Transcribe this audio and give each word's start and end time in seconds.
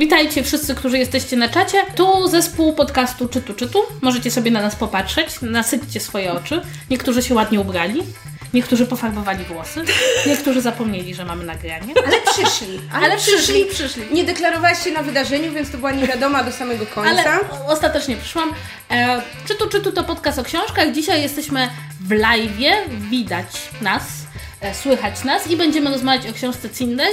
Witajcie 0.00 0.42
wszyscy, 0.42 0.74
którzy 0.74 0.98
jesteście 0.98 1.36
na 1.36 1.48
czacie. 1.48 1.84
Tu 1.94 2.28
zespół 2.28 2.72
podcastu 2.72 3.28
Czytu 3.28 3.54
Czytu. 3.54 3.82
Możecie 4.02 4.30
sobie 4.30 4.50
na 4.50 4.62
nas 4.62 4.76
popatrzeć, 4.76 5.28
nasyćcie 5.42 6.00
swoje 6.00 6.32
oczy. 6.32 6.62
Niektórzy 6.90 7.22
się 7.22 7.34
ładnie 7.34 7.60
ubrali. 7.60 8.02
Niektórzy 8.54 8.86
pofarbowali 8.86 9.44
włosy, 9.44 9.82
niektórzy 10.26 10.60
zapomnieli, 10.60 11.14
że 11.14 11.24
mamy 11.24 11.44
nagranie. 11.44 11.94
Ale 12.06 12.16
przyszli. 12.32 12.80
Ale, 12.92 13.06
Ale 13.06 13.16
przyszli. 13.16 13.64
przyszli. 13.64 14.02
Nie 14.12 14.24
deklarowałaś 14.24 14.84
się 14.84 14.90
na 14.90 15.02
wydarzeniu, 15.02 15.52
więc 15.52 15.70
to 15.70 15.78
była 15.78 15.92
niewiadoma 15.92 16.44
do 16.44 16.52
samego 16.52 16.86
końca. 16.86 17.10
Ale 17.10 17.40
ostatecznie 17.68 18.16
przyszłam. 18.16 18.54
E, 18.90 19.22
czytu, 19.48 19.68
czytu 19.68 19.92
to 19.92 20.04
podcast 20.04 20.38
o 20.38 20.42
książkach. 20.44 20.92
Dzisiaj 20.92 21.22
jesteśmy 21.22 21.68
w 22.00 22.10
live, 22.10 22.88
widać 23.10 23.46
nas, 23.80 24.02
słychać 24.72 25.24
nas 25.24 25.50
i 25.50 25.56
będziemy 25.56 25.90
rozmawiać 25.90 26.30
o 26.30 26.32
książce 26.32 26.70
Cinder. 26.70 27.08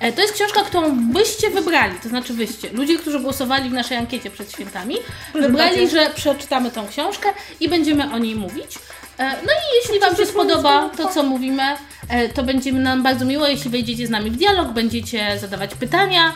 E, 0.00 0.12
to 0.12 0.20
jest 0.20 0.34
książka, 0.34 0.62
którą 0.62 1.12
byście 1.12 1.50
wybrali, 1.50 1.94
to 2.02 2.08
znaczy 2.08 2.34
wyście, 2.34 2.72
ludzie, 2.72 2.98
którzy 2.98 3.20
głosowali 3.20 3.70
w 3.70 3.72
naszej 3.72 3.96
ankiecie 3.96 4.30
przed 4.30 4.52
świętami, 4.52 4.96
wybrali, 5.34 5.90
że 5.90 6.10
przeczytamy 6.14 6.70
tą 6.70 6.88
książkę 6.88 7.28
i 7.60 7.68
będziemy 7.68 8.12
o 8.12 8.18
niej 8.18 8.34
mówić. 8.34 8.78
E, 9.18 9.30
no 9.30 9.52
i 9.52 9.76
jeśli 9.82 10.00
Wam 10.00 10.16
się 10.16 10.26
spodoba 10.26 10.90
to, 10.96 11.08
co 11.08 11.22
mówimy, 11.22 11.62
e, 12.08 12.28
to 12.28 12.42
będzie 12.42 12.72
nam 12.72 13.02
bardzo 13.02 13.24
miło, 13.24 13.46
jeśli 13.46 13.70
wejdziecie 13.70 14.06
z 14.06 14.10
nami 14.10 14.30
w 14.30 14.36
dialog, 14.36 14.68
będziecie 14.68 15.38
zadawać 15.38 15.74
pytania. 15.74 16.32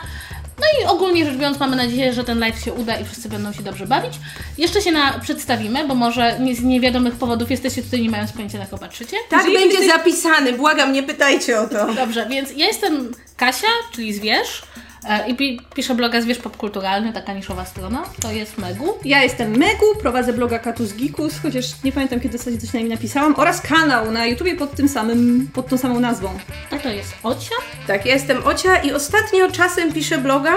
No 0.59 0.65
i 0.83 0.87
ogólnie 0.87 1.25
rzecz 1.25 1.35
biorąc, 1.35 1.61
mamy 1.61 1.77
nadzieję, 1.77 2.13
że 2.13 2.25
ten 2.25 2.39
live 2.39 2.65
się 2.65 2.73
uda 2.73 2.97
i 2.97 3.05
wszyscy 3.05 3.29
będą 3.29 3.53
się 3.53 3.63
dobrze 3.63 3.87
bawić. 3.87 4.13
Jeszcze 4.59 4.81
się 4.83 4.93
na, 4.93 5.19
przedstawimy, 5.19 5.89
bo 5.89 5.95
może 5.95 6.39
nie, 6.41 6.55
z 6.57 6.61
niewiadomych 6.63 7.15
powodów 7.15 7.51
jesteście 7.51 7.83
tutaj, 7.83 8.03
nie 8.03 8.11
mając 8.11 8.33
pojęcia, 8.33 8.59
na 8.59 8.65
kogo 8.67 8.79
patrzycie. 8.79 9.17
tak 9.31 9.39
Jeżeli 9.47 9.59
będzie 9.59 9.79
jesteś- 9.79 9.97
zapisany, 9.97 10.53
błagam, 10.53 10.93
nie 10.93 11.03
pytajcie 11.03 11.61
o 11.61 11.67
to. 11.69 11.95
Dobrze, 11.95 12.27
więc 12.31 12.51
ja 12.57 12.67
jestem 12.67 13.13
Kasia, 13.37 13.67
czyli 13.93 14.13
Zwierz. 14.15 14.63
E, 15.09 15.29
I 15.29 15.35
pi- 15.35 15.61
piszę 15.75 15.95
bloga 15.95 16.21
Zwierz 16.21 16.39
Popkulturalny, 16.39 17.13
taka 17.13 17.33
niszowa 17.35 17.65
strona. 17.65 18.03
To 18.21 18.33
jest 18.33 18.59
Megu. 18.59 18.99
Ja 19.05 19.23
jestem 19.23 19.51
Megu, 19.57 19.87
prowadzę 20.01 20.33
bloga 20.33 20.59
Katus 20.59 20.95
Gikus, 20.95 21.39
chociaż 21.43 21.83
nie 21.85 21.93
pamiętam 21.93 22.21
kiedy 22.21 22.39
ostatnio 22.39 22.61
coś 22.61 22.73
na 22.73 22.81
nim 22.81 22.89
napisałam, 22.89 23.35
oraz 23.37 23.61
kanał 23.61 24.11
na 24.11 24.27
YouTubie 24.27 24.57
pod 24.57 24.75
tym 24.77 24.89
samym, 24.89 25.49
pod 25.53 25.69
tą 25.69 25.79
samą 25.79 26.01
nazwą. 26.01 26.29
A 26.71 26.77
to 26.79 26.89
jest 26.89 27.13
Ocia. 27.23 27.55
Tak, 27.87 28.07
ja 28.07 28.15
jestem 28.15 28.47
Ocia 28.47 28.77
i 28.77 28.93
ostatnio 28.93 29.51
czasem 29.51 29.93
piszę 29.93 30.19
bloga, 30.19 30.53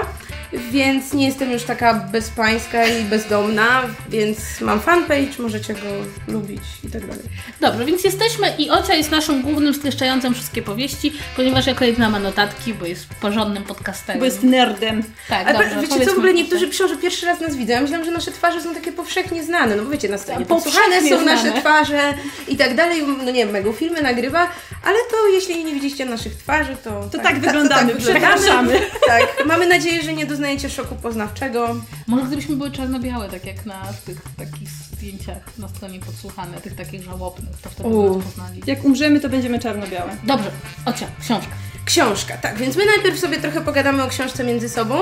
więc 0.70 1.12
nie 1.14 1.26
jestem 1.26 1.50
już 1.52 1.62
taka 1.62 1.94
bezpańska 1.94 2.86
i 2.86 3.04
bezdomna, 3.04 3.82
więc 4.08 4.60
mam 4.60 4.80
fanpage, 4.80 5.28
możecie 5.38 5.74
go 5.74 5.80
lubić 6.28 6.60
i 6.84 6.88
tak 6.88 7.06
dalej. 7.06 7.24
Dobrze, 7.60 7.84
więc 7.84 8.04
jesteśmy 8.04 8.54
i 8.58 8.70
Ocia 8.70 8.94
jest 8.94 9.10
naszym 9.10 9.42
głównym 9.42 9.74
streszczającym 9.74 10.34
wszystkie 10.34 10.62
powieści, 10.62 11.12
ponieważ 11.36 11.66
jako 11.66 11.84
jedyna 11.84 12.10
ma 12.10 12.18
notatki, 12.18 12.74
bo 12.74 12.86
jest 12.86 13.06
porządnym 13.20 13.64
podcasterem. 13.64 14.18
Bo 14.18 14.24
jest 14.24 14.37
nerdem. 14.42 15.02
Tak, 15.28 15.46
Ale 15.46 15.58
dobrze, 15.58 15.80
wiecie 15.80 16.06
co, 16.06 16.10
w 16.14 16.18
ogóle 16.18 16.32
to. 16.32 16.38
niektórzy 16.38 16.68
piszą, 16.68 16.88
że 16.88 16.96
pierwszy 16.96 17.26
raz 17.26 17.40
nas 17.40 17.56
widzą. 17.56 17.72
Ja 17.72 17.80
myślałam, 17.80 18.04
że 18.06 18.10
nasze 18.12 18.32
twarze 18.32 18.60
są 18.62 18.74
takie 18.74 18.92
powszechnie 18.92 19.44
znane. 19.44 19.76
No 19.76 19.82
bo 19.84 19.90
wiecie, 19.90 20.08
na 20.08 20.18
stronie 20.18 20.46
podsłuchane 20.46 21.02
są 21.02 21.24
nasze 21.24 21.42
znane. 21.42 21.60
twarze 21.60 22.14
i 22.48 22.56
tak 22.56 22.74
dalej. 22.76 23.02
No 23.06 23.24
nie 23.24 23.32
wiem, 23.44 23.50
Megu 23.50 23.72
filmy 23.72 24.02
nagrywa, 24.02 24.48
ale 24.84 24.96
to 25.10 25.28
jeśli 25.34 25.64
nie 25.64 25.74
widzieliście 25.74 26.04
naszych 26.04 26.34
twarzy, 26.36 26.76
to... 26.84 27.08
To 27.12 27.18
tak 27.18 27.38
wyglądamy, 27.40 27.94
wyglądamy. 27.94 28.20
przepraszamy. 28.20 28.80
Tak, 29.06 29.46
mamy 29.46 29.66
nadzieję, 29.66 30.02
że 30.02 30.12
nie 30.12 30.26
doznajecie 30.26 30.70
szoku 30.70 30.94
poznawczego. 31.02 31.76
Może 32.06 32.26
gdybyśmy 32.26 32.56
były 32.56 32.70
czarno-białe, 32.70 33.28
tak 33.28 33.44
jak 33.46 33.66
na 33.66 33.82
tych 34.06 34.18
takich 34.38 34.68
zdjęciach 34.68 35.58
na 35.58 35.68
stronie 35.68 36.00
podsłuchane, 36.00 36.60
tych 36.60 36.76
takich 36.76 37.02
żałobnych, 37.02 37.56
to 37.62 37.70
wtedy 37.70 37.88
by 37.88 37.94
U. 37.94 38.16
nas 38.16 38.24
poznali. 38.24 38.62
Jak 38.66 38.84
umrzemy, 38.84 39.20
to 39.20 39.28
będziemy 39.28 39.58
czarno-białe. 39.58 40.16
Dobrze, 40.24 40.50
Ocia, 40.84 41.06
książka. 41.20 41.52
Książka, 41.88 42.36
tak, 42.36 42.56
więc 42.56 42.76
my 42.76 42.86
najpierw 42.86 43.18
sobie 43.18 43.36
trochę 43.36 43.60
pogadamy 43.60 44.02
o 44.02 44.08
książce 44.08 44.44
między 44.44 44.68
sobą, 44.68 45.00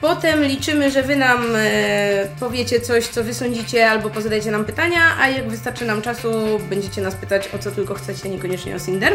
potem 0.00 0.44
liczymy, 0.44 0.90
że 0.90 1.02
Wy 1.02 1.16
nam 1.16 1.44
e, 1.56 2.28
powiecie 2.40 2.80
coś, 2.80 3.06
co 3.06 3.24
Wy 3.24 3.34
sądzicie, 3.34 3.90
albo 3.90 4.10
pozadajcie 4.10 4.50
nam 4.50 4.64
pytania, 4.64 5.00
a 5.20 5.28
jak 5.28 5.48
wystarczy 5.48 5.84
nam 5.84 6.02
czasu, 6.02 6.60
będziecie 6.70 7.00
nas 7.02 7.14
pytać 7.14 7.48
o 7.54 7.58
co 7.58 7.70
tylko 7.70 7.94
chcecie, 7.94 8.28
niekoniecznie 8.28 8.76
o 8.76 8.80
Cinder. 8.80 9.12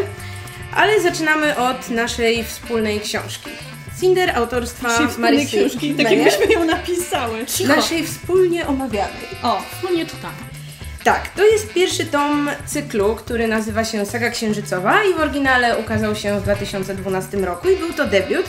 Ale 0.74 1.00
zaczynamy 1.00 1.56
od 1.56 1.90
naszej 1.90 2.44
wspólnej 2.44 3.00
książki. 3.00 3.50
Cinder 4.00 4.30
autorstwa 4.36 4.88
Marysy 5.18 5.46
książki, 5.46 5.94
tak 5.94 6.04
Meyer, 6.04 6.26
jakbyśmy 6.26 6.54
ją 6.54 6.64
napisały. 6.64 7.46
Naszej 7.66 8.06
wspólnie 8.06 8.66
omawianej. 8.66 9.28
O, 9.42 9.62
No 9.82 9.90
nie 9.90 10.06
czytamy. 10.06 10.51
Tak, 11.04 11.28
to 11.28 11.46
jest 11.46 11.72
pierwszy 11.72 12.06
tom 12.06 12.50
cyklu, 12.66 13.16
który 13.16 13.48
nazywa 13.48 13.84
się 13.84 14.06
Saga 14.06 14.30
Księżycowa 14.30 15.04
i 15.04 15.14
w 15.14 15.20
oryginale 15.20 15.78
ukazał 15.78 16.14
się 16.16 16.40
w 16.40 16.42
2012 16.42 17.36
roku 17.36 17.68
i 17.68 17.76
był 17.76 17.92
to 17.92 18.06
debiut 18.06 18.46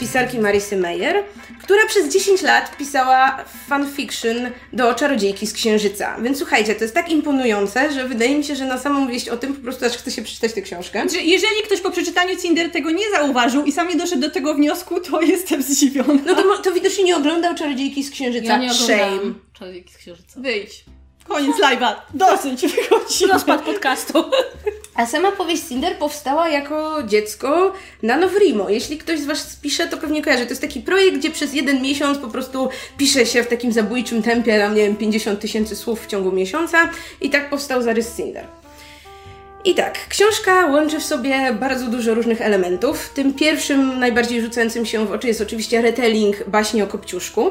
pisarki 0.00 0.38
Marysy 0.38 0.76
Meyer, 0.76 1.24
która 1.62 1.86
przez 1.86 2.12
10 2.12 2.42
lat 2.42 2.76
pisała 2.76 3.44
fanfiction 3.68 4.36
do 4.72 4.94
Czarodziejki 4.94 5.46
z 5.46 5.52
Księżyca. 5.52 6.16
Więc 6.22 6.38
słuchajcie, 6.38 6.74
to 6.74 6.84
jest 6.84 6.94
tak 6.94 7.10
imponujące, 7.10 7.92
że 7.92 8.08
wydaje 8.08 8.38
mi 8.38 8.44
się, 8.44 8.56
że 8.56 8.66
na 8.66 8.78
samą 8.78 9.08
wieść 9.08 9.28
o 9.28 9.36
tym 9.36 9.54
po 9.54 9.62
prostu 9.62 9.86
aż 9.86 9.92
chce 9.92 10.10
się 10.10 10.22
przeczytać 10.22 10.52
tę 10.52 10.62
książkę. 10.62 11.08
Że 11.12 11.20
jeżeli 11.20 11.62
ktoś 11.64 11.80
po 11.80 11.90
przeczytaniu 11.90 12.36
Cinder 12.36 12.70
tego 12.70 12.90
nie 12.90 13.10
zauważył 13.10 13.64
i 13.64 13.72
sam 13.72 13.88
nie 13.88 13.96
doszedł 13.96 14.22
do 14.22 14.30
tego 14.30 14.54
wniosku, 14.54 15.00
to 15.00 15.20
jestem 15.34 15.62
zdziwiona. 15.62 16.22
No 16.26 16.34
to, 16.34 16.58
to 16.58 16.72
widocznie 16.72 17.04
nie 17.04 17.16
oglądał 17.16 17.54
Czarodziejki 17.54 18.04
z 18.04 18.10
Księżyca. 18.10 18.46
Ja 18.46 18.58
nie 18.58 18.74
Shame. 18.74 19.04
oglądałam 19.04 19.40
Czarodziejki 19.52 19.92
z 19.92 19.96
Księżyca. 19.96 20.40
Wyjdź. 20.40 20.84
Koniec 21.28 21.56
live'a. 21.56 21.94
Dosyć, 22.14 22.60
wychodzimy. 22.76 23.32
Rozpad 23.32 23.62
podcastu. 23.62 24.24
A 24.94 25.06
sama 25.06 25.32
powieść 25.32 25.62
Cinder 25.68 25.96
powstała 25.96 26.48
jako 26.48 27.02
dziecko 27.02 27.72
na 28.02 28.16
Nowrimo. 28.16 28.68
Jeśli 28.68 28.98
ktoś 28.98 29.20
z 29.20 29.26
Was 29.26 29.56
pisze, 29.62 29.86
to 29.86 29.96
pewnie 29.96 30.22
kojarzy. 30.22 30.44
To 30.44 30.50
jest 30.50 30.62
taki 30.62 30.80
projekt, 30.80 31.16
gdzie 31.16 31.30
przez 31.30 31.54
jeden 31.54 31.82
miesiąc 31.82 32.18
po 32.18 32.28
prostu 32.28 32.68
pisze 32.96 33.26
się 33.26 33.42
w 33.42 33.48
takim 33.48 33.72
zabójczym 33.72 34.22
tempie, 34.22 34.58
tam 34.58 34.74
nie 34.74 34.82
wiem, 34.82 34.96
50 34.96 35.40
tysięcy 35.40 35.76
słów 35.76 36.04
w 36.04 36.06
ciągu 36.06 36.32
miesiąca 36.32 36.90
i 37.20 37.30
tak 37.30 37.50
powstał 37.50 37.82
zarys 37.82 38.16
Cinder. 38.16 38.46
I 39.64 39.74
tak, 39.74 40.08
książka 40.08 40.66
łączy 40.66 41.00
w 41.00 41.04
sobie 41.04 41.52
bardzo 41.52 41.86
dużo 41.86 42.14
różnych 42.14 42.40
elementów. 42.40 43.10
Tym 43.14 43.34
pierwszym, 43.34 43.98
najbardziej 43.98 44.42
rzucającym 44.42 44.86
się 44.86 45.06
w 45.06 45.12
oczy 45.12 45.28
jest 45.28 45.40
oczywiście 45.40 45.82
retelling 45.82 46.48
baśni 46.48 46.82
o 46.82 46.86
Kopciuszku. 46.86 47.50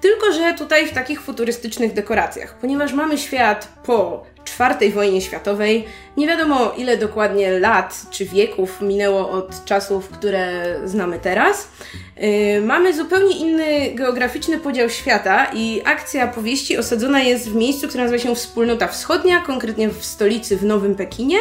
Tylko, 0.00 0.32
że 0.32 0.54
tutaj 0.54 0.86
w 0.86 0.92
takich 0.92 1.22
futurystycznych 1.22 1.92
dekoracjach, 1.92 2.54
ponieważ 2.54 2.92
mamy 2.92 3.18
świat 3.18 3.68
po 3.84 4.24
czwartej 4.44 4.92
wojnie 4.92 5.20
światowej, 5.20 5.84
nie 6.16 6.26
wiadomo 6.26 6.72
ile 6.76 6.96
dokładnie 6.96 7.58
lat 7.58 8.06
czy 8.10 8.24
wieków 8.24 8.80
minęło 8.80 9.30
od 9.30 9.64
czasów, 9.64 10.08
które 10.08 10.76
znamy 10.84 11.18
teraz. 11.18 11.68
Yy, 12.16 12.60
mamy 12.60 12.94
zupełnie 12.94 13.36
inny 13.36 13.94
geograficzny 13.94 14.58
podział 14.58 14.90
świata 14.90 15.46
i 15.54 15.82
akcja 15.84 16.26
powieści 16.26 16.78
osadzona 16.78 17.20
jest 17.20 17.50
w 17.50 17.54
miejscu, 17.54 17.88
które 17.88 18.04
nazywa 18.04 18.22
się 18.22 18.34
Wspólnota 18.34 18.88
Wschodnia, 18.88 19.40
konkretnie 19.40 19.88
w 19.88 20.04
stolicy 20.04 20.56
w 20.56 20.64
Nowym 20.64 20.94
Pekinie. 20.94 21.36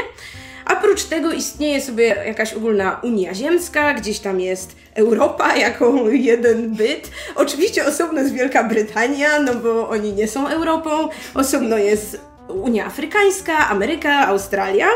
A 0.69 0.75
tego 1.09 1.31
istnieje 1.31 1.81
sobie 1.81 2.03
jakaś 2.03 2.53
ogólna 2.53 2.99
Unia 3.03 3.33
Ziemska, 3.33 3.93
gdzieś 3.93 4.19
tam 4.19 4.39
jest 4.39 4.75
Europa 4.93 5.55
jako 5.67 6.09
jeden 6.09 6.75
byt. 6.75 7.11
Oczywiście 7.35 7.85
osobno 7.85 8.19
jest 8.19 8.33
Wielka 8.33 8.63
Brytania, 8.63 9.39
no 9.39 9.55
bo 9.55 9.89
oni 9.89 10.13
nie 10.13 10.27
są 10.27 10.47
Europą. 10.47 11.09
Osobno 11.33 11.77
jest 11.77 12.21
Unia 12.47 12.85
Afrykańska, 12.85 13.69
Ameryka, 13.69 14.27
Australia. 14.27 14.87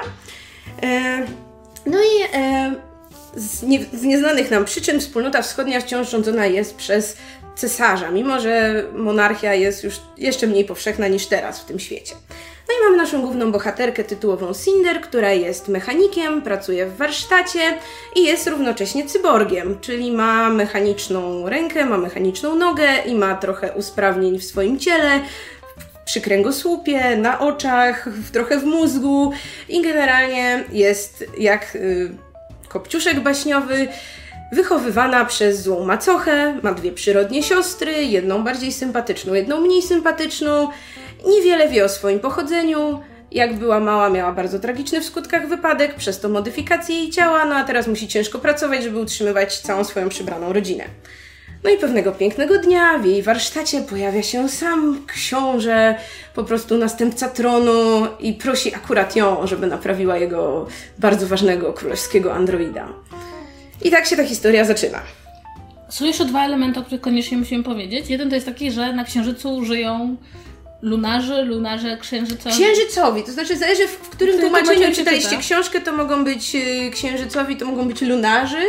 E, 0.83 1.25
no 1.85 1.97
i 1.97 2.37
e, 2.37 2.75
z, 3.35 3.63
nie, 3.63 3.79
z 3.93 4.03
nieznanych 4.03 4.51
nam 4.51 4.65
przyczyn 4.65 4.99
wspólnota 4.99 5.41
wschodnia 5.41 5.81
wciąż 5.81 6.09
rządzona 6.09 6.45
jest 6.45 6.75
przez 6.75 7.17
cesarza, 7.55 8.11
mimo 8.11 8.39
że 8.39 8.83
monarchia 8.95 9.53
jest 9.53 9.83
już 9.83 10.01
jeszcze 10.17 10.47
mniej 10.47 10.65
powszechna 10.65 11.07
niż 11.07 11.27
teraz 11.27 11.59
w 11.59 11.65
tym 11.65 11.79
świecie. 11.79 12.15
No 12.67 12.73
i 12.79 12.83
mamy 12.83 12.97
naszą 12.97 13.21
główną 13.21 13.51
bohaterkę 13.51 14.03
tytułową 14.03 14.53
Cinder, 14.53 15.01
która 15.01 15.31
jest 15.31 15.67
mechanikiem, 15.67 16.41
pracuje 16.41 16.85
w 16.85 16.97
warsztacie 16.97 17.77
i 18.15 18.23
jest 18.23 18.47
równocześnie 18.47 19.05
cyborgiem, 19.05 19.79
czyli 19.81 20.11
ma 20.11 20.49
mechaniczną 20.49 21.49
rękę, 21.49 21.85
ma 21.85 21.97
mechaniczną 21.97 22.55
nogę 22.55 22.87
i 23.05 23.15
ma 23.15 23.35
trochę 23.35 23.71
usprawnień 23.71 24.39
w 24.39 24.43
swoim 24.43 24.79
ciele, 24.79 25.19
przy 26.05 26.21
kręgosłupie, 26.21 27.17
na 27.17 27.39
oczach, 27.39 28.09
trochę 28.33 28.59
w 28.59 28.63
mózgu 28.63 29.31
i 29.69 29.81
generalnie 29.81 30.63
jest 30.71 31.25
jak 31.37 31.75
y, 31.75 32.11
kopciuszek 32.67 33.19
baśniowy, 33.19 33.87
wychowywana 34.51 35.25
przez 35.25 35.61
złą 35.61 35.85
macochę, 35.85 36.59
ma 36.63 36.73
dwie 36.73 36.91
przyrodnie 36.91 37.43
siostry, 37.43 38.03
jedną 38.03 38.43
bardziej 38.43 38.71
sympatyczną, 38.71 39.33
jedną 39.33 39.61
mniej 39.61 39.81
sympatyczną, 39.81 40.69
niewiele 41.25 41.69
wie 41.69 41.85
o 41.85 41.89
swoim 41.89 42.19
pochodzeniu. 42.19 42.99
Jak 43.31 43.53
była 43.53 43.79
mała, 43.79 44.09
miała 44.09 44.31
bardzo 44.31 44.59
tragiczny 44.59 45.01
w 45.01 45.05
skutkach 45.05 45.47
wypadek, 45.47 45.95
przez 45.95 46.19
to 46.19 46.29
modyfikację 46.29 46.95
jej 46.95 47.09
ciała, 47.09 47.45
no 47.45 47.55
a 47.55 47.63
teraz 47.63 47.87
musi 47.87 48.07
ciężko 48.07 48.39
pracować, 48.39 48.83
żeby 48.83 48.99
utrzymywać 48.99 49.59
całą 49.59 49.83
swoją 49.83 50.09
przybraną 50.09 50.53
rodzinę. 50.53 50.83
No 51.63 51.69
i 51.69 51.77
pewnego 51.77 52.11
pięknego 52.11 52.57
dnia 52.57 52.97
w 52.97 53.05
jej 53.05 53.23
warsztacie 53.23 53.81
pojawia 53.81 54.23
się 54.23 54.49
sam 54.49 55.05
książę, 55.07 55.95
po 56.35 56.43
prostu 56.43 56.77
następca 56.77 57.29
tronu 57.29 58.07
i 58.19 58.33
prosi 58.33 58.75
akurat 58.75 59.15
ją, 59.15 59.47
żeby 59.47 59.67
naprawiła 59.67 60.17
jego 60.17 60.67
bardzo 60.99 61.27
ważnego 61.27 61.73
królewskiego 61.73 62.33
androida. 62.33 62.87
I 63.81 63.91
tak 63.91 64.05
się 64.05 64.15
ta 64.15 64.23
historia 64.23 64.65
zaczyna. 64.65 64.99
są 65.89 66.05
jeszcze 66.05 66.25
dwa 66.25 66.45
elementy, 66.45 66.79
o 66.79 66.83
których 66.83 67.01
koniecznie 67.01 67.37
musimy 67.37 67.63
powiedzieć. 67.63 68.09
Jeden 68.09 68.29
to 68.29 68.35
jest 68.35 68.47
taki, 68.47 68.71
że 68.71 68.93
na 68.93 69.03
Księżycu 69.03 69.65
żyją 69.65 70.17
lunarzy, 70.83 71.43
lunarze 71.43 71.97
księżycowi. 71.97 72.55
Księżycowi, 72.55 73.23
to 73.23 73.31
znaczy 73.31 73.57
zależy 73.57 73.87
w, 73.87 73.91
w 73.91 74.09
którym 74.09 74.33
W 74.33 74.37
którym 74.37 74.65
tłumaczeniu 74.65 74.95
czytaliście 74.95 75.29
czyta. 75.29 75.41
książkę, 75.41 75.81
to 75.81 75.91
mogą 75.91 76.23
być 76.23 76.55
y, 76.55 76.91
księżycowi, 76.91 77.57
to 77.57 77.65
mogą 77.65 77.87
być 77.87 78.01
lunarzy. 78.01 78.61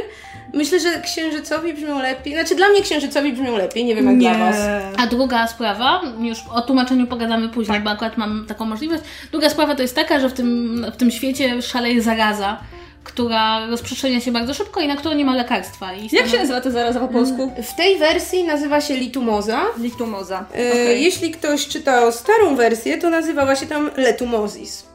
Myślę, 0.53 0.81
że 0.81 1.01
księżycowi 1.01 1.75
brzmią 1.75 2.03
lepiej. 2.03 2.35
Znaczy 2.35 2.55
dla 2.55 2.69
mnie 2.69 2.83
księżycowi 2.83 3.33
brzmią 3.33 3.57
lepiej, 3.57 3.85
nie 3.85 3.95
wiem 3.95 4.07
jak 4.07 4.19
dla 4.19 4.35
was. 4.39 4.57
A 4.97 5.07
druga 5.07 5.47
sprawa, 5.47 6.03
już 6.21 6.39
o 6.55 6.61
tłumaczeniu 6.63 7.07
pogadamy 7.07 7.49
później, 7.49 7.81
bo 7.81 7.91
akurat 7.91 8.17
mam 8.19 8.47
taką 8.49 8.65
możliwość. 8.65 9.03
Druga 9.31 9.51
sprawa 9.51 9.75
to 9.75 9.83
jest 9.83 9.95
taka, 9.95 10.21
że 10.21 10.29
w 10.29 10.33
tym, 10.33 10.87
w 10.95 10.97
tym 10.97 11.11
świecie 11.11 11.63
szaleje 11.63 12.03
zaraza, 12.03 12.61
która 13.05 13.67
rozprzestrzenia 13.67 14.21
się 14.21 14.33
bardzo 14.33 14.55
szybko 14.55 14.81
i 14.81 14.89
na 14.89 14.97
którą 14.97 15.15
nie 15.15 15.25
ma 15.25 15.35
lekarstwa. 15.35 15.93
I 15.95 16.09
Jak 16.13 16.27
się 16.29 16.39
nazywa 16.39 16.61
to 16.61 16.71
zaraza 16.71 17.01
po 17.01 17.09
polsku? 17.09 17.53
W 17.63 17.77
tej 17.77 17.99
wersji 17.99 18.45
nazywa 18.45 18.81
się 18.81 18.95
litumoza. 18.95 19.63
Lichtumoza. 19.79 20.41
Y, 20.41 20.71
Okej. 20.73 21.05
Jeśli 21.05 21.31
ktoś 21.31 21.69
czytał 21.69 22.13
starą 22.13 22.57
wersję, 22.57 22.99
to 22.99 23.11
nazywała 23.11 23.57
się 23.57 23.67
tam 23.67 23.91
letumozis. 23.97 24.87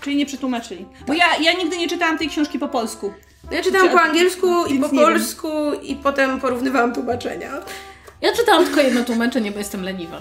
Czyli 0.00 0.16
nie 0.16 0.26
przetłumaczyli. 0.26 0.86
Bo 1.06 1.12
ja, 1.14 1.24
ja 1.40 1.52
nigdy 1.52 1.78
nie 1.78 1.88
czytałam 1.88 2.18
tej 2.18 2.28
książki 2.28 2.58
po 2.58 2.68
polsku. 2.68 3.12
Ja 3.50 3.62
czytałam 3.62 3.88
Czy- 3.88 3.92
po 3.94 4.00
angielsku 4.00 4.66
i 4.66 4.78
po 4.78 4.88
polsku 4.88 5.48
i 5.82 5.96
potem 5.96 6.40
porównywałam 6.40 6.94
tłumaczenia. 6.94 7.50
Ja 8.20 8.32
czytałam 8.32 8.64
tylko 8.64 8.80
jedno 8.80 9.04
tłumaczenie, 9.04 9.50
bo 9.52 9.58
jestem 9.58 9.82
leniwa. 9.82 10.20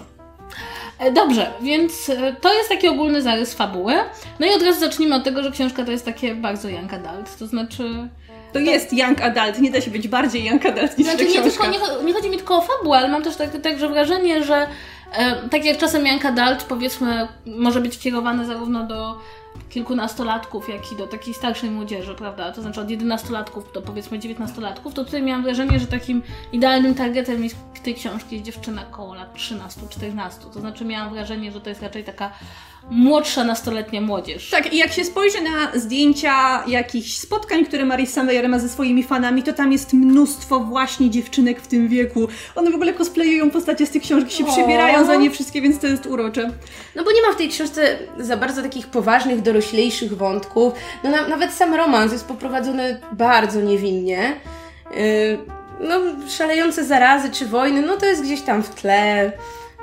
E, 1.00 1.12
Dobrze, 1.12 1.52
więc 1.62 2.10
e, 2.10 2.36
to 2.42 2.54
jest 2.54 2.70
taki 2.70 2.88
ogólny 2.88 3.22
zarys 3.22 3.54
fabuły. 3.54 3.94
No 4.40 4.48
i 4.48 4.50
od 4.50 4.62
razu 4.62 4.80
zacznijmy 4.80 5.16
od 5.16 5.24
tego, 5.24 5.44
że 5.44 5.52
książka 5.52 5.86
to 5.86 5.92
jest 5.92 6.06
takie 6.06 6.36
bardzo 6.36 6.70
young 6.70 6.94
adult, 6.94 7.38
to 7.38 7.48
znaczy... 7.48 8.10
To 8.54 8.60
jest 8.60 8.94
young 8.94 9.22
adult, 9.22 9.62
nie 9.62 9.72
da 9.72 9.82
się 9.82 9.92
być 9.92 10.08
bardziej 10.08 10.46
young 10.46 10.66
adult 10.66 10.98
niż 10.98 11.08
Znaczy 11.08 11.26
nie, 11.26 11.42
tylko, 11.42 11.68
nie, 11.68 11.80
nie 12.06 12.14
chodzi 12.14 12.30
mi 12.30 12.38
tylko 12.38 12.58
o 12.58 12.62
fabułę, 12.62 12.98
ale 12.98 13.08
mam 13.08 13.24
też 13.24 13.36
tak, 13.36 13.62
także 13.62 13.90
wrażenie, 13.90 14.44
że 14.44 14.68
e, 15.18 15.50
tak 15.50 15.66
jak 15.66 15.78
czasem 15.78 16.08
young 16.08 16.26
adult 16.26 16.64
powiedzmy 16.64 17.28
może 17.46 17.82
być 17.82 18.00
kierowany 18.00 18.46
zarówno 18.46 18.84
do 18.84 19.18
kilkunastolatków, 19.70 20.70
jak 20.70 20.92
i 20.92 20.96
do 20.96 21.08
takiej 21.08 21.34
starszej 21.34 21.72
młodzieży, 21.72 22.16
prawda? 22.16 22.52
To 22.52 22.62
znaczy 22.62 22.82
od 22.82 22.88
11-latków 22.88 23.62
do 23.74 23.82
powiedzmy 23.82 24.20
19-latków, 24.20 24.94
to 24.94 25.06
tutaj 25.06 25.22
miałam 25.24 25.44
wrażenie, 25.44 25.80
że 25.80 25.88
takim 25.88 26.24
idealnym 26.52 26.96
targetem 26.96 27.44
jest- 27.44 27.56
tej 27.84 27.96
książki 27.96 28.36
jest 28.36 28.46
dziewczyna 28.46 28.86
koło 28.86 29.14
lat 29.14 29.34
13-14. 29.36 30.50
To 30.54 30.60
znaczy 30.60 30.86
miałam 30.86 31.14
wrażenie, 31.14 31.52
że 31.52 31.62
to 31.62 31.70
jest 31.70 31.82
raczej 31.82 32.04
taka 32.04 32.32
młodsza 32.90 33.44
nastoletnia 33.44 34.02
młodzież. 34.02 34.50
Tak, 34.50 34.74
i 34.74 34.78
jak 34.78 34.92
się 34.92 35.06
spojrzy 35.06 35.38
na 35.42 35.80
zdjęcia 35.80 36.64
jakichś 36.68 37.14
spotkań, 37.14 37.66
które 37.66 37.86
Marissa 37.86 38.24
Meyer 38.24 38.50
ma 38.50 38.60
ze 38.60 38.70
swoimi 38.70 39.04
fanami, 39.04 39.44
to 39.44 39.54
tam 39.54 39.72
jest 39.72 39.94
mnóstwo 39.94 40.60
właśnie 40.60 41.10
dziewczynek 41.10 41.62
w 41.62 41.68
tym 41.68 41.88
wieku. 41.88 42.28
One 42.56 42.72
w 42.72 42.76
ogóle 42.76 42.94
cosplayują 42.94 43.50
postacie 43.50 43.86
z 43.86 43.90
tych 43.90 44.02
książek, 44.02 44.32
się 44.32 44.46
O. 44.46 44.52
przebierają 44.52 45.06
za 45.06 45.16
nie 45.16 45.32
wszystkie, 45.32 45.62
więc 45.62 45.80
to 45.80 45.88
jest 45.88 46.06
urocze. 46.06 46.52
No 46.96 47.04
bo 47.04 47.12
nie 47.12 47.22
ma 47.22 47.34
w 47.34 47.38
tej 47.38 47.50
książce 47.50 47.98
za 48.20 48.38
bardzo 48.38 48.62
takich 48.62 48.88
poważnych, 48.88 49.42
doroślejszych 49.42 50.18
wątków. 50.18 50.74
No 51.04 51.10
na, 51.10 51.28
nawet 51.28 51.54
sam 51.54 51.74
romans 51.74 52.12
jest 52.12 52.28
poprowadzony 52.28 53.02
bardzo 53.12 53.62
niewinnie. 53.62 54.36
Yy, 54.92 55.38
no 55.80 55.96
szalejące 56.30 56.86
zarazy 56.86 57.30
czy 57.32 57.46
wojny, 57.46 57.82
no 57.82 57.98
to 57.98 58.06
jest 58.06 58.24
gdzieś 58.24 58.42
tam 58.42 58.64
w 58.64 58.70
tle. 58.70 59.32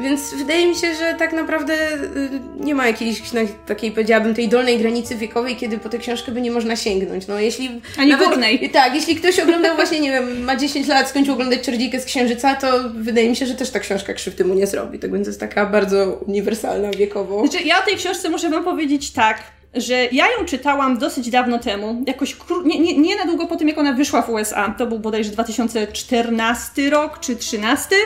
Więc 0.02 0.34
wydaje 0.34 0.66
mi 0.66 0.74
się, 0.74 0.94
że 0.94 1.14
tak 1.18 1.32
naprawdę 1.32 1.74
y, 1.92 2.40
nie 2.60 2.74
ma 2.74 2.86
jakiejś 2.86 3.22
takiej, 3.66 3.90
powiedziałabym, 3.90 4.34
tej 4.34 4.48
dolnej 4.48 4.78
granicy 4.78 5.16
wiekowej, 5.16 5.56
kiedy 5.56 5.78
po 5.78 5.88
tę 5.88 5.98
książkę 5.98 6.32
by 6.32 6.40
nie 6.40 6.50
można 6.50 6.76
sięgnąć. 6.76 7.26
No 7.26 7.38
jeśli... 7.38 7.80
Ani 7.98 8.16
górnej. 8.16 8.70
Tak, 8.70 8.94
jeśli 8.94 9.16
ktoś 9.16 9.38
oglądał 9.38 9.76
właśnie, 9.76 10.00
nie 10.00 10.10
wiem, 10.10 10.44
ma 10.44 10.56
10 10.56 10.88
lat, 10.88 11.08
skończył 11.08 11.34
oglądać 11.34 11.60
Czerdzikę 11.60 12.00
z 12.00 12.04
Księżyca, 12.04 12.54
to 12.54 12.66
wydaje 12.94 13.30
mi 13.30 13.36
się, 13.36 13.46
że 13.46 13.54
też 13.54 13.70
ta 13.70 13.80
książka 13.80 14.14
krzywdy 14.14 14.44
mu 14.44 14.54
nie 14.54 14.66
zrobi. 14.66 14.98
Tak 14.98 15.12
więc 15.12 15.26
jest 15.26 15.40
taka 15.40 15.66
bardzo 15.66 16.20
uniwersalna 16.26 16.90
wiekowo. 16.90 17.46
Znaczy, 17.46 17.64
ja 17.64 17.82
o 17.82 17.86
tej 17.86 17.96
książce 17.96 18.28
muszę 18.28 18.50
Wam 18.50 18.64
powiedzieć 18.64 19.10
tak, 19.10 19.42
że 19.74 19.94
ja 20.12 20.26
ją 20.26 20.44
czytałam 20.44 20.98
dosyć 20.98 21.30
dawno 21.30 21.58
temu, 21.58 22.04
jakoś 22.06 22.36
nie, 22.64 22.78
nie, 22.78 22.98
nie 22.98 23.16
na 23.16 23.24
długo 23.24 23.46
po 23.46 23.56
tym, 23.56 23.68
jak 23.68 23.78
ona 23.78 23.92
wyszła 23.92 24.22
w 24.22 24.30
USA. 24.30 24.74
To 24.78 24.86
był 24.86 24.98
bodajże 24.98 25.30
2014 25.30 26.90
rok 26.90 27.20
czy 27.20 27.36
13. 27.36 27.96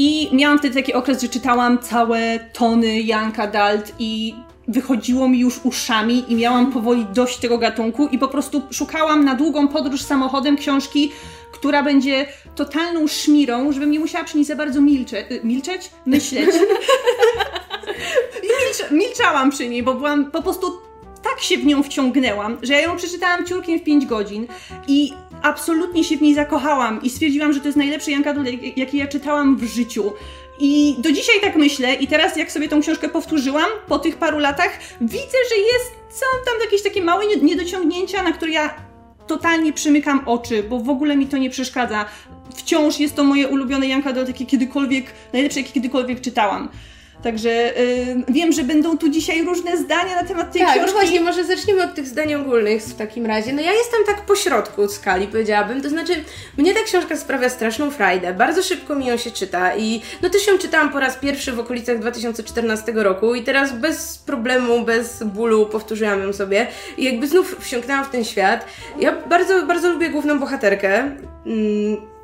I 0.00 0.28
miałam 0.32 0.58
wtedy 0.58 0.74
taki 0.74 0.94
okres, 0.94 1.22
że 1.22 1.28
czytałam 1.28 1.78
całe 1.78 2.38
tony 2.52 3.00
Young 3.00 3.38
Adult 3.38 3.92
i 3.98 4.34
wychodziło 4.68 5.28
mi 5.28 5.38
już 5.38 5.60
uszami 5.64 6.24
i 6.32 6.34
miałam 6.34 6.72
powoli 6.72 7.06
dość 7.14 7.38
tego 7.38 7.58
gatunku 7.58 8.06
i 8.06 8.18
po 8.18 8.28
prostu 8.28 8.62
szukałam 8.70 9.24
na 9.24 9.34
długą 9.34 9.68
podróż 9.68 10.02
samochodem 10.02 10.56
książki, 10.56 11.12
która 11.52 11.82
będzie 11.82 12.26
totalną 12.54 13.06
szmirą, 13.08 13.72
żebym 13.72 13.90
nie 13.90 14.00
musiała 14.00 14.24
przy 14.24 14.36
niej 14.36 14.46
za 14.46 14.56
bardzo 14.56 14.80
milcze- 14.80 15.32
y, 15.32 15.40
milczeć, 15.44 15.90
myśleć. 16.06 16.48
I 18.44 18.48
milcza, 18.64 18.94
milczałam 18.94 19.50
przy 19.50 19.68
niej, 19.68 19.82
bo 19.82 19.94
byłam 19.94 20.30
po 20.30 20.42
prostu 20.42 20.72
tak 21.22 21.40
się 21.40 21.58
w 21.58 21.66
nią 21.66 21.82
wciągnęłam, 21.82 22.58
że 22.62 22.72
ja 22.72 22.80
ją 22.80 22.96
przeczytałam 22.96 23.46
ciurkiem 23.46 23.78
w 23.78 23.82
5 23.82 24.06
godzin 24.06 24.46
i 24.88 25.12
absolutnie 25.42 26.04
się 26.04 26.16
w 26.16 26.22
niej 26.22 26.34
zakochałam 26.34 27.02
i 27.02 27.10
stwierdziłam, 27.10 27.52
że 27.52 27.60
to 27.60 27.66
jest 27.66 27.78
najlepszy 27.78 28.10
Adult, 28.26 28.46
jak- 28.46 28.76
jaki 28.76 28.96
ja 28.96 29.06
czytałam 29.06 29.56
w 29.56 29.64
życiu. 29.64 30.12
I 30.60 30.96
do 30.98 31.12
dzisiaj 31.12 31.40
tak 31.40 31.56
myślę 31.56 31.94
i 31.94 32.06
teraz 32.06 32.36
jak 32.36 32.52
sobie 32.52 32.68
tą 32.68 32.80
książkę 32.80 33.08
powtórzyłam 33.08 33.66
po 33.88 33.98
tych 33.98 34.16
paru 34.16 34.38
latach, 34.38 34.78
widzę, 35.00 35.38
że 35.50 35.56
jest, 35.56 36.20
są 36.20 36.26
tam 36.44 36.54
jakieś 36.64 36.82
takie 36.82 37.02
małe 37.02 37.26
nie- 37.26 37.36
niedociągnięcia, 37.36 38.22
na 38.22 38.32
które 38.32 38.52
ja 38.52 38.74
totalnie 39.26 39.72
przymykam 39.72 40.20
oczy, 40.26 40.62
bo 40.62 40.78
w 40.80 40.88
ogóle 40.88 41.16
mi 41.16 41.26
to 41.26 41.36
nie 41.38 41.50
przeszkadza. 41.50 42.04
Wciąż 42.56 43.00
jest 43.00 43.14
to 43.16 43.24
moje 43.24 43.48
ulubione 43.48 43.88
Young 43.88 44.06
Adult, 44.06 44.28
jakie 44.28 44.46
kiedykolwiek, 44.46 45.06
najlepsze 45.32 45.60
jakie 45.60 45.72
kiedykolwiek 45.72 46.20
czytałam. 46.20 46.68
Także 47.22 47.78
y, 47.80 48.16
wiem, 48.28 48.52
że 48.52 48.62
będą 48.62 48.98
tu 48.98 49.08
dzisiaj 49.08 49.44
różne 49.44 49.76
zdania 49.76 50.16
na 50.22 50.28
temat 50.28 50.52
tej 50.52 50.62
Tak, 50.62 50.70
no 50.70 50.74
książki. 50.82 50.92
właśnie, 51.00 51.20
może 51.20 51.44
zacznijmy 51.44 51.84
od 51.84 51.94
tych 51.94 52.06
zdań 52.06 52.34
ogólnych 52.34 52.82
w 52.82 52.94
takim 52.94 53.26
razie. 53.26 53.52
No 53.52 53.62
ja 53.62 53.72
jestem 53.72 54.00
tak 54.06 54.20
po 54.26 54.36
środku 54.36 54.88
skali, 54.88 55.26
powiedziałabym. 55.26 55.82
To 55.82 55.88
znaczy, 55.88 56.12
mnie 56.56 56.74
ta 56.74 56.80
książka 56.82 57.16
sprawia 57.16 57.48
straszną 57.48 57.90
frajdę. 57.90 58.34
Bardzo 58.34 58.62
szybko 58.62 58.94
mi 58.94 59.06
ją 59.06 59.16
się 59.16 59.30
czyta 59.30 59.76
i 59.76 60.02
no 60.22 60.30
też 60.30 60.46
ją 60.46 60.58
czytałam 60.58 60.92
po 60.92 61.00
raz 61.00 61.16
pierwszy 61.16 61.52
w 61.52 61.60
okolicach 61.60 61.98
2014 61.98 62.92
roku 62.94 63.34
i 63.34 63.42
teraz 63.42 63.72
bez 63.72 64.18
problemu, 64.18 64.84
bez 64.84 65.22
bólu 65.22 65.66
powtórzyłam 65.66 66.22
ją 66.22 66.32
sobie 66.32 66.66
i 66.98 67.04
jakby 67.04 67.28
znów 67.28 67.56
wsiąknęłam 67.60 68.04
w 68.04 68.08
ten 68.10 68.24
świat. 68.24 68.64
Ja 69.00 69.12
bardzo, 69.12 69.66
bardzo 69.66 69.92
lubię 69.92 70.10
główną 70.10 70.38
bohaterkę. 70.38 70.94
Mm, 71.46 72.17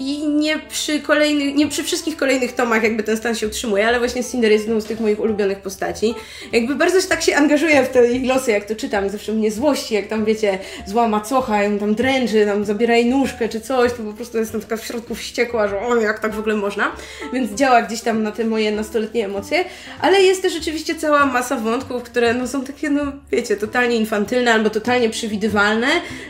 i 0.00 0.28
nie 0.28 0.58
przy 0.58 1.00
kolejnych, 1.00 1.54
nie 1.54 1.68
przy 1.68 1.82
wszystkich 1.82 2.16
kolejnych 2.16 2.52
tomach 2.52 2.82
jakby 2.82 3.02
ten 3.02 3.16
stan 3.16 3.34
się 3.34 3.46
utrzymuje, 3.46 3.86
ale 3.86 3.98
właśnie 3.98 4.24
Cinder 4.24 4.52
jest 4.52 4.64
jedną 4.64 4.80
z 4.80 4.84
tych 4.84 5.00
moich 5.00 5.20
ulubionych 5.20 5.58
postaci. 5.58 6.14
Jakby 6.52 6.74
bardzo 6.74 7.08
tak 7.08 7.22
się 7.22 7.36
angażuję 7.36 7.84
w 7.84 7.88
te 7.88 8.12
ich 8.12 8.28
losy, 8.28 8.50
jak 8.50 8.64
to 8.64 8.76
czytam, 8.76 9.08
zawsze 9.08 9.32
mnie 9.32 9.50
złości, 9.50 9.94
jak 9.94 10.06
tam 10.06 10.24
wiecie, 10.24 10.58
zła 10.86 11.08
macocha, 11.08 11.62
ją 11.62 11.78
tam 11.78 11.94
dręczy, 11.94 12.46
tam 12.46 12.64
zabiera 12.64 12.94
jej 12.94 13.06
nóżkę 13.06 13.48
czy 13.48 13.60
coś, 13.60 13.92
to 13.92 14.02
po 14.02 14.12
prostu 14.12 14.38
jestem 14.38 14.60
taka 14.60 14.76
w 14.76 14.84
środku 14.84 15.14
wściekła, 15.14 15.68
że 15.68 15.80
o, 15.80 15.96
jak 15.96 16.18
tak 16.18 16.34
w 16.34 16.38
ogóle 16.38 16.54
można. 16.54 16.92
Więc 17.32 17.52
działa 17.52 17.82
gdzieś 17.82 18.00
tam 18.00 18.22
na 18.22 18.32
te 18.32 18.44
moje 18.44 18.72
nastoletnie 18.72 19.24
emocje, 19.24 19.64
ale 20.00 20.22
jest 20.22 20.42
też 20.42 20.56
oczywiście 20.60 20.94
cała 20.94 21.26
masa 21.26 21.56
wątków, 21.56 22.02
które 22.02 22.34
no 22.34 22.48
są 22.48 22.64
takie, 22.64 22.90
no 22.90 23.02
wiecie, 23.32 23.56
totalnie 23.56 23.96
infantylne 23.96 24.52
albo 24.52 24.70
totalnie 24.70 25.10
przewidywalne, 25.10 25.88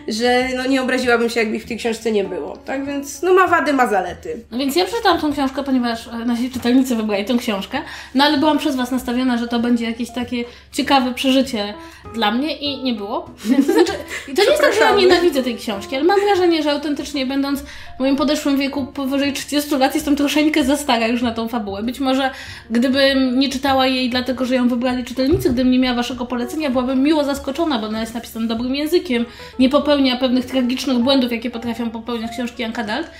że 0.08 0.48
no 0.56 0.66
nie 0.66 0.82
obraziłabym 0.82 1.30
się, 1.30 1.40
jakby 1.40 1.56
ich 1.56 1.62
w 1.62 1.68
tej 1.68 1.76
książce 1.76 2.12
nie 2.12 2.24
było. 2.24 2.56
Tak 2.56 2.86
więc, 2.86 3.22
no 3.22 3.34
ma 3.34 3.48
wady, 3.60 3.72
ma 3.72 3.86
zalety. 3.86 4.44
No 4.50 4.58
więc 4.58 4.76
ja 4.76 4.84
przeczytałam 4.84 5.20
tą 5.20 5.32
książkę, 5.32 5.62
ponieważ 5.64 6.08
e, 6.08 6.24
nasi 6.24 6.50
czytelnicy 6.50 6.96
wybrali 6.96 7.24
tą 7.24 7.38
książkę, 7.38 7.78
no 8.14 8.24
ale 8.24 8.38
byłam 8.38 8.58
przez 8.58 8.76
Was 8.76 8.90
nastawiona, 8.90 9.38
że 9.38 9.48
to 9.48 9.58
będzie 9.58 9.84
jakieś 9.84 10.10
takie 10.10 10.44
ciekawe 10.72 11.14
przeżycie 11.14 11.74
dla 12.14 12.30
mnie 12.30 12.56
i 12.56 12.82
nie 12.82 12.94
było. 12.94 13.30
To 13.66 13.72
znaczy, 13.72 13.92
to 14.36 14.42
nie 14.42 14.50
jest 14.50 14.62
tak, 14.62 14.74
że 14.74 14.80
ja 14.80 14.94
nienawidzę 14.94 15.42
tej 15.42 15.56
książki, 15.56 15.96
ale 15.96 16.04
mam 16.04 16.20
wrażenie, 16.20 16.62
że 16.62 16.72
autentycznie 16.72 17.26
będąc 17.26 17.60
w 17.96 18.00
moim 18.00 18.16
podeszłym 18.16 18.58
wieku 18.58 18.86
powyżej 18.86 19.32
30 19.32 19.76
lat 19.76 19.94
jestem 19.94 20.16
troszeczkę 20.16 20.64
za 20.64 20.76
stara 20.76 21.06
już 21.06 21.22
na 21.22 21.32
tą 21.32 21.48
fabułę. 21.48 21.82
Być 21.82 22.00
może 22.00 22.30
gdybym 22.70 23.38
nie 23.38 23.48
czytała 23.48 23.86
jej 23.86 24.10
dlatego, 24.10 24.44
że 24.44 24.54
ją 24.54 24.68
wybrali 24.68 25.04
czytelnicy, 25.04 25.50
gdybym 25.50 25.70
nie 25.70 25.78
miała 25.78 25.96
Waszego 25.96 26.26
polecenia, 26.26 26.70
byłabym 26.70 27.02
miło 27.02 27.24
zaskoczona, 27.24 27.78
bo 27.78 27.86
ona 27.86 28.00
jest 28.00 28.14
napisana 28.14 28.46
dobrym 28.46 28.74
językiem, 28.74 29.24
nie 29.58 29.68
popełnia 29.68 30.16
pewnych 30.16 30.46
tragicznych 30.46 30.98
błędów, 30.98 31.32
jakie 31.32 31.50
potrafią 31.50 31.90
popełniać 31.90 32.30
książki 32.30 32.62
Young 32.62 32.78
Adult. 32.78 33.10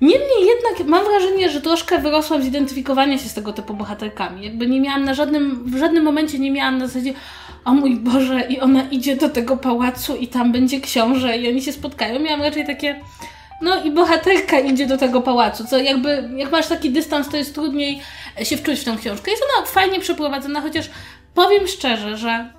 Niemniej 0.00 0.46
jednak 0.46 0.88
mam 0.88 1.04
wrażenie, 1.04 1.50
że 1.50 1.60
troszkę 1.60 1.98
wyrosłam 1.98 2.42
z 2.42 2.46
identyfikowania 2.46 3.18
się 3.18 3.28
z 3.28 3.34
tego 3.34 3.52
typu 3.52 3.74
bohaterkami. 3.74 4.44
Jakby 4.44 4.66
nie 4.66 4.80
miałam 4.80 5.04
na 5.04 5.14
żadnym, 5.14 5.64
w 5.64 5.78
żadnym 5.78 6.04
momencie 6.04 6.38
nie 6.38 6.50
miałam 6.50 6.78
na 6.78 6.86
zasadzie 6.86 7.12
o 7.64 7.74
mój 7.74 7.96
Boże, 7.96 8.40
i 8.48 8.60
ona 8.60 8.82
idzie 8.90 9.16
do 9.16 9.28
tego 9.28 9.56
pałacu 9.56 10.16
i 10.16 10.28
tam 10.28 10.52
będzie 10.52 10.80
książę 10.80 11.38
i 11.38 11.48
oni 11.48 11.62
się 11.62 11.72
spotkają. 11.72 12.20
Miałam 12.20 12.42
raczej 12.42 12.66
takie, 12.66 13.00
no 13.62 13.84
i 13.84 13.90
bohaterka 13.90 14.60
idzie 14.60 14.86
do 14.86 14.98
tego 14.98 15.20
pałacu, 15.20 15.64
co 15.64 15.78
jakby, 15.78 16.28
jak 16.36 16.52
masz 16.52 16.66
taki 16.66 16.90
dystans, 16.90 17.28
to 17.28 17.36
jest 17.36 17.54
trudniej 17.54 18.00
się 18.42 18.56
wczuć 18.56 18.80
w 18.80 18.84
tę 18.84 18.96
książkę. 19.00 19.30
Jest 19.30 19.42
ona 19.58 19.66
fajnie 19.66 20.00
przeprowadzona, 20.00 20.60
chociaż 20.60 20.90
powiem 21.34 21.66
szczerze, 21.66 22.16
że 22.16 22.55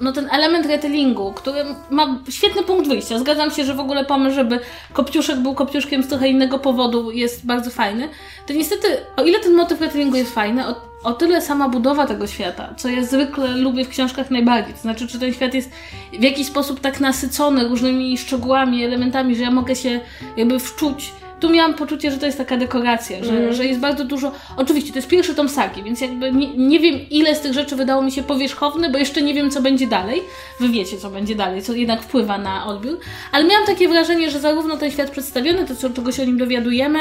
no 0.00 0.12
ten 0.12 0.28
element 0.32 0.66
retellingu, 0.66 1.32
który 1.32 1.64
ma 1.90 2.18
świetny 2.30 2.62
punkt 2.62 2.88
wyjścia. 2.88 3.18
Zgadzam 3.18 3.50
się, 3.50 3.64
że 3.64 3.74
w 3.74 3.80
ogóle 3.80 4.04
pomysł, 4.04 4.34
żeby 4.34 4.60
Kopciuszek 4.92 5.38
był 5.38 5.54
Kopciuszkiem 5.54 6.02
z 6.02 6.08
trochę 6.08 6.28
innego 6.28 6.58
powodu 6.58 7.10
jest 7.10 7.46
bardzo 7.46 7.70
fajny. 7.70 8.08
To 8.46 8.52
niestety, 8.52 8.88
o 9.16 9.22
ile 9.22 9.40
ten 9.40 9.54
motyw 9.54 9.80
retellingu 9.80 10.16
jest 10.16 10.34
fajny, 10.34 10.66
o, 10.68 10.74
o 11.04 11.12
tyle 11.12 11.42
sama 11.42 11.68
budowa 11.68 12.06
tego 12.06 12.26
świata, 12.26 12.74
co 12.76 12.88
ja 12.88 13.04
zwykle 13.04 13.56
lubię 13.56 13.84
w 13.84 13.88
książkach 13.88 14.30
najbardziej. 14.30 14.74
To 14.74 14.80
znaczy, 14.80 15.08
czy 15.08 15.20
ten 15.20 15.32
świat 15.32 15.54
jest 15.54 15.70
w 16.12 16.22
jakiś 16.22 16.46
sposób 16.46 16.80
tak 16.80 17.00
nasycony 17.00 17.68
różnymi 17.68 18.18
szczegółami, 18.18 18.84
elementami, 18.84 19.36
że 19.36 19.42
ja 19.42 19.50
mogę 19.50 19.76
się 19.76 20.00
jakby 20.36 20.58
wczuć 20.58 21.12
tu 21.44 21.50
miałam 21.50 21.74
poczucie, 21.74 22.10
że 22.10 22.18
to 22.18 22.26
jest 22.26 22.38
taka 22.38 22.56
dekoracja, 22.56 23.24
że, 23.24 23.30
Mhm. 23.32 23.54
że 23.54 23.64
jest 23.66 23.80
bardzo 23.80 24.04
dużo. 24.04 24.32
Oczywiście, 24.56 24.92
to 24.92 24.98
jest 24.98 25.08
pierwszy 25.08 25.34
tom 25.34 25.48
sagi, 25.48 25.82
więc 25.82 26.00
jakby 26.00 26.32
nie, 26.32 26.56
nie 26.56 26.80
wiem, 26.80 26.94
ile 27.10 27.34
z 27.34 27.40
tych 27.40 27.52
rzeczy 27.52 27.76
wydało 27.76 28.02
mi 28.02 28.12
się 28.12 28.22
powierzchowne, 28.22 28.90
bo 28.90 28.98
jeszcze 28.98 29.22
nie 29.22 29.34
wiem, 29.34 29.50
co 29.50 29.62
będzie 29.62 29.86
dalej. 29.86 30.22
Wy 30.60 30.68
wiecie, 30.68 30.98
co 30.98 31.10
będzie 31.10 31.34
dalej, 31.34 31.62
co 31.62 31.72
jednak 31.72 32.02
wpływa 32.02 32.38
na 32.38 32.66
odbiór. 32.66 32.98
Ale 33.32 33.44
miałam 33.44 33.66
takie 33.66 33.88
wrażenie, 33.88 34.30
że 34.30 34.40
zarówno 34.40 34.76
ten 34.76 34.90
świat 34.90 35.10
przedstawiony, 35.10 35.64
to 35.66 35.74
co, 35.76 35.90
czego 35.90 36.12
się 36.12 36.22
o 36.22 36.26
nim 36.26 36.38
dowiadujemy, 36.38 36.98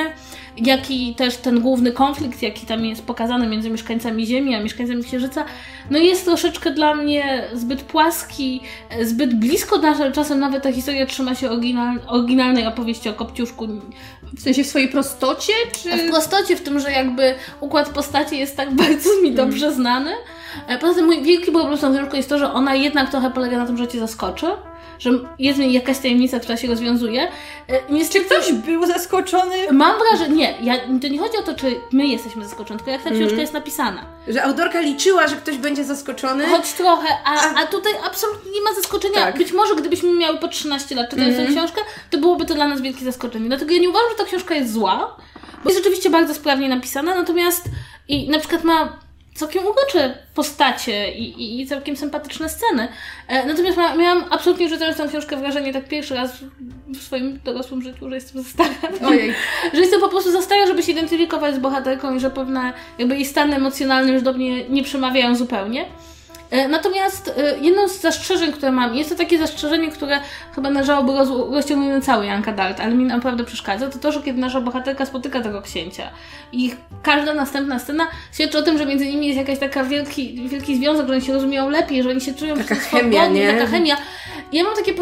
jak 0.58 0.92
i 0.92 1.16
też 1.16 1.38
ten 1.38 1.60
główny 1.60 1.92
konflikt, 1.92 2.42
jaki 2.42 2.66
tam 2.66 2.86
jest 2.86 3.06
pokazany 3.06 3.48
między 3.48 3.70
mieszkańcami 3.70 4.26
Ziemi 4.26 4.56
a 4.56 4.64
mieszkańcami 4.64 5.04
Księżyca, 5.04 5.46
no 5.92 5.98
jest 5.98 6.26
troszeczkę 6.26 6.72
dla 6.72 6.96
mnie 6.96 7.48
zbyt 7.54 7.82
płaski, 7.84 8.62
zbyt 9.02 9.34
blisko 9.34 9.78
nas, 9.78 10.02
ale 10.02 10.12
czasem 10.12 10.40
nawet 10.40 10.64
ta 10.64 10.72
historia 10.72 11.06
trzyma 11.06 11.36
się 11.36 11.50
oryginal, 11.50 12.00
oryginalnej 12.08 12.68
opowieści 12.68 13.10
o 13.10 13.14
Kopciuszku. 13.14 13.68
W 14.38 14.42
sensie 14.42 14.64
w 14.64 14.68
swojej 14.68 14.88
prostocie, 14.88 15.54
czy... 15.84 16.08
W 16.08 16.10
prostocie 16.10 16.56
w 16.56 16.62
tym, 16.62 16.80
że 16.80 16.92
jakby 16.92 17.36
układ 17.60 17.90
postaci 17.90 18.38
jest 18.38 18.58
tak 18.58 18.74
bardzo 18.84 19.10
mi 19.24 19.32
dobrze 19.32 19.74
znany. 19.74 20.12
E, 20.68 20.78
Poza 20.78 20.94
tym 20.94 21.06
mój 21.06 21.24
wielki 21.24 21.52
problem 21.52 21.78
z 21.78 21.82
tą 21.82 21.94
książką 21.94 22.18
jest 22.18 22.30
to, 22.30 22.40
że 22.40 22.54
ona 22.54 22.76
jednak 22.76 23.12
trochę 23.12 23.32
polega 23.32 23.58
na 23.58 23.66
tym, 23.66 23.78
że 23.78 23.88
cię 23.88 24.00
zaskoczy. 24.00 24.48
Że 25.00 25.10
jest 25.40 25.60
jakaś 25.60 25.98
tajemnica, 26.00 26.40
która 26.40 26.58
się 26.58 26.68
rozwiązuje. 26.68 27.28
E, 27.70 27.80
Niestety, 27.90 28.26
Ktoś 28.26 28.54
był 28.54 28.86
zaskoczony. 28.86 29.56
Mam 29.72 29.96
wrażenie, 30.00 30.36
nie, 30.36 30.58
ja, 30.62 30.78
to 31.02 31.08
nie 31.08 31.20
chodzi 31.20 31.38
o 31.38 31.42
to, 31.42 31.54
czy 31.56 31.76
my 31.92 32.08
jesteśmy 32.08 32.44
zaskoczeni, 32.44 32.80
tylko 32.80 32.92
jak 32.92 33.04
ta 33.04 33.10
książka 33.12 33.38
jest 33.42 33.54
napisana. 33.54 34.06
Że 34.28 34.44
autorka 34.44 34.82
liczyła, 34.82 35.28
że 35.28 35.36
ktoś 35.36 35.58
będzie 35.58 35.84
zaskoczony. 35.84 36.46
Choć 36.48 36.74
trochę, 36.74 37.08
a, 37.26 37.56
a 37.56 37.66
tutaj 37.68 37.94
absolutnie 38.06 38.52
nie 38.52 38.62
ma 38.62 38.74
zaskoczenia. 38.74 39.16
Tak. 39.16 39.38
Być 39.38 39.52
może 39.52 39.76
gdybyśmy 39.76 40.14
miały 40.14 40.38
po 40.38 40.48
13 40.48 40.96
lat 40.96 41.10
czytając 41.10 41.38
tę 41.38 41.46
książkę, 41.46 41.82
to 42.10 42.18
byłoby 42.18 42.46
to 42.46 42.54
dla 42.54 42.68
nas 42.68 42.82
wielkie 42.82 43.06
zaskoczenie. 43.06 43.48
Dlatego 43.48 43.74
ja 43.74 43.80
nie 43.80 43.90
uważam, 43.90 44.10
że 44.10 44.16
ta 44.18 44.26
książka 44.26 44.56
jest 44.56 44.74
zła, 44.74 45.18
bo 45.64 45.70
jest 45.70 45.84
rzeczywiście 45.84 46.10
bardzo 46.10 46.34
sprawnie 46.34 46.70
napisana, 46.70 47.16
natomiast 47.16 47.66
i 48.08 48.30
na 48.30 48.40
przykład 48.40 48.64
ma 48.64 49.00
całkiem 49.36 49.64
urocze 49.66 50.18
postacie 50.36 51.14
i, 51.14 51.42
i, 51.42 51.62
i 51.62 51.68
całkiem 51.68 51.96
sympatyczne 51.96 52.50
sceny. 52.50 52.88
E, 53.28 53.46
natomiast 53.46 53.78
ma, 53.78 53.96
miałam 53.96 54.26
absolutnie 54.30 54.70
czytając 54.70 54.98
tę 54.98 55.08
książkę 55.08 55.38
wrażenie 55.38 55.74
tak 55.74 55.88
pierwszy 55.88 56.16
raz 56.16 56.32
w 56.88 57.04
swoim 57.04 57.40
dorosłym 57.44 57.82
życiu, 57.82 58.10
że 58.10 58.16
jestem 58.16 58.44
za 58.44 58.50
stara. 58.50 59.08
Ojej. 59.08 59.34
że 59.74 59.80
jestem 59.80 60.00
po 60.00 60.10
prostu 60.10 60.32
za 60.32 60.42
stara, 60.42 60.68
żeby 60.68 60.84
się 60.84 60.92
identyfikować 60.92 61.56
z 61.56 61.60
bohaterką 61.60 62.16
i 62.16 62.20
że 62.20 62.30
pewne 62.30 62.74
jakby 63.00 63.16
jej 63.16 63.26
stany 63.26 63.56
emocjonalne 63.56 64.14
już 64.14 64.22
do 64.22 64.34
mnie 64.34 64.70
nie 64.70 64.84
przemawiają 64.84 65.36
zupełnie. 65.36 65.86
E, 66.54 66.68
Natomiast 66.68 67.34
e, 67.38 67.58
jedno 67.60 67.88
z 67.90 68.02
zastrzeżeń, 68.02 68.52
które 68.54 68.72
mam, 68.72 68.96
jest 68.96 69.10
to 69.10 69.16
takie 69.16 69.38
zastrzeżenie, 69.38 69.92
które 69.92 70.20
chyba 70.56 70.70
należałoby 70.70 71.12
roz, 71.14 71.30
rozciągnąć 71.52 71.92
na 71.94 72.02
cały 72.02 72.26
Janka 72.26 72.52
Dart, 72.54 72.80
ale 72.80 72.96
mi 72.96 73.04
naprawdę 73.06 73.44
przeszkadza, 73.44 73.90
to 73.90 74.00
to, 74.00 74.12
że 74.12 74.22
kiedy 74.22 74.40
nasza 74.40 74.62
bohaterka 74.62 75.06
spotyka 75.06 75.42
tego 75.42 75.62
księcia 75.62 76.10
i 76.52 76.74
każda 77.04 77.34
następna 77.34 77.80
scena 77.80 78.08
świadczy 78.34 78.58
o 78.58 78.62
tym, 78.62 78.78
że 78.78 78.86
między 78.86 79.06
nimi 79.06 79.28
jest 79.28 79.40
jakaś 79.40 79.60
taka 79.60 79.84
wielki, 79.84 80.48
wielki 80.50 80.76
związek, 80.78 81.08
że 81.08 81.14
oni 81.14 81.22
się 81.22 81.34
rozumieją 81.34 81.70
lepiej, 81.70 82.04
że 82.04 82.10
oni 82.10 82.22
się 82.22 82.34
czują 82.34 82.56
Taka 82.58 82.76
swobodnie, 82.76 83.20
chemia, 83.20 83.28
nie? 83.28 83.54
taka 83.54 83.68
chemia. 83.68 83.96
Ja 84.54 84.64
mam 84.64 84.76
takie, 84.76 84.94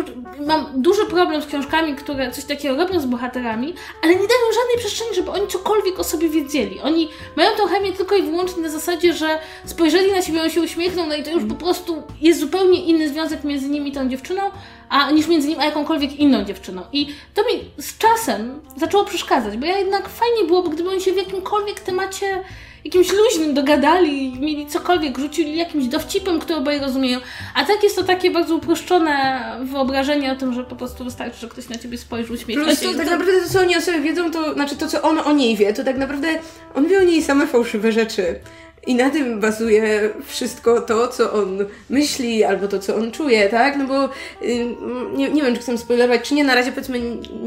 mam 0.47 0.81
duży 0.81 1.05
problem 1.05 1.41
z 1.41 1.45
książkami, 1.45 1.95
które 1.95 2.31
coś 2.31 2.45
takiego 2.45 2.75
robią 2.75 2.99
z 2.99 3.05
bohaterami, 3.05 3.73
ale 4.01 4.11
nie 4.11 4.27
dają 4.27 4.53
żadnej 4.53 4.77
przestrzeni, 4.77 5.15
żeby 5.15 5.31
oni 5.31 5.47
cokolwiek 5.47 5.99
o 5.99 6.03
sobie 6.03 6.29
wiedzieli. 6.29 6.79
Oni 6.79 7.09
mają 7.35 7.51
tą 7.57 7.67
chemię 7.67 7.91
tylko 7.91 8.15
i 8.15 8.23
wyłącznie 8.23 8.63
na 8.63 8.69
zasadzie, 8.69 9.13
że 9.13 9.39
spojrzeli 9.65 10.11
na 10.11 10.21
siebie, 10.21 10.41
on 10.43 10.49
się 10.49 10.61
uśmiechnął, 10.61 11.07
no 11.07 11.15
i 11.15 11.23
to 11.23 11.31
już 11.31 11.43
po 11.45 11.55
prostu 11.55 12.03
jest 12.21 12.39
zupełnie 12.39 12.85
inny 12.85 13.09
związek 13.09 13.43
między 13.43 13.69
nimi 13.69 13.91
tą 13.91 14.09
dziewczyną, 14.09 14.41
a 14.89 15.11
niż 15.11 15.27
między 15.27 15.47
nim 15.47 15.59
a 15.59 15.65
jakąkolwiek 15.65 16.19
inną 16.19 16.43
dziewczyną. 16.43 16.81
I 16.93 17.07
to 17.33 17.41
mi 17.41 17.83
z 17.83 17.97
czasem 17.97 18.61
zaczęło 18.77 19.05
przeszkadzać, 19.05 19.57
bo 19.57 19.65
ja 19.65 19.77
jednak 19.77 20.09
fajnie 20.09 20.43
byłoby, 20.47 20.69
gdyby 20.69 20.89
oni 20.89 21.01
się 21.01 21.13
w 21.13 21.17
jakimkolwiek 21.17 21.79
temacie 21.79 22.43
jakimś 22.85 23.11
luźnym 23.11 23.53
dogadali, 23.53 24.39
mieli 24.39 24.67
cokolwiek, 24.67 25.17
rzucili 25.17 25.57
jakimś 25.57 25.85
dowcipem, 25.85 26.39
który 26.39 26.59
oboje 26.59 26.79
rozumieją. 26.79 27.19
A 27.55 27.65
tak 27.65 27.83
jest 27.83 27.95
to 27.95 28.03
takie 28.03 28.31
bardzo 28.31 28.55
uproszczone 28.55 29.41
wyobrażenie 29.63 30.31
o 30.31 30.35
tym, 30.35 30.53
że 30.53 30.63
po 30.63 30.75
prostu 30.75 31.03
wystarczy, 31.03 31.39
że 31.39 31.47
ktoś 31.47 31.69
na 31.69 31.77
ciebie 31.77 31.97
spojrzy, 31.97 32.33
uśmiechnie 32.33 32.63
Plus 32.63 32.79
się. 32.79 32.85
to 32.87 32.97
tak 32.97 33.09
naprawdę 33.09 33.41
to, 33.43 33.49
co 33.49 33.59
oni 33.59 33.77
o 33.77 33.81
sobie 33.81 33.99
wiedzą, 33.99 34.31
to 34.31 34.53
znaczy 34.53 34.75
to, 34.75 34.87
co 34.87 35.01
on 35.01 35.19
o 35.19 35.31
niej 35.31 35.55
wie, 35.55 35.73
to 35.73 35.83
tak 35.83 35.97
naprawdę 35.97 36.27
on 36.75 36.87
wie 36.87 36.99
o 36.99 37.03
niej 37.03 37.23
same 37.23 37.47
fałszywe 37.47 37.91
rzeczy. 37.91 38.39
I 38.87 38.95
na 38.95 39.09
tym 39.09 39.39
bazuje 39.39 40.09
wszystko 40.25 40.81
to, 40.81 41.07
co 41.07 41.33
on 41.33 41.65
myśli, 41.89 42.43
albo 42.43 42.67
to, 42.67 42.79
co 42.79 42.95
on 42.95 43.11
czuje, 43.11 43.49
tak? 43.49 43.77
No 43.77 43.85
bo 43.87 44.05
y, 44.45 44.75
nie, 45.15 45.29
nie 45.29 45.41
wiem, 45.41 45.55
czy 45.55 45.61
chcę 45.61 45.77
spoilerować, 45.77 46.21
czy 46.21 46.33
nie, 46.33 46.43
na 46.43 46.55
razie 46.55 46.71
powiedzmy... 46.71 46.99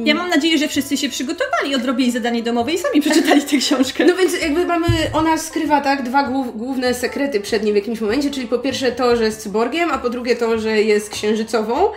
Ja 0.05 0.15
mam 0.15 0.29
nadzieję, 0.29 0.59
że 0.59 0.69
wszyscy 0.69 0.97
się 0.97 1.09
przygotowali, 1.09 1.75
odrobili 1.75 2.11
zadanie 2.11 2.43
domowe 2.43 2.73
i 2.73 2.79
sami 2.79 3.01
przeczytali 3.01 3.43
tę 3.43 3.57
książkę. 3.57 4.05
No 4.05 4.17
więc 4.17 4.43
jakby 4.43 4.67
mamy, 4.67 4.87
ona 5.13 5.39
skrywa 5.39 5.81
tak 5.81 6.03
dwa 6.03 6.23
głów, 6.23 6.57
główne 6.57 6.95
sekrety 6.95 7.41
przed 7.41 7.65
nim 7.65 7.73
w 7.73 7.77
jakimś 7.77 8.01
momencie, 8.01 8.31
czyli 8.31 8.47
po 8.47 8.59
pierwsze 8.59 8.93
to, 8.93 9.17
że 9.17 9.25
jest 9.25 9.43
cyborgiem, 9.43 9.91
a 9.91 9.99
po 9.99 10.11
drugie 10.11 10.37
to, 10.37 10.59
że 10.59 10.83
jest 10.83 11.11
księżycową. 11.11 11.89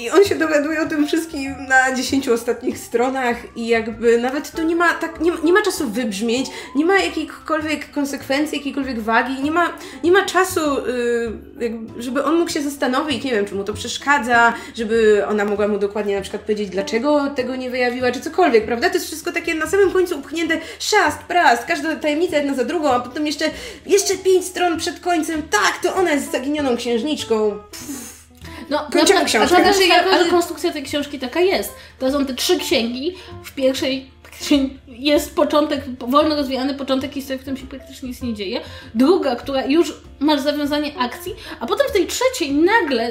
I 0.00 0.10
on 0.10 0.24
się 0.24 0.34
dowiaduje 0.34 0.82
o 0.82 0.86
tym 0.86 1.06
wszystkim 1.06 1.54
na 1.68 1.96
10 1.96 2.28
ostatnich 2.28 2.78
stronach 2.78 3.36
i 3.56 3.68
jakby 3.68 4.18
nawet 4.18 4.50
to 4.50 4.62
nie 4.62 4.76
ma 4.76 4.94
tak, 4.94 5.20
nie, 5.20 5.32
nie 5.44 5.52
ma 5.52 5.62
czasu 5.62 5.90
wybrzmieć, 5.90 6.46
nie 6.76 6.84
ma 6.84 6.98
jakichkolwiek 6.98 7.90
konsekwencji, 7.90 8.58
jakiejkolwiek 8.58 9.00
wagi, 9.00 9.42
nie 9.42 9.50
ma, 9.50 9.72
nie 10.04 10.12
ma 10.12 10.24
czasu, 10.24 10.60
y, 10.78 11.32
jakby, 11.60 12.02
żeby 12.02 12.24
on 12.24 12.38
mógł 12.38 12.50
się 12.50 12.62
zastanowić, 12.62 13.24
nie 13.24 13.30
wiem, 13.30 13.46
czy 13.46 13.54
mu 13.54 13.64
to 13.64 13.72
przeszkadza, 13.72 14.54
żeby 14.74 15.24
ona 15.28 15.44
mogła 15.44 15.68
mu 15.68 15.78
dokładnie 15.78 16.16
na 16.16 16.22
przykład 16.22 16.42
powiedzieć, 16.42 16.70
dlaczego 16.70 17.30
tego 17.36 17.56
nie 17.56 17.70
wyjawiła, 17.70 18.12
czy 18.12 18.20
cokolwiek, 18.20 18.66
prawda? 18.66 18.88
To 18.88 18.94
jest 18.94 19.06
wszystko 19.06 19.32
takie 19.32 19.54
na 19.54 19.66
samym 19.66 19.90
końcu 19.90 20.18
upchnięte 20.18 20.58
szast, 20.78 21.18
prast, 21.18 21.64
każda 21.64 21.96
tajemnica 21.96 22.36
jedna 22.36 22.54
za 22.54 22.64
drugą, 22.64 22.90
a 22.90 23.00
potem 23.00 23.26
jeszcze, 23.26 23.44
jeszcze 23.86 24.14
pięć 24.14 24.44
stron 24.44 24.78
przed 24.78 25.00
końcem, 25.00 25.42
tak, 25.42 25.78
to 25.82 25.94
ona 25.94 26.12
jest 26.12 26.32
zaginioną 26.32 26.76
księżniczką. 26.76 27.58
No, 28.70 28.86
Kończymy 28.92 29.24
książkę. 29.24 29.48
Prawda 29.48 29.72
Znaczy, 29.72 29.88
ja- 29.88 30.04
ale- 30.12 30.30
konstrukcja 30.30 30.72
tej 30.72 30.82
książki 30.82 31.18
taka 31.18 31.40
jest. 31.40 31.74
To 31.98 32.12
są 32.12 32.26
te 32.26 32.34
trzy 32.34 32.58
księgi. 32.58 33.14
W 33.44 33.54
pierwszej 33.54 34.10
jest 34.88 35.36
początek, 35.36 35.80
wolno 35.98 36.36
rozwijany 36.36 36.74
początek 36.74 37.12
historii, 37.12 37.38
w 37.38 37.42
którym 37.42 37.56
się 37.56 37.66
praktycznie 37.66 38.08
nic 38.08 38.22
nie 38.22 38.34
dzieje. 38.34 38.60
Druga, 38.94 39.36
która 39.36 39.64
już 39.64 39.94
masz 40.20 40.40
zawiązanie 40.40 40.98
akcji, 40.98 41.34
a 41.60 41.66
potem 41.66 41.86
w 41.88 41.92
tej 41.92 42.06
trzeciej 42.06 42.52
nagle 42.52 43.10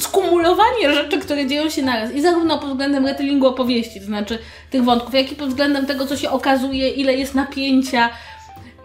skumulowanie 0.00 0.94
rzeczy, 0.94 1.18
które 1.18 1.46
dzieją 1.46 1.70
się 1.70 1.82
naraz. 1.82 2.12
I 2.12 2.20
zarówno 2.20 2.58
pod 2.58 2.70
względem 2.70 3.06
retellingu 3.06 3.46
opowieści, 3.46 4.00
to 4.00 4.06
znaczy 4.06 4.38
tych 4.70 4.84
wątków, 4.84 5.14
jak 5.14 5.32
i 5.32 5.36
pod 5.36 5.48
względem 5.48 5.86
tego, 5.86 6.06
co 6.06 6.16
się 6.16 6.30
okazuje, 6.30 6.88
ile 6.88 7.14
jest 7.14 7.34
napięcia, 7.34 8.10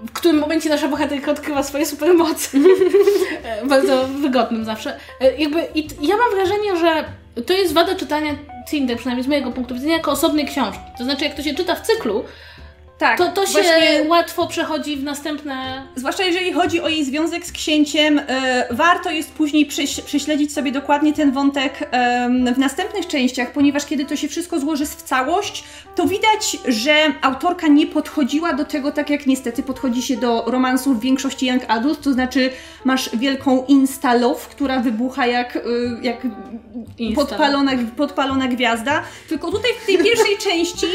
w 0.08 0.12
którym 0.12 0.40
momencie 0.40 0.70
nasza 0.70 0.88
bohaterka 0.88 1.32
odkrywa 1.32 1.64
swoje 1.64 1.86
supermoce. 1.86 2.50
E, 3.44 3.66
Bardzo 3.66 4.08
wygodnym 4.08 4.66
zawsze. 4.66 5.00
E, 5.22 5.38
Jakby, 5.38 5.68
i 5.76 5.88
ja 6.02 6.18
mam 6.18 6.32
wrażenie, 6.32 6.78
że 6.78 7.04
to 7.46 7.54
jest 7.54 7.74
wada 7.74 7.96
czytania 7.96 8.36
Cinder, 8.70 8.98
przynajmniej 8.98 9.24
z 9.24 9.28
mojego 9.28 9.52
punktu 9.52 9.74
widzenia, 9.74 9.94
jako 9.94 10.12
osobnej 10.12 10.46
książki. 10.46 10.82
To 10.98 11.04
znaczy, 11.04 11.26
jak 11.26 11.36
to 11.36 11.44
się 11.44 11.54
czyta 11.54 11.76
w 11.76 11.82
cyklu, 11.82 12.24
tak, 13.04 13.18
to, 13.18 13.28
to 13.32 13.46
się 13.46 13.52
właśnie- 13.52 14.06
łatwo 14.08 14.48
przechodzi 14.48 14.98
w 14.98 15.04
następne... 15.04 15.84
Zwłaszcza 15.96 16.24
jeżeli 16.24 16.54
chodzi 16.54 16.82
o 16.82 16.90
jej 16.90 17.06
związek 17.06 17.46
z 17.46 17.52
księciem, 17.52 18.22
e, 18.28 18.68
warto 18.72 19.12
jest 19.12 19.32
później 19.32 19.66
prześ- 19.66 20.02
prześledzić 20.02 20.54
sobie 20.54 20.72
dokładnie 20.72 21.14
ten 21.14 21.32
wątek 21.32 21.90
em, 21.92 22.54
w 22.54 22.58
następnych 22.58 23.08
częściach, 23.08 23.52
ponieważ 23.52 23.86
kiedy 23.86 24.06
to 24.06 24.16
się 24.16 24.28
wszystko 24.28 24.60
złoży 24.60 24.86
w 24.86 24.96
całość, 24.96 25.64
to 25.96 26.06
widać, 26.08 26.58
że 26.68 26.94
autorka 27.22 27.68
nie 27.68 27.88
podchodziła 27.88 28.54
do 28.54 28.66
tego 28.66 28.92
tak 28.92 29.10
jak 29.10 29.26
niestety 29.26 29.64
podchodzi 29.64 30.02
się 30.02 30.18
do 30.18 30.44
romansów 30.48 30.98
w 30.98 31.02
większości 31.02 31.46
young 31.46 31.64
adult, 31.68 32.02
to 32.02 32.14
znaczy 32.14 32.50
masz 32.86 33.16
wielką 33.16 33.66
insta 33.68 34.14
love, 34.14 34.42
która 34.52 34.80
wybucha 34.80 35.28
jak, 35.28 35.56
y, 35.56 35.62
jak 36.02 36.18
podpalona, 37.16 37.72
podpalona 37.98 38.48
gwiazda, 38.48 39.04
tylko 39.30 39.52
tutaj 39.52 39.72
w 39.84 39.86
tej 39.86 39.98
pierwszej 39.98 40.38
części 40.38 40.88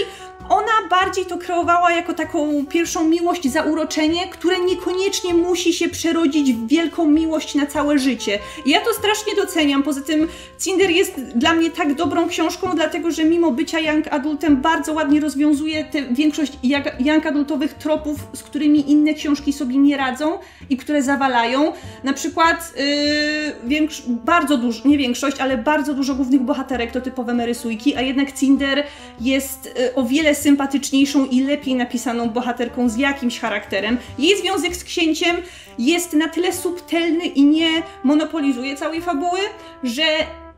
ona 0.48 0.88
bardziej 0.90 1.26
to 1.26 1.38
kreowała 1.38 1.92
jako 1.92 2.14
taką 2.14 2.66
pierwszą 2.66 3.04
miłość, 3.04 3.50
zauroczenie, 3.50 4.28
które 4.30 4.60
niekoniecznie 4.60 5.34
musi 5.34 5.72
się 5.72 5.88
przerodzić 5.88 6.52
w 6.52 6.68
wielką 6.68 7.06
miłość 7.06 7.54
na 7.54 7.66
całe 7.66 7.98
życie. 7.98 8.38
I 8.64 8.70
ja 8.70 8.80
to 8.80 8.94
strasznie 8.94 9.34
doceniam. 9.36 9.82
Poza 9.82 10.00
tym 10.00 10.28
Cinder 10.58 10.90
jest 10.90 11.20
dla 11.20 11.52
mnie 11.54 11.70
tak 11.70 11.94
dobrą 11.94 12.28
książką, 12.28 12.70
dlatego 12.74 13.10
że 13.10 13.24
mimo 13.24 13.50
bycia 13.50 13.78
young 13.80 14.08
adultem 14.10 14.56
bardzo 14.56 14.92
ładnie 14.92 15.20
rozwiązuje 15.20 15.84
tę 15.84 16.02
większość 16.10 16.52
young- 16.98 17.28
adultowych 17.28 17.74
tropów, 17.74 18.16
z 18.32 18.42
którymi 18.42 18.90
inne 18.90 19.14
książki 19.14 19.52
sobie 19.52 19.76
nie 19.76 19.96
radzą 19.96 20.38
i 20.70 20.76
które 20.76 21.02
zawalają. 21.02 21.72
Na 22.04 22.12
przykład 22.12 22.74
yy, 23.70 23.88
bardzo 24.08 24.56
dużo, 24.56 24.88
nie 24.88 24.98
większość, 24.98 25.40
ale 25.40 25.58
bardzo 25.58 25.94
dużo 25.94 26.14
głównych 26.14 26.40
bohaterek 26.40 26.92
to 26.92 27.00
typowe 27.00 27.34
merysujki, 27.34 27.96
a 27.96 28.00
jednak 28.00 28.32
Cinder 28.32 28.84
jest 29.20 29.66
y, 29.66 29.94
o 29.94 30.04
wiele 30.04 30.34
sympatyczniejszą 30.38 31.26
i 31.26 31.40
lepiej 31.40 31.74
napisaną 31.74 32.30
bohaterką 32.30 32.88
z 32.88 32.96
jakimś 32.96 33.40
charakterem. 33.40 33.98
Jej 34.18 34.38
związek 34.38 34.76
z 34.76 34.84
księciem 34.84 35.36
jest 35.78 36.12
na 36.12 36.28
tyle 36.28 36.52
subtelny 36.52 37.26
i 37.26 37.44
nie 37.44 37.82
monopolizuje 38.04 38.76
całej 38.76 39.02
fabuły, 39.02 39.40
że 39.82 40.02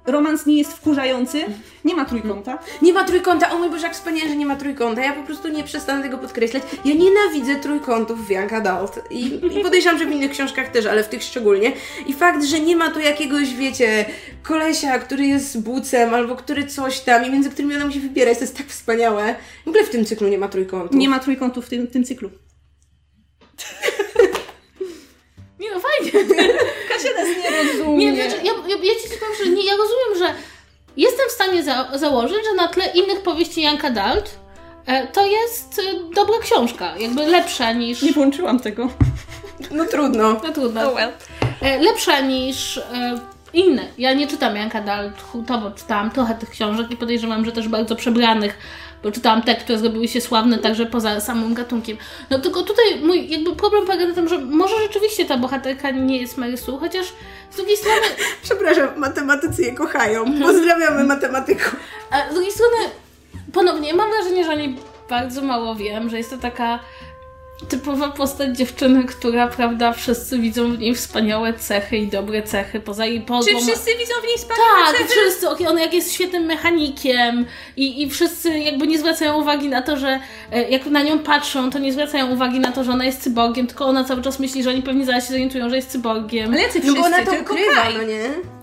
romans 0.06 0.46
nie 0.46 0.58
jest 0.58 0.72
wkurzający. 0.72 1.44
Nie 1.84 1.94
ma 1.94 2.04
trójkąta. 2.04 2.58
Nie 2.82 2.92
ma 2.92 3.04
trójkąta, 3.04 3.50
o 3.50 3.58
mój 3.58 3.70
Boże, 3.70 3.86
jak 3.86 3.94
wspaniale, 3.94 4.28
że 4.28 4.36
nie 4.36 4.46
ma 4.46 4.56
trójkąta. 4.56 5.02
Ja 5.02 5.12
po 5.12 5.22
prostu 5.22 5.48
nie 5.48 5.64
przestanę 5.64 6.02
tego 6.02 6.18
podkreślać. 6.18 6.62
Ja 6.84 6.94
nienawidzę 6.94 7.56
trójkątów 7.56 8.26
w 8.26 8.30
Young 8.30 8.52
Adult. 8.52 9.00
I, 9.10 9.40
I 9.58 9.62
podejrzewam, 9.62 9.98
że 9.98 10.06
w 10.06 10.10
innych 10.10 10.30
książkach 10.30 10.68
też, 10.68 10.86
ale 10.86 11.04
w 11.04 11.08
tych 11.08 11.22
szczególnie. 11.22 11.72
I 12.06 12.12
fakt, 12.12 12.44
że 12.44 12.60
nie 12.60 12.76
ma 12.76 12.90
tu 12.90 13.00
jakiegoś, 13.00 13.54
wiecie, 13.54 14.04
kolesia, 14.42 14.98
który 14.98 15.26
jest 15.26 15.62
bucem, 15.62 16.14
albo 16.14 16.36
który 16.36 16.66
coś 16.66 17.00
tam, 17.00 17.26
i 17.26 17.30
między 17.30 17.50
którymi 17.50 17.76
ona 17.76 17.86
musi 17.86 18.00
wybierać, 18.00 18.38
to 18.38 18.44
jest 18.44 18.56
tak 18.56 18.66
wspaniałe. 18.66 19.34
W 19.64 19.68
ogóle 19.68 19.84
w 19.84 19.90
tym 19.90 20.04
cyklu 20.04 20.28
nie 20.28 20.38
ma 20.38 20.48
trójkątów. 20.48 20.96
Nie 20.96 21.08
ma 21.08 21.18
trójkątów 21.18 21.66
w 21.66 21.68
tym, 21.68 21.86
w 21.86 21.90
tym 21.90 22.04
cyklu. 22.04 22.30
No, 25.74 25.80
fajnie. 25.80 26.34
Kasia 26.88 27.08
nas 27.18 27.28
nie 27.44 27.62
rozumie. 27.62 28.12
Nie, 28.12 28.28
znaczy, 28.28 28.44
ja, 28.44 28.52
ja, 28.52 28.76
ja 28.76 28.94
ci 28.94 29.18
powiem, 29.20 29.34
że 29.44 29.50
nie, 29.50 29.64
ja 29.64 29.72
rozumiem, 29.76 30.18
że 30.18 30.34
jestem 30.96 31.28
w 31.28 31.32
stanie 31.32 31.62
za, 31.62 31.98
założyć, 31.98 32.38
że 32.44 32.54
na 32.54 32.68
tle 32.68 32.86
innych 32.94 33.22
powieści 33.22 33.62
Young 33.62 33.84
Adult 33.84 34.38
e, 34.86 35.06
to 35.06 35.26
jest 35.26 35.78
e, 35.78 36.14
dobra 36.14 36.38
książka, 36.42 36.98
jakby 36.98 37.26
lepsza 37.26 37.72
niż... 37.72 38.02
Nie 38.02 38.12
włączyłam 38.12 38.60
tego. 38.60 38.88
No 39.70 39.84
trudno. 39.84 40.32
No 40.32 40.52
trudno. 40.52 40.80
Oh 40.82 40.94
well. 40.94 41.12
E, 41.62 41.78
lepsza 41.78 42.20
niż 42.20 42.78
e, 42.78 43.20
inne. 43.52 43.82
Ja 43.98 44.12
nie 44.12 44.26
czytam 44.26 44.56
Young 44.56 44.76
Adult 44.76 45.22
hurtowo, 45.22 45.70
czytałam 45.70 46.10
trochę 46.10 46.34
tych 46.34 46.50
książek 46.50 46.90
i 46.90 46.96
podejrzewam, 46.96 47.44
że 47.44 47.52
też 47.52 47.68
bardzo 47.68 47.96
przebranych, 47.96 48.58
bo 49.02 49.12
czytałam 49.12 49.42
te, 49.42 49.54
które 49.54 49.78
zrobiły 49.78 50.08
się 50.08 50.20
sławne 50.20 50.58
także 50.58 50.86
poza 50.86 51.20
samym 51.20 51.54
gatunkiem. 51.54 51.96
No 52.30 52.38
tylko 52.38 52.62
tutaj 52.62 52.84
mój 53.02 53.30
jakby 53.30 53.56
problem 53.56 53.86
polega 53.86 54.06
na 54.06 54.14
tym, 54.14 54.28
że 54.28 54.38
może 54.38 54.74
rzeczywiście 54.82 55.24
ta 55.24 55.36
bohaterka 55.36 55.90
nie 55.90 56.20
jest 56.20 56.36
Mary 56.36 56.56
Sue, 56.56 56.78
chociaż 56.78 57.06
z 57.50 57.56
drugiej 57.56 57.76
strony 57.76 58.06
Przepraszam, 58.42 58.88
matematycy 58.96 59.62
je 59.62 59.74
kochają. 59.74 60.24
Pozdrawiamy 60.42 61.04
matematyków. 61.04 61.76
A 62.10 62.30
z 62.30 62.34
drugiej 62.34 62.52
strony, 62.52 62.76
ponownie 63.52 63.94
mam 63.94 64.10
wrażenie, 64.10 64.44
że 64.44 64.52
o 64.52 64.56
niej 64.56 64.76
bardzo 65.10 65.42
mało 65.42 65.74
wiem, 65.74 66.10
że 66.10 66.18
jest 66.18 66.30
to 66.30 66.38
taka 66.38 66.78
typowa 67.68 68.08
postać 68.08 68.58
dziewczyny, 68.58 69.04
która, 69.04 69.46
prawda, 69.48 69.92
wszyscy 69.92 70.38
widzą 70.38 70.72
w 70.72 70.78
niej 70.78 70.94
wspaniałe 70.94 71.54
cechy 71.54 71.96
i 71.96 72.06
dobre 72.06 72.42
cechy, 72.42 72.80
poza 72.80 73.06
jej 73.06 73.20
pozą. 73.20 73.50
Czy 73.50 73.56
wszyscy 73.66 73.90
widzą 73.98 74.14
w 74.22 74.26
niej 74.26 74.36
wspaniałe 74.36 74.84
Tak, 74.86 74.96
cechy? 74.96 75.08
wszyscy, 75.08 75.48
okej, 75.50 75.66
on 75.66 75.78
jak 75.78 75.94
jest 75.94 76.12
świetnym 76.12 76.42
mechanikiem 76.44 77.46
i, 77.76 78.02
i 78.02 78.10
wszyscy 78.10 78.58
jakby 78.58 78.86
nie 78.86 78.98
zwracają 78.98 79.40
uwagi 79.40 79.68
na 79.68 79.82
to, 79.82 79.96
że 79.96 80.20
e, 80.52 80.70
jak 80.70 80.86
na 80.86 81.02
nią 81.02 81.18
patrzą, 81.18 81.70
to 81.70 81.78
nie 81.78 81.92
zwracają 81.92 82.30
uwagi 82.30 82.60
na 82.60 82.72
to, 82.72 82.84
że 82.84 82.92
ona 82.92 83.04
jest 83.04 83.22
cyborgiem, 83.22 83.66
tylko 83.66 83.86
ona 83.86 84.04
cały 84.04 84.22
czas 84.22 84.38
myśli, 84.38 84.62
że 84.62 84.70
oni 84.70 84.82
pewnie 84.82 85.04
zaraz 85.04 85.24
się 85.24 85.30
zorientują, 85.30 85.70
że 85.70 85.76
jest 85.76 85.90
cyborgiem. 85.90 86.52
Ale 86.52 86.62
jacy 86.62 86.78
No 86.78 86.82
wszyscy, 86.82 87.00
bo 87.00 87.06
ona 87.06 87.24
to 87.24 87.32
ukrywa, 87.42 87.84
no 87.98 88.02
nie? 88.02 88.59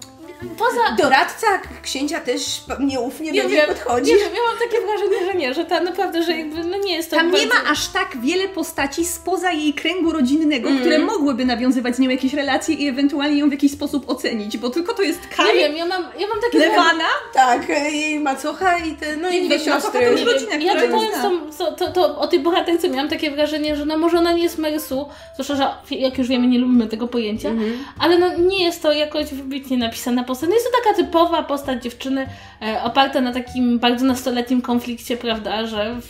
Poza... 0.58 0.96
Doradca 1.04 1.48
księcia 1.84 2.20
też 2.20 2.62
nieufnie 2.80 3.32
Nie 3.32 3.44
do 3.44 3.50
niej 3.50 3.62
podchodzi. 3.68 4.12
nie 4.12 4.18
wiem, 4.18 4.30
ja 4.34 4.40
mam 4.50 4.58
takie 4.70 4.82
wrażenie, 4.86 5.26
że 5.32 5.38
nie, 5.40 5.54
że 5.54 5.66
ta 5.66 5.80
naprawdę, 5.80 6.24
że 6.24 6.38
jakby, 6.38 6.64
no 6.64 6.78
nie 6.78 6.96
jest 6.96 7.10
to 7.10 7.16
Tam 7.16 7.32
nie 7.32 7.38
bardzo... 7.48 7.64
ma 7.64 7.70
aż 7.72 7.88
tak 7.88 8.18
wiele 8.22 8.48
postaci 8.50 9.06
spoza 9.06 9.52
jej 9.52 9.74
kręgu 9.74 10.12
rodzinnego, 10.12 10.68
Mm. 10.70 10.80
które 10.82 11.00
mogłyby 11.00 11.46
nawiązywać 11.46 11.96
z 11.96 12.00
nią 12.00 12.10
jakieś 12.10 12.34
relacje 12.34 12.76
i 12.76 12.88
ewentualnie 12.88 13.40
ją 13.40 13.50
w 13.50 13.52
jakiś 13.52 13.72
sposób 13.72 14.10
ocenić, 14.10 14.58
bo 14.58 14.70
tylko 14.70 14.94
to 14.94 15.02
jest 15.02 15.22
Nie 15.24 15.36
Kai, 15.36 15.56
wiem, 15.58 15.76
ja 15.78 15.86
mam, 15.86 16.04
ja 16.20 16.28
mam 16.28 16.42
takie 16.42 16.60
Lewana, 16.60 17.04
Tak, 17.34 17.70
jej 17.70 18.20
macocha 18.20 18.78
i 18.78 18.92
te, 18.96 19.16
no 19.18 19.30
i 19.30 19.42
Nie 19.42 19.48
dwie 19.48 19.60
siostry. 19.60 19.92
to 19.92 20.00
Nie 20.00 20.06
już 20.06 20.22
rodzina, 20.34 20.56
ja 20.56 20.74
czytając 20.82 21.58
to, 21.58 21.72
to, 21.72 21.92
to, 21.92 22.18
o 22.20 22.28
tej 22.28 22.40
bohaterce 22.40 22.90
miałam 22.90 23.10
takie 23.10 23.32
wrażenie, 23.32 23.76
że 23.76 23.86
no 23.86 23.98
może 23.98 24.18
ona 24.18 24.32
nie 24.34 24.44
jest 24.44 24.58
Mary 24.58 24.80
Sue, 24.80 25.06
zwłaszcza, 25.34 25.56
że 25.56 25.96
jak 25.98 26.18
już 26.18 26.28
wiemy, 26.28 26.48
nie 26.48 26.60
lubimy 26.60 26.88
tego 26.88 27.08
pojęcia, 27.08 27.50
ale 28.00 28.18
no 28.20 28.38
nie 28.38 28.64
jest 28.66 28.82
to 28.82 28.92
jakoś 28.92 29.26
wybitnie 29.26 29.78
napisana 29.78 30.24
postać. 30.28 30.50
No 30.50 30.56
jest 30.56 30.68
to 30.68 30.72
taka 30.84 30.96
typowa 30.96 31.44
postać 31.44 31.84
dziewczyny 31.84 32.28
e, 32.62 32.84
oparta 32.84 33.22
na 33.22 33.34
takim 33.34 33.80
bardzo 33.80 34.06
nastoletnim 34.06 34.62
konflikcie, 34.62 35.18
prawda, 35.18 35.68
że 35.68 36.02
w, 36.02 36.08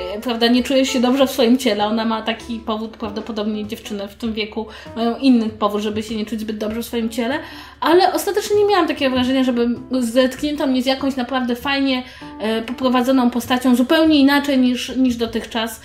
e, 0.00 0.20
prawda, 0.20 0.46
nie 0.46 0.62
czujesz 0.62 0.88
się 0.88 1.00
dobrze 1.00 1.26
w 1.26 1.30
swoim 1.30 1.58
ciele. 1.58 1.86
Ona 1.86 2.04
ma 2.04 2.22
taki 2.22 2.58
powód, 2.58 2.96
prawdopodobnie 2.96 3.66
dziewczyny 3.66 4.08
w 4.08 4.14
tym 4.14 4.32
wieku 4.32 4.66
mają 4.96 5.16
inny 5.16 5.48
powód, 5.48 5.82
żeby 5.82 6.02
się 6.02 6.16
nie 6.16 6.26
czuć 6.26 6.40
zbyt 6.40 6.58
dobrze 6.58 6.82
w 6.82 6.86
swoim 6.86 7.08
ciele, 7.08 7.38
ale 7.80 8.12
ostatecznie 8.12 8.56
nie 8.56 8.64
miałam 8.64 8.88
takiego 8.88 9.14
wrażenia, 9.14 9.44
żeby 9.44 9.68
zetknięto 10.00 10.66
mnie 10.66 10.82
z 10.82 10.86
jakąś 10.86 11.16
naprawdę 11.16 11.56
fajnie 11.56 12.02
e, 12.40 12.62
poprowadzoną 12.62 13.30
postacią, 13.30 13.76
zupełnie 13.76 14.20
inaczej 14.20 14.58
niż, 14.58 14.96
niż 14.96 15.16
dotychczas. 15.16 15.80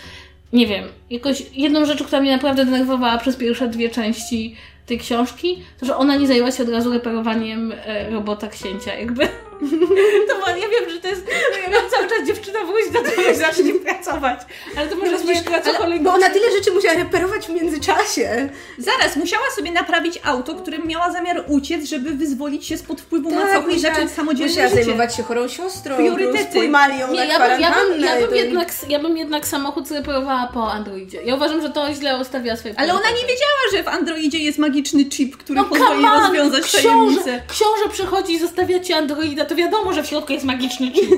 Nie 0.54 0.68
wiem, 0.68 0.84
jakoś 1.10 1.44
jedną 1.54 1.86
rzecz, 1.86 2.04
która 2.04 2.22
mnie 2.22 2.32
naprawdę 2.32 2.66
denerwowała 2.66 3.18
przez 3.18 3.36
pierwsze 3.36 3.68
dwie 3.68 3.90
części 3.90 4.56
tej 4.86 5.00
książki, 5.00 5.64
to 5.80 5.86
że 5.86 5.98
ona 5.98 6.16
nie 6.16 6.28
zajęła 6.28 6.52
się 6.52 6.64
od 6.64 6.70
razu 6.70 6.94
reperowaniem 6.94 7.74
e, 7.86 8.10
robota 8.10 8.48
księcia, 8.48 8.94
jakby. 8.94 9.28
To 10.30 10.36
bo 10.40 10.50
ja 10.50 10.68
wiem, 10.70 10.90
że 10.90 11.00
to 11.02 11.08
jest. 11.08 11.22
Ja 11.28 11.70
wiem, 11.72 11.82
cały 11.92 12.08
czas 12.10 12.28
dziewczyna 12.28 12.60
wróci 12.64 12.92
do 12.92 13.02
tego 13.02 13.36
zacznie 13.36 13.74
pracować. 13.86 14.40
Ale 14.78 14.88
to 14.88 14.96
może 14.96 15.12
jest 15.12 15.26
moja 15.26 15.42
pracoholika. 15.44 16.04
Bo 16.04 16.14
ona 16.14 16.30
tyle 16.30 16.52
rzeczy 16.52 16.72
musiała 16.72 16.96
reperować 16.96 17.46
w 17.48 17.50
międzyczasie. 17.50 18.50
Zaraz, 18.78 19.16
musiała 19.16 19.44
sobie 19.56 19.72
naprawić 19.72 20.20
auto, 20.24 20.56
którym 20.56 20.88
miała 20.88 21.12
zamiar 21.12 21.44
uciec, 21.48 21.86
żeby 21.86 22.12
wyzwolić 22.12 22.66
się 22.66 22.78
spod 22.78 23.02
wpływu 23.02 23.30
Tak, 23.32 23.40
macochy 23.40 23.72
i 23.74 23.80
zacząć 23.80 24.12
samodzielne 24.12 24.52
Musiała 24.52 24.70
życie. 24.70 24.84
zajmować 24.84 25.16
się 25.16 25.24
chorą 25.24 25.48
siostrą. 25.48 25.96
Priorytety. 25.96 26.54
Pojmali 26.54 27.00
ją 27.00 27.12
Nie, 27.12 27.20
na 27.20 27.26
ja 27.26 27.40
bym, 27.50 27.62
ja, 27.62 27.72
bym, 27.74 28.02
ja, 28.02 28.16
jednak, 28.36 28.68
ja 28.90 29.00
bym 29.00 29.18
jednak 29.18 29.48
samochód 29.48 29.88
zreperowała 29.88 30.50
po 30.54 30.72
Androidzie. 30.72 31.24
Ja 31.24 31.36
uważam, 31.36 31.62
że 31.62 31.70
to 31.70 31.94
źle 31.94 32.18
ustawia 32.22 32.56
swoje 32.56 32.74
Ale 32.78 32.94
ona 32.94 33.10
nie 33.10 33.22
wiedziała, 33.22 33.62
że 33.72 33.84
w 33.84 33.88
Androidzie 33.88 34.40
jest 34.40 34.58
magiczny 34.58 35.06
chip, 35.06 35.38
który 35.38 35.60
No 35.60 35.66
pozwoli 35.66 36.06
on! 36.06 36.22
rozwiązać 36.22 36.64
książę, 36.64 36.88
tajemnicę. 36.90 37.42
książę 37.48 37.90
przychodzi 37.92 38.34
i 38.34 38.40
zostawia 38.40 38.80
ci 38.80 38.94
Androida, 38.94 39.45
to 39.46 39.56
wiadomo, 39.56 39.94
że 39.94 40.04
w 40.04 40.08
środku 40.08 40.34
jest 40.34 40.46
magiczny 40.46 40.92
chip. 40.92 41.10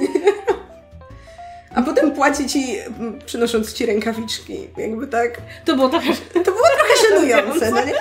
A 1.75 1.81
potem 1.81 2.11
płaci 2.11 2.47
ci, 2.47 2.77
m, 2.99 3.19
przynosząc 3.25 3.73
ci 3.73 3.85
rękawiczki. 3.85 4.57
Jakby 4.77 5.07
tak. 5.07 5.41
To 5.65 5.75
było 5.75 5.89
trochę... 5.89 6.07
To 6.33 6.39
było 6.51 6.63
trochę 6.77 6.93
żenujące, 7.09 7.71
no 7.71 7.85
nie? 7.85 7.93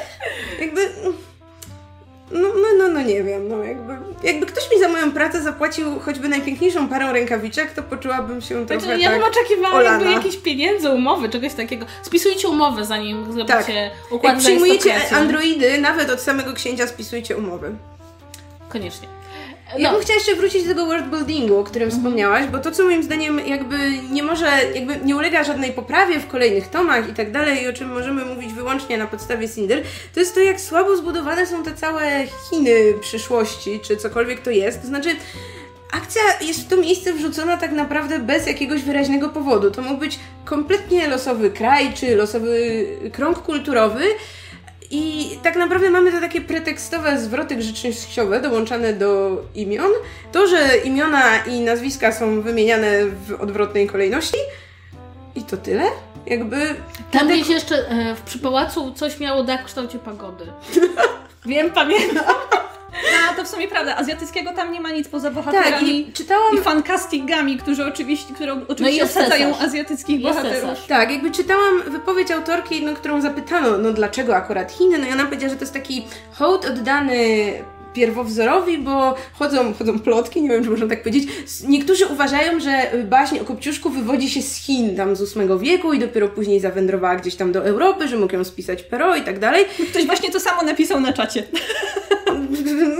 Jakby. 0.60 0.88
No, 2.30 2.40
no, 2.48 2.68
no, 2.78 2.88
no 2.88 3.02
nie 3.02 3.22
wiem, 3.22 3.48
no 3.48 3.64
jakby, 3.64 3.96
jakby 4.22 4.46
ktoś 4.46 4.70
mi 4.72 4.80
za 4.80 4.88
moją 4.88 5.12
pracę 5.12 5.42
zapłacił 5.42 6.00
choćby 6.00 6.28
najpiękniejszą 6.28 6.88
parę 6.88 7.12
rękawiczek, 7.12 7.72
to 7.72 7.82
poczułabym 7.82 8.40
się 8.40 8.66
trochę 8.66 8.84
Znaczy, 8.84 9.00
ja 9.00 9.10
tak 9.10 9.18
bym 9.20 9.28
oczekiwała 9.28 9.74
olana. 9.74 9.96
jakby 9.98 10.12
jakichś 10.12 10.36
pieniędzy, 10.36 10.90
umowy, 10.90 11.28
czegoś 11.28 11.54
takiego. 11.54 11.86
Spisujcie 12.02 12.48
umowę, 12.48 12.84
zanim 12.84 13.32
zrobicie 13.32 13.54
Tak. 13.54 14.12
układ 14.12 14.32
Jak 14.32 14.42
przyjmujecie 14.42 14.94
androidy, 15.16 15.80
nawet 15.80 16.10
od 16.10 16.20
samego 16.20 16.52
księcia 16.52 16.86
spisujcie 16.86 17.36
umowy. 17.36 17.74
Koniecznie. 18.68 19.08
Ja 19.78 19.78
No, 19.78 19.92
bym 19.92 20.02
chciała 20.02 20.16
jeszcze 20.16 20.34
wrócić 20.34 20.62
do 20.62 20.68
tego 20.68 20.86
worldbuildingu, 20.86 21.58
o 21.58 21.64
którym 21.64 21.90
wspomniałaś, 21.90 22.46
bo 22.46 22.58
to, 22.58 22.70
co 22.70 22.84
moim 22.84 23.02
zdaniem 23.02 23.40
jakby 23.46 23.76
nie 24.10 24.22
może, 24.22 24.46
jakby 24.74 24.96
nie 25.04 25.16
ulega 25.16 25.44
żadnej 25.44 25.72
poprawie 25.72 26.20
w 26.20 26.26
kolejnych 26.26 26.68
tomach 26.68 27.08
i 27.08 27.12
tak 27.12 27.32
dalej, 27.32 27.62
i 27.62 27.68
o 27.68 27.72
czym 27.72 27.88
możemy 27.92 28.24
mówić 28.24 28.52
wyłącznie 28.52 28.98
na 28.98 29.06
podstawie 29.06 29.48
Cinder, 29.48 29.82
to 30.14 30.20
jest 30.20 30.34
to, 30.34 30.40
jak 30.40 30.60
słabo 30.60 30.96
zbudowane 30.96 31.46
są 31.46 31.62
te 31.62 31.74
całe 31.74 32.26
Chiny 32.50 32.94
przyszłości, 33.00 33.80
czy 33.80 33.96
cokolwiek 33.96 34.40
to 34.40 34.50
jest. 34.50 34.80
To 34.82 34.86
znaczy, 34.86 35.08
akcja 35.92 36.22
jest 36.40 36.60
w 36.60 36.68
to 36.68 36.76
miejsce 36.76 37.12
wrzucona 37.12 37.56
tak 37.56 37.72
naprawdę 37.72 38.18
bez 38.18 38.46
jakiegoś 38.46 38.82
wyraźnego 38.82 39.28
powodu. 39.28 39.70
To 39.70 39.82
mógł 39.82 40.00
być 40.00 40.18
kompletnie 40.44 41.08
losowy 41.08 41.50
kraj, 41.50 41.94
czy 41.94 42.16
losowy 42.16 42.86
krąg 43.12 43.38
kulturowy, 43.38 44.04
i 44.90 45.30
tak 45.42 45.56
naprawdę 45.56 45.90
mamy 45.90 46.12
te 46.12 46.20
takie 46.20 46.40
pretekstowe 46.40 47.20
zwroty 47.20 47.56
grzecznościowe 47.56 48.40
dołączane 48.40 48.92
do 48.92 49.42
imion. 49.54 49.90
To, 50.32 50.46
że 50.46 50.76
imiona 50.84 51.44
i 51.44 51.60
nazwiska 51.60 52.12
są 52.12 52.40
wymieniane 52.42 53.06
w 53.06 53.40
odwrotnej 53.40 53.86
kolejności. 53.86 54.38
I 55.34 55.42
to 55.42 55.56
tyle? 55.56 55.84
Jakby. 56.26 56.74
tam 57.10 57.28
gdzieś 57.28 57.48
jeszcze 57.48 57.88
e, 57.88 58.14
w, 58.14 58.20
przy 58.22 58.38
pałacu 58.38 58.92
coś 58.92 59.20
miało 59.20 59.42
dach 59.42 59.62
w 59.62 59.64
kształcie 59.64 59.98
pagody. 59.98 60.44
Wiem, 61.46 61.70
pamiętam. 61.70 62.34
A, 63.30 63.34
to 63.34 63.44
w 63.44 63.48
sumie 63.48 63.68
prawda. 63.68 63.96
Azjatyckiego 63.96 64.52
tam 64.52 64.72
nie 64.72 64.80
ma 64.80 64.90
nic 64.90 65.08
poza 65.08 65.28
Tak, 65.28 65.34
bohaterami 65.34 66.00
i 66.00 66.12
czytałam 66.12 66.54
i 66.54 66.60
fancastingami, 66.60 67.56
którzy 67.56 67.86
oczywiście, 67.86 68.34
które 68.34 68.60
oczywiście 68.68 69.04
No 69.04 69.10
osadzają 69.10 69.48
cesarz. 69.52 69.66
azjatyckich 69.68 70.20
Jest 70.20 70.38
bohaterów. 70.38 70.70
cesarz. 70.70 70.86
Tak, 70.86 71.10
jakby 71.10 71.30
czytałam 71.30 71.82
wypowiedź 71.86 72.30
autorki, 72.30 72.84
no, 72.84 72.94
którą 72.94 73.20
zapytano, 73.20 73.78
no 73.78 73.92
dlaczego 73.92 74.36
akurat 74.36 74.72
Chiny, 74.72 74.98
no 74.98 75.06
i 75.08 75.12
ona 75.12 75.24
powiedziała, 75.24 75.50
że 75.50 75.56
to 75.56 75.62
jest 75.62 75.74
taki 75.74 76.04
hołd 76.32 76.64
oddany 76.64 77.52
pierwowzorowi, 77.94 78.78
bo 78.78 79.14
chodzą, 79.32 79.74
chodzą 79.74 79.98
plotki, 80.00 80.42
nie 80.42 80.48
wiem, 80.48 80.64
czy 80.64 80.70
można 80.70 80.86
tak 80.86 81.02
powiedzieć. 81.02 81.28
Niektórzy 81.68 82.06
uważają, 82.06 82.60
że 82.60 82.90
baśń 83.04 83.38
o 83.38 83.44
Kopciuszku 83.44 83.90
wywodzi 83.90 84.30
się 84.30 84.42
z 84.42 84.54
Chin, 84.56 84.96
tam 84.96 85.16
z 85.16 85.34
VIII 85.34 85.58
wieku 85.58 85.92
i 85.92 85.98
dopiero 85.98 86.28
później 86.28 86.60
zawędrowała 86.60 87.16
gdzieś 87.16 87.34
tam 87.34 87.52
do 87.52 87.64
Europy, 87.66 88.08
że 88.08 88.16
mógł 88.16 88.34
ją 88.34 88.44
spisać 88.44 88.82
Perrault 88.82 89.22
i 89.22 89.24
tak 89.24 89.38
dalej. 89.38 89.64
Ktoś 89.90 90.06
właśnie 90.06 90.30
to 90.30 90.40
samo 90.40 90.62
napisał 90.62 91.00
na 91.00 91.12
czacie. 91.12 91.42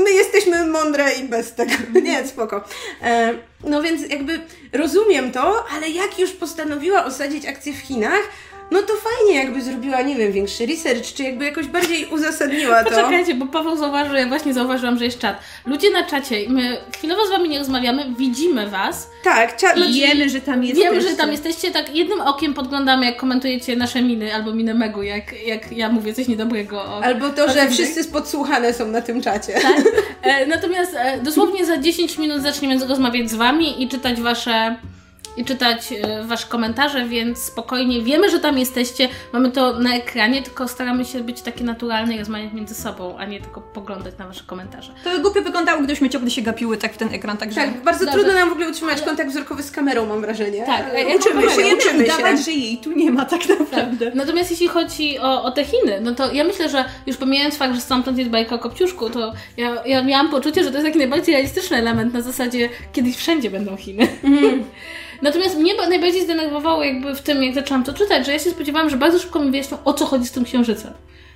My 0.04 0.12
jesteśmy 0.12 0.66
mądre 0.66 1.14
i 1.14 1.24
bez 1.24 1.54
tego. 1.54 1.72
Nie, 2.02 2.26
spoko. 2.26 2.64
E, 3.02 3.34
no 3.64 3.82
więc 3.82 4.10
jakby 4.10 4.40
rozumiem 4.72 5.32
to, 5.32 5.64
ale 5.72 5.88
jak 5.88 6.18
już 6.18 6.32
postanowiła 6.32 7.04
osadzić 7.04 7.46
akcję 7.46 7.72
w 7.72 7.78
Chinach, 7.78 8.22
no 8.70 8.82
to 8.82 8.92
fajnie 8.96 9.34
jakby 9.44 9.62
zrobiła, 9.62 10.02
nie 10.02 10.16
wiem, 10.16 10.32
większy 10.32 10.66
research, 10.66 11.14
czy 11.14 11.22
jakby 11.22 11.44
jakoś 11.44 11.66
bardziej 11.66 12.06
uzasadniła 12.06 12.84
to. 12.84 12.90
Poczekajcie, 12.90 13.34
bo 13.34 13.46
Paweł 13.46 13.76
zauważył, 13.76 14.14
ja 14.14 14.26
właśnie 14.26 14.54
zauważyłam, 14.54 14.98
że 14.98 15.04
jest 15.04 15.18
czat. 15.18 15.40
Ludzie 15.66 15.90
na 15.90 16.04
czacie, 16.04 16.36
my 16.48 16.76
chwilowo 16.96 17.26
z 17.26 17.30
wami 17.30 17.48
nie 17.48 17.58
rozmawiamy, 17.58 18.04
widzimy 18.18 18.70
was. 18.70 19.10
Tak, 19.24 19.58
cza- 19.58 19.88
I 19.88 20.00
wiemy, 20.00 20.28
że 20.28 20.40
tam 20.40 20.64
jesteście. 20.64 20.90
Wiemy, 20.90 21.08
że 21.08 21.16
tam 21.16 21.32
jesteście, 21.32 21.70
tak 21.70 21.94
jednym 21.94 22.20
okiem 22.20 22.54
podglądamy, 22.54 23.06
jak 23.06 23.16
komentujecie 23.16 23.76
nasze 23.76 24.02
miny, 24.02 24.34
albo 24.34 24.54
minę 24.54 24.74
Megu, 24.74 25.02
jak, 25.02 25.46
jak 25.46 25.72
ja 25.72 25.88
mówię 25.88 26.14
coś 26.14 26.28
niedobrego 26.28 26.82
o... 26.82 27.04
Albo 27.04 27.30
to, 27.30 27.52
że 27.52 27.70
wszyscy 27.70 28.04
podsłuchane 28.04 28.72
są 28.74 28.88
na 28.88 29.00
tym 29.00 29.22
czacie. 29.22 29.54
E, 30.22 30.46
natomiast 30.46 30.94
e, 30.94 31.20
dosłownie 31.22 31.66
za 31.66 31.78
10 31.78 32.18
minut 32.18 32.42
zaczniemy 32.42 32.86
rozmawiać 32.86 33.30
z 33.30 33.34
wami 33.34 33.82
i 33.82 33.88
czytać 33.88 34.20
wasze 34.20 34.76
i 35.36 35.44
czytać 35.44 35.92
e, 35.92 36.24
wasze 36.24 36.46
komentarze, 36.46 37.04
więc 37.08 37.38
spokojnie 37.38 38.02
wiemy, 38.02 38.30
że 38.30 38.38
tam 38.40 38.58
jesteście. 38.58 39.08
Mamy 39.32 39.50
to 39.50 39.78
na 39.78 39.94
ekranie, 39.94 40.42
tylko 40.42 40.68
staramy 40.68 41.04
się 41.04 41.20
być 41.20 41.42
takie 41.42 41.64
naturalne 41.64 42.14
i 42.14 42.18
rozmawiać 42.18 42.52
między 42.52 42.74
sobą, 42.74 43.18
a 43.18 43.24
nie 43.24 43.40
tylko 43.40 43.60
poglądać 43.60 44.18
na 44.18 44.26
wasze 44.26 44.44
komentarze. 44.46 44.92
To 45.04 45.10
by 45.10 45.18
głupio 45.18 45.42
wyglądało, 45.42 45.78
gdybyśmy 45.78 46.10
ciągle 46.10 46.30
się 46.30 46.42
gapiły 46.42 46.76
tak 46.76 46.92
w 46.92 46.96
ten 46.96 47.14
ekran, 47.14 47.36
także... 47.36 47.60
Tak, 47.60 47.82
bardzo 47.82 48.04
Dobrze. 48.04 48.20
trudno 48.20 48.34
nam 48.34 48.48
w 48.48 48.52
ogóle 48.52 48.68
utrzymać 48.68 49.02
kontakt 49.02 49.30
wzrokowy 49.30 49.62
z 49.62 49.70
kamerą, 49.70 50.06
mam 50.06 50.20
wrażenie. 50.20 50.62
Tak, 50.66 50.86
Ale 50.90 51.02
ja 51.02 51.16
uczymy 51.16 51.42
się, 51.42 51.76
uczymy 51.76 52.04
udawać, 52.04 52.38
się. 52.38 52.44
że 52.44 52.50
jej 52.50 52.78
tu 52.78 52.92
nie 52.92 53.10
ma 53.10 53.24
tak 53.24 53.40
naprawdę. 53.48 54.12
Natomiast 54.14 54.50
jeśli 54.50 54.68
chodzi 54.68 55.18
o, 55.18 55.42
o 55.42 55.50
te 55.50 55.64
Chiny, 55.64 56.00
no 56.00 56.14
to 56.14 56.32
ja 56.32 56.44
myślę, 56.44 56.68
że 56.68 56.84
już 57.06 57.16
pomijając 57.16 57.56
fakt, 57.56 57.74
że 57.74 57.80
stamtąd 57.80 58.18
jest 58.18 58.30
bajka 58.30 58.54
o 58.54 58.58
Kopciuszku, 58.58 59.10
to 59.10 59.32
ja, 59.56 59.84
ja 59.86 60.02
miałam 60.02 60.30
poczucie, 60.30 60.64
że 60.64 60.70
to 60.70 60.76
jest 60.76 60.86
taki 60.86 60.98
najbardziej 60.98 61.34
realistyczny 61.34 61.76
element 61.76 62.14
na 62.14 62.20
zasadzie 62.20 62.68
kiedyś 62.92 63.16
wszędzie 63.16 63.50
będą 63.50 63.76
Chiny. 63.76 64.08
Natomiast 65.26 65.56
mnie 65.56 65.74
ba- 65.74 65.88
najbardziej 65.88 66.22
zdenerwowało 66.22 66.84
jakby 66.84 67.14
w 67.14 67.20
tym, 67.22 67.42
jak 67.44 67.54
zaczęłam 67.54 67.84
to 67.84 67.92
czytać, 67.94 68.26
że 68.26 68.32
ja 68.32 68.38
się 68.38 68.50
spodziewałam, 68.50 68.90
że 68.90 68.96
bardzo 68.96 69.18
szybko 69.18 69.40
mi 69.40 69.50
wyjaśnią, 69.50 69.78
o 69.84 69.94
co 69.94 70.06
chodzi 70.06 70.26
z 70.26 70.32
tym 70.32 70.44
księżycem. 70.44 70.92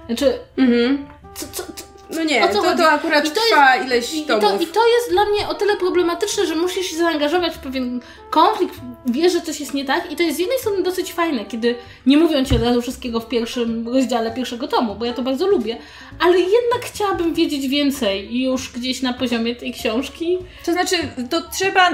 Znaczy, 0.07 0.33
Mhm. 0.57 1.07
co, 1.35 1.46
co, 1.53 1.62
co, 1.62 1.85
No 2.16 2.24
nie, 2.24 2.48
to, 2.48 2.62
chodzi? 2.62 2.79
to 2.79 2.90
akurat 2.90 3.26
I 3.26 3.31
to 3.31 3.40
trwa 3.50 3.76
ileś 3.76 4.14
i, 4.14 4.18
i, 4.18 4.26
to, 4.26 4.37
I 4.38 4.66
to 4.66 4.81
jest 4.88 5.11
dla 5.11 5.24
mnie 5.24 5.48
o 5.48 5.55
tyle 5.55 5.76
problematyczne, 5.76 6.46
że 6.46 6.57
musisz 6.57 6.87
się 6.87 6.96
zaangażować 6.96 7.53
w 7.55 7.59
pewien 7.59 8.00
konflikt, 8.31 8.74
wiesz, 9.07 9.33
że 9.33 9.40
coś 9.40 9.61
jest 9.61 9.74
nie 9.74 9.85
tak 9.85 10.12
i 10.12 10.16
to 10.16 10.22
jest 10.22 10.37
z 10.37 10.40
jednej 10.40 10.59
strony 10.59 10.83
dosyć 10.83 11.12
fajne, 11.12 11.44
kiedy 11.44 11.74
nie 12.07 12.16
mówią 12.16 12.44
ci 12.44 12.57
od 12.57 12.62
razu 12.62 12.83
wszystkiego 12.83 13.20
w 13.20 13.29
pierwszym 13.29 13.88
rozdziale 13.88 14.31
pierwszego 14.31 14.68
tomu, 14.68 14.94
bo 14.94 15.05
ja 15.05 15.12
to 15.12 15.22
bardzo 15.22 15.46
lubię, 15.46 15.76
ale 16.20 16.38
jednak 16.38 16.83
chciałabym 16.85 17.35
wiedzieć 17.35 17.68
więcej 17.68 18.42
już 18.42 18.72
gdzieś 18.72 19.03
na 19.03 19.12
poziomie 19.12 19.57
tej 19.57 19.72
książki. 19.72 20.38
To 20.66 20.72
znaczy, 20.72 20.96
to 21.31 21.42
trzeba 21.53 21.90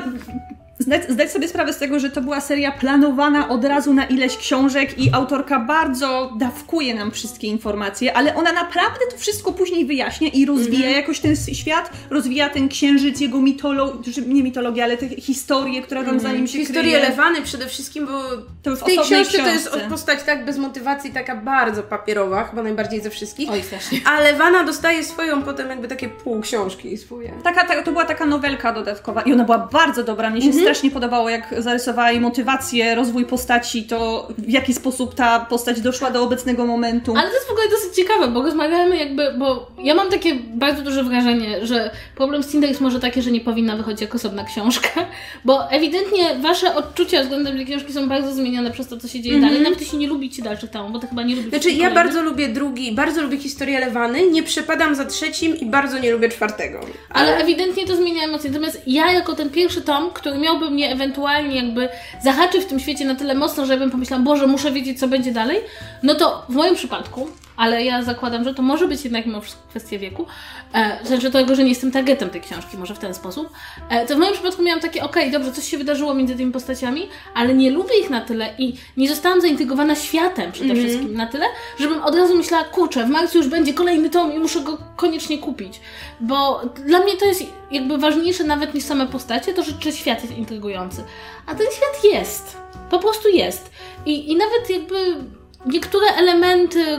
zdać, 0.79 1.03
zdać 1.11 1.33
sobie 1.33 1.49
sprawę 1.49 1.73
z 1.73 1.79
tego, 1.79 1.99
że 1.99 2.11
to 2.11 2.21
była 2.21 2.41
seria 2.41 2.73
planowana 2.73 3.49
od 3.49 3.65
razu 3.65 3.95
na 3.95 4.05
ileś 4.05 4.37
książek 4.37 4.99
i 4.99 5.11
autorka 5.13 5.61
bardzo 5.61 6.33
dawkuje 6.39 6.95
nam 6.95 7.11
wszystkie 7.11 7.47
informacje, 7.47 8.17
ale 8.17 8.35
ona 8.35 8.53
naprawdę 8.53 9.01
to 9.13 9.19
wszystko 9.19 9.53
później 9.53 9.87
wyjaśnia 9.87 10.29
i 10.29 10.47
rozwija 10.47 10.91
jakoś 10.91 11.21
ten 11.21 11.37
świat, 11.37 11.91
rozwija 12.11 12.49
ten 12.49 12.69
księżyc, 12.69 13.21
jego 13.21 13.41
mitologię, 13.43 14.13
nie 14.27 14.43
mitologię, 14.43 14.85
ale 14.85 14.97
tę 14.97 15.09
historię, 15.09 15.83
która 15.83 16.05
tam 16.05 16.21
za 16.21 16.33
nim 16.33 16.47
się 16.47 16.59
Historię 16.59 16.83
kryje. 16.83 17.09
Lewany 17.09 17.43
przede 17.43 17.67
wszystkim, 17.67 18.07
bo 18.07 18.13
To 18.63 18.77
w 18.77 18.83
tej 18.85 18.99
osobnej 18.99 19.21
książce 19.25 19.39
to 19.39 19.49
jest 19.49 19.69
książce. 19.69 19.89
postać 19.91 20.23
tak 20.23 20.45
bez 20.45 20.59
motywacji, 20.59 21.13
taka 21.13 21.37
bardzo 21.37 21.83
papierowa, 21.83 22.45
chyba 22.45 22.63
najbardziej 22.63 23.01
ze 23.01 23.11
wszystkich. 23.11 23.51
Oj, 23.51 23.63
strasznie. 23.63 24.01
A 24.11 24.21
Lewana 24.21 24.65
dostaje 24.65 25.05
swoją 25.05 25.43
potem 25.43 25.69
jakby 25.71 25.89
takie 25.89 26.09
pół 26.09 26.41
książki 26.41 26.99
swoje. 26.99 27.33
Taka, 27.45 27.67
ta, 27.67 27.83
to 27.83 27.93
była 27.93 28.05
taka 28.05 28.27
nowelka 28.27 28.73
dodatkowa 28.73 29.23
i 29.23 29.33
ona 29.33 29.45
była 29.45 29.59
bardzo 29.59 30.05
dobra. 30.05 30.31
Mnie 30.31 30.41
się 30.41 30.47
Mhm. 30.47 30.66
Strasznie 30.67 30.91
podobało, 30.91 31.31
jak 31.31 31.55
zarysowała 31.59 32.11
jej 32.11 32.21
motywację, 32.21 32.95
rozwój 32.95 33.25
postaci, 33.25 33.85
to 33.85 34.29
w 34.39 34.51
jaki 34.51 34.75
sposób 34.75 35.15
ta 35.15 35.41
postać 35.41 35.81
doszła 35.81 36.11
do 36.11 36.23
obecnego 36.23 36.67
momentu. 36.67 37.15
Ale 37.17 37.29
to 37.29 37.35
jest 37.35 37.47
w 37.47 37.51
ogóle 37.51 37.69
dosyć 37.71 37.95
ciekawe, 37.95 38.29
bo 38.29 38.43
rozmawiamy 38.43 38.97
jakby, 38.97 39.35
bo 39.39 39.71
ja 39.83 39.95
mam 39.95 40.11
takie 40.11 40.35
bardzo 40.35 40.83
duże 40.83 41.05
wrażenie, 41.05 41.67
że 41.67 41.91
problem 42.17 42.43
z 42.43 42.47
Tinder 42.49 42.71
jest 42.71 42.81
może 42.81 43.01
takie, 43.01 43.23
że 43.23 43.31
nie 43.31 43.41
powinna 43.41 43.77
wychodzić 43.77 44.01
jako 44.01 44.17
osobna 44.17 44.45
książka, 44.45 45.07
bo 45.45 45.71
ewidentnie 45.71 46.35
wasze 46.41 46.75
odczucia 46.75 47.23
względem 47.23 47.57
tej 47.57 47.67
książki 47.67 47.93
są 47.93 48.09
bardzo 48.09 48.33
zmienione 48.35 48.71
przez 48.71 48.89
to, 48.89 48.97
co 48.97 49.09
się 49.09 49.21
dzieje 49.21 49.41
dalej, 49.41 49.61
nawet 49.61 49.81
jeśli 49.81 49.99
nie 49.99 50.07
lubicie 50.07 50.43
dalszych 50.43 50.71
tomów, 50.71 50.93
bo 50.93 50.99
ty 50.99 51.07
chyba 51.07 51.23
nie 51.23 51.37
lubisz 51.37 51.51
Znaczy, 51.51 51.71
ja 51.71 51.77
kolejnych. 51.77 51.95
bardzo 51.95 52.23
lubię 52.23 52.49
drugi, 52.49 52.93
bardzo 52.93 53.23
lubię 53.23 53.39
historię 53.39 53.81
Lewany, 53.81 54.31
nie 54.31 54.43
przepadam 54.43 54.95
za 54.95 55.05
trzecim 55.05 55.57
i 55.57 55.67
bardzo 55.67 55.99
nie 55.99 56.13
lubię 56.13 56.29
czwartego. 56.29 56.81
Ale 57.11 57.37
ewidentnie 57.37 57.87
to 57.87 57.97
zmienia 57.97 58.23
emocje. 58.25 58.51
Natomiast 58.51 58.83
ja 58.87 59.13
jako 59.13 59.35
ten 59.35 59.51
pierwszy 59.51 59.83
tom, 59.83 60.11
który 60.11 60.39
miałby 60.57 60.71
mnie 60.75 60.93
ewentualnie 60.93 61.57
jakby 61.57 61.89
zahaczyć 62.23 62.63
w 62.63 62.67
tym 62.67 62.81
świecie 62.81 63.05
na 63.05 63.15
tyle 63.15 63.35
mocno, 63.35 63.67
żebym 63.67 63.91
pomyślała, 63.91 64.23
Boże, 64.23 64.47
muszę 64.47 64.73
wiedzieć, 64.73 65.01
co 65.01 65.09
będzie 65.09 65.33
dalej, 65.33 65.61
no 66.03 66.15
to 66.15 66.47
w 66.49 66.55
moim 66.55 66.75
przypadku, 66.75 67.29
ale 67.57 67.85
ja 67.85 68.03
zakładam, 68.03 68.45
że 68.45 68.55
to 68.55 68.63
może 68.63 68.89
być 68.89 69.05
jednak 69.05 69.27
mimo 69.27 69.41
wszystko 69.41 69.63
kwestia 69.69 69.99
wieku, 69.99 70.27
e, 70.75 71.07
znaczy 71.07 71.31
tego, 71.31 71.55
że 71.55 71.63
nie 71.63 71.69
jestem 71.69 71.93
targetem 71.93 72.31
tej 72.31 72.41
książki, 72.41 72.77
może 72.77 72.95
w 72.95 72.99
ten 72.99 73.15
sposób, 73.15 73.51
e, 73.89 74.07
to 74.07 74.17
w 74.17 74.19
moim 74.19 74.33
przypadku 74.33 74.63
miałam 74.63 74.81
takie, 74.81 75.05
okej, 75.05 75.31
dobrze, 75.31 75.53
coś 75.53 75.71
się 75.71 75.79
wydarzyło 75.79 76.15
między 76.15 76.37
tymi 76.37 76.53
postaciami, 76.53 77.09
ale 77.35 77.55
nie 77.55 77.71
lubię 77.71 77.99
ich 78.01 78.11
na 78.11 78.21
tyle 78.21 78.55
i 78.59 78.75
nie 78.97 79.09
zostałam 79.09 79.41
zaintrygowana 79.41 79.95
światem 79.95 80.53
przede 80.53 80.75
wszystkim 80.75 81.15
na 81.15 81.27
tyle, 81.27 81.47
żebym 81.79 82.03
od 82.03 82.15
razu 82.15 82.37
myślała, 82.37 82.65
kurczę, 82.65 83.05
w 83.05 83.09
marcu 83.09 83.39
już 83.39 83.49
będzie 83.49 83.75
kolejny 83.75 84.11
tom 84.11 84.35
i 84.35 84.39
muszę 84.39 84.61
go 84.61 84.79
koniecznie 84.97 85.39
kupić. 85.39 85.81
Bo 86.21 86.61
dla 86.87 87.01
mnie 87.01 87.17
to 87.17 87.25
jest 87.25 87.43
jakby 87.71 87.99
ważniejsze 87.99 88.45
nawet 88.45 88.75
niż 88.75 88.85
same 88.85 89.07
postacie, 89.07 89.55
to, 89.55 89.63
że 89.63 89.73
czy 89.73 89.93
świat 89.93 90.23
jest 90.23 90.39
intrygujący. 90.39 91.05
A 91.47 91.55
ten 91.55 91.67
świat 91.67 92.05
jest. 92.15 92.57
Po 92.91 92.99
prostu 92.99 93.29
jest. 93.29 93.71
I, 94.07 94.33
i 94.33 94.37
nawet 94.37 94.71
jakby 94.71 94.97
niektóre 95.67 96.07
elementy 96.07 96.99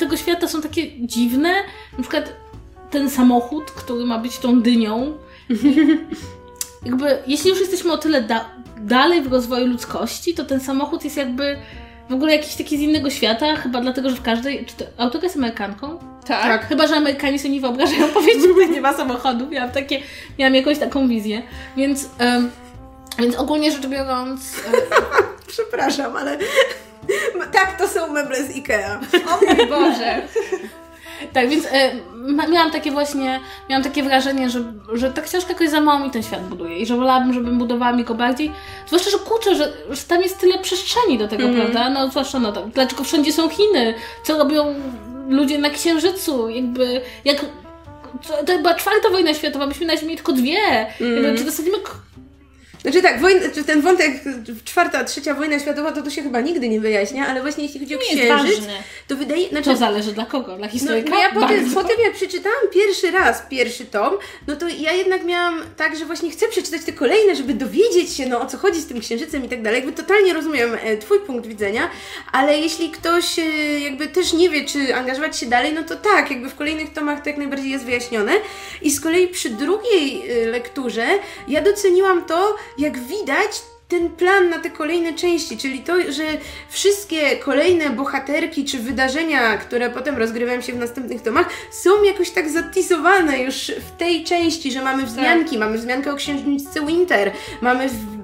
tego 0.00 0.16
świata 0.16 0.48
są 0.48 0.62
takie 0.62 1.06
dziwne. 1.06 1.54
Na 1.98 2.02
przykład 2.02 2.32
ten 2.90 3.10
samochód, 3.10 3.70
który 3.70 4.04
ma 4.04 4.18
być 4.18 4.38
tą 4.38 4.60
dynią. 4.62 5.12
jakby, 6.86 7.18
jeśli 7.26 7.50
już 7.50 7.60
jesteśmy 7.60 7.92
o 7.92 7.98
tyle 7.98 8.22
da- 8.22 8.50
dalej 8.80 9.22
w 9.22 9.32
rozwoju 9.32 9.66
ludzkości, 9.66 10.34
to 10.34 10.44
ten 10.44 10.60
samochód 10.60 11.04
jest 11.04 11.16
jakby 11.16 11.56
w 12.10 12.14
ogóle 12.14 12.36
jakiś 12.36 12.54
taki 12.54 12.78
z 12.78 12.80
innego 12.80 13.10
świata, 13.10 13.56
chyba 13.56 13.80
dlatego, 13.80 14.10
że 14.10 14.16
w 14.16 14.22
każdej... 14.22 14.66
Czy 14.66 14.76
to, 14.76 14.84
autorka 14.98 15.26
jest 15.26 15.36
Amerykanką? 15.36 15.98
tak. 16.26 16.66
Chyba, 16.68 16.86
że 16.86 16.96
Amerykanie 16.96 17.38
sobie 17.38 17.54
nie 17.54 17.60
wyobrażają 17.60 18.08
powiedzieć, 18.14 18.42
że 18.60 18.68
nie 18.68 18.80
ma 18.80 18.92
samochodów. 18.92 19.50
Miałam, 19.50 19.70
takie, 19.70 20.02
miałam 20.38 20.54
jakąś 20.54 20.78
taką 20.78 21.08
wizję. 21.08 21.42
Więc, 21.76 22.08
em, 22.18 22.50
więc 23.18 23.36
ogólnie 23.36 23.72
rzecz 23.72 23.86
biorąc... 23.86 24.54
em, 24.66 24.72
Przepraszam, 25.46 26.16
ale 26.16 26.38
tak 27.52 27.78
to 27.78 27.88
są 27.88 28.12
meble 28.12 28.44
z 28.44 28.56
Ikea. 28.56 29.00
O 29.28 29.54
mój 29.54 29.66
Boże. 29.66 30.22
tak, 31.32 31.48
więc 31.48 31.64
ma- 32.14 32.46
miałam 32.46 32.70
takie 32.70 32.90
właśnie, 32.90 33.40
miałam 33.70 33.84
takie 33.84 34.02
wrażenie, 34.02 34.50
że, 34.50 34.72
że 34.92 35.10
ta 35.12 35.22
książka 35.22 35.52
jakoś 35.52 35.68
za 35.68 35.80
mało 35.80 36.00
mi 36.00 36.10
ten 36.10 36.22
świat 36.22 36.42
buduje 36.48 36.78
i 36.78 36.86
że 36.86 36.96
wolałabym, 36.96 37.32
żebym 37.32 37.58
budowała 37.58 37.92
mi 37.92 38.04
go 38.04 38.14
bardziej. 38.14 38.52
Zwłaszcza, 38.86 39.10
że 39.10 39.18
kurczę, 39.18 39.54
że, 39.54 39.72
że 39.90 40.02
tam 40.02 40.22
jest 40.22 40.38
tyle 40.38 40.58
przestrzeni 40.58 41.18
do 41.18 41.28
tego, 41.28 41.48
prawda? 41.54 41.90
No 41.90 42.08
zwłaszcza, 42.10 42.38
no 42.38 42.52
tak, 42.52 42.68
dlaczego 42.68 43.04
wszędzie 43.04 43.32
są 43.32 43.48
Chiny? 43.48 43.94
Co 44.24 44.38
robią 44.38 44.74
ludzie 45.28 45.58
na 45.58 45.70
Księżycu? 45.70 46.48
Jakby, 46.48 47.00
jak... 47.24 47.36
To, 48.28 48.44
to 48.46 48.58
była 48.58 48.74
czwarta 48.74 49.08
wojna 49.10 49.34
światowa, 49.34 49.66
myśmy 49.66 49.86
na 49.86 49.96
Ziemi 49.96 50.16
tylko 50.16 50.32
dwie. 50.32 50.86
Jakby, 51.00 51.34
czy 51.38 51.44
dostaniemy 51.44 51.78
k- 51.80 51.90
Znaczy 52.82 53.02
tak, 53.02 53.20
wojna, 53.20 53.40
czy 53.54 53.64
ten 53.64 53.80
wątek 53.80 54.12
czwarta, 54.64 55.04
trzecia 55.04 55.34
wojna 55.34 55.58
światowa, 55.58 55.92
to 55.92 56.02
to 56.02 56.10
się 56.10 56.22
chyba 56.22 56.40
nigdy 56.40 56.68
nie 56.68 56.80
wyjaśnia, 56.80 57.26
ale 57.26 57.40
właśnie 57.42 57.64
jeśli 57.64 57.80
chodzi 57.80 57.94
o 57.94 57.98
Nie 57.98 58.06
księżyc, 58.06 58.60
to 59.08 59.16
wydaje, 59.16 59.48
znaczy, 59.48 59.70
To 59.70 59.76
zależy 59.76 60.12
dla 60.12 60.26
kogo? 60.26 60.56
Dla 60.56 60.66
no, 60.66 60.72
historyka? 60.72 61.10
no 61.10 61.20
ja 61.20 61.32
potem, 61.32 61.74
potem 61.74 61.96
jak 62.04 62.14
przeczytałam 62.14 62.58
pierwszy 62.72 63.10
raz 63.10 63.42
pierwszy 63.50 63.86
tom, 63.86 64.14
no 64.46 64.56
to 64.56 64.68
ja 64.68 64.92
jednak 64.92 65.24
miałam 65.24 65.62
tak, 65.76 65.96
że 65.96 66.04
właśnie 66.04 66.30
chcę 66.30 66.48
przeczytać 66.48 66.84
te 66.84 66.92
kolejne, 66.92 67.36
żeby 67.36 67.54
dowiedzieć 67.54 68.12
się, 68.12 68.26
no 68.26 68.40
o 68.40 68.46
co 68.46 68.58
chodzi 68.58 68.80
z 68.80 68.86
tym 68.86 69.00
księżycem 69.00 69.44
i 69.44 69.48
tak 69.48 69.62
dalej. 69.62 69.78
Jakby 69.80 70.02
totalnie 70.02 70.32
rozumiem 70.32 70.76
e, 70.82 70.96
Twój 70.96 71.20
punkt 71.20 71.46
widzenia, 71.46 71.90
ale 72.32 72.58
jeśli 72.58 72.90
ktoś 72.90 73.38
e, 73.38 73.42
jakby 73.80 74.08
też 74.08 74.32
nie 74.32 74.50
wie, 74.50 74.64
czy 74.64 74.94
angażować 74.94 75.38
się 75.38 75.46
dalej, 75.46 75.72
no 75.72 75.82
to 75.82 75.96
tak, 75.96 76.30
jakby 76.30 76.48
w 76.48 76.54
kolejnych 76.54 76.92
tomach 76.92 77.22
to 77.22 77.28
jak 77.28 77.38
najbardziej 77.38 77.70
jest 77.70 77.84
wyjaśnione. 77.84 78.32
I 78.82 78.90
z 78.90 79.00
kolei 79.00 79.28
przy 79.28 79.50
drugiej 79.50 80.30
e, 80.30 80.46
lekturze 80.46 81.06
ja 81.48 81.62
doceniłam 81.62 82.24
to, 82.24 82.56
jak 82.78 82.98
widać 82.98 83.62
ten 83.88 84.10
plan 84.10 84.50
na 84.50 84.58
te 84.58 84.70
kolejne 84.70 85.14
części, 85.14 85.58
czyli 85.58 85.80
to, 85.80 86.12
że 86.12 86.24
wszystkie 86.68 87.36
kolejne 87.36 87.90
bohaterki 87.90 88.64
czy 88.64 88.78
wydarzenia, 88.78 89.56
które 89.56 89.90
potem 89.90 90.18
rozgrywają 90.18 90.60
się 90.60 90.72
w 90.72 90.78
następnych 90.78 91.22
tomach, 91.22 91.48
są 91.70 92.02
jakoś 92.02 92.30
tak 92.30 92.50
zatisowane 92.50 93.38
już 93.38 93.72
w 93.88 93.98
tej 93.98 94.24
części, 94.24 94.72
że 94.72 94.82
mamy 94.82 95.06
wzmianki, 95.06 95.58
mamy 95.58 95.78
wzmiankę 95.78 96.12
o 96.12 96.16
księżniczce 96.16 96.86
Winter, 96.86 97.32
mamy 97.60 97.88
w, 97.88 98.20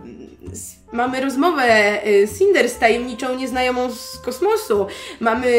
Mamy 0.97 1.21
rozmowę 1.21 1.99
y, 2.07 2.29
Cinder 2.39 2.69
z 2.69 2.79
tajemniczą 2.79 3.37
nieznajomą 3.37 3.91
z 3.91 4.19
kosmosu. 4.19 4.87
Mamy 5.21 5.51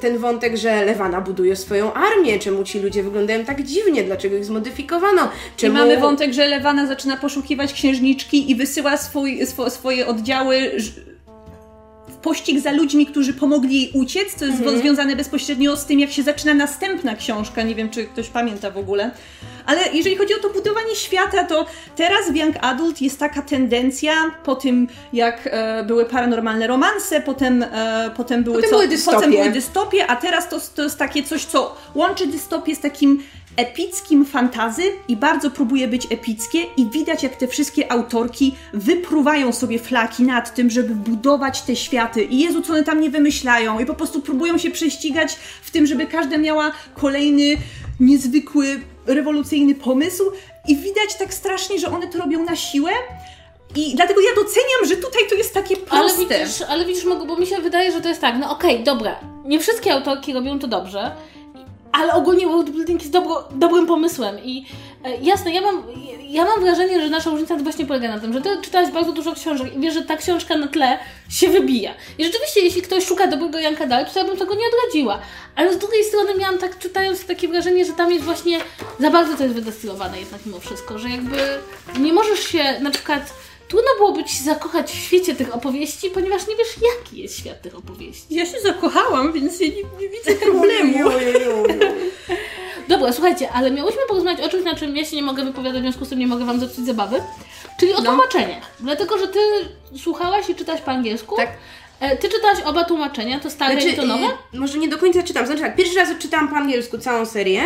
ten 0.00 0.18
wątek, 0.18 0.56
że 0.56 0.84
Lewana 0.84 1.20
buduje 1.20 1.56
swoją 1.56 1.92
armię. 1.92 2.38
Czemu 2.38 2.64
ci 2.64 2.80
ludzie 2.80 3.02
wyglądają 3.02 3.44
tak 3.44 3.62
dziwnie? 3.62 4.04
Dlaczego 4.04 4.36
ich 4.36 4.44
zmodyfikowano? 4.44 5.24
I 5.24 5.56
Czemu... 5.56 5.74
mamy 5.74 5.98
wątek, 5.98 6.32
że 6.32 6.48
Lewana 6.48 6.86
zaczyna 6.86 7.16
poszukiwać 7.16 7.72
księżniczki 7.72 8.50
i 8.50 8.54
wysyła 8.54 8.96
swój, 8.96 9.46
swo, 9.46 9.70
swoje 9.70 10.06
oddziały 10.06 10.72
pościg 12.22 12.60
za 12.60 12.72
ludźmi, 12.72 13.06
którzy 13.06 13.32
pomogli 13.34 13.74
jej 13.82 13.90
uciec, 13.94 14.34
co 14.34 14.44
jest 14.44 14.58
Mhm. 14.58 14.78
związane 14.78 15.16
bezpośrednio 15.16 15.76
z 15.76 15.84
tym, 15.86 16.00
jak 16.00 16.10
się 16.12 16.22
zaczyna 16.22 16.54
następna 16.54 17.16
książka. 17.16 17.62
Nie 17.62 17.74
wiem, 17.74 17.90
czy 17.90 18.04
ktoś 18.04 18.28
pamięta 18.28 18.70
w 18.70 18.78
ogóle. 18.78 19.10
Ale 19.66 19.80
jeżeli 19.92 20.16
chodzi 20.16 20.34
o 20.34 20.38
to 20.38 20.50
budowanie 20.50 20.94
świata, 20.96 21.44
to 21.44 21.66
teraz 21.96 22.30
w 22.32 22.36
Young 22.36 22.56
Adult 22.60 23.00
jest 23.00 23.18
taka 23.18 23.42
tendencja, 23.42 24.12
po 24.44 24.54
tym 24.56 24.88
jak 25.12 25.48
e, 25.52 25.84
były 25.84 26.04
paranormalne 26.04 26.66
romanse, 26.66 27.20
potem, 27.20 27.62
e, 27.62 28.10
potem 28.16 28.44
były 28.44 28.56
Potem 28.56 28.70
co, 28.70 28.76
były 28.76 28.88
dystopie. 28.88 29.16
potem 29.16 29.30
były 29.30 29.50
dystopie, 29.50 30.06
a 30.06 30.16
teraz 30.16 30.48
to, 30.48 30.60
to 30.76 30.82
jest 30.82 30.98
takie 30.98 31.22
coś, 31.22 31.44
co 31.44 31.76
łączy 31.94 32.26
dystopię 32.26 32.76
z 32.76 32.80
takim 32.80 33.22
epickim 33.56 34.24
fantazy 34.24 34.82
i 35.08 35.16
bardzo 35.16 35.50
próbuje 35.50 35.88
być 35.88 36.06
epickie 36.10 36.58
i 36.76 36.90
widać 36.90 37.22
jak 37.22 37.36
te 37.36 37.48
wszystkie 37.48 37.92
autorki 37.92 38.54
wypruwają 38.74 39.52
sobie 39.52 39.78
flaki 39.78 40.22
nad 40.22 40.54
tym, 40.54 40.70
żeby 40.70 40.94
budować 40.94 41.62
te 41.62 41.76
światy. 41.76 42.22
I 42.22 42.38
Jezu, 42.38 42.62
co 42.62 42.72
one 42.72 42.82
tam 42.84 43.00
nie 43.00 43.10
wymyślają? 43.10 43.78
I 43.78 43.86
po 43.86 43.94
prostu 43.94 44.20
próbują 44.22 44.58
się 44.58 44.70
prześcigać 44.70 45.34
w 45.62 45.70
tym, 45.70 45.86
żeby 45.86 46.06
każda 46.06 46.38
miała 46.38 46.72
kolejny 46.94 47.56
niezwykły, 48.00 48.80
rewolucyjny 49.06 49.74
pomysł. 49.74 50.24
I 50.68 50.76
widać 50.76 51.14
tak 51.18 51.34
strasznie, 51.34 51.78
że 51.78 51.86
one 51.88 52.06
to 52.06 52.18
robią 52.18 52.44
na 52.44 52.56
siłę. 52.56 52.90
I 53.76 53.94
dlatego 53.94 54.20
ja 54.20 54.34
doceniam, 54.42 54.86
że 54.88 54.96
tutaj 54.96 55.22
to 55.30 55.34
jest 55.34 55.54
takie 55.54 55.74
Ale 55.90 56.04
proste. 56.14 56.38
widzisz, 56.38 56.62
ale 56.68 56.84
widzisz, 56.84 57.04
Mogu, 57.04 57.26
bo 57.26 57.36
mi 57.36 57.46
się 57.46 57.58
wydaje, 57.58 57.92
że 57.92 58.00
to 58.00 58.08
jest 58.08 58.20
tak, 58.20 58.34
no 58.40 58.50
okej, 58.50 58.84
dobra, 58.84 59.20
nie 59.44 59.60
wszystkie 59.60 59.92
autorki 59.94 60.32
robią 60.32 60.58
to 60.58 60.66
dobrze, 60.66 61.10
ale 61.92 62.12
ogólnie 62.12 62.46
worldbuilding 62.46 63.00
jest 63.00 63.12
dobro, 63.12 63.48
dobrym 63.50 63.86
pomysłem 63.86 64.44
i 64.44 64.66
e, 65.04 65.16
jasne, 65.16 65.52
ja 65.52 65.60
mam, 65.60 65.82
ja 66.28 66.44
mam 66.44 66.60
wrażenie, 66.60 67.00
że 67.00 67.08
nasza 67.08 67.30
różnica 67.30 67.56
właśnie 67.56 67.86
polega 67.86 68.08
na 68.08 68.20
tym, 68.20 68.32
że 68.32 68.40
ty 68.40 68.48
czytałaś 68.62 68.90
bardzo 68.90 69.12
dużo 69.12 69.32
książek 69.32 69.74
i 69.76 69.80
wiesz, 69.80 69.94
że 69.94 70.02
ta 70.02 70.16
książka 70.16 70.56
na 70.56 70.68
tle 70.68 70.98
się 71.28 71.48
wybija. 71.48 71.94
I 72.18 72.24
rzeczywiście, 72.24 72.60
jeśli 72.60 72.82
ktoś 72.82 73.06
szuka 73.06 73.26
dobrego 73.26 73.58
Janka 73.58 73.86
Dalej, 73.86 74.06
to 74.14 74.18
ja 74.18 74.24
bym 74.24 74.36
tego 74.36 74.54
nie 74.54 74.64
odradziła. 74.66 75.18
Ale 75.56 75.74
z 75.74 75.78
drugiej 75.78 76.04
strony 76.04 76.34
miałam 76.34 76.58
tak, 76.58 76.78
czytając 76.78 77.26
takie 77.26 77.48
wrażenie, 77.48 77.84
że 77.84 77.92
tam 77.92 78.12
jest 78.12 78.24
właśnie 78.24 78.58
za 79.00 79.10
bardzo 79.10 79.36
to 79.36 79.42
jest 79.42 79.54
wydestylowane 79.54 80.20
jednak 80.20 80.46
mimo 80.46 80.60
wszystko, 80.60 80.98
że 80.98 81.08
jakby 81.10 81.36
nie 81.98 82.12
możesz 82.12 82.40
się 82.40 82.80
na 82.80 82.90
przykład 82.90 83.34
Trudno 83.72 83.90
byłoby 83.98 84.24
ci 84.24 84.36
się 84.36 84.44
zakochać 84.44 84.90
w 84.90 84.94
świecie 84.94 85.34
tych 85.34 85.54
opowieści, 85.54 86.10
ponieważ 86.10 86.46
nie 86.48 86.56
wiesz, 86.56 86.68
jaki 86.98 87.22
jest 87.22 87.38
świat 87.38 87.62
tych 87.62 87.74
opowieści. 87.76 88.24
Ja 88.30 88.46
się 88.46 88.60
zakochałam, 88.60 89.32
więc 89.32 89.60
ja 89.60 89.66
nie, 89.68 89.74
nie 90.00 90.08
widzę 90.08 90.34
problemu. 90.34 90.98
Dobra, 92.88 93.12
słuchajcie, 93.12 93.50
ale 93.52 93.70
miałyśmy 93.70 94.00
porozmawiać 94.08 94.46
o 94.46 94.48
czymś, 94.48 94.64
na 94.64 94.74
czym 94.74 94.96
ja 94.96 95.04
się 95.04 95.16
nie 95.16 95.22
mogę 95.22 95.44
wypowiadać, 95.44 95.80
w 95.80 95.82
związku 95.82 96.04
z 96.04 96.08
tym 96.08 96.18
nie 96.18 96.26
mogę 96.26 96.44
Wam 96.44 96.60
zepsuć 96.60 96.86
zabawy, 96.86 97.22
czyli 97.80 97.92
o 97.94 98.00
No. 98.00 98.02
tłumaczenie. 98.04 98.60
Dlatego, 98.80 99.18
że 99.18 99.28
Ty 99.28 99.38
słuchałaś 100.02 100.50
i 100.50 100.54
czytałaś 100.54 100.80
po 100.80 100.90
angielsku. 100.90 101.36
Tak. 101.36 101.50
E, 102.02 102.16
Ty 102.16 102.28
czytałaś 102.28 102.58
oba 102.64 102.84
tłumaczenia, 102.84 103.40
to 103.40 103.50
stare 103.50 103.74
i 103.74 103.96
to 103.96 104.02
nowe? 104.06 104.26
y, 104.54 104.58
może 104.58 104.78
nie 104.78 104.88
do 104.88 104.98
końca 104.98 105.22
czytam. 105.22 105.46
Znaczy 105.46 105.60
tak, 105.60 105.76
pierwszy 105.76 105.94
raz 105.96 106.10
odczytałam 106.10 106.48
po 106.48 106.56
angielsku 106.56 106.98
całą 106.98 107.26
serię. 107.26 107.62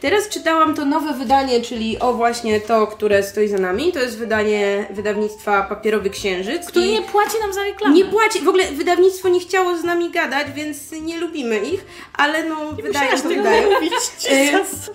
Teraz 0.00 0.28
czytałam 0.28 0.74
to 0.74 0.84
nowe 0.84 1.12
wydanie, 1.14 1.60
czyli 1.60 1.98
o 1.98 2.12
właśnie 2.12 2.60
to, 2.60 2.86
które 2.86 3.22
stoi 3.22 3.48
za 3.48 3.58
nami. 3.58 3.92
To 3.92 4.00
jest 4.00 4.18
wydanie 4.18 4.86
wydawnictwa 4.90 5.62
Papierowy 5.62 6.10
Księżyc. 6.10 6.66
Który 6.66 6.86
i 6.86 6.92
nie 6.92 7.02
płaci 7.02 7.36
nam 7.40 7.52
za 7.52 7.62
reklamę. 7.62 7.94
nie 7.94 8.04
płaci. 8.04 8.40
W 8.40 8.48
ogóle 8.48 8.64
wydawnictwo 8.72 9.28
nie 9.28 9.40
chciało 9.40 9.76
z 9.78 9.84
nami 9.84 10.10
gadać, 10.10 10.46
więc 10.54 10.92
nie 10.92 11.18
lubimy 11.18 11.58
ich, 11.58 11.84
ale 12.14 12.44
no 12.44 12.56
wydają 12.72 12.88
musiałaś 12.88 13.22
to 13.22 13.28
tego 13.28 13.42
wydają. 13.42 13.70
mówić. 13.70 13.92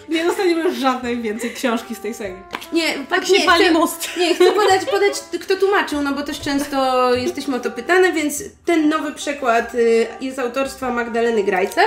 Y, 0.09 0.11
Nie 0.11 0.25
dostaniemy 0.25 0.75
żadnej 0.75 1.21
więcej 1.21 1.53
książki 1.53 1.95
z 1.95 1.99
tej 1.99 2.13
serii. 2.13 2.37
Nie, 2.73 2.93
Tak 3.09 3.29
nie, 3.29 3.39
się 3.39 3.45
pali 3.45 3.63
chcę- 3.63 3.73
most. 3.73 4.09
Nie, 4.17 4.35
chcę 4.35 4.51
podać, 4.51 4.85
podać, 4.85 5.13
kto 5.41 5.55
tłumaczył, 5.55 6.01
no 6.01 6.13
bo 6.13 6.21
też 6.23 6.39
często 6.41 7.09
jesteśmy 7.15 7.55
o 7.55 7.59
to 7.59 7.71
pytane, 7.71 8.11
więc 8.11 8.43
ten 8.65 8.82
nowy 8.83 9.13
przekład 9.13 9.75
y, 9.75 10.07
jest 10.21 10.39
autorstwa 10.39 10.91
Magdaleny 10.91 11.43
Grajce, 11.43 11.81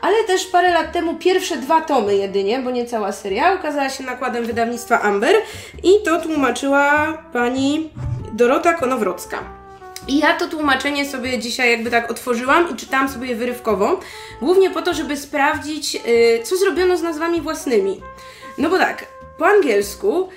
ale 0.00 0.24
też 0.24 0.46
parę 0.46 0.72
lat 0.72 0.92
temu 0.92 1.14
pierwsze 1.14 1.56
dwa 1.56 1.80
tomy 1.80 2.16
jedynie, 2.16 2.58
bo 2.58 2.70
nie 2.70 2.86
cała 2.86 3.12
seria, 3.12 3.54
ukazała 3.54 3.90
się 3.90 4.04
nakładem 4.04 4.44
wydawnictwa 4.44 5.00
Amber 5.00 5.36
i 5.82 6.04
to 6.04 6.20
tłumaczyła 6.20 7.12
pani 7.32 7.90
Dorota 8.32 8.74
Konowrocka. 8.74 9.38
I 10.08 10.18
ja 10.18 10.36
to 10.36 10.48
tłumaczenie 10.48 11.06
sobie 11.06 11.38
dzisiaj 11.38 11.70
jakby 11.70 11.90
tak 11.90 12.10
otworzyłam 12.10 12.70
i 12.70 12.76
czytałam 12.76 13.08
sobie 13.08 13.36
wyrywkowo, 13.36 14.00
głównie 14.42 14.70
po 14.70 14.82
to, 14.82 14.94
żeby 14.94 15.16
sprawdzić, 15.16 15.96
y, 15.96 16.42
co 16.44 16.56
zrobiono 16.56 16.96
z 16.96 17.02
nazwami 17.02 17.40
własnymi. 17.40 18.00
No 18.58 18.70
bo 18.70 18.78
tak, 18.78 19.06
po 19.38 19.46
angielsku 19.46 20.28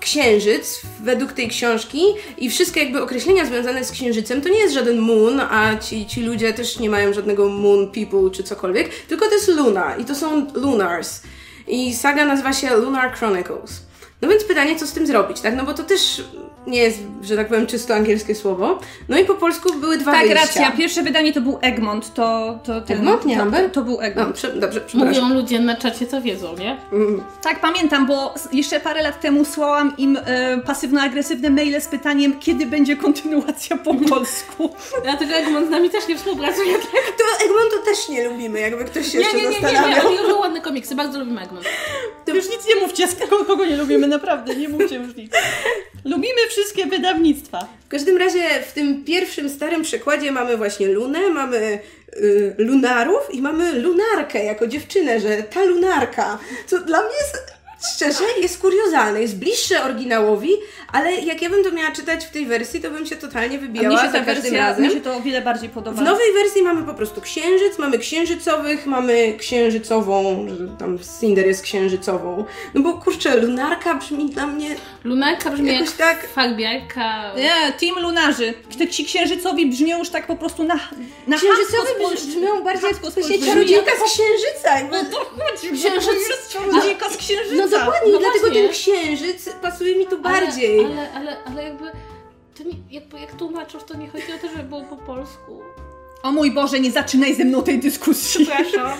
księżyc 0.00 0.82
według 1.00 1.32
tej 1.32 1.48
książki 1.48 2.02
i 2.38 2.50
wszystkie 2.50 2.82
jakby 2.82 3.02
określenia 3.02 3.46
związane 3.46 3.84
z 3.84 3.92
księżycem 3.92 4.42
to 4.42 4.48
nie 4.48 4.58
jest 4.58 4.74
żaden 4.74 4.98
moon, 4.98 5.40
a 5.40 5.76
ci, 5.76 6.06
ci 6.06 6.22
ludzie 6.22 6.52
też 6.52 6.78
nie 6.78 6.90
mają 6.90 7.12
żadnego 7.12 7.48
moon 7.48 7.88
people 7.92 8.30
czy 8.32 8.42
cokolwiek, 8.42 8.88
tylko 8.88 9.26
to 9.26 9.34
jest 9.34 9.48
luna 9.48 9.96
i 9.96 10.04
to 10.04 10.14
są 10.14 10.46
lunars. 10.54 11.22
I 11.68 11.94
saga 11.94 12.24
nazywa 12.24 12.52
się 12.52 12.76
Lunar 12.76 13.12
Chronicles. 13.12 13.82
No 14.22 14.28
więc 14.28 14.44
pytanie, 14.44 14.76
co 14.76 14.86
z 14.86 14.92
tym 14.92 15.06
zrobić, 15.06 15.40
tak? 15.40 15.56
No 15.56 15.64
bo 15.64 15.74
to 15.74 15.82
też 15.82 16.24
nie 16.68 16.78
jest, 16.78 16.98
że 17.22 17.36
tak 17.36 17.48
powiem, 17.48 17.66
czysto 17.66 17.94
angielskie 17.94 18.34
słowo. 18.34 18.78
No 19.08 19.18
i 19.18 19.24
po 19.24 19.34
polsku 19.34 19.74
były 19.74 19.98
dwa 19.98 20.12
Tak, 20.12 20.20
wyjścia. 20.22 20.40
racja. 20.40 20.70
Pierwsze 20.72 21.02
wydanie 21.02 21.32
to 21.32 21.40
był 21.40 21.58
Egmont. 21.62 22.14
To, 22.14 22.58
to 22.64 22.80
ten, 22.80 22.98
Egmont, 22.98 23.24
nie 23.24 23.36
to, 23.36 23.42
Amber? 23.42 23.70
To 23.70 23.82
był 23.82 24.00
Egmont. 24.00 24.28
No, 24.28 24.34
prze, 24.34 24.52
dobrze, 24.52 24.80
przepraszam. 24.80 25.24
Mówią 25.24 25.34
ludzie 25.40 25.60
na 25.60 25.76
czacie, 25.76 26.06
co 26.06 26.20
wiedzą, 26.22 26.56
nie? 26.56 26.76
Mm. 26.92 27.22
Tak, 27.42 27.60
pamiętam, 27.60 28.06
bo 28.06 28.34
jeszcze 28.52 28.80
parę 28.80 29.02
lat 29.02 29.20
temu 29.20 29.44
słałam 29.44 29.92
im 29.98 30.18
e, 30.24 30.58
pasywno-agresywne 30.66 31.50
maile 31.50 31.80
z 31.80 31.86
pytaniem, 31.88 32.40
kiedy 32.40 32.66
będzie 32.66 32.96
kontynuacja 32.96 33.76
po 33.76 33.94
polsku. 33.94 34.70
Dlatego 35.04 35.34
Egmont 35.34 35.66
z 35.66 35.70
nami 35.70 35.90
też 35.90 36.08
nie 36.08 36.16
współpracuje. 36.16 36.72
To 37.18 37.44
Egmontu 37.44 37.76
też 37.84 38.08
nie 38.08 38.28
lubimy, 38.28 38.60
jakby 38.60 38.84
ktoś 38.84 39.12
się 39.12 39.18
Nie, 39.18 39.24
jeszcze 39.24 39.36
nie, 39.36 39.42
nie, 39.42 39.48
nie, 39.50 39.54
nie, 39.56 39.62
zastanawiał. 39.62 40.06
oni 40.06 40.32
ładne 40.32 40.60
komiksy, 40.60 40.94
bardzo 40.94 41.18
lubimy 41.18 41.40
Egmont. 41.42 41.66
Już 42.26 42.44
nic 42.50 42.66
nie 42.68 42.76
mówcie, 42.76 43.08
z 43.08 43.14
kogo, 43.14 43.44
kogo 43.44 43.66
nie 43.66 43.76
lubimy, 43.76 44.06
naprawdę, 44.06 44.56
nie 44.56 44.68
mówcie 44.68 44.96
już 44.96 45.16
nic. 45.16 45.32
Lubimy 46.04 46.40
wszystkie 46.58 46.86
wydawnictwa. 46.86 47.68
W 47.84 47.88
każdym 47.88 48.16
razie 48.16 48.62
w 48.68 48.72
tym 48.72 49.04
pierwszym 49.04 49.50
starym 49.50 49.82
przykładzie 49.82 50.32
mamy 50.32 50.56
właśnie 50.56 50.88
Lunę, 50.88 51.30
mamy 51.30 51.78
y, 52.16 52.54
lunarów 52.58 53.34
i 53.34 53.42
mamy 53.42 53.72
lunarkę 53.72 54.44
jako 54.44 54.66
dziewczynę, 54.66 55.20
że 55.20 55.42
ta 55.42 55.64
lunarka, 55.64 56.38
co 56.66 56.78
dla 56.78 56.98
mnie 56.98 57.14
jest, 57.20 57.57
szczerze, 57.94 58.24
jest 58.42 58.60
kuriozalne, 58.60 59.22
jest 59.22 59.36
bliższe 59.38 59.82
oryginałowi, 59.84 60.50
ale 60.92 61.12
jak 61.12 61.42
ja 61.42 61.50
bym 61.50 61.64
to 61.64 61.70
miała 61.72 61.90
czytać 61.90 62.24
w 62.26 62.30
tej 62.30 62.46
wersji, 62.46 62.80
to 62.80 62.90
bym 62.90 63.06
się 63.06 63.16
totalnie 63.16 63.56
A 63.58 63.60
wybijała 63.60 63.88
mnie 63.88 63.98
się 63.98 64.12
za 64.12 64.18
ta 64.18 64.24
każdym 64.24 64.42
wersja, 64.42 64.66
razem. 64.68 64.84
mi 64.84 64.90
się 64.90 65.00
to 65.00 65.16
o 65.16 65.20
wiele 65.20 65.42
bardziej 65.42 65.68
podoba. 65.68 66.00
W 66.02 66.04
nowej 66.04 66.32
wersji 66.32 66.62
mamy 66.62 66.86
po 66.86 66.94
prostu 66.94 67.20
księżyc, 67.20 67.78
mamy 67.78 67.98
księżycowych, 67.98 68.86
mamy 68.86 69.34
księżycową, 69.38 70.46
że 70.58 70.68
tam 70.78 70.98
Cinder 71.20 71.46
jest 71.46 71.62
księżycową. 71.62 72.44
No 72.74 72.80
bo 72.80 72.92
kurczę, 72.94 73.36
lunarka 73.36 73.94
brzmi 73.94 74.30
dla 74.30 74.46
mnie 74.46 74.76
Lunarka 75.04 75.50
brzmi 75.50 75.72
Jakoś 75.72 75.88
jak 75.88 75.96
tak- 75.98 76.28
farbiarka. 76.28 77.34
Nie, 77.36 77.72
Team 77.80 78.02
Lunarzy. 78.02 78.54
Ci 78.90 79.04
księżycowi 79.04 79.66
brzmią 79.66 79.98
już 79.98 80.10
tak 80.10 80.26
po 80.26 80.36
prostu 80.36 80.64
na, 80.64 80.74
na 81.26 81.36
brzmi- 81.36 82.26
brzmią 82.28 82.62
bardziej 82.64 82.90
jak 82.90 83.44
czarodziejka 83.46 83.92
z 84.06 84.12
księżyca. 84.12 84.88
No 84.90 85.04
to 85.10 85.16
chodzi, 85.18 85.68
Księżyc- 85.68 85.98
Księżyc, 86.00 86.48
czarodziejka 86.52 87.10
z 87.10 87.16
księżyca. 87.16 87.67
No 87.70 87.78
dokładnie, 87.78 88.12
No 88.12 88.18
dlatego 88.18 88.40
właśnie. 88.46 88.62
ten 88.62 88.72
księżyc 88.72 89.48
pasuje 89.62 89.96
mi 89.96 90.06
tu 90.06 90.18
bardziej. 90.18 90.84
Ale, 90.84 90.94
ale, 90.94 91.10
ale, 91.14 91.36
ale 91.46 91.64
jakby, 91.64 91.84
to 92.58 92.62
nie, 92.64 92.74
jakby 92.90 93.20
jak 93.20 93.32
tłumaczysz, 93.34 93.82
to 93.84 93.96
nie 93.96 94.08
chodzi 94.08 94.24
o 94.34 94.38
to, 94.38 94.48
żeby 94.48 94.62
było 94.62 94.82
po 94.82 94.96
polsku. 94.96 95.60
O 96.22 96.32
mój 96.32 96.50
Boże, 96.50 96.80
nie 96.80 96.90
zaczynaj 96.90 97.34
ze 97.34 97.44
mną 97.44 97.62
tej 97.62 97.78
dyskusji. 97.78 98.46
Przepraszam. 98.46 98.98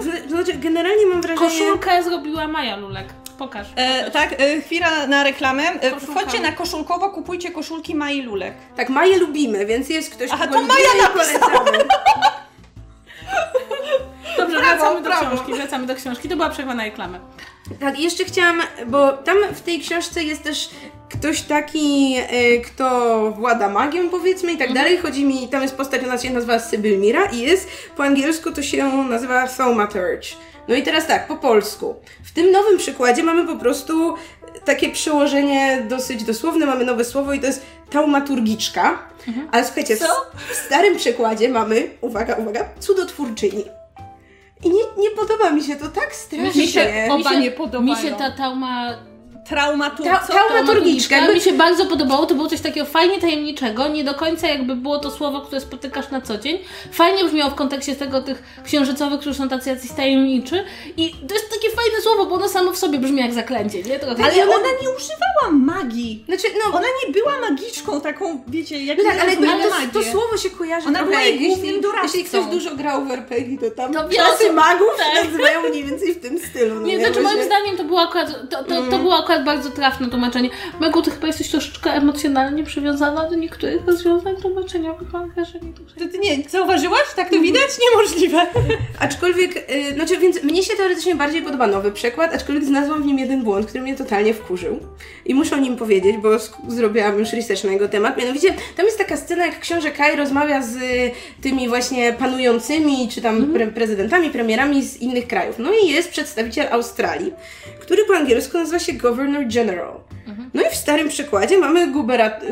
Zna- 0.00 0.28
Znaczy, 0.28 0.52
generalnie 0.52 1.06
mam 1.06 1.22
wrażenie... 1.22 1.48
Koszulkę 1.50 2.02
zrobiła 2.02 2.48
Maja 2.48 2.76
Lulek. 2.76 3.06
Pokaż. 3.38 3.66
E, 3.76 4.10
tak, 4.10 4.32
e, 4.40 4.60
chwila 4.60 5.06
na 5.06 5.24
reklamę. 5.24 5.62
E, 5.80 6.00
wchodźcie 6.00 6.40
na 6.40 6.52
koszulkowo, 6.52 7.10
kupujcie 7.10 7.50
koszulki 7.50 7.94
Mai 7.94 8.22
Lulek. 8.22 8.54
Tak, 8.76 8.88
Maję 8.88 9.18
lubimy, 9.18 9.66
więc 9.66 9.88
jest 9.88 10.10
ktoś, 10.14 10.30
Aha, 10.32 10.46
kogo 10.46 10.60
to 10.60 10.66
Maja 10.66 10.88
napisała. 11.02 11.50
polecamy. 11.50 11.78
Dobrze, 14.38 14.56
brawo, 14.58 14.76
wracamy 14.76 14.96
do 15.02 15.08
brawo. 15.08 15.26
książki, 15.26 15.52
wracamy 15.54 15.86
do 15.86 15.94
książki. 15.94 16.28
To 16.28 16.36
była 16.36 16.50
przerwa 16.50 16.74
na 16.74 16.84
reklamę. 16.84 17.20
Tak, 17.80 17.98
i 17.98 18.02
jeszcze 18.02 18.24
chciałam, 18.24 18.62
bo 18.86 19.12
tam 19.12 19.36
w 19.54 19.60
tej 19.60 19.80
książce 19.80 20.24
jest 20.24 20.42
też 20.42 20.70
ktoś 21.08 21.42
taki, 21.42 22.16
e, 22.16 22.58
kto 22.58 23.30
włada 23.30 23.68
magią, 23.68 24.08
powiedzmy, 24.08 24.52
i 24.52 24.58
tak 24.58 24.72
dalej. 24.72 24.98
Chodzi 24.98 25.24
mi, 25.24 25.48
tam 25.48 25.62
jest 25.62 25.76
postać, 25.76 26.04
ona 26.04 26.18
się 26.18 26.30
nazywa 26.30 26.58
Sybil 26.58 26.98
Mira 26.98 27.24
i 27.24 27.40
jest, 27.40 27.68
po 27.96 28.04
angielsku 28.04 28.52
to 28.52 28.62
się 28.62 28.84
nazywa 29.04 29.48
Thaumaturge. 29.48 30.28
No 30.68 30.74
i 30.74 30.82
teraz 30.82 31.06
tak, 31.06 31.26
po 31.26 31.36
polsku. 31.36 31.94
W 32.24 32.32
tym 32.32 32.50
nowym 32.50 32.78
przykładzie 32.78 33.22
mamy 33.22 33.46
po 33.46 33.56
prostu 33.56 34.14
takie 34.64 34.88
przełożenie 34.88 35.86
dosyć 35.88 36.24
dosłowne, 36.24 36.66
mamy 36.66 36.84
nowe 36.84 37.04
słowo 37.04 37.32
i 37.32 37.40
to 37.40 37.46
jest 37.46 37.62
taumaturgiczka. 37.90 38.98
Ale 39.52 39.64
słuchajcie, 39.64 39.96
w 40.50 40.54
starym 40.66 40.96
przykładzie 40.96 41.48
mamy, 41.48 41.90
uwaga, 42.00 42.34
uwaga, 42.34 42.68
cudotwórczyni. 42.80 43.64
I 44.64 44.70
nie, 44.70 44.82
nie 44.98 45.10
podoba 45.10 45.50
mi 45.50 45.62
się 45.62 45.76
to 45.76 45.88
tak 45.88 46.14
strasznie. 46.14 46.62
Mi 46.62 46.68
się 46.68 47.06
oba 47.10 47.16
mi 47.16 47.24
się, 47.24 47.40
nie 47.40 47.50
podobają. 47.50 47.96
Mi 47.96 48.08
się 48.08 48.14
ta 48.16 48.30
tauma... 48.30 48.94
Traumatu... 49.48 50.04
Ta- 50.04 50.10
jakby- 51.10 51.34
mi 51.34 51.40
się 51.40 51.52
bardzo 51.52 51.86
podobało, 51.86 52.26
to 52.26 52.34
było 52.34 52.48
coś 52.48 52.60
takiego 52.60 52.86
fajnie 52.86 53.20
tajemniczego, 53.20 53.88
nie 53.88 54.04
do 54.04 54.14
końca 54.14 54.48
jakby 54.48 54.76
było 54.76 54.98
to 54.98 55.10
słowo, 55.10 55.40
które 55.40 55.60
spotykasz 55.60 56.10
na 56.10 56.20
co 56.20 56.38
dzień. 56.38 56.58
Fajnie 56.92 57.24
brzmiało 57.24 57.50
w 57.50 57.54
kontekście 57.54 57.96
tego 57.96 58.22
tych 58.22 58.42
księżycowych, 58.64 59.20
którzy 59.20 59.38
są 59.38 59.48
tacy 59.48 59.70
jacyś 59.70 59.90
tajemniczy 59.92 60.64
i 60.96 61.10
to 61.28 61.34
jest 61.34 61.50
takie 61.50 61.70
fajne 61.76 62.00
słowo, 62.02 62.26
bo 62.26 62.34
ono 62.34 62.48
samo 62.48 62.72
w 62.72 62.78
sobie 62.78 62.98
brzmi 62.98 63.20
jak 63.20 63.32
zaklęcie, 63.32 63.82
nie? 63.82 63.98
Trochę. 63.98 64.24
Ale 64.24 64.44
ona 64.44 64.68
nie 64.82 64.90
używała 64.90 65.50
magii. 65.52 66.24
Znaczy, 66.26 66.46
no, 66.64 66.78
Ona 66.78 66.86
nie 67.06 67.12
była 67.12 67.40
magiczką 67.40 68.00
taką, 68.00 68.44
wiecie, 68.48 68.84
jak 68.84 68.98
no 68.98 69.04
tak, 69.04 69.20
ale 69.20 69.34
rozumiemy 69.34 69.64
to, 69.92 70.00
to 70.02 70.10
słowo 70.12 70.36
się 70.36 70.50
kojarzy 70.50 70.88
Ona 70.88 71.04
była 71.04 71.20
jej 71.20 71.32
jeśli, 71.32 71.46
głównym 71.48 71.80
doradcą. 71.80 72.06
jeśli 72.06 72.24
ktoś 72.24 72.44
dużo 72.46 72.76
grał 72.76 73.04
w 73.04 73.10
RPG, 73.10 73.58
to 73.58 73.76
tam 73.76 73.92
To 73.94 74.08
czasy 74.08 74.52
magów 74.52 74.88
tak. 74.98 75.06
się 75.24 75.24
nazywają 75.30 75.62
mniej 75.68 75.84
więcej 75.84 76.14
w 76.14 76.20
tym 76.20 76.38
stylu. 76.38 76.74
No 76.80 76.86
Nie, 76.86 76.98
znaczy 76.98 77.14
Bo 77.14 77.22
moim 77.22 77.44
zdaniem 77.44 77.76
to 77.76 77.84
było 77.84 78.00
akurat, 78.02 78.50
to, 78.50 78.64
to, 78.64 78.82
to 78.90 78.98
było 78.98 79.18
akurat 79.18 79.33
bardzo 79.38 79.70
trafne 79.70 80.10
tłumaczenie. 80.10 80.50
Megu, 80.80 81.02
ty 81.02 81.10
chyba 81.10 81.26
jesteś 81.26 81.50
troszeczkę 81.50 81.92
emocjonalnie 81.92 82.64
przywiązana 82.64 83.30
do 83.30 83.36
niektórych 83.36 83.86
rozwiązań 83.86 84.36
tłumaczeniowych, 84.36 85.12
mam 85.12 85.30
wrażenie. 85.30 85.72
To 85.98 86.08
ty 86.08 86.18
nie, 86.18 86.48
zauważyłaś? 86.48 87.02
Tak 87.16 87.30
to 87.30 87.40
widać? 87.40 87.70
Niemożliwe. 87.90 88.46
Aczkolwiek, 89.00 89.70
y, 89.70 89.94
znaczy, 89.94 90.18
więc 90.18 90.42
mnie 90.42 90.62
się 90.62 90.76
teoretycznie 90.76 91.14
bardziej 91.14 91.42
podoba 91.42 91.66
nowy 91.66 91.92
przekład, 91.92 92.34
aczkolwiek 92.34 92.64
znalazłam 92.64 93.02
w 93.02 93.06
nim 93.06 93.18
jeden 93.18 93.44
błąd, 93.44 93.66
który 93.66 93.82
mnie 93.82 93.96
totalnie 93.96 94.34
wkurzył. 94.34 94.80
I 95.26 95.34
muszę 95.34 95.56
o 95.56 95.58
nim 95.58 95.76
powiedzieć, 95.76 96.16
bo 96.16 96.30
zrobiłam 96.68 97.18
już 97.18 97.32
research 97.32 97.64
na 97.64 97.72
jego 97.72 97.88
temat. 97.88 98.16
Mianowicie, 98.16 98.54
tam 98.76 98.86
jest 98.86 98.98
taka 98.98 99.16
scena, 99.16 99.46
jak 99.46 99.60
książę 99.60 99.90
Kai 99.90 100.16
rozmawia 100.16 100.62
z 100.62 100.76
y, 100.76 101.10
tymi 101.42 101.68
właśnie 101.68 102.12
panującymi, 102.12 103.08
czy 103.08 103.22
tam 103.22 103.52
pre- 103.52 103.72
prezydentami, 103.72 104.30
premierami 104.30 104.82
z 104.82 104.96
innych 104.96 105.26
krajów. 105.26 105.58
No 105.58 105.70
i 105.84 105.88
jest 105.88 106.10
przedstawiciel 106.10 106.66
Australii, 106.70 107.32
który 107.80 108.04
po 108.04 108.16
angielsku 108.16 108.58
nazywa 108.58 108.78
się 108.78 108.92
Governor 108.92 109.23
General. 109.54 109.94
No 110.54 110.62
i 110.62 110.70
w 110.70 110.74
starym 110.74 111.08
przykładzie 111.08 111.58
mamy 111.58 111.86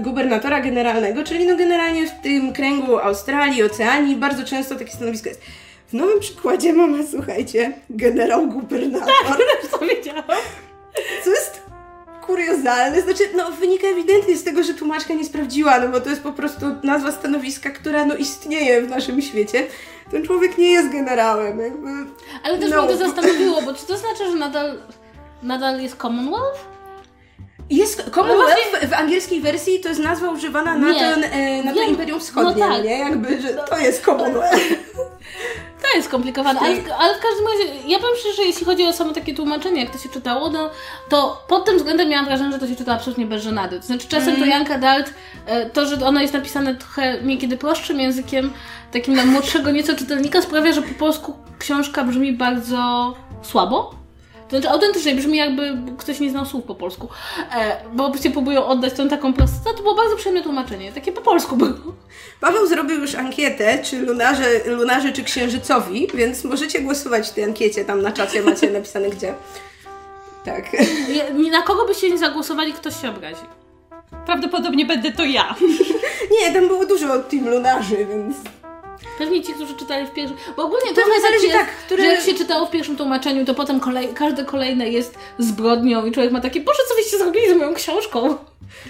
gubernatora 0.02 0.60
generalnego, 0.60 1.24
czyli 1.24 1.46
no 1.46 1.56
generalnie 1.56 2.06
w 2.06 2.20
tym 2.22 2.52
kręgu 2.52 2.98
Australii, 2.98 3.62
Oceanii 3.62 4.16
bardzo 4.16 4.44
często 4.44 4.74
takie 4.74 4.90
stanowisko 4.92 5.28
jest. 5.28 5.40
W 5.88 5.92
nowym 5.94 6.20
przykładzie 6.20 6.72
mamy, 6.72 7.06
słuchajcie, 7.06 7.72
generał 7.90 8.46
gubernator, 8.48 9.08
To 9.70 9.78
wiedziałam. 9.78 10.24
co 11.24 11.30
jest 11.30 11.62
kuriozalne, 12.26 13.00
znaczy, 13.00 13.22
no 13.36 13.50
wynika 13.52 13.86
ewidentnie 13.86 14.36
z 14.36 14.44
tego, 14.44 14.62
że 14.62 14.74
tłumaczka 14.74 15.14
nie 15.14 15.24
sprawdziła, 15.24 15.78
no 15.80 15.88
bo 15.88 16.00
to 16.00 16.10
jest 16.10 16.22
po 16.22 16.32
prostu 16.32 16.66
nazwa 16.82 17.12
stanowiska, 17.12 17.70
która 17.70 18.04
no 18.04 18.14
istnieje 18.16 18.82
w 18.82 18.88
naszym 18.90 19.22
świecie. 19.22 19.66
Ten 20.10 20.22
człowiek 20.26 20.58
nie 20.58 20.70
jest 20.70 20.92
generałem, 20.92 21.60
jakby... 21.60 21.88
Ale 22.44 22.58
też 22.58 22.70
No. 22.70 22.82
mnie 22.82 22.90
to 22.92 22.96
zastanowiło, 22.96 23.62
bo 23.62 23.74
czy 23.74 23.86
to 23.86 23.96
znaczy, 23.96 24.30
że 24.30 24.36
nadal, 24.36 24.78
nadal 25.42 25.80
jest 25.80 25.96
Commonwealth? 25.96 26.64
Jest 27.70 28.10
Commonwealth 28.14 28.86
w 28.88 28.92
angielskiej 28.92 29.40
wersji 29.40 29.80
to 29.80 29.88
jest 29.88 30.00
nazwa 30.00 30.30
używana 30.30 30.78
na, 30.78 30.88
Nie. 30.92 31.00
ten, 31.00 31.24
e, 31.24 31.62
na 31.62 31.72
to 31.72 31.80
Wiem. 31.80 31.90
Imperium 31.90 32.20
Wschodnie, 32.20 32.66
No 32.66 32.74
tak. 32.74 32.84
nie? 32.84 32.98
Jakby, 32.98 33.42
że 33.42 33.48
to 33.48 33.78
jest 33.78 34.04
Commonwealth. 34.04 34.62
To 35.82 35.96
jest 35.96 36.08
skomplikowane, 36.08 36.60
ale, 36.60 36.76
w- 36.76 36.90
ale 36.98 37.14
w 37.14 37.20
każdym 37.20 37.46
razie, 37.46 37.88
ja 37.88 37.98
powiem 37.98 38.16
szczerze, 38.16 38.34
że 38.36 38.42
jeśli 38.42 38.66
chodzi 38.66 38.84
o 38.86 38.92
samo 38.92 39.12
takie 39.12 39.34
tłumaczenie, 39.34 39.84
jak 39.84 39.92
to 39.92 39.98
się 39.98 40.08
czytało, 40.08 40.50
no, 40.50 40.70
to 41.08 41.44
pod 41.48 41.64
tym 41.64 41.76
względem 41.76 42.08
miałam 42.08 42.24
wrażenie, 42.26 42.52
że 42.52 42.58
to 42.58 42.66
się 42.66 42.76
czyta 42.76 42.92
absolutnie 42.92 43.26
bez 43.26 43.42
żenady. 43.42 43.80
To 43.80 43.86
znaczy 43.86 44.08
czasem 44.08 44.36
to 44.36 44.44
Janka 44.44 44.78
Dalt, 44.78 45.14
e, 45.46 45.70
to, 45.70 45.86
że 45.86 46.06
ono 46.06 46.20
jest 46.20 46.32
napisane 46.34 46.74
trochę 46.74 47.22
niekiedy 47.22 47.56
prostszym 47.56 48.00
językiem, 48.00 48.52
takim 48.92 49.14
dla 49.14 49.24
młodszego 49.24 49.70
nieco 49.70 49.94
czytelnika, 49.94 50.42
sprawia, 50.42 50.72
że 50.72 50.82
po 50.82 50.94
polsku 50.98 51.34
książka 51.58 52.04
brzmi 52.04 52.32
bardzo 52.32 53.14
słabo. 53.42 53.94
To 54.52 54.58
znaczy 54.58 54.74
autentycznie 54.74 55.14
brzmi 55.14 55.38
jakby 55.38 55.78
ktoś 55.98 56.20
nie 56.20 56.30
znał 56.30 56.46
słów 56.46 56.64
po 56.64 56.74
polsku. 56.74 57.08
E, 57.54 57.76
bo 57.92 58.16
się 58.16 58.30
próbują 58.30 58.66
oddać 58.66 58.92
tą 58.92 59.08
taką 59.08 59.32
prostotę. 59.32 59.76
To 59.76 59.82
było 59.82 59.94
bardzo 59.94 60.16
przyjemne 60.16 60.42
tłumaczenie. 60.42 60.92
Takie 60.92 61.12
po 61.12 61.20
polsku 61.20 61.56
było. 61.56 61.94
Paweł 62.40 62.66
zrobił 62.66 63.00
już 63.00 63.14
ankietę, 63.14 63.78
czy 63.84 63.98
lunarze, 63.98 64.44
lunarze 64.66 65.12
czy 65.12 65.24
księżycowi, 65.24 66.08
więc 66.14 66.44
możecie 66.44 66.80
głosować 66.80 67.28
w 67.28 67.32
tej 67.32 67.44
ankiecie, 67.44 67.84
tam 67.84 68.02
na 68.02 68.12
czacie 68.12 68.42
macie 68.42 68.70
napisane 68.70 69.10
gdzie. 69.10 69.34
Tak. 70.44 70.64
Na 71.50 71.62
kogo 71.62 71.86
byście 71.86 72.10
nie 72.10 72.18
zagłosowali, 72.18 72.72
ktoś 72.72 73.00
się 73.00 73.08
obrazi. 73.08 73.46
Prawdopodobnie 74.26 74.86
będę 74.86 75.12
to 75.12 75.24
ja. 75.24 75.54
Nie, 76.40 76.52
tam 76.52 76.68
było 76.68 76.86
dużo 76.86 77.18
team 77.18 77.48
lunarzy, 77.48 77.96
więc... 77.96 78.36
Pewnie 79.18 79.42
ci, 79.42 79.54
którzy 79.54 79.74
czytali 79.74 80.06
w 80.06 80.10
pierwszym. 80.10 80.36
Bo 80.56 80.62
ogólnie 80.64 80.88
To 80.88 80.94
trochę 80.94 81.20
zależy 81.20 81.32
tak 81.34 81.42
jest, 81.42 81.56
tak, 81.58 81.76
który- 81.86 82.02
że 82.02 82.08
jak 82.08 82.20
się 82.20 82.34
czytało 82.34 82.66
w 82.66 82.70
pierwszym 82.70 82.96
tłumaczeniu, 82.96 83.44
to 83.44 83.54
potem 83.54 83.80
kolej, 83.80 84.08
każde 84.14 84.44
kolejne 84.44 84.88
jest 84.88 85.18
zbrodnią 85.38 86.06
i 86.06 86.12
człowiek 86.12 86.32
ma 86.32 86.40
takie, 86.40 86.60
Boże, 86.60 86.78
co 86.88 86.94
wyście 86.94 87.18
zrobili 87.18 87.50
z 87.50 87.56
moją 87.56 87.74
książką? 87.74 88.36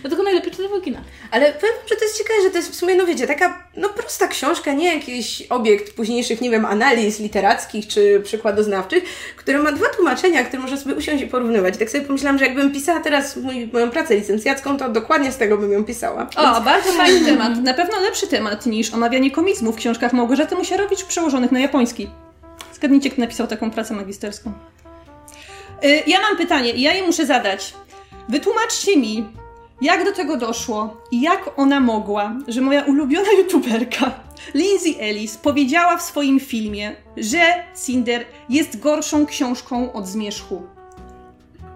Dlatego 0.00 0.22
najlepiej 0.22 0.50
czytać 0.50 0.66
Wokina. 0.68 1.00
Ale 1.30 1.52
powiem, 1.52 1.74
że 1.90 1.96
to 1.96 2.04
jest 2.04 2.18
ciekawe, 2.18 2.42
że 2.42 2.50
to 2.50 2.56
jest 2.56 2.70
w 2.70 2.74
sumie, 2.74 2.94
no 2.94 3.06
wiecie, 3.06 3.26
taka 3.26 3.68
no 3.76 3.88
prosta 3.88 4.28
książka, 4.28 4.72
nie 4.72 4.94
jakiś 4.94 5.42
obiekt 5.50 5.94
późniejszych, 5.96 6.40
nie 6.40 6.50
wiem, 6.50 6.64
analiz 6.64 7.20
literackich 7.20 7.86
czy 7.88 8.20
przykładoznawczych, 8.24 9.04
która 9.36 9.58
ma 9.58 9.72
dwa 9.72 9.88
tłumaczenia, 9.88 10.44
które 10.44 10.62
można 10.62 10.76
sobie 10.76 10.94
usiąść 10.94 11.22
i 11.22 11.26
porównywać. 11.26 11.74
I 11.74 11.78
tak 11.78 11.90
sobie 11.90 12.04
pomyślałam, 12.04 12.38
że 12.38 12.44
jakbym 12.46 12.72
pisała 12.72 13.00
teraz 13.00 13.36
mój, 13.36 13.70
moją 13.72 13.90
pracę 13.90 14.14
licencjacką, 14.16 14.76
to 14.78 14.88
dokładnie 14.88 15.32
z 15.32 15.36
tego 15.36 15.58
bym 15.58 15.72
ją 15.72 15.84
pisała. 15.84 16.26
O, 16.36 16.60
bardzo 16.60 16.92
fajny 16.92 17.24
temat. 17.30 17.58
Na 17.62 17.74
pewno 17.74 18.00
lepszy 18.00 18.26
temat 18.26 18.66
niż 18.66 18.94
omawianie 18.94 19.30
komizmu 19.30 19.72
w 19.72 19.76
książkach 19.76 20.12
Małgorzaty 20.12 20.54
Musierowicz 20.54 21.04
przełożonych 21.04 21.52
na 21.52 21.60
japoński. 21.60 22.10
Zgadnijcie, 22.74 23.10
kto 23.10 23.20
napisał 23.20 23.46
taką 23.46 23.70
pracę 23.70 23.94
magisterską. 23.94 24.52
Y, 25.84 26.02
Ja 26.06 26.20
mam 26.20 26.36
pytanie 26.36 26.72
i 26.72 26.82
ja 26.82 26.94
je 26.94 27.02
muszę 27.02 27.26
zadać. 27.26 27.74
Wytłumaczcie 28.28 28.96
mi, 28.96 29.26
jak 29.82 30.04
do 30.04 30.12
tego 30.12 30.36
doszło 30.36 30.96
i 31.10 31.20
jak 31.20 31.50
ona 31.56 31.80
mogła, 31.80 32.36
że 32.48 32.60
moja 32.60 32.84
ulubiona 32.84 33.32
youtuberka 33.38 34.12
Lindsay 34.54 35.00
Ellis 35.00 35.36
powiedziała 35.36 35.96
w 35.96 36.02
swoim 36.02 36.40
filmie, 36.40 36.96
że 37.16 37.40
Cinder 37.86 38.24
jest 38.48 38.80
gorszą 38.80 39.26
książką 39.26 39.92
od 39.92 40.06
zmierzchu. 40.06 40.62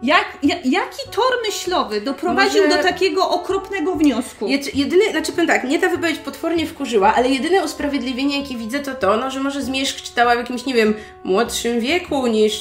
Jak, 0.02 0.24
ja, 0.42 0.54
jaki 0.64 1.10
tor 1.10 1.32
myślowy 1.46 2.00
doprowadził 2.00 2.62
Może- 2.64 2.76
do 2.76 2.82
takiego 2.82 3.30
okropnego 3.30 3.94
wniosku? 3.94 4.46
Jed- 4.46 4.70
Jedyny, 4.74 5.10
znaczy 5.10 5.32
powiem 5.32 5.46
tak, 5.46 5.64
mnie 5.64 5.78
ta 5.78 5.88
wypowiedź 5.88 6.18
potwornie 6.18 6.66
wkurzyła, 6.66 7.14
ale 7.14 7.28
jedyne 7.28 7.64
usprawiedliwienie, 7.64 8.40
jakie 8.40 8.56
widzę, 8.56 8.78
to 8.78 8.94
to, 8.94 9.16
no, 9.16 9.30
że 9.30 9.40
może 9.40 9.62
Zmierzch 9.62 10.02
czytała 10.02 10.34
w 10.34 10.38
jakimś, 10.38 10.64
nie 10.66 10.74
wiem, 10.74 10.94
młodszym 11.24 11.80
wieku 11.80 12.26
niż 12.26 12.52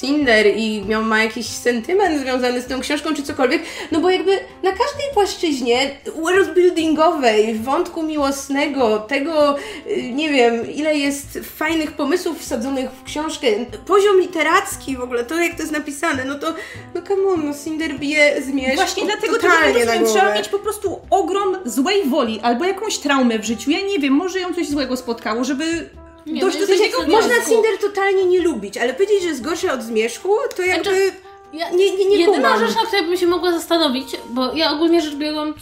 Cinder 0.00 0.46
i 0.56 0.84
miał, 0.88 1.02
ma 1.04 1.22
jakiś 1.22 1.46
sentyment 1.46 2.20
związany 2.20 2.60
z 2.62 2.66
tą 2.66 2.80
książką, 2.80 3.14
czy 3.14 3.22
cokolwiek, 3.22 3.62
no 3.92 4.00
bo 4.00 4.10
jakby 4.10 4.32
na 4.62 4.70
każdej 4.70 5.06
płaszczyźnie 5.14 5.90
worldbuildingowej, 6.22 7.54
wątku 7.54 8.02
miłosnego, 8.02 8.98
tego, 8.98 9.56
y, 9.86 10.12
nie 10.12 10.28
wiem, 10.32 10.72
ile 10.72 10.94
jest 10.94 11.38
fajnych 11.56 11.92
pomysłów 11.92 12.40
wsadzonych 12.40 12.90
w 12.90 13.04
książkę, 13.04 13.46
poziom 13.86 14.20
literacki 14.20 14.96
w 14.96 15.00
ogóle, 15.00 15.24
to 15.24 15.34
jak 15.42 15.54
to 15.54 15.62
jest 15.62 15.72
napisane, 15.72 16.24
no 16.24 16.34
to, 16.34 16.54
no 16.94 17.02
come 17.02 17.28
on, 17.28 17.46
no 17.46 17.52
Cinder 17.64 17.98
bije 17.98 18.42
Zmierzch 18.42 18.74
Właśnie 18.76 19.04
dlatego 19.04 19.26
tego 19.38 19.48
totalnie 19.48 19.78
nie 19.78 19.84
na 19.84 19.92
rozumiem. 19.92 20.04
głowę. 20.04 20.20
Trzeba 20.20 20.34
mieć 20.34 20.48
po 20.48 20.58
prostu 20.58 21.00
ogrom 21.10 21.56
złej 21.64 22.04
woli 22.08 22.40
albo 22.42 22.64
jakąś 22.64 22.98
traumę 22.98 23.38
w 23.38 23.44
życiu. 23.44 23.70
Ja 23.70 23.80
nie 23.80 23.98
wiem, 23.98 24.12
może 24.12 24.40
ją 24.40 24.54
coś 24.54 24.68
złego 24.68 24.96
spotkało, 24.96 25.44
żeby 25.44 25.90
Nie, 26.26 26.40
dojść 26.40 26.58
no 26.60 26.66
do 26.66 26.72
takiego 26.72 27.06
Można. 27.06 27.34
Cinder 27.48 27.78
totalnie 27.80 28.24
nie 28.24 28.40
lubić, 28.40 28.76
ale 28.78 28.94
powiedzieć, 28.94 29.22
że 29.22 29.28
jest 29.28 29.42
gorsza 29.42 29.72
od 29.72 29.82
zmierzchu, 29.82 30.34
to 30.56 30.62
jakby... 30.62 30.84
Znaczy, 30.84 31.12
Ja, 31.52 31.70
Nie, 31.70 31.90
nie, 31.96 32.04
nie 32.08 32.16
jedyna 32.16 32.48
kumam. 32.50 32.66
rzecz, 32.66 32.76
na 32.76 32.86
której 32.86 33.04
bym 33.06 33.16
się 33.16 33.26
mogła 33.26 33.52
zastanowić, 33.52 34.16
bo 34.30 34.52
ja 34.54 34.72
ogólnie 34.72 35.00
rzecz 35.00 35.14
biorąc 35.14 35.56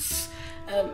em, 0.69 0.87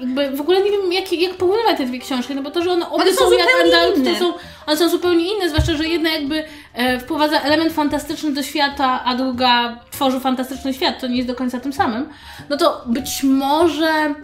jakby 0.00 0.30
w 0.30 0.40
ogóle 0.40 0.62
nie 0.62 0.70
wiem 0.70 0.92
jak, 0.92 1.12
jak 1.12 1.34
porównywać 1.34 1.78
te 1.78 1.86
dwie 1.86 1.98
książki, 1.98 2.34
no 2.34 2.42
bo 2.42 2.50
to, 2.50 2.62
że 2.62 2.72
one 2.72 2.90
obie 2.90 3.02
One 3.02 3.12
są 3.12 3.30
są 3.30 3.32
jak 3.32 3.96
inne. 3.96 4.12
to 4.12 4.18
są, 4.18 4.32
one 4.66 4.76
są 4.76 4.88
zupełnie 4.88 5.34
inne, 5.34 5.48
zwłaszcza, 5.48 5.76
że 5.76 5.88
jedna 5.88 6.10
jakby 6.10 6.44
e, 6.74 7.00
wprowadza 7.00 7.40
element 7.40 7.72
fantastyczny 7.72 8.32
do 8.32 8.42
świata, 8.42 9.04
a 9.04 9.14
druga 9.14 9.80
tworzy 9.90 10.20
fantastyczny 10.20 10.74
świat, 10.74 11.00
to 11.00 11.06
nie 11.06 11.16
jest 11.16 11.28
do 11.28 11.34
końca 11.34 11.60
tym 11.60 11.72
samym, 11.72 12.08
no 12.48 12.56
to 12.56 12.82
być 12.86 13.22
może 13.22 14.14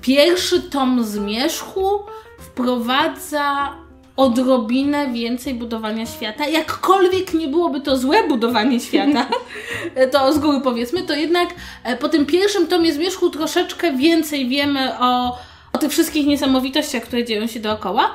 pierwszy 0.00 0.62
tom 0.62 1.04
Zmierzchu 1.04 2.00
wprowadza 2.38 3.76
odrobinę 4.16 5.12
więcej 5.12 5.54
budowania 5.54 6.06
świata. 6.06 6.46
Jakkolwiek 6.46 7.34
nie 7.34 7.48
byłoby 7.48 7.80
to 7.80 7.96
złe 7.96 8.28
budowanie 8.28 8.80
świata, 8.80 9.26
to 10.12 10.32
z 10.32 10.38
góry 10.38 10.60
powiedzmy, 10.60 11.02
to 11.02 11.14
jednak 11.14 11.48
e, 11.84 11.96
po 11.96 12.08
tym 12.08 12.26
pierwszym 12.26 12.66
tomie 12.66 12.92
Zmierzchu 12.92 13.30
troszeczkę 13.30 13.92
więcej 13.92 14.48
wiemy 14.48 14.98
o, 14.98 15.38
o 15.72 15.78
tych 15.78 15.90
wszystkich 15.90 16.26
niesamowitościach, 16.26 17.02
które 17.02 17.24
dzieją 17.24 17.46
się 17.46 17.60
dookoła. 17.60 18.14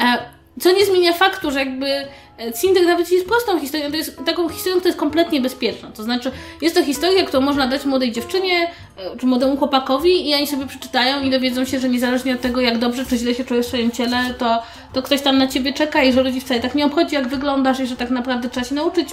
E, 0.00 0.18
Co 0.60 0.72
nie 0.72 0.86
zmienia 0.86 1.12
faktu, 1.12 1.50
że 1.50 1.58
jakby 1.58 1.86
e, 2.38 2.52
Cinder 2.52 2.86
nawet 2.86 3.12
jest 3.12 3.26
prostą 3.26 3.60
historią, 3.60 3.90
to 3.90 3.96
jest 3.96 4.16
taką 4.26 4.48
historią, 4.48 4.76
która 4.76 4.88
jest 4.88 4.98
kompletnie 4.98 5.40
bezpieczna. 5.40 5.90
To 5.90 6.02
znaczy, 6.02 6.30
jest 6.62 6.74
to 6.74 6.84
historia, 6.84 7.24
którą 7.24 7.42
można 7.42 7.66
dać 7.66 7.84
młodej 7.84 8.12
dziewczynie 8.12 8.70
e, 8.96 9.16
czy 9.16 9.26
młodemu 9.26 9.56
chłopakowi 9.56 10.30
i 10.30 10.34
oni 10.34 10.46
sobie 10.46 10.66
przeczytają 10.66 11.22
i 11.22 11.30
dowiedzą 11.30 11.64
się, 11.64 11.80
że 11.80 11.88
niezależnie 11.88 12.34
od 12.34 12.40
tego, 12.40 12.60
jak 12.60 12.78
dobrze 12.78 13.06
czy 13.06 13.16
źle 13.16 13.34
się 13.34 13.44
czujesz 13.44 13.66
w 13.66 13.68
swoim 13.68 13.90
ciele, 13.90 14.34
to, 14.38 14.62
to 14.92 15.02
ktoś 15.02 15.22
tam 15.22 15.38
na 15.38 15.46
ciebie 15.46 15.72
czeka 15.72 16.02
i 16.02 16.12
że 16.12 16.22
ludzi 16.22 16.40
wcale 16.40 16.60
tak 16.60 16.74
nie 16.74 16.86
obchodzi, 16.86 17.14
jak 17.14 17.28
wyglądasz 17.28 17.80
i 17.80 17.86
że 17.86 17.96
tak 17.96 18.10
naprawdę 18.10 18.50
trzeba 18.50 18.66
się 18.66 18.74
nauczyć 18.74 19.08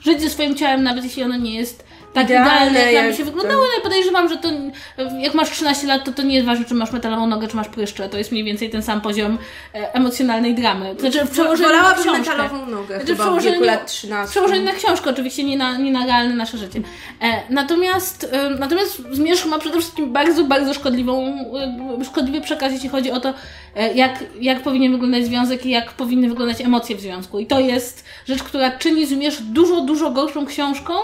żyć 0.00 0.20
ze 0.20 0.30
swoim 0.30 0.56
ciałem, 0.56 0.82
nawet 0.82 1.04
jeśli 1.04 1.22
ono 1.22 1.36
nie 1.36 1.54
jest 1.54 1.84
tak 2.12 2.24
Idealne, 2.24 2.92
jak, 2.92 3.06
jak 3.06 3.16
się 3.16 3.24
wyglądało. 3.24 3.64
I 3.78 3.82
podejrzewam, 3.82 4.28
że 4.28 4.36
to 4.36 4.48
jak 5.18 5.34
masz 5.34 5.50
13 5.50 5.86
lat, 5.86 6.04
to 6.04 6.12
to 6.12 6.22
nie 6.22 6.34
jest 6.34 6.46
ważne, 6.46 6.64
czy 6.64 6.74
masz 6.74 6.92
metalową 6.92 7.26
nogę, 7.26 7.48
czy 7.48 7.56
masz 7.56 7.68
pryszcze. 7.68 8.08
To 8.08 8.18
jest 8.18 8.32
mniej 8.32 8.44
więcej 8.44 8.70
ten 8.70 8.82
sam 8.82 9.00
poziom 9.00 9.38
e, 9.74 9.94
emocjonalnej 9.94 10.54
dramy. 10.54 10.94
To 10.94 11.00
znaczy 11.00 11.24
w 11.24 11.30
przełożeniu 11.30 11.68
na 11.68 11.76
Wolałabym 11.76 12.02
książkę. 12.04 12.36
metalową 12.36 12.66
nogę 12.66 12.96
Znaczy, 12.96 13.16
chyba 13.16 13.40
w 13.40 13.42
wieku 13.42 13.64
lat 13.64 13.86
13. 13.86 14.30
Przełożenie 14.30 14.64
na 14.64 14.72
książkę, 14.72 15.10
oczywiście 15.10 15.44
nie 15.44 15.56
na, 15.56 15.78
nie 15.78 15.92
na 15.92 16.06
realne 16.06 16.34
nasze 16.34 16.58
życie. 16.58 16.80
E, 17.20 17.42
natomiast, 17.50 18.28
e, 18.32 18.50
natomiast 18.50 19.02
Zmierzch 19.10 19.46
ma 19.46 19.58
przede 19.58 19.78
wszystkim 19.78 20.12
bardzo, 20.12 20.44
bardzo 20.44 20.74
szkodliwą, 20.74 21.26
e, 22.00 22.04
szkodliwy 22.04 22.40
przekaz, 22.40 22.72
jeśli 22.72 22.88
chodzi 22.88 23.10
o 23.10 23.20
to, 23.20 23.34
e, 23.76 23.94
jak, 23.94 24.24
jak 24.40 24.62
powinien 24.62 24.92
wyglądać 24.92 25.24
związek 25.24 25.66
i 25.66 25.70
jak 25.70 25.92
powinny 25.92 26.28
wyglądać 26.28 26.60
emocje 26.60 26.96
w 26.96 27.00
związku. 27.00 27.38
I 27.38 27.46
to 27.46 27.60
jest 27.60 28.04
rzecz, 28.26 28.42
która 28.42 28.70
czyni 28.70 29.06
Zmierzch 29.06 29.42
dużo, 29.42 29.80
dużo 29.80 30.10
gorszą 30.10 30.46
książką, 30.46 30.94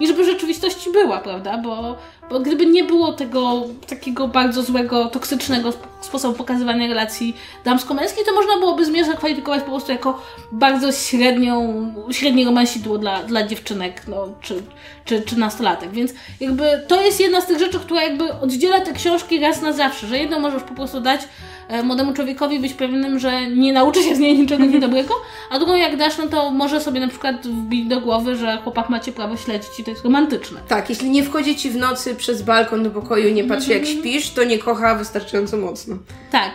niż 0.00 0.12
by 0.12 0.22
w 0.22 0.26
rzeczywistości 0.26 0.92
była, 0.92 1.18
prawda? 1.18 1.58
Bo, 1.58 1.96
bo 2.30 2.40
gdyby 2.40 2.66
nie 2.66 2.84
było 2.84 3.12
tego 3.12 3.62
takiego 3.88 4.28
bardzo 4.28 4.62
złego, 4.62 5.06
toksycznego 5.06 5.68
sp- 5.76 5.88
sposobu 6.00 6.34
pokazywania 6.34 6.88
relacji 6.88 7.36
damsko-męskiej, 7.64 8.24
to 8.24 8.34
można 8.34 8.56
byłoby 8.58 8.84
Zmierzch 8.84 9.10
zakwalifikować 9.10 9.62
po 9.62 9.70
prostu 9.70 9.92
jako 9.92 10.22
bardzo 10.52 10.92
średnią, 10.92 11.92
średnie 12.10 12.44
romansidło 12.44 12.98
dla, 12.98 13.22
dla 13.22 13.46
dziewczynek, 13.46 14.02
no, 14.08 14.28
czy, 14.40 14.62
czy, 15.08 15.22
czy 15.22 15.38
nastolatek. 15.38 15.90
Więc 15.90 16.12
jakby 16.40 16.64
to 16.88 17.00
jest 17.02 17.20
jedna 17.20 17.40
z 17.40 17.46
tych 17.46 17.58
rzeczy, 17.58 17.78
która 17.80 18.02
jakby 18.02 18.32
oddziela 18.32 18.80
te 18.80 18.92
książki 18.92 19.40
raz 19.40 19.62
na 19.62 19.72
zawsze, 19.72 20.06
że 20.06 20.18
jedną 20.18 20.38
możesz 20.40 20.62
po 20.62 20.74
prostu 20.74 21.00
dać 21.00 21.20
e, 21.68 21.82
młodemu 21.82 22.12
człowiekowi 22.12 22.60
być 22.60 22.74
pewnym, 22.74 23.18
że 23.18 23.46
nie 23.50 23.72
nauczy 23.72 24.02
się 24.02 24.16
z 24.16 24.18
niej 24.18 24.38
niczego 24.38 24.64
niedobrego, 24.74 25.14
a 25.50 25.58
drugą 25.58 25.74
jak 25.74 25.96
dasz, 25.96 26.18
no 26.18 26.26
to 26.26 26.50
może 26.50 26.80
sobie 26.80 27.00
na 27.00 27.08
przykład 27.08 27.46
wbić 27.46 27.86
do 27.88 28.00
głowy, 28.00 28.36
że 28.36 28.58
chłopak 28.64 28.88
macie 28.88 29.12
prawo 29.12 29.36
śledzić 29.36 29.70
i 29.78 29.84
to 29.84 29.90
jest 29.90 30.04
romantyczne. 30.04 30.60
Tak, 30.68 30.88
jeśli 30.90 31.10
nie 31.10 31.22
wchodzi 31.24 31.56
ci 31.56 31.70
w 31.70 31.76
nocy 31.76 32.14
przez 32.14 32.42
balkon 32.42 32.82
do 32.82 32.90
pokoju 32.90 33.28
i 33.28 33.32
nie 33.32 33.44
patrzy 33.44 33.70
jak 33.72 33.80
Mhm. 33.82 33.98
śpisz, 33.98 34.30
to 34.30 34.44
nie 34.44 34.58
kocha 34.58 34.94
wystarczająco 34.94 35.56
mocno. 35.56 35.96
Tak, 36.30 36.52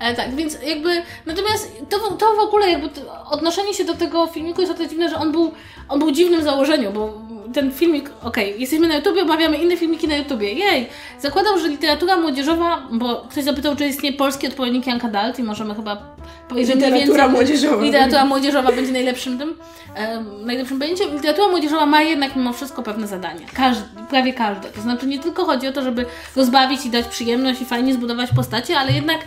e, 0.00 0.14
tak, 0.14 0.34
więc 0.34 0.58
jakby, 0.66 1.02
natomiast 1.26 1.72
to, 1.90 1.98
to 2.10 2.34
w 2.36 2.38
ogóle 2.38 2.70
jakby 2.70 2.88
odnoszenie 3.30 3.74
się 3.74 3.84
do 3.84 3.94
tego 3.94 4.26
filmiku 4.26 4.60
jest 4.60 4.72
o 4.72 4.76
tyle 4.76 4.88
dziwne, 4.88 5.08
że 5.08 5.16
on 5.16 5.32
był, 5.32 5.52
on 5.88 5.98
był 5.98 6.10
dziwnym 6.10 6.42
założeniu, 6.42 6.92
bo 6.92 7.20
ten 7.54 7.72
filmik, 7.72 8.10
okej, 8.22 8.60
jesteśmy 8.60 8.88
na 8.88 8.96
YouTubie, 8.96 9.22
omawiamy 9.22 9.56
inne 9.56 9.76
filmiki 9.76 10.08
na 10.08 10.16
YouTubie, 10.16 10.52
jej, 10.52 10.88
zakładał, 11.20 11.58
że 11.58 11.68
literatura 11.68 12.16
młodzieżowa, 12.16 12.82
bo 12.92 13.16
ktoś 13.30 13.44
zapytał, 13.44 13.76
czy 13.76 13.86
istnieje 13.86 14.16
polski 14.16 14.46
odpowiednik 14.48 14.86
Janka 14.86 15.08
Dalt 15.08 15.38
i 15.38 15.42
możemy 15.42 15.74
chyba 15.74 16.13
Literatura 16.54 16.90
więcej- 16.98 17.28
młodzieżowa. 17.28 17.82
Literatura 17.84 18.24
młodzieżowa 18.24 18.72
będzie 18.72 18.92
najlepszym 18.92 19.38
tym, 19.38 19.54
em, 19.94 20.46
najlepszym 20.46 20.78
pojęciem. 20.78 21.12
Literatura 21.12 21.48
młodzieżowa 21.48 21.86
ma 21.86 22.02
jednak 22.02 22.36
mimo 22.36 22.52
wszystko 22.52 22.82
pewne 22.82 23.06
zadania. 23.06 23.46
Każdy, 23.54 23.84
prawie 24.10 24.32
każde. 24.32 24.68
To 24.68 24.80
znaczy 24.80 25.06
nie 25.06 25.18
tylko 25.18 25.44
chodzi 25.44 25.68
o 25.68 25.72
to, 25.72 25.82
żeby 25.82 26.06
rozbawić 26.36 26.86
i 26.86 26.90
dać 26.90 27.06
przyjemność 27.06 27.60
i 27.60 27.64
fajnie 27.64 27.94
zbudować 27.94 28.30
postacie, 28.36 28.78
ale 28.78 28.92
jednak, 28.92 29.18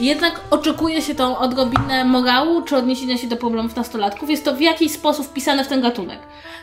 jednak 0.00 0.40
oczekuje 0.50 1.02
się 1.02 1.14
tą 1.14 1.38
odrobinę 1.38 2.04
morału 2.04 2.62
czy 2.62 2.76
odniesienia 2.76 3.18
się 3.18 3.26
do 3.28 3.36
problemów 3.36 3.76
nastolatków. 3.76 4.30
Jest 4.30 4.44
to 4.44 4.54
w 4.54 4.60
jakiś 4.60 4.92
sposób 4.92 5.26
wpisane 5.26 5.64
w 5.64 5.68
ten 5.68 5.80
gatunek. 5.80 6.18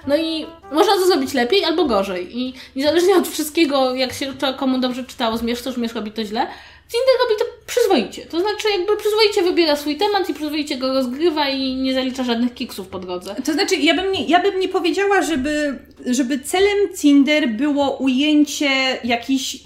No 0.08 0.16
i 0.16 0.46
można 0.72 0.94
to 0.94 1.06
zrobić 1.06 1.34
lepiej 1.34 1.66
albo 1.66 1.86
gorzej. 1.86 2.40
I 2.40 2.54
niezależnie 2.76 3.16
od 3.16 3.28
wszystkiego, 3.28 3.96
jak 3.96 4.14
się 4.14 4.34
komu 4.58 4.80
dobrze 4.80 5.04
czytało, 5.04 5.38
zmierz 5.38 5.62
to, 5.62 5.72
zmierz 5.72 5.94
robi 5.94 6.12
to 6.12 6.26
źle, 6.26 6.48
Cinder 6.92 7.16
robi 7.22 7.40
to 7.40 7.46
przyzwoicie. 7.66 8.26
To 8.26 8.40
znaczy 8.40 8.68
jakby 8.78 8.98
przyzwoicie 8.98 9.42
wybiera 9.42 9.76
swój 9.76 9.98
temat 9.98 10.30
i 10.30 10.34
przyzwoicie 10.34 10.78
go 10.78 10.94
rozgrywa 10.94 11.50
i 11.50 11.76
nie 11.76 11.94
zalicza 11.94 12.24
żadnych 12.24 12.54
kiksów 12.54 12.88
po 12.88 13.00
drodze. 13.00 13.36
To 13.46 13.54
znaczy, 13.54 13.76
ja 13.76 13.96
bym 13.96 14.12
nie, 14.12 14.26
ja 14.26 14.42
bym 14.42 14.60
nie 14.60 14.68
powiedziała, 14.68 15.22
żeby, 15.22 15.80
żeby 16.06 16.40
celem 16.40 16.78
Cinder 17.02 17.50
było 17.50 17.98
ujęcie 17.98 18.70
jakichś 19.04 19.58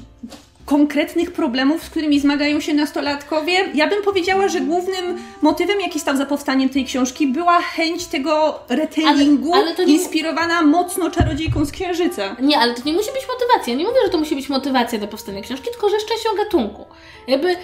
konkretnych 0.65 1.31
problemów, 1.31 1.83
z 1.83 1.89
którymi 1.89 2.19
zmagają 2.19 2.59
się 2.59 2.73
nastolatkowie. 2.73 3.53
Ja 3.73 3.87
bym 3.87 4.03
powiedziała, 4.03 4.47
że 4.47 4.59
głównym 4.61 5.17
motywem, 5.41 5.81
jaki 5.81 5.99
stał 5.99 6.17
za 6.17 6.25
powstaniem 6.25 6.69
tej 6.69 6.85
książki, 6.85 7.27
była 7.27 7.61
chęć 7.61 8.05
tego 8.05 8.59
retellingu, 8.69 9.53
Ale- 9.53 9.75
ale 9.75 9.85
nie- 9.85 9.93
inspirowana 9.93 10.61
mocno 10.61 11.09
czarodziejką 11.11 11.65
z 11.65 11.71
Księżyca. 11.71 12.35
Nie, 12.41 12.57
ale 12.59 12.73
to 12.73 12.81
nie 12.85 12.93
musi 12.93 13.11
być 13.11 13.27
motywacja. 13.27 13.75
Nie 13.75 13.83
mówię, 13.83 13.97
że 14.05 14.09
to 14.11 14.17
musi 14.17 14.35
być 14.35 14.49
motywacja 14.49 14.99
do 14.99 15.07
powstania 15.07 15.41
książki, 15.41 15.67
tylko 15.71 15.89
że 15.89 15.95
jest 15.95 16.07
częścią 16.07 16.29
gatunku. 16.37 16.85
Jakby 17.27 17.55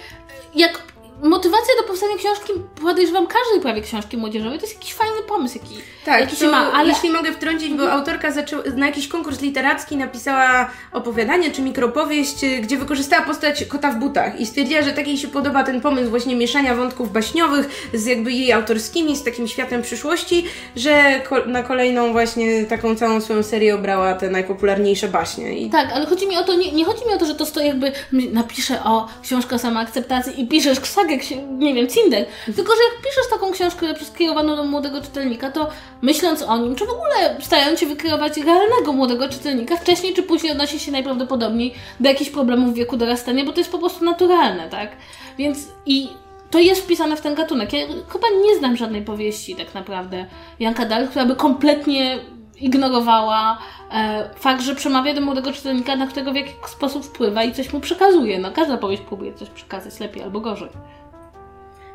jak 0.54 0.82
motywacja 1.22 1.74
do 1.80 1.88
powstania 1.88 2.16
książki, 2.16 2.52
podejrzewam 2.82 3.26
każdej 3.26 3.60
prawie 3.62 3.80
książki 3.82 4.16
młodzieżowej, 4.16 4.58
to 4.58 4.64
jest 4.66 4.74
jakiś 4.78 4.94
fajny 4.94 5.22
pomysł, 5.28 5.58
jaki, 5.62 5.74
Tak, 6.04 6.20
jaki 6.20 6.36
się 6.36 6.46
ma, 6.48 6.72
ale 6.72 6.88
jeśli 6.88 7.10
mogę 7.10 7.32
wtrącić, 7.32 7.74
bo 7.74 7.90
autorka 7.92 8.30
zaczęła, 8.30 8.62
na 8.76 8.86
jakiś 8.86 9.08
konkurs 9.08 9.40
literacki 9.40 9.96
napisała 9.96 10.70
opowiadanie 10.92 11.50
czy 11.50 11.62
mikropowieść, 11.62 12.44
y, 12.44 12.58
gdzie 12.60 12.76
wykorzystała 12.76 13.22
postać 13.26 13.64
kota 13.64 13.90
w 13.92 13.98
butach 13.98 14.40
i 14.40 14.46
stwierdziła, 14.46 14.82
że 14.82 14.92
tak 14.92 15.06
jej 15.06 15.18
się 15.18 15.28
podoba 15.28 15.64
ten 15.64 15.80
pomysł 15.80 16.10
właśnie 16.10 16.36
mieszania 16.36 16.74
wątków 16.74 17.12
baśniowych 17.12 17.88
z 17.94 18.06
jakby 18.06 18.32
jej 18.32 18.52
autorskimi, 18.52 19.16
z 19.16 19.24
takim 19.24 19.48
światem 19.48 19.82
przyszłości, 19.82 20.44
że 20.76 21.20
ko- 21.28 21.44
na 21.46 21.62
kolejną 21.62 22.12
właśnie 22.12 22.64
taką 22.64 22.96
całą 22.96 23.20
swoją 23.20 23.42
serię 23.42 23.74
obrała 23.74 24.14
te 24.14 24.30
najpopularniejsze 24.30 25.08
baśnie. 25.08 25.58
I 25.58 25.70
Tak, 25.70 25.88
ale 25.94 26.06
chodzi 26.06 26.26
mi 26.28 26.36
o 26.36 26.42
to, 26.44 26.54
nie, 26.54 26.72
nie 26.72 26.84
chodzi 26.84 27.06
mi 27.06 27.14
o 27.14 27.18
to, 27.18 27.26
że 27.26 27.34
to 27.34 27.46
stoi 27.46 27.66
jakby, 27.66 27.92
napiszę 28.32 28.84
o 28.84 29.08
książkę 29.22 29.56
o 29.56 29.58
samoakceptacji 29.58 30.40
i 30.42 30.48
piszesz 30.48 30.80
ksagę, 31.16 31.42
ksi- 31.42 31.58
nie 31.58 31.74
wiem, 31.74 31.88
Cinder, 31.88 32.26
tylko 32.46 32.72
że 32.72 32.82
jak 32.82 33.02
piszesz 33.02 33.30
taką 33.30 33.52
książkę 33.52 34.04
skierowaną 34.04 34.56
do 34.56 34.64
młodego 34.64 35.02
czytelnika, 35.02 35.50
to 35.50 35.68
myśląc 36.02 36.42
o 36.42 36.58
nim, 36.58 36.74
czy 36.74 36.86
w 36.86 36.90
ogóle 36.90 37.36
starając 37.40 37.80
się 37.80 37.86
wykreować 37.86 38.36
realnego 38.36 38.92
młodego 38.92 39.28
czytelnika, 39.28 39.76
wcześniej 39.76 40.14
czy 40.14 40.22
później 40.22 40.52
odnosi 40.52 40.80
się 40.80 40.92
najprawdopodobniej 40.92 41.74
do 42.00 42.08
jakichś 42.08 42.30
problemów 42.30 42.70
w 42.72 42.74
wieku 42.74 42.96
dorastania, 42.96 43.44
bo 43.44 43.52
to 43.52 43.60
jest 43.60 43.72
po 43.72 43.78
prostu 43.78 44.04
naturalne, 44.04 44.68
tak? 44.68 44.90
Więc 45.38 45.58
i 45.86 46.08
to 46.50 46.58
jest 46.58 46.82
wpisane 46.82 47.16
w 47.16 47.20
ten 47.20 47.34
gatunek. 47.34 47.72
Ja 47.72 47.86
chyba 47.86 48.26
nie 48.44 48.56
znam 48.58 48.76
żadnej 48.76 49.02
powieści 49.02 49.56
tak 49.56 49.74
naprawdę 49.74 50.26
Janka 50.60 50.84
Dal, 50.84 51.08
która 51.08 51.24
by 51.24 51.36
kompletnie 51.36 52.18
ignorowała 52.60 53.58
e, 53.92 54.30
fakt, 54.34 54.62
że 54.62 54.74
przemawia 54.74 55.14
do 55.14 55.20
młodego 55.20 55.52
czytelnika, 55.52 55.96
na 55.96 56.06
którego 56.06 56.32
w 56.32 56.36
jakiś 56.36 56.54
sposób 56.66 57.04
wpływa 57.04 57.44
i 57.44 57.52
coś 57.52 57.72
mu 57.72 57.80
przekazuje. 57.80 58.38
No, 58.38 58.50
każda 58.52 58.76
powieść 58.76 59.02
próbuje 59.02 59.34
coś 59.34 59.50
przekazać 59.50 60.00
lepiej 60.00 60.22
albo 60.22 60.40
gorzej. 60.40 60.68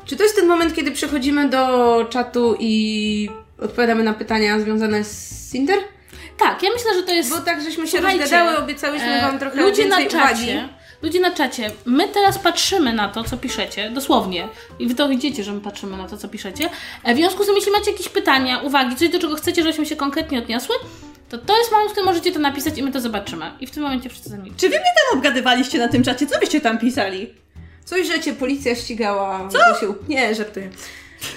Czy 0.06 0.16
to 0.16 0.22
jest 0.22 0.36
ten 0.36 0.46
moment, 0.46 0.74
kiedy 0.74 0.90
przechodzimy 0.92 1.48
do 1.48 2.06
czatu 2.10 2.56
i 2.60 3.28
odpowiadamy 3.60 4.02
na 4.04 4.14
pytania 4.14 4.60
związane 4.60 5.04
z 5.04 5.52
Cinder? 5.52 5.78
Tak, 6.38 6.62
ja 6.62 6.70
myślę, 6.74 6.94
że 6.94 7.02
to 7.02 7.12
jest... 7.12 7.30
Bo 7.30 7.40
tak 7.40 7.62
żeśmy 7.62 7.86
się 7.86 7.98
Słuchajcie, 7.98 8.20
rozgadały, 8.20 8.58
obiecałyśmy 8.58 9.06
e, 9.08 9.22
Wam 9.22 9.38
trochę 9.38 9.60
ludzie 9.62 9.88
na 9.88 9.98
więcej 9.98 10.20
czacie, 10.20 10.42
uwagi. 10.52 10.68
Ludzie 11.02 11.20
na 11.20 11.30
czacie, 11.30 11.70
my 11.86 12.08
teraz 12.08 12.38
patrzymy 12.38 12.92
na 12.92 13.08
to, 13.08 13.24
co 13.24 13.36
piszecie, 13.36 13.90
dosłownie. 13.90 14.48
I 14.78 14.86
wy 14.86 14.94
to 14.94 15.08
widzicie, 15.08 15.44
że 15.44 15.52
my 15.52 15.60
patrzymy 15.60 15.96
na 15.96 16.08
to, 16.08 16.16
co 16.16 16.28
piszecie. 16.28 16.68
E, 17.04 17.14
W 17.14 17.16
związku 17.16 17.42
z 17.42 17.46
tym, 17.46 17.54
jeśli 17.56 17.72
macie 17.72 17.90
jakieś 17.90 18.08
pytania, 18.08 18.58
uwagi, 18.60 18.96
coś 18.96 19.08
do 19.08 19.18
czego 19.18 19.34
chcecie, 19.36 19.62
żebyśmy 19.62 19.86
się 19.86 19.96
konkretnie 19.96 20.38
odniosły, 20.38 20.74
to 21.28 21.38
to 21.38 21.58
jest 21.58 21.72
moment, 21.72 21.88
w 21.88 21.92
którym 21.92 22.06
możecie 22.08 22.32
to 22.32 22.38
napisać 22.38 22.78
i 22.78 22.82
my 22.82 22.92
to 22.92 23.00
zobaczymy. 23.00 23.50
I 23.60 23.66
w 23.66 23.70
tym 23.70 23.82
momencie 23.82 24.08
wszyscy 24.10 24.30
zamilczą. 24.30 24.56
Czy 24.58 24.68
wy 24.68 24.76
mnie 24.76 24.90
tam 25.10 25.18
obgadywaliście 25.18 25.78
na 25.78 25.88
tym 25.88 26.02
czacie? 26.02 26.26
Co 26.26 26.38
byście 26.40 26.60
tam 26.60 26.78
pisali? 26.78 27.34
Coś, 27.84 28.06
że 28.06 28.20
cię 28.20 28.32
policja 28.32 28.74
ścigała. 28.74 29.48
Co? 29.48 29.58
Się... 29.80 29.94
Nie, 30.08 30.34
żartuję. 30.34 30.70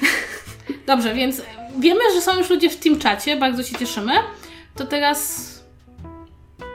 Dobrze, 0.87 1.13
więc 1.13 1.41
wiemy, 1.79 1.99
że 2.15 2.21
są 2.21 2.37
już 2.37 2.49
ludzie 2.49 2.69
w 2.69 2.75
tym 2.77 2.99
czacie, 2.99 3.35
bardzo 3.37 3.63
się 3.63 3.75
cieszymy. 3.77 4.13
to 4.75 4.85
teraz 4.85 5.47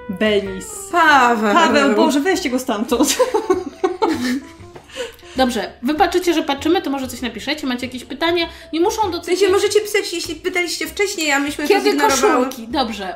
Belis. 0.09 0.67
Paweł. 0.93 1.55
Paweł, 1.55 1.97
Boże, 1.97 2.21
weźcie 2.21 2.51
go 2.51 2.59
stamtąd. 2.59 3.17
Dobrze, 5.37 5.73
wy 5.83 5.95
patrzycie, 5.95 6.35
że 6.35 6.43
patrzymy, 6.43 6.83
to 6.83 6.91
może 6.91 7.09
coś 7.09 7.21
napiszecie, 7.21 7.67
macie 7.67 7.87
jakieś 7.87 8.05
pytanie, 8.05 8.49
nie 8.73 8.81
muszą 8.81 9.11
do 9.11 9.21
W 9.21 9.25
sensie 9.25 9.49
możecie 9.49 9.81
pisać, 9.81 10.13
jeśli 10.13 10.35
pytaliście 10.35 10.87
wcześniej, 10.87 11.33
a 11.33 11.39
myśmy 11.39 11.65
to 11.65 11.69
Kiedy 11.75 11.91
zignorowały. 11.91 12.45
koszulki? 12.47 12.69
Dobrze. 12.69 13.15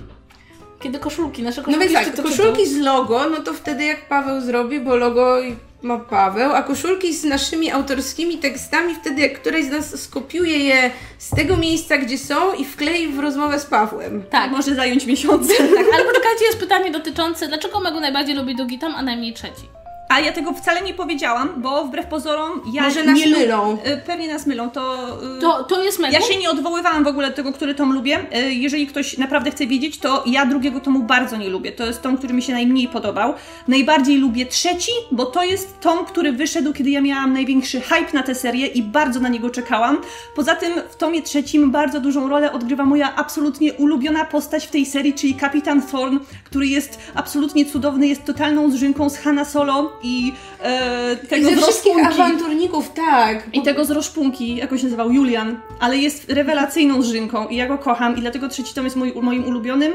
Kiedy 0.82 0.98
koszulki? 0.98 1.42
Nasze 1.42 1.60
No 1.60 1.64
koszulki 1.64 1.88
więc 1.88 1.92
jeszcze 2.00 2.16
tak, 2.16 2.24
to 2.24 2.30
koszulki 2.30 2.66
z 2.66 2.76
logo, 2.76 3.28
no 3.30 3.36
to 3.36 3.54
wtedy 3.54 3.84
jak 3.84 4.08
Paweł 4.08 4.40
zrobi, 4.40 4.80
bo 4.80 4.96
logo 4.96 5.40
i- 5.42 5.56
ma 5.82 5.98
Paweł, 5.98 6.52
a 6.52 6.62
koszulki 6.62 7.14
z 7.14 7.24
naszymi 7.24 7.70
autorskimi 7.70 8.38
tekstami, 8.38 8.94
wtedy 8.94 9.22
jak 9.22 9.40
któraś 9.40 9.64
z 9.64 9.70
nas 9.70 10.00
skopiuje 10.02 10.58
je 10.58 10.90
z 11.18 11.30
tego 11.30 11.56
miejsca, 11.56 11.98
gdzie 11.98 12.18
są 12.18 12.54
i 12.54 12.64
wklei 12.64 13.08
w 13.08 13.18
rozmowę 13.18 13.60
z 13.60 13.66
Pawłem. 13.66 14.22
Tak, 14.30 14.50
Może 14.50 14.74
zająć 14.74 15.06
miesiące. 15.06 15.54
tak, 15.76 15.86
ale 15.94 16.04
poczekajcie, 16.04 16.44
jest 16.44 16.58
pytanie 16.58 16.90
dotyczące, 16.90 17.48
dlaczego 17.48 17.80
Megu 17.80 18.00
najbardziej 18.00 18.36
lubi 18.36 18.56
drugi 18.56 18.78
tom, 18.78 18.94
a 18.94 19.02
najmniej 19.02 19.34
trzeci? 19.34 19.68
A 20.08 20.20
ja 20.20 20.32
tego 20.32 20.52
wcale 20.52 20.82
nie 20.82 20.94
powiedziałam, 20.94 21.48
bo 21.56 21.84
wbrew 21.84 22.06
pozorom 22.06 22.60
ja 22.72 22.82
Może 22.82 23.04
nas 23.04 23.18
nie 23.18 23.26
lu- 23.26 23.38
mylą. 23.38 23.78
Y, 23.86 24.02
Pewnie 24.06 24.28
nas 24.28 24.46
mylą, 24.46 24.70
to... 24.70 25.08
y, 25.36 25.40
To, 25.40 25.64
to 25.64 25.82
jest 25.82 25.98
Megu? 25.98 26.14
Ja 26.14 26.20
się 26.20 26.36
nie 26.38 26.50
odwoływałam 26.50 27.04
w 27.04 27.06
ogóle 27.06 27.30
do 27.30 27.36
tego, 27.36 27.52
który 27.52 27.74
tom 27.74 27.92
lubię. 27.92 28.18
Y, 28.46 28.54
Jeżeli 28.54 28.86
ktoś 28.86 29.18
naprawdę 29.18 29.50
chce 29.50 29.66
wiedzieć, 29.66 29.98
to 29.98 30.22
ja 30.26 30.46
drugiego 30.46 30.80
tomu 30.80 31.02
bardzo 31.02 31.36
nie 31.36 31.48
lubię. 31.48 31.72
To 31.72 31.86
jest 31.86 32.02
tom, 32.02 32.18
który 32.18 32.34
mi 32.34 32.42
się 32.42 32.52
najmniej 32.52 32.88
podobał. 32.88 33.34
Najbardziej 33.68 34.16
lubię 34.18 34.46
trzeci, 34.46 34.92
bo 35.12 35.26
to 35.26 35.44
jest 35.44 35.80
tom, 35.80 36.04
który 36.04 36.32
wyszedł, 36.32 36.72
kiedy 36.72 36.90
ja 36.90 37.00
miałam 37.00 37.32
największy 37.32 37.80
hype 37.80 38.12
na 38.12 38.22
tę 38.22 38.34
serię 38.34 38.66
i 38.66 38.82
bardzo 38.82 39.20
na 39.20 39.28
niego 39.28 39.50
czekałam. 39.50 39.98
Poza 40.36 40.54
tym 40.54 40.72
w 40.90 40.96
tomie 40.96 41.22
trzecim 41.22 41.70
bardzo 41.70 42.00
dużą 42.00 42.28
rolę 42.28 42.52
odgrywa 42.52 42.84
moja 42.84 43.14
absolutnie 43.16 43.72
ulubiona 43.72 44.24
postać 44.24 44.66
w 44.66 44.70
tej 44.70 44.86
serii, 44.86 45.12
czyli 45.14 45.34
Kapitan 45.34 45.82
Thorn, 45.82 46.18
który 46.44 46.66
jest 46.66 46.98
absolutnie 47.14 47.64
cudowny, 47.66 48.06
jest 48.06 48.24
totalną 48.24 48.70
zżynką 48.70 49.10
z 49.10 49.16
Hanna 49.18 49.44
Solo 49.44 49.97
i 50.02 50.32
e, 50.60 51.16
I 51.24 51.26
tego 51.26 51.50
ze 51.50 51.56
z 51.56 51.62
wszystkich 51.62 52.06
awanturników, 52.06 52.90
tak. 52.90 53.42
I 53.52 53.62
tego 53.62 53.84
z 53.84 53.90
Roszpunki, 53.90 54.56
jak 54.56 54.78
się 54.78 54.84
nazywał, 54.84 55.10
Julian, 55.10 55.60
ale 55.80 55.96
jest 55.96 56.30
rewelacyjną 56.30 57.02
żynką 57.02 57.48
i 57.48 57.56
ja 57.56 57.66
go 57.66 57.78
kocham 57.78 58.16
i 58.16 58.20
dlatego 58.20 58.48
trzeci 58.48 58.74
tom 58.74 58.84
jest 58.84 58.96
moim 58.96 59.44
ulubionym. 59.44 59.92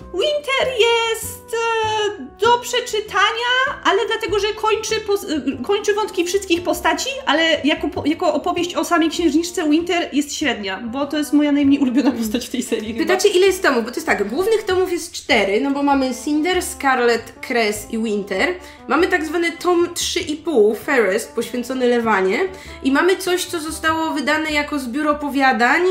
Winter 0.00 0.68
jest 0.80 1.54
e, 1.54 2.26
do 2.40 2.58
przeczytania, 2.58 3.80
ale 3.84 4.06
dlatego, 4.06 4.38
że 4.38 4.46
kończy, 4.54 4.94
e, 4.94 5.62
kończy 5.62 5.94
wątki 5.94 6.24
wszystkich 6.24 6.62
postaci, 6.62 7.10
ale 7.26 7.42
jako, 7.64 7.88
jako 8.04 8.34
opowieść 8.34 8.74
o 8.74 8.84
samej 8.84 9.10
księżniczce 9.10 9.70
Winter 9.70 10.08
jest 10.12 10.34
średnia, 10.34 10.80
bo 10.80 11.06
to 11.06 11.18
jest 11.18 11.32
moja 11.32 11.52
najmniej 11.52 11.80
ulubiona 11.80 12.10
postać 12.12 12.46
w 12.46 12.50
tej 12.50 12.62
serii. 12.62 12.92
chyba. 12.92 12.98
Pytacie, 12.98 13.28
ile 13.28 13.46
jest 13.46 13.62
tomów? 13.62 13.84
Bo 13.84 13.90
to 13.90 13.96
jest 13.96 14.06
tak, 14.06 14.28
głównych 14.28 14.62
tomów 14.62 14.92
jest 14.92 15.12
cztery, 15.12 15.60
no 15.60 15.70
bo 15.70 15.82
mamy 15.82 16.10
Cinder, 16.24 16.62
Scarlet, 16.62 17.32
Cress 17.48 17.86
i 17.90 17.98
Winter. 17.98 18.54
Mamy 18.88 19.06
tak 19.06 19.24
zwany 19.24 19.52
tom 19.52 19.86
3,5, 19.86 20.76
Ferris, 20.76 21.24
poświęcony 21.24 21.86
Lewanie. 21.86 22.38
I 22.82 22.92
mamy 22.92 23.16
coś, 23.16 23.44
co 23.44 23.60
zostało 23.60 24.10
wydane 24.10 24.50
jako 24.50 24.78
zbiór 24.78 25.08
opowiadań, 25.08 25.82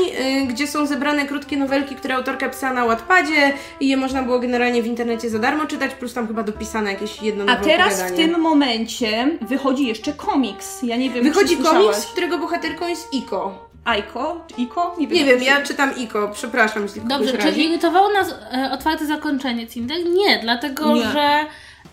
y, 0.42 0.46
gdzie 0.46 0.66
są 0.66 0.86
zebrane 0.86 1.26
krótkie 1.26 1.56
nowelki, 1.56 1.94
które 1.94 2.14
autorka 2.14 2.48
pisała 2.48 2.72
na 2.72 2.86
Wattpadzie 2.86 3.52
i 3.80 3.88
je 3.88 3.96
można 3.98 4.22
było 4.22 4.38
generalnie 4.38 4.82
w 4.82 4.86
internecie 4.86 5.30
za 5.30 5.38
darmo 5.38 5.66
czytać, 5.66 5.94
plus 5.94 6.14
tam 6.14 6.26
chyba 6.28 6.42
dopisane 6.42 6.92
jakieś 6.92 7.22
jedno 7.22 7.44
A 7.48 7.56
teraz 7.56 8.02
w 8.02 8.16
tym 8.16 8.40
momencie 8.40 9.38
wychodzi 9.40 9.86
jeszcze 9.86 10.12
komiks. 10.12 10.82
Ja 10.82 10.96
nie 10.96 11.10
wiem, 11.10 11.24
Wychodzi 11.24 11.56
czy 11.56 11.62
komiks, 11.62 12.06
którego 12.06 12.38
bohaterką 12.38 12.88
jest 12.88 13.14
Iko. 13.14 13.68
Aiko? 13.84 14.46
Iko? 14.58 14.94
Nie 14.98 15.06
wiem. 15.08 15.18
Nie 15.18 15.24
wiem, 15.24 15.42
ja 15.42 15.62
czytam 15.62 15.96
Iko, 15.96 16.28
przepraszam, 16.34 16.82
jeśli 16.82 17.00
Dobrze, 17.00 17.32
czy 17.32 17.46
razi. 17.46 17.64
irytowało 17.64 18.12
nas 18.12 18.34
e, 18.52 18.70
otwarte 18.72 19.06
zakończenie 19.06 19.66
Cinder? 19.66 19.96
Nie, 20.10 20.38
dlatego 20.42 20.94
Nie. 20.94 21.02
że 21.02 21.28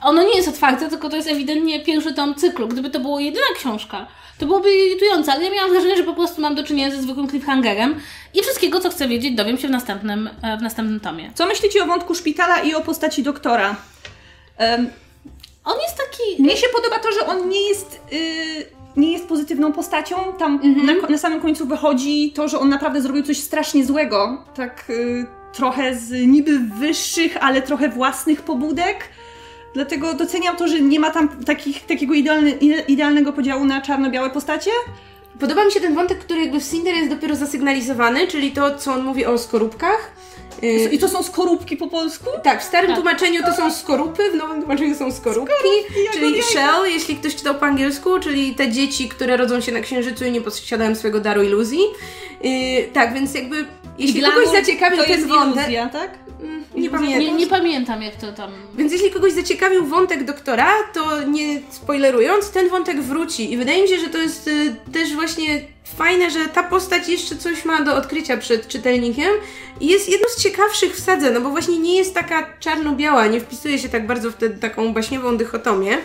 ono 0.01 0.23
nie 0.23 0.35
jest 0.35 0.47
otwarte, 0.47 0.89
tylko 0.89 1.09
to 1.09 1.15
jest 1.15 1.27
ewidentnie 1.27 1.79
pierwszy 1.83 2.13
tom 2.13 2.35
cyklu. 2.35 2.67
Gdyby 2.67 2.89
to 2.89 2.99
była 2.99 3.21
jedyna 3.21 3.45
książka, 3.55 4.07
to 4.39 4.45
byłoby 4.45 4.75
irytujące, 4.75 5.31
ale 5.31 5.43
ja 5.43 5.51
miałam 5.51 5.71
wrażenie, 5.71 5.97
że 5.97 6.03
po 6.03 6.13
prostu 6.13 6.41
mam 6.41 6.55
do 6.55 6.63
czynienia 6.63 6.91
ze 6.95 7.01
zwykłym 7.01 7.29
cliffhangerem 7.29 7.95
i 8.33 8.41
wszystkiego, 8.41 8.79
co 8.79 8.89
chcę 8.89 9.07
wiedzieć, 9.07 9.35
dowiem 9.35 9.57
się 9.57 9.67
w 9.67 9.71
następnym, 9.71 10.29
e, 10.41 10.57
w 10.57 10.61
następnym 10.61 10.99
tomie. 10.99 11.31
Co 11.35 11.45
myślicie 11.45 11.83
o 11.83 11.85
wątku 11.85 12.15
szpitala 12.15 12.59
i 12.59 12.73
o 12.73 12.81
postaci 12.81 13.23
doktora? 13.23 13.75
Em, 14.57 14.89
On 15.65 15.77
jest 15.81 15.97
taki... 15.97 16.43
mnie 16.43 16.57
się 16.57 16.67
podoba 16.75 16.99
to, 16.99 17.11
że 17.11 17.27
on 17.27 17.49
nie 17.49 17.69
jest, 17.69 17.99
y, 18.13 18.65
nie 18.97 19.11
jest 19.11 19.27
pozytywną 19.27 19.73
postacią. 19.73 20.15
Tam 20.39 20.59
Mhm. 20.63 21.01
na, 21.01 21.07
na 21.07 21.17
samym 21.17 21.41
końcu 21.41 21.65
wychodzi 21.67 22.31
to, 22.35 22.47
że 22.47 22.59
on 22.59 22.69
naprawdę 22.69 23.01
zrobił 23.01 23.23
coś 23.23 23.37
strasznie 23.37 23.85
złego. 23.85 24.43
Tak 24.55 24.89
y, 24.89 25.25
trochę 25.53 25.95
z 25.95 26.27
niby 26.27 26.59
wyższych, 26.59 27.37
ale 27.41 27.61
trochę 27.61 27.89
własnych 27.89 28.41
pobudek. 28.41 29.09
Dlatego 29.75 30.13
doceniam 30.13 30.55
to, 30.57 30.67
że 30.67 30.81
nie 30.81 30.99
ma 30.99 31.11
tam 31.11 31.29
takich, 31.45 31.85
takiego 31.85 32.13
idealny, 32.13 32.51
ide- 32.51 32.83
idealnego 32.87 33.33
podziału 33.33 33.65
na 33.65 33.81
czarno-białe 33.81 34.29
postacie. 34.29 34.71
Podoba 35.39 35.65
mi 35.65 35.71
się 35.71 35.79
ten 35.79 35.95
wątek, 35.95 36.19
który 36.19 36.41
jakby 36.41 36.59
w 36.59 36.69
Cinder 36.69 36.95
jest 36.95 37.09
dopiero 37.09 37.35
zasygnalizowany, 37.35 38.27
czyli 38.27 38.51
to, 38.51 38.77
co 38.77 38.93
on 38.93 39.03
mówi 39.03 39.25
o 39.25 39.37
skorupkach. 39.37 40.11
Yy, 40.61 40.69
I 40.91 40.99
to 40.99 41.09
są 41.09 41.23
skorupki 41.23 41.77
po 41.77 41.87
polsku? 41.87 42.25
tak, 42.43 42.61
w 42.61 42.63
starym 42.63 42.87
Tak. 42.87 42.95
tłumaczeniu 42.95 43.41
to 43.43 43.53
są 43.53 43.71
skorupy, 43.73 44.31
w 44.31 44.35
nowym 44.35 44.59
tłumaczeniu 44.59 44.95
są 44.95 45.11
skorupki, 45.11 45.53
czyli 46.13 46.31
jajka. 46.31 46.47
shell, 46.47 46.85
jeśli 46.93 47.15
ktoś 47.15 47.35
czytał 47.35 47.55
po 47.55 47.65
angielsku, 47.65 48.19
czyli 48.19 48.55
te 48.55 48.71
dzieci, 48.71 49.09
które 49.09 49.37
rodzą 49.37 49.61
się 49.61 49.71
na 49.71 49.79
Księżycu 49.79 50.25
i 50.25 50.31
nie 50.31 50.41
posiadają 50.41 50.95
swojego 50.95 51.19
daru 51.19 51.43
iluzji. 51.43 51.79
Yy, 52.43 52.51
tak, 52.93 53.13
więc 53.13 53.33
jakby 53.33 53.65
jeśli 53.97 54.21
kogoś 54.21 54.35
Glamour 54.35 54.55
zaciekawił 54.65 55.03
ten 55.03 55.09
jest 55.11 55.27
wątek... 55.27 55.63
iluzja, 55.63 55.89
tak? 55.89 56.11
Nie 56.75 56.81
Nie, 56.81 56.89
pamiętam. 56.89 57.37
nie 57.37 57.47
pamiętam, 57.47 58.01
jak 58.01 58.15
to 58.15 58.33
tam... 58.33 58.51
Więc 58.77 58.91
jeśli 58.93 59.11
kogoś 59.11 59.33
zaciekawił 59.33 59.85
wątek 59.85 60.23
doktora, 60.23 60.69
to 60.93 61.23
nie 61.23 61.61
spoilerując, 61.69 62.51
ten 62.51 62.69
wątek 62.69 63.01
wróci. 63.01 63.51
I 63.53 63.57
wydaje 63.57 63.81
mi 63.81 63.87
się, 63.87 63.99
że 63.99 64.07
to 64.07 64.17
jest 64.17 64.47
y, 64.47 64.75
też 64.93 65.13
właśnie 65.13 65.61
fajne, 65.97 66.31
że 66.31 66.45
ta 66.45 66.63
postać 66.63 67.09
jeszcze 67.09 67.35
coś 67.35 67.65
ma 67.65 67.81
do 67.81 67.95
odkrycia 67.95 68.37
przed 68.37 68.67
czytelnikiem 68.67 69.29
i 69.81 69.87
jest 69.87 70.09
jedną 70.09 70.27
z 70.29 70.43
ciekawszych 70.43 70.95
w 70.95 70.99
sadze, 70.99 71.31
no 71.31 71.41
bo 71.41 71.49
właśnie 71.49 71.79
nie 71.79 71.95
jest 71.97 72.13
taka 72.13 72.49
czarno-biała, 72.59 73.27
nie 73.27 73.39
wpisuje 73.41 73.79
się 73.79 73.89
tak 73.89 74.07
bardzo 74.07 74.31
w 74.31 74.35
tę 74.35 74.49
taką 74.49 74.93
baśniową 74.93 75.37
dychotomię. 75.37 75.97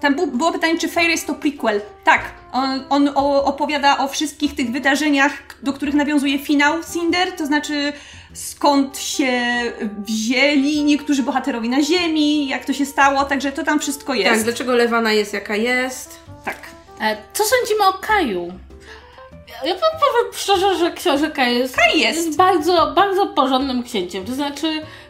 Tam 0.00 0.14
było 0.14 0.52
pytanie, 0.52 0.78
czy 0.78 0.88
Fairy 0.88 1.10
jest 1.10 1.26
to 1.26 1.34
prequel. 1.34 1.80
Tak, 2.04 2.20
on, 2.52 2.84
on 2.90 3.10
opowiada 3.44 3.98
o 3.98 4.08
wszystkich 4.08 4.54
tych 4.54 4.70
wydarzeniach, 4.70 5.32
do 5.62 5.72
których 5.72 5.94
nawiązuje 5.94 6.38
finał 6.38 6.74
Cinder, 6.92 7.32
to 7.32 7.46
znaczy 7.46 7.92
skąd 8.34 8.98
się 8.98 9.32
wzięli 9.98 10.84
niektórzy 10.84 11.22
bohaterowie 11.22 11.68
na 11.68 11.82
Ziemi, 11.82 12.48
jak 12.48 12.64
to 12.64 12.72
się 12.72 12.86
stało, 12.86 13.24
także 13.24 13.52
to 13.52 13.64
tam 13.64 13.80
wszystko 13.80 14.12
Tak, 14.12 14.20
jest. 14.20 14.44
dlaczego 14.44 14.74
Lewana 14.74 15.12
jest 15.12 15.32
jaka 15.32 15.56
jest. 15.56 16.20
Tak. 16.44 16.56
E, 17.00 17.16
co 17.32 17.44
sądzimy 17.44 17.86
o 17.86 17.92
Kaju? 17.92 18.52
Ja 19.64 19.74
powiem 19.74 20.32
szczerze, 20.32 20.76
że 20.76 20.90
książę 20.92 21.30
Kaj 21.30 21.58
jest, 21.58 21.76
Kaj 21.76 22.00
jest. 22.00 22.36
bardzo, 22.36 22.92
bardzo 22.96 23.26
porządnym 23.26 23.82
księciem. 23.82 24.24
To 24.24 24.34
znaczy, 24.34 24.66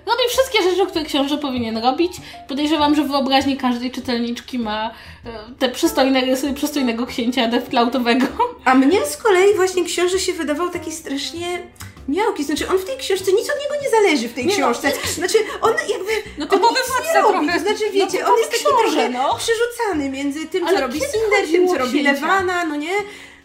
robi 0.06 0.22
wszystkie 0.28 0.62
rzeczy, 0.62 0.86
które 0.86 1.04
książę 1.04 1.38
powinien 1.38 1.78
robić. 1.78 2.12
Podejrzewam, 2.48 2.94
że 2.94 3.02
w 3.02 3.08
wyobraźni 3.08 3.56
każdej 3.56 3.90
czytelniczki 3.90 4.58
ma 4.58 4.90
e, 4.90 5.30
te 5.58 5.68
przystojne 5.68 6.20
rysy 6.20 6.54
przystojnego 6.54 7.06
księcia 7.06 7.48
deftlautowego. 7.48 8.26
A 8.64 8.74
mnie 8.74 9.06
z 9.06 9.16
kolei 9.16 9.54
właśnie 9.54 9.84
książę 9.84 10.18
się 10.18 10.32
wydawał 10.32 10.70
taki 10.70 10.92
strasznie 10.92 11.62
miałki, 12.08 12.44
znaczy 12.44 12.68
on 12.68 12.78
w 12.78 12.84
tej 12.84 12.96
książce, 12.96 13.32
nic 13.32 13.50
od 13.50 13.56
niego 13.60 13.84
nie 13.84 13.90
zależy 13.90 14.28
w 14.28 14.34
tej 14.34 14.46
Nie 14.46 14.50
no, 14.50 14.56
książce. 14.56 14.92
Znaczy 15.14 15.38
on 15.60 15.72
jakby... 15.88 16.12
No 16.38 16.44
on 16.44 16.50
typowy 16.50 16.74
nic 16.74 17.14
nie 17.14 17.20
robi, 17.20 17.46
to 17.46 17.58
znaczy 17.58 17.84
No 17.86 17.92
wiecie, 17.92 18.04
on 18.04 18.10
typowy 18.10 18.40
jest 18.40 18.50
taki 18.50 18.64
książę, 18.64 18.92
trochę 18.92 19.08
no. 19.08 19.38
przerzucany 19.38 20.10
między 20.10 20.46
tym, 20.46 20.62
co 20.62 20.68
Ale 20.68 20.80
robi 20.80 21.00
Cinder, 21.00 21.50
tym, 21.52 21.68
co 21.68 21.78
robi? 21.78 22.02
Lewana, 22.02 22.64
no 22.64 22.76
nie? 22.76 22.94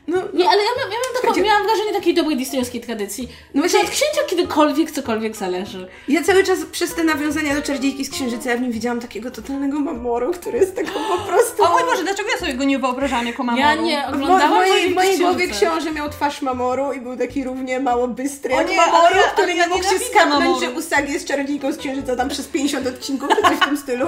No, 0.07 0.17
Nie, 0.17 0.49
ale 0.49 0.57
ja, 0.63 0.69
miałam, 0.77 0.91
ja 0.91 1.21
taką, 1.21 1.41
miałam 1.41 1.63
wrażenie 1.63 1.93
takiej 1.93 2.13
dobrej 2.13 2.37
disneyowskiej 2.37 2.81
tradycji. 2.81 3.23
No 3.27 3.35
No 3.53 3.61
właśnie- 3.61 3.79
od 3.79 3.89
księcia 3.89 4.21
kiedykolwiek 4.29 4.91
cokolwiek 4.91 5.35
zależy. 5.35 5.87
ja 6.07 6.23
cały 6.23 6.43
czas 6.43 6.59
przez 6.71 6.93
te 6.95 7.03
nawiązania 7.03 7.55
do 7.55 7.61
Czardziejki 7.61 8.05
z 8.05 8.09
Księżyca 8.09 8.49
ja 8.49 8.57
w 8.57 8.61
nim 8.61 8.71
widziałam 8.71 8.99
takiego 8.99 9.31
totalnego 9.31 9.79
mamoru, 9.79 10.31
który 10.33 10.57
jest 10.57 10.75
taką 10.75 10.91
po 10.91 11.17
prostu... 11.17 11.63
O 11.63 11.69
mój 11.69 11.81
Boże, 11.83 12.03
dlaczego 12.03 12.29
ja 12.29 12.37
sobie 12.37 12.53
go 12.53 12.63
nie 12.63 12.79
wyobrażam 12.79 13.27
jako 13.27 13.43
mamą? 13.43 13.57
Ja 13.59 13.75
nie 13.75 14.01
W, 14.01 14.05
mo- 14.05 14.11
w 14.11 14.13
oglądałam 14.23 14.49
mojej, 14.55 14.91
w 14.91 14.95
mojej 14.95 15.17
głowie 15.19 15.47
książę 15.47 15.91
miał 15.91 16.09
twarz 16.09 16.41
mamoru 16.41 16.93
i 16.93 17.01
był 17.01 17.17
taki 17.17 17.43
równie 17.43 17.79
mało 17.79 18.07
bystry 18.07 18.51
jak 18.53 18.69
nie, 18.69 18.77
mamoru, 18.77 19.15
ja- 19.15 19.23
który 19.23 19.53
nie 19.53 19.59
ja 19.59 19.67
mógł 19.67 19.83
się 19.83 19.99
skapnąć, 19.99 20.43
Mamoru. 20.43 20.59
że 20.61 20.71
Usagi 20.71 21.13
jest 21.13 21.27
czarownicą 21.27 21.71
z 21.71 21.77
Księżyca 21.77 22.15
tam 22.15 22.29
przez 22.29 22.47
50 22.47 22.87
odcinków 22.87 23.29
czy 23.29 23.41
coś 23.41 23.57
w 23.57 23.65
tym 23.65 23.77
stylu. 23.77 24.07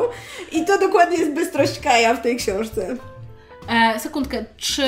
I 0.51 0.65
to 0.65 0.77
dokładnie 0.77 1.17
jest 1.17 1.31
bystrość 1.31 1.79
Kaja 1.79 2.13
w 2.13 2.21
tej 2.21 2.35
książce. 2.37 2.95
E, 3.69 3.99
sekundkę, 3.99 4.45
czy 4.57 4.83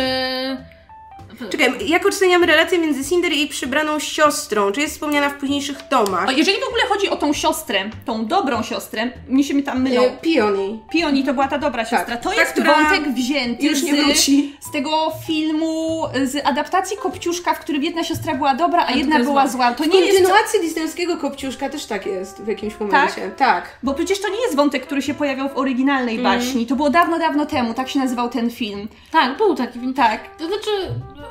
Czekaj, 1.51 1.89
jak 1.89 2.05
oceniamy 2.05 2.45
relację 2.45 2.77
między 2.79 3.09
Cinder 3.09 3.31
i 3.31 3.37
jej 3.37 3.47
przybraną 3.47 3.99
siostrą? 3.99 4.71
Czy 4.71 4.81
jest 4.81 4.93
wspomniana 4.93 5.29
w 5.29 5.33
późniejszych 5.33 5.81
tomach? 5.81 6.29
O, 6.29 6.31
jeżeli 6.31 6.57
w 6.59 6.67
ogóle 6.67 6.83
chodzi 6.89 7.09
o 7.09 7.15
tą 7.15 7.33
siostrę, 7.33 7.89
tą 8.05 8.25
dobrą 8.25 8.63
siostrę, 8.63 9.11
mi 9.27 9.43
się 9.43 9.53
mi 9.53 9.63
tam 9.63 9.81
mylą. 9.81 10.01
E, 10.03 10.17
Pioni. 10.21 10.79
Pioni 10.91 11.23
to 11.23 11.33
była 11.33 11.47
ta 11.47 11.57
dobra 11.57 11.85
siostra. 11.85 12.17
to 12.17 12.29
ta, 12.29 12.35
jest 12.35 12.51
która 12.51 12.73
wątek 12.73 13.13
wzięty 13.13 13.65
już 13.65 13.83
nie 13.83 13.95
z, 14.01 14.05
wróci. 14.05 14.55
z 14.59 14.71
tego 14.71 15.11
filmu, 15.27 16.03
z 16.23 16.45
adaptacji 16.47 16.97
Kopciuszka, 16.97 17.53
w 17.53 17.59
którym 17.59 17.83
jedna 17.83 18.03
siostra 18.03 18.35
była 18.35 18.55
dobra, 18.55 18.85
a, 18.85 18.91
to 18.91 18.97
jedna 18.97 19.15
jest 19.17 19.29
była 19.29 19.47
zła. 19.47 19.67
zła. 19.67 19.73
To 19.75 19.83
W 19.83 19.87
nie 19.87 19.99
jest... 19.99 20.17
kontynuacji 20.17 20.59
disneyowskiego 20.61 21.17
Kopciuszka 21.17 21.69
też 21.69 21.85
tak 21.85 22.05
jest 22.05 22.41
w 22.41 22.47
jakimś 22.47 22.79
momencie. 22.79 23.31
Tak. 23.37 23.77
Bo 23.83 23.93
przecież 23.93 24.21
to 24.21 24.29
nie 24.29 24.41
jest 24.41 24.55
wątek, 24.55 24.85
który 24.85 25.01
się 25.01 25.13
pojawiał 25.13 25.49
w 25.49 25.57
oryginalnej 25.57 26.17
Mhm. 26.17 26.39
baśni. 26.39 26.65
To 26.67 26.75
było 26.75 26.89
dawno, 26.89 27.19
dawno 27.19 27.45
temu. 27.45 27.73
Tak 27.73 27.89
się 27.89 27.99
nazywał 27.99 28.29
ten 28.29 28.49
film. 28.51 28.87
Tak, 29.11 29.37
był 29.37 29.55
taki 29.55 29.79
film. 29.79 29.93
Tak. 29.93 30.37
To 30.37 30.47
znaczy, 30.47 30.71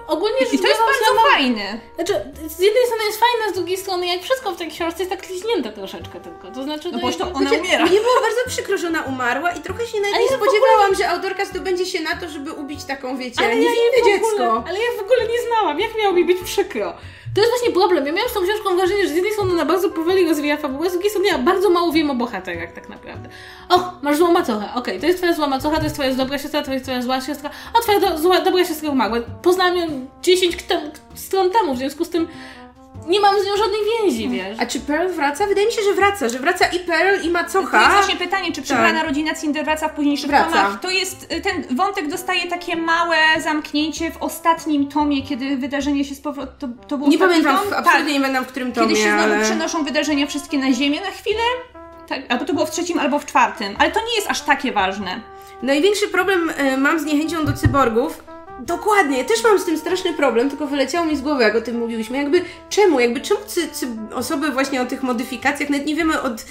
ogólnie 0.07 0.37
I 0.53 0.59
to 0.59 0.69
jest 0.69 0.81
bardzo 0.81 1.29
fajne. 1.31 1.81
Znaczy, 1.95 2.13
z 2.49 2.59
jednej 2.61 2.87
strony 2.87 3.05
jest 3.05 3.21
fajne, 3.21 3.53
z 3.53 3.55
drugiej 3.55 3.77
strony, 3.77 4.07
jak 4.07 4.23
wszystko 4.23 4.51
w 4.53 4.57
tej 4.57 4.71
książce 4.71 4.99
jest 4.99 5.11
tak 5.11 5.23
kliźnięte 5.23 5.73
troszeczkę 5.73 6.21
tylko. 6.21 6.51
To 6.51 6.63
znaczy, 6.63 6.93
No 6.93 6.99
bo 6.99 7.13
to 7.13 7.25
ona 7.33 7.41
Znaczy, 7.41 7.59
umiera. 7.61 7.87
Mnie 7.87 8.01
było 8.01 8.21
bardzo 8.21 8.41
przykro, 8.49 8.79
że 8.79 8.87
ona 8.87 9.03
umarła 9.03 9.51
i 9.53 9.61
trochę 9.61 9.87
się 9.87 10.01
nawet 10.01 10.15
Ale 10.15 10.25
nie 10.25 10.31
ja 10.31 10.37
spodziewałam, 10.37 10.95
że 10.95 11.09
autorka 11.09 11.45
zdobędzie 11.45 11.87
się 11.87 12.01
na 12.01 12.17
to, 12.17 12.29
żeby 12.29 12.53
ubić 12.53 12.85
taką, 12.85 13.17
wiecie, 13.17 13.45
Ale 13.45 13.57
ja 13.57 13.71
w 13.71 13.99
ogóle, 13.99 14.13
dziecko. 14.19 14.65
ale 14.69 14.79
ja 14.79 14.91
w 14.99 15.01
ogóle 15.05 15.21
nie 15.29 15.43
znałam. 15.47 15.81
Jak 15.81 15.97
miało 15.99 16.13
mi 16.13 16.25
być 16.25 16.39
przykro? 16.45 16.95
To 17.37 17.41
jest 17.41 17.53
właśnie 17.53 17.73
problem. 17.73 18.07
Ja 18.07 18.13
miałam 18.13 18.31
z 18.31 18.33
tą 18.33 18.41
książką 18.43 18.77
wrażenie, 18.77 19.03
że 19.03 19.09
z 19.13 19.15
jednej 19.15 19.33
strony 19.33 19.53
ona 19.53 19.65
bardzo 19.65 19.91
powoli 19.91 20.29
rozwija 20.29 20.57
fabułę, 20.57 20.89
z 20.91 20.93
drugiej 20.93 21.11
strony 21.11 21.29
ja 21.29 21.39
bardzo 21.39 21.71
mało 21.71 21.93
wiem 21.93 22.11
o 22.11 22.15
bohaterach 22.15 22.73
tak 22.73 22.89
naprawdę. 22.89 23.29
O, 23.69 23.93
masz 24.03 24.17
złą 24.17 24.33
macochę. 24.33 24.69
Okej, 24.75 25.01
to 25.01 25.07
jest 25.07 25.19
twoja 25.19 25.33
zła 25.35 25.47
macocha, 25.47 25.77
to 25.77 25.83
jest 25.83 25.95
twoja 25.95 26.15
dobra 26.15 26.39
siostra, 26.39 26.63
to 26.63 26.73
jest 26.73 26.85
twoja 26.85 27.03
zła 27.03 27.21
siostra. 27.21 27.51
O, 27.75 27.81
twoja 27.81 28.01
do, 28.01 28.19
zła, 28.19 28.41
dobra 28.41 28.65
siostra 28.65 28.91
umarła. 28.91 29.19
Poznałam 29.43 29.77
ją 29.77 29.87
10 30.23 30.57
k- 30.57 30.75
stron 31.15 31.51
temu, 31.51 31.75
w 31.75 31.79
związku 31.79 32.05
z 32.05 32.11
tym 32.11 32.29
nie 33.07 33.21
mam 33.21 33.41
z 33.43 33.47
nią 33.47 33.57
żadnej 33.57 33.81
więzi, 34.01 34.29
wiesz. 34.29 34.59
A 34.61 34.67
czy 34.67 34.81
Pearl 34.81 35.09
wraca? 35.13 35.47
Wydaje 35.47 35.67
mi 35.67 35.73
się, 35.73 35.83
że 35.83 35.95
wraca, 35.95 36.29
że 36.29 36.39
wraca 36.39 36.67
i 36.67 36.79
Pearl 36.79 37.23
i 37.25 37.31
Macocha. 37.31 37.71
To 37.79 37.85
jest 37.85 37.93
właśnie 37.93 38.17
pytanie, 38.27 38.53
czy 38.53 38.63
przybrana 38.63 39.03
rodzina 39.03 39.35
Cinder 39.35 39.65
wraca 39.65 39.89
w 39.89 39.93
późniejszych 39.95 40.31
Tak. 40.31 40.41
Wraca. 40.51 40.63
tomach. 40.65 40.81
To 40.81 40.91
jest, 40.91 41.33
y, 41.33 41.41
ten 41.41 41.77
wątek 41.77 42.09
dostaje 42.09 42.47
takie 42.51 42.77
małe 42.77 43.17
zamknięcie 43.43 44.11
w 44.11 44.23
ostatnim 44.23 44.89
tomie, 44.89 45.23
kiedy 45.23 45.57
wydarzenie 45.57 46.05
się 46.05 46.15
z 46.15 46.21
powrotem, 46.21 46.55
to, 46.59 46.89
to 46.89 46.99
był 46.99 47.09
Nie 47.09 47.19
pamiętam, 47.19 47.57
tom? 47.57 47.69
w- 47.69 47.73
absolutnie 47.73 48.05
Tak. 48.05 48.13
nie 48.15 48.21
pamiętam 48.21 48.45
w 48.45 48.49
którym 48.49 48.73
tomie, 48.73 48.89
Kiedy 48.89 49.01
się 49.01 49.09
znowu 49.11 49.23
ale... 49.35 49.45
przenoszą 49.45 49.85
wydarzenia 49.85 50.27
wszystkie 50.27 50.59
na 50.59 50.73
ziemię 50.73 51.01
na 51.01 51.11
chwilę. 51.11 51.41
Tak, 52.09 52.21
albo 52.29 52.45
to 52.45 52.55
było 52.55 52.67
w 52.67 52.71
trzecim, 52.71 52.99
albo 52.99 53.19
w 53.19 53.27
czwartym. 53.27 53.77
Ale 53.79 53.91
to 53.91 54.01
nie 54.01 54.17
jest 54.17 54.31
aż 54.31 54.41
takie 54.41 54.73
ważne. 54.73 55.21
Największy 55.63 56.09
problem 56.09 56.51
e, 56.57 56.77
mam 56.77 57.01
z 57.01 57.05
niechęcią 57.05 57.45
do 57.45 57.53
cyborgów. 57.53 58.23
Dokładnie, 58.61 59.25
też 59.25 59.45
mam 59.45 59.59
z 59.59 59.65
tym 59.65 59.79
straszny 59.79 60.15
problem, 60.15 60.51
tylko 60.51 60.67
wyleciało 60.67 61.07
mi 61.07 61.17
z 61.17 61.21
głowy, 61.21 61.43
jak 61.43 61.57
o 61.57 61.61
tym 61.61 61.79
mówiłyśmy. 61.79 62.19
Jakby 62.19 62.45
czemu? 62.69 63.01
Jakby 63.01 63.21
czemu 63.21 63.41
cy, 63.47 63.69
cy, 63.71 63.87
osoby 64.15 64.51
właśnie 64.51 64.83
o 64.83 64.87
tych 64.87 65.03
modyfikacjach, 65.03 65.71
nawet 65.71 65.87
nie 65.87 65.95
wiemy 65.95 66.23
od, 66.23 66.45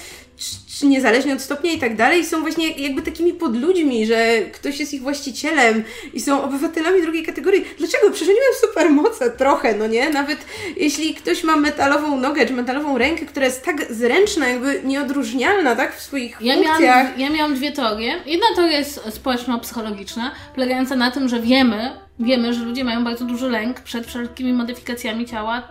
czy, 0.78 0.86
niezależnie 0.86 1.32
od 1.32 1.40
stopnia 1.42 1.72
i 1.72 1.78
tak 1.78 1.96
dalej, 1.96 2.24
są 2.24 2.40
właśnie 2.40 2.70
jakby 2.70 3.02
takimi 3.02 3.32
podludźmi, 3.32 4.06
że 4.06 4.40
ktoś 4.52 4.80
jest 4.80 4.94
ich 4.94 5.02
właścicielem 5.02 5.84
i 6.14 6.20
są 6.20 6.42
obywatelami 6.42 7.02
drugiej 7.02 7.22
kategorii. 7.22 7.64
Dlaczego? 7.78 8.06
Mają 8.08 8.60
supermoce 8.60 9.30
trochę, 9.30 9.74
no 9.74 9.86
nie? 9.86 10.10
Nawet 10.10 10.38
jeśli 10.76 11.14
ktoś 11.14 11.44
ma 11.44 11.56
metalową 11.56 12.20
nogę 12.20 12.46
czy 12.46 12.52
metalową 12.52 12.98
rękę, 12.98 13.26
która 13.26 13.46
jest 13.46 13.64
tak 13.64 13.92
zręczna, 13.92 14.48
jakby 14.48 14.80
nieodróżnialna, 14.84 15.76
tak? 15.76 15.96
W 15.96 16.02
swoich 16.02 16.36
Ja 16.40 16.54
funkcjach. 16.54 16.80
miałam, 16.80 17.06
ja 17.20 17.30
miałam 17.30 17.54
dwie 17.54 17.72
teorie. 17.72 18.14
Jedna 18.26 18.46
teoria 18.56 18.78
jest 18.78 19.00
społeczno-psychologiczna, 19.10 20.30
polegająca 20.54 20.96
na 20.96 21.10
tym, 21.10 21.28
że 21.28 21.40
wiemy, 21.40 22.05
wiemy, 22.18 22.54
że 22.54 22.64
ludzie 22.64 22.84
mają 22.84 23.04
bardzo 23.04 23.24
duży 23.24 23.50
lęk 23.50 23.80
przed 23.80 24.06
wszelkimi 24.06 24.52
modyfikacjami 24.52 25.26
ciała 25.26 25.62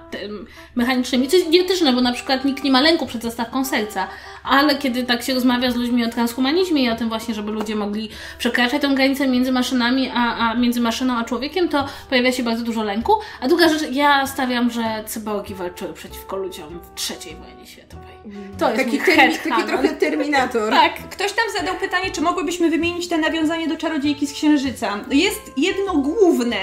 mechanicznymi, 0.76 1.28
co 1.28 1.38
jest 1.38 1.48
idiotyczne, 1.48 1.94
bo 1.94 2.02
na 2.02 2.14
przykład 2.14 2.46
nikt 2.46 2.64
nie 2.64 2.72
ma 2.72 2.82
lęku 2.82 3.06
przed 3.06 3.22
zastawką 3.22 3.66
serca, 3.66 4.08
ale 4.44 4.76
kiedy 4.76 5.04
tak 5.04 5.24
się 5.24 5.34
rozmawia 5.34 5.72
z 5.72 5.76
ludźmi 5.76 6.06
o 6.06 6.10
transhumanizmie 6.10 6.84
i 6.84 6.90
o 6.90 6.96
tym 6.96 7.10
właśnie, 7.10 7.34
żeby 7.34 7.52
ludzie 7.52 7.76
mogli 7.76 8.10
przekraczać 8.38 8.82
tę 8.82 8.88
granicę 8.88 9.28
między 9.28 9.52
maszynami, 9.52 10.12
a, 10.14 10.38
a 10.38 10.56
między 10.56 10.82
maszyną 10.82 11.18
a 11.18 11.24
człowiekiem, 11.24 11.70
to 11.70 11.86
pojawia 12.10 12.32
się 12.32 12.44
bardzo 12.44 12.64
dużo 12.64 12.84
lęku. 12.84 13.14
A 13.42 13.48
druga 13.48 13.70
rzecz, 13.70 13.92
ja 13.92 14.28
stawiam, 14.28 14.72
że 14.72 15.04
cyborgi 15.06 15.56
walczyły 15.56 15.94
przeciwko 15.94 16.36
ludziom 16.36 16.80
w 16.80 16.96
trzeciej 16.96 17.36
wojnie 17.36 17.68
światowej. 17.68 18.15
To 18.60 18.72
jest 18.72 18.84
Taki, 18.86 19.00
termi, 19.00 19.38
taki 19.38 19.64
trochę 19.68 19.90
terminator. 19.90 20.72
Tak. 20.82 21.10
Ktoś 21.10 21.32
tam 21.32 21.46
zadał 21.60 21.76
pytanie, 21.76 22.12
czy 22.12 22.22
mogłybyśmy 22.22 22.70
wymienić 22.70 23.10
te 23.10 23.18
nawiązanie 23.18 23.68
do 23.68 23.78
czarodziejki 23.78 24.28
z 24.28 24.34
księżyca. 24.34 25.00
Jest 25.12 25.42
jedno 25.58 25.94
główne. 25.94 26.58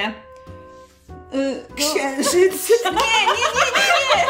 Y, 1.34 1.64
no- 1.70 1.76
Księżyc. 1.76 2.32
Nie, 2.84 3.26
nie, 3.26 3.48
nie, 3.56 3.70
nie, 3.76 4.16
nie. 4.16 4.22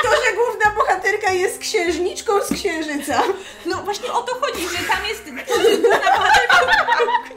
To, 0.02 0.08
że 0.08 0.36
główna 0.36 0.70
bohaterka 0.76 1.32
jest 1.32 1.58
księżniczką 1.58 2.32
z 2.42 2.52
księżyca. 2.52 3.22
No 3.66 3.76
właśnie 3.82 4.12
o 4.12 4.22
to 4.22 4.34
chodzi, 4.34 4.62
że 4.68 4.84
tam 4.84 4.98
jest 5.08 5.24
to, 5.48 5.54
że 5.62 5.76
główna 5.76 5.98
bohaterka... 5.98 6.60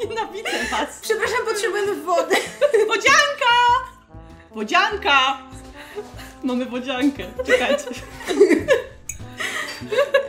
Nienawidzę 0.10 0.50
was. 0.72 1.00
Przepraszam, 1.02 1.38
potrzebujemy 1.50 1.96
wody. 1.96 2.36
Wodzianka! 2.88 3.54
Wodzianka! 4.52 5.38
Mamy 6.44 6.66
wodziankę. 6.66 7.24
Czekajcie. 7.46 7.86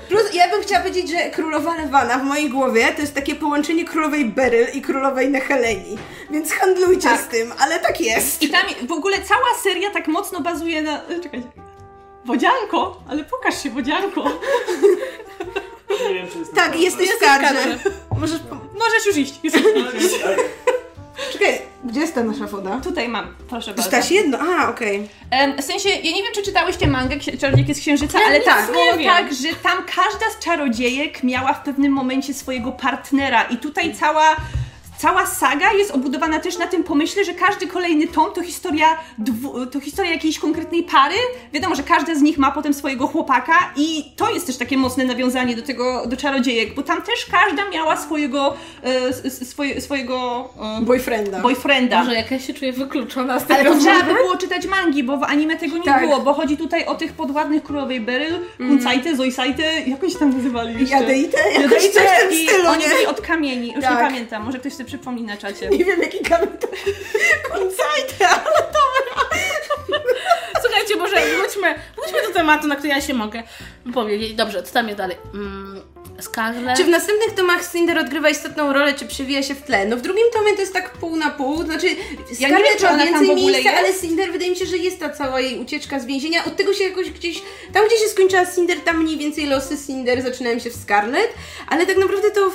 Plus 0.09 0.35
ja 0.35 0.51
bym 0.51 0.63
chciała 0.63 0.81
powiedzieć, 0.81 1.11
że 1.11 1.31
królowa 1.31 1.77
Lewana 1.77 2.19
w 2.19 2.25
mojej 2.25 2.51
głowie 2.51 2.93
to 2.95 3.01
jest 3.01 3.15
takie 3.15 3.35
połączenie 3.35 3.85
królowej 3.85 4.25
Beryl 4.25 4.67
i 4.75 4.83
królowej 4.83 5.29
Neheleni. 5.31 5.99
Więc 6.31 6.53
handlujcie 6.53 7.09
Tak. 7.09 7.21
z 7.21 7.27
tym, 7.27 7.53
ale 7.59 7.79
tak 7.81 8.01
jest. 8.01 8.43
I 8.43 8.49
tam 8.49 8.63
w 8.89 8.93
ogóle 8.93 9.17
cała 9.23 9.47
seria 9.63 9.91
tak 9.91 10.09
mocno 10.09 10.41
bazuje 10.41 10.83
na... 10.83 11.05
e, 11.07 11.21
Czekajcie. 11.21 11.49
Wodzianko? 12.25 13.01
Ale 13.11 13.25
pokaż 13.25 13.63
się, 13.63 13.71
wodzianko. 13.71 14.25
Nie 16.09 16.15
wiem, 16.15 16.27
czy 16.33 16.39
jest 16.39 16.55
Tak, 16.55 16.81
jesteś 16.81 17.09
w. 17.11 18.21
Możesz... 18.21 18.41
Po... 18.41 18.55
Możesz 18.55 19.07
już 19.07 19.17
iść. 19.17 19.35
Już 19.43 19.55
iść. 20.05 20.15
Czekaj, 21.33 21.59
gdzie 21.85 22.01
jest 22.01 22.15
ta 22.15 22.23
nasza 22.25 22.47
woda? 22.47 22.81
Tutaj 22.85 23.09
mam, 23.09 23.35
proszę 23.49 23.71
bardzo. 23.75 23.83
Staś 23.83 24.11
jedno? 24.11 24.39
A, 24.39 24.69
okej. 24.71 25.09
Em, 25.31 25.57
W 25.63 25.65
sensie, 25.65 25.89
ja 25.89 25.97
nie 26.17 26.23
wiem, 26.23 26.33
czy 26.35 26.43
czytałyście 26.43 26.87
mangę 26.87 27.17
Ksi- 27.17 27.39
Czarodziejki 27.41 27.75
z 27.75 27.81
Księżyca, 27.81 28.21
Ja 28.21 28.27
ale 28.27 28.37
nic 28.39 28.45
tak, 28.47 28.67
nie 28.67 28.73
było 28.73 28.97
wiem. 28.97 29.05
tak, 29.07 29.35
że 29.35 29.49
tam 29.63 29.79
każda 29.97 30.31
z 30.31 30.45
czarodziejek 30.45 31.23
miała 31.23 31.53
w 31.55 31.63
pewnym 31.65 31.93
momencie 31.93 32.35
swojego 32.35 32.73
partnera 32.73 33.43
i 33.43 33.57
tutaj 33.57 33.95
cała 33.95 34.37
cała 35.05 35.27
saga 35.27 35.73
jest 35.73 35.91
obudowana 35.91 36.41
też 36.41 36.59
na 36.59 36.67
tym 36.67 36.85
pomyśle, 36.85 37.25
że 37.25 37.35
każdy 37.35 37.67
kolejny 37.67 38.09
tom 38.09 38.27
to 38.35 38.43
historia, 38.43 38.87
dwu, 39.19 39.67
to 39.67 39.81
historia 39.81 40.11
jakiejś 40.13 40.39
konkretnej 40.39 40.83
pary. 40.83 41.15
Wiadomo, 41.53 41.75
że 41.75 41.83
każda 41.83 42.15
z 42.15 42.23
nich 42.23 42.39
ma 42.39 42.51
potem 42.51 42.75
swojego 42.75 43.07
chłopaka 43.07 43.53
i 43.77 44.05
to 44.17 44.31
jest 44.35 44.47
też 44.47 44.57
takie 44.57 44.77
mocne 44.77 45.05
nawiązanie 45.05 45.57
do 45.57 45.63
tego, 45.63 46.07
do 46.07 46.17
czarodziejek, 46.17 46.75
bo 46.75 46.83
tam 46.83 47.03
też 47.03 47.27
każda 47.31 47.71
miała 47.71 47.97
swojego, 47.97 48.55
e, 48.83 49.31
swoje, 49.31 49.81
swojego 49.81 50.49
e, 50.81 50.83
Boyfrienda. 50.85 51.41
boyfrienda. 51.41 52.05
Może 52.05 52.15
jakaś 52.15 52.47
się 52.47 52.55
czuję 52.55 52.73
wykluczona 52.73 53.41
z 53.41 53.51
Ale 53.51 53.59
tego 53.63 53.75
to 53.75 53.81
trzeba 53.81 54.03
by 54.03 54.15
było 54.15 54.37
czytać 54.37 54.67
mangi, 54.67 55.05
bo 55.05 55.17
w 55.17 55.23
anime 55.23 55.57
tego 55.57 55.77
nie 55.79 55.85
Tak. 55.85 56.01
było, 56.01 56.21
bo 56.21 56.35
chodzi 56.35 56.57
tutaj 56.57 56.85
o 56.87 56.95
tych 56.95 57.13
podładnych 57.13 57.63
królowej 57.63 58.01
Beryl, 58.01 58.39
Kuncajte, 58.57 59.17
Zoisajte, 59.17 59.63
jak 59.87 60.03
oni 60.03 60.13
się 60.13 60.19
tam 60.19 60.37
nazywali 60.37 60.81
jeszcze? 60.81 60.97
Jadeite? 60.97 61.39
Jakoś 61.63 61.63
Jadeite 61.85 61.93
coś 62.01 62.03
w 62.09 62.21
tym 62.21 62.33
i 62.33 62.49
stylu, 62.49 62.69
oni 62.69 62.83
nie? 62.83 62.89
byli 62.89 63.07
od 63.07 63.21
kamieni, 63.21 63.73
już 63.73 63.81
Tak. 63.85 63.91
nie 63.91 63.97
pamiętam, 64.09 64.45
może 64.45 64.59
ktoś 64.59 64.73
sobie 64.73 64.91
przypomni 64.99 65.23
na 65.23 65.37
czacie. 65.37 65.69
Nie 65.69 65.85
wiem, 65.85 66.03
jaki 66.03 66.19
kamień 66.19 66.49
to... 66.61 66.69
Koncajte, 67.53 68.29
ale 68.29 68.63
to... 68.73 68.79
Słuchajcie, 70.63 70.97
może 70.97 71.17
wróćmy, 71.17 71.75
wróćmy 71.97 72.29
do 72.29 72.35
tematu, 72.35 72.67
na 72.67 72.77
który 72.77 72.89
ja 72.89 73.01
się 73.01 73.15
mogę 73.15 73.43
powiedzieć. 73.95 74.35
Dobrze, 74.35 74.63
co 74.63 74.73
tam 74.75 74.87
jest 74.87 74.99
dalej? 74.99 75.17
Mm, 75.35 75.81
Scarlett. 76.21 76.77
Czy 76.77 76.85
w 76.85 76.89
następnych 76.89 77.35
tomach 77.35 77.73
Cinder 77.73 77.99
odgrywa 77.99 78.29
istotną 78.29 78.73
rolę, 78.73 78.95
czy 78.95 79.07
przewija 79.07 79.43
się 79.43 79.55
w 79.55 79.63
tle? 79.63 79.87
No 79.87 79.97
w 79.97 80.01
drugim 80.01 80.25
tomie 80.33 80.55
to 80.55 80.61
jest 80.61 80.73
tak 80.73 80.91
pół 80.91 81.17
na 81.17 81.31
pół, 81.31 81.65
znaczy 81.65 81.87
Ja 82.41 82.49
Scarlett 82.49 82.79
czy 82.79 82.85
ma 82.85 82.97
więcej 82.97 83.37
miejsca, 83.37 83.71
jest. 83.71 83.79
ale 83.79 83.95
Cinder 83.95 84.33
wydaje 84.33 84.51
mi 84.51 84.57
się, 84.57 84.67
że 84.67 84.77
jest 84.77 85.01
ta 85.01 85.11
cała 85.11 85.41
jej 85.41 85.59
ucieczka 85.59 86.01
z 86.01 86.07
więzienia. 86.07 86.45
Od 86.45 86.57
tego 86.57 86.75
się 86.75 86.85
jakoś 86.85 87.11
gdzieś, 87.11 87.43
tam 87.73 87.87
gdzie 87.87 87.97
się 87.97 88.09
skończyła 88.09 88.47
Cinder, 88.47 88.81
tam 88.81 89.03
mniej 89.03 89.19
więcej 89.19 89.47
losy 89.47 89.77
Cinder 89.87 90.23
zaczynają 90.23 90.59
się 90.59 90.71
w 90.71 90.77
Scarlett, 90.77 91.35
ale 91.69 91.87
tak 91.87 91.97
naprawdę 91.97 92.31
to 92.31 92.51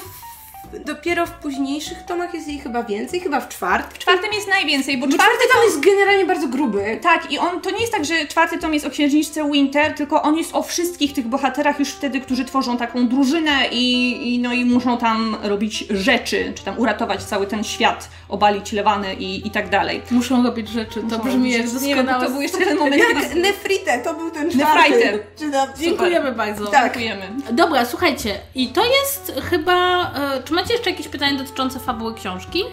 dopiero 0.85 1.25
w 1.25 1.31
późniejszych 1.31 2.05
tomach 2.05 2.33
jest 2.33 2.47
jej 2.47 2.59
chyba 2.59 2.83
więcej, 2.83 3.19
chyba 3.19 3.41
w 3.41 3.49
czwartym. 3.49 3.91
W 3.95 3.99
czwartym 3.99 4.33
jest 4.33 4.47
najwięcej, 4.47 4.97
bo 4.97 5.07
Bo 5.07 5.13
czwarty 5.13 5.29
czwarty 5.33 5.53
tom 5.53 5.63
jest 5.63 5.79
generalnie 5.79 6.25
bardzo 6.25 6.47
gruby. 6.47 6.99
Tak, 7.01 7.31
i 7.31 7.39
on 7.39 7.61
to 7.61 7.71
nie 7.71 7.79
jest 7.79 7.93
tak, 7.93 8.05
że 8.05 8.27
czwarty 8.27 8.57
tom 8.57 8.73
jest 8.73 8.85
o 8.85 8.89
księżniczce 8.89 9.51
Winter, 9.51 9.93
tylko 9.93 10.21
on 10.21 10.37
jest 10.37 10.55
o 10.55 10.63
wszystkich 10.63 11.13
tych 11.13 11.27
bohaterach 11.27 11.79
już 11.79 11.89
wtedy, 11.89 12.21
którzy 12.21 12.45
tworzą 12.45 12.77
taką 12.77 13.07
drużynę 13.07 13.51
i, 13.71 14.35
i, 14.35 14.39
no, 14.39 14.53
i 14.53 14.65
muszą 14.65 14.97
tam 14.97 15.37
robić 15.43 15.85
rzeczy, 15.89 16.53
czy 16.55 16.63
tam 16.63 16.79
uratować 16.79 17.23
cały 17.23 17.47
ten 17.47 17.63
świat, 17.63 18.09
obalić 18.29 18.71
lewany 18.71 19.13
i, 19.13 19.47
i 19.47 19.51
tak 19.51 19.69
dalej. 19.69 20.01
Muszą 20.11 20.43
robić 20.43 20.69
rzeczy, 20.69 21.03
to 21.09 21.19
brzmi 21.19 21.51
jak 21.51 21.65
Nie 21.65 21.95
wiem, 21.95 22.05
bo 22.05 22.11
doskonałe. 22.11 22.25
to 22.25 22.31
był 22.31 22.41
jeszcze 22.41 22.57
ten 22.57 22.77
moment, 22.77 22.95
Jak 22.97 23.29
kiedy 23.29 23.41
Nefrite, 23.41 23.99
to 23.99 24.13
był 24.13 24.31
ten 24.31 24.51
czwarty. 24.51 24.89
Nefrite. 24.89 25.19
Tam, 25.51 25.69
Dziękujemy 25.79 26.31
bardzo. 26.31 26.67
Tak. 26.67 26.83
dziękujemy. 26.83 27.25
Dobra, 27.51 27.85
słuchajcie, 27.85 28.39
i 28.55 28.67
to 28.67 28.81
jest 28.85 29.33
chyba. 29.49 30.03
E, 30.13 30.43
czy 30.43 30.53
macie 30.61 30.73
jeszcze 30.73 30.89
jakieś 30.89 31.07
pytania 31.07 31.37
dotyczące 31.37 31.79
fabuły 31.79 32.13
książki? 32.13 32.63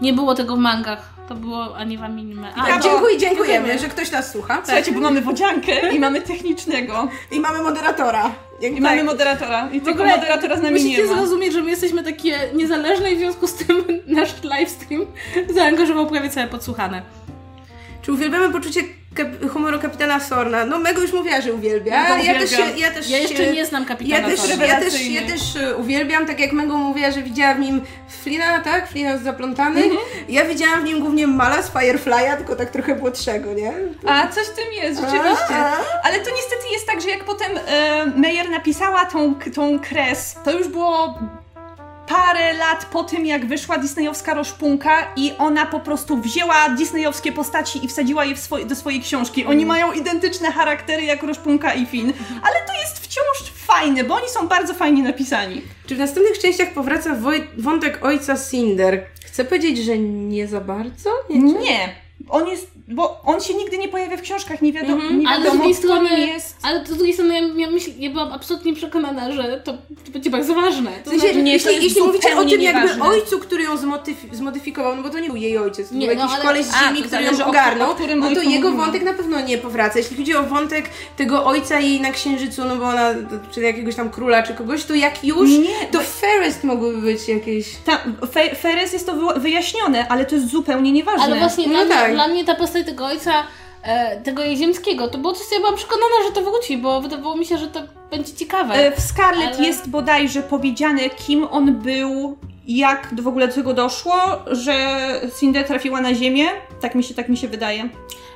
Nie 0.00 0.12
było 0.12 0.34
tego 0.34 0.56
w 0.56 0.58
mangach. 0.58 1.12
To 1.28 1.34
było 1.34 1.76
ani 1.76 1.98
w 1.98 2.02
anime. 2.02 2.54
A, 2.54 2.64
Brawo. 2.64 2.82
Dziękuję, 2.82 3.18
dziękujemy, 3.18 3.78
że 3.78 3.88
ktoś 3.88 4.10
nas 4.10 4.32
słucha. 4.32 4.62
Słuchajcie, 4.64 4.92
bo 4.92 5.00
mamy 5.00 5.20
wodziankę 5.20 5.94
i 5.94 5.98
mamy 5.98 6.22
technicznego. 6.22 7.08
I 7.30 7.40
mamy 7.40 7.62
moderatora. 7.62 8.30
Jak 8.60 8.72
I 8.72 8.74
tak. 8.74 8.82
mamy 8.82 9.04
moderatora. 9.04 9.68
I 9.70 9.80
W 9.80 9.88
ogóle 9.88 10.16
moderatora 10.16 10.56
z 10.56 10.62
nami 10.62 10.74
nie 10.74 10.84
musicie 10.84 11.08
zrozumieć, 11.08 11.52
że 11.52 11.62
my 11.62 11.70
jesteśmy 11.70 12.02
takie 12.02 12.38
niezależne 12.54 13.12
i 13.12 13.16
w 13.16 13.18
związku 13.18 13.46
z 13.46 13.54
tym 13.54 13.84
nasz 14.06 14.34
livestream 14.42 15.06
zaangażował 15.54 16.06
prawie 16.06 16.30
całe 16.30 16.48
podsłuchane. 16.48 17.02
Czy 18.02 18.12
uwielbiamy 18.12 18.52
poczucie 18.52 18.80
kap- 19.14 19.48
humoru 19.50 19.78
kapitana 19.78 20.20
Sorna? 20.20 20.64
No 20.66 20.78
Mego 20.78 21.00
już 21.02 21.12
mówiła, 21.12 21.40
że 21.40 21.52
uwielbia. 21.52 22.18
Ja 22.18 22.34
też, 22.34 22.52
ja 22.76 22.90
też 22.90 23.10
Ja 23.10 23.18
jeszcze 23.18 23.36
się- 23.36 23.52
nie 23.52 23.66
znam 23.66 23.84
kapitana 23.84 24.18
Ja 24.28 24.28
też, 24.36 24.40
Sorna. 24.40 24.66
ja, 24.66 24.80
też, 24.80 25.06
ja 25.08 25.22
też 25.22 25.56
e, 25.56 25.76
uwielbiam, 25.76 26.26
tak 26.26 26.40
jak 26.40 26.52
Mego 26.52 26.76
mówiła, 26.76 27.10
że 27.10 27.22
widziała 27.22 27.54
w 27.54 27.60
nim 27.60 27.82
Flina, 28.22 28.60
tak? 28.60 28.88
Flina 28.88 29.18
z 29.18 29.22
zaplątanych. 29.22 29.84
Mhm. 29.84 30.00
Ja 30.28 30.44
widziałam 30.44 30.80
w 30.80 30.84
nim 30.84 31.00
głównie 31.00 31.26
Mala 31.26 31.62
z 31.62 31.70
Firefly'a, 31.70 32.36
tylko 32.36 32.56
tak 32.56 32.70
trochę 32.70 32.94
młodszego, 32.94 33.52
nie? 33.54 33.72
A, 34.06 34.28
coś 34.28 34.46
w 34.46 34.54
tym 34.54 34.72
jest, 34.82 35.00
rzeczywiście. 35.00 35.54
A, 35.56 35.72
a. 35.72 35.76
Ale 36.04 36.18
to 36.18 36.30
niestety 36.30 36.72
jest 36.72 36.86
tak, 36.86 37.00
że 37.00 37.08
jak 37.10 37.24
potem 37.24 37.50
e, 37.66 38.06
Meyer 38.06 38.50
napisała 38.50 39.04
tą, 39.04 39.34
tą 39.54 39.78
kres, 39.80 40.36
to 40.44 40.50
już 40.58 40.68
było 40.68 41.18
parę 42.06 42.52
lat 42.52 42.84
po 42.84 43.04
tym, 43.04 43.26
jak 43.26 43.46
wyszła 43.46 43.78
disneyowska 43.78 44.34
rozpunka 44.34 45.12
i 45.16 45.32
ona 45.38 45.66
po 45.66 45.80
prostu 45.80 46.16
wzięła 46.16 46.68
disneyowskie 46.68 47.32
postaci 47.32 47.84
i 47.84 47.88
wsadziła 47.88 48.24
je 48.24 48.34
do 48.66 48.76
swojej 48.76 49.00
książki. 49.00 49.46
Oni 49.46 49.66
mają 49.66 49.92
identyczne 49.92 50.52
charaktery 50.52 51.02
jak 51.02 51.22
rozpunka 51.22 51.74
i 51.74 51.86
Finn, 51.86 52.12
ale 52.42 52.54
to 52.66 52.72
jest 52.80 52.98
wciąż 52.98 53.52
fajne, 53.66 54.04
bo 54.04 54.14
oni 54.14 54.28
są 54.28 54.48
bardzo 54.48 54.74
fajnie 54.74 55.02
napisani. 55.02 55.62
Czy 55.86 55.94
w 55.94 55.98
następnych 55.98 56.38
częściach 56.38 56.72
powraca 56.72 57.16
wątek 57.58 58.04
ojca 58.04 58.36
Cinder? 58.50 59.06
Chcę 59.26 59.44
powiedzieć, 59.44 59.78
że 59.78 59.98
nie 59.98 60.46
za 60.48 60.60
bardzo? 60.60 61.10
Nie. 61.30 61.52
Nie. 61.52 62.02
On 62.28 62.48
jest, 62.48 62.70
bo 62.88 63.20
on 63.24 63.40
się 63.40 63.54
nigdy 63.54 63.78
nie 63.78 63.88
pojawia 63.88 64.16
w 64.16 64.20
książkach, 64.22 64.62
nie 64.62 64.72
wiadomo, 64.72 64.94
Mhm. 64.94 65.20
nie 65.20 65.28
Ale 65.28 65.36
z 65.36 65.40
wiadomo 65.44 65.58
drugiej 65.58 65.74
strony, 65.74 66.20
jest. 66.20 66.56
ale 66.62 66.86
z 66.86 66.88
drugiej 66.96 67.14
strony 67.14 67.34
ja, 67.34 67.40
ja, 67.66 67.70
myśl, 67.70 67.90
ja 67.98 68.10
byłam 68.10 68.32
absolutnie 68.32 68.74
przekonana, 68.74 69.32
że 69.32 69.60
to, 69.64 69.72
to 69.72 70.10
będzie 70.12 70.30
bardzo 70.30 70.54
ważne. 70.54 70.90
To 71.04 71.10
znaczy, 71.10 71.26
nie, 71.36 71.42
to 71.42 71.48
jeśli, 71.48 71.72
jest 71.72 71.82
jeśli 71.82 72.02
mówicie 72.02 72.36
o 72.36 72.44
tym 72.44 72.60
jakby 72.62 72.80
nieważne. 72.80 73.04
ojcu, 73.04 73.38
który 73.38 73.62
ją 73.64 73.76
zmodyf- 73.76 74.32
zmodyfikował, 74.34 74.96
no 74.96 75.02
bo 75.02 75.10
to 75.10 75.18
nie 75.18 75.26
był 75.28 75.36
jej 75.36 75.58
ojciec, 75.58 75.88
to 75.88 75.94
Nie, 75.94 76.06
był 76.06 76.16
no, 76.16 76.22
jakiś 76.22 76.34
ale- 76.36 76.44
koleś 76.44 76.66
z 76.66 76.74
A, 76.74 76.84
ziemi, 76.88 77.02
to 77.02 77.06
który 77.08 77.24
ją 77.24 77.46
ogarnął, 77.46 77.90
o 77.90 77.94
którym 77.94 78.18
no 78.20 78.26
to 78.34 78.42
jego 78.42 78.68
mówimy. 78.70 78.84
wątek 78.84 79.02
na 79.02 79.12
pewno 79.12 79.40
nie 79.40 79.58
powraca. 79.58 79.98
Jeśli 79.98 80.16
chodzi 80.16 80.34
o 80.36 80.42
wątek 80.42 80.84
tego 81.16 81.44
ojca 81.44 81.80
jej 81.80 82.00
na 82.00 82.10
księżycu, 82.10 82.64
no 82.64 82.76
bo 82.76 82.84
ona, 82.84 83.14
czy 83.50 83.60
jakiegoś 83.60 83.94
tam 83.94 84.10
króla, 84.10 84.42
czy 84.42 84.54
kogoś, 84.54 84.84
to 84.84 84.94
jak 84.94 85.24
już, 85.24 85.50
Nie, 85.50 85.86
to 85.92 86.00
Ferris 86.00 86.64
mogłyby 86.64 86.98
być 87.02 87.28
jakieś... 87.28 87.66
Ta, 87.84 87.98
Fe, 88.32 88.54
Feres 88.56 88.92
jest 88.92 89.06
to 89.06 89.14
wy- 89.16 89.40
wyjaśnione, 89.40 90.08
ale 90.08 90.24
to 90.26 90.34
jest 90.34 90.48
zupełnie 90.48 90.92
nieważne. 90.92 91.22
Ale 91.24 91.36
właśnie 91.38 91.66
No 91.66 91.72
dla, 91.72 91.84
mnie, 91.84 91.94
tak. 91.94 92.12
dla 92.14 92.28
mnie 92.28 92.44
ta 92.44 92.54
postać 92.54 92.71
tego 92.84 93.06
ojca, 93.06 93.32
e, 93.82 94.20
tego 94.20 94.44
jej 94.44 94.56
ziemskiego, 94.56 95.08
to 95.08 95.18
było 95.18 95.32
coś, 95.32 95.46
co 95.46 95.54
ja 95.54 95.60
byłam 95.60 95.76
przekonana, 95.76 96.14
że 96.28 96.32
to 96.34 96.42
wróci, 96.50 96.78
bo 96.78 97.00
wydawało 97.00 97.36
mi 97.36 97.46
się, 97.46 97.58
że 97.58 97.66
to 97.66 97.80
będzie 98.10 98.32
ciekawe. 98.34 98.74
E, 98.74 98.92
W 98.96 99.00
Scarlet 99.00 99.54
Ale- 99.56 99.66
jest 99.66 99.88
bodajże 99.90 100.42
powiedziane, 100.42 101.10
kim 101.10 101.48
on 101.50 101.74
był, 101.74 102.36
jak 102.66 103.08
w 103.22 103.28
ogóle 103.28 103.48
do 103.48 103.54
tego 103.54 103.74
doszło, 103.74 104.14
że 104.46 104.74
Cinder 105.40 105.66
trafiła 105.66 106.00
na 106.00 106.14
ziemię. 106.14 106.46
Tak 106.80 106.94
mi 106.94 107.04
się, 107.04 107.14
tak 107.14 107.28
mi 107.28 107.36
się 107.36 107.48
wydaje. 107.48 107.88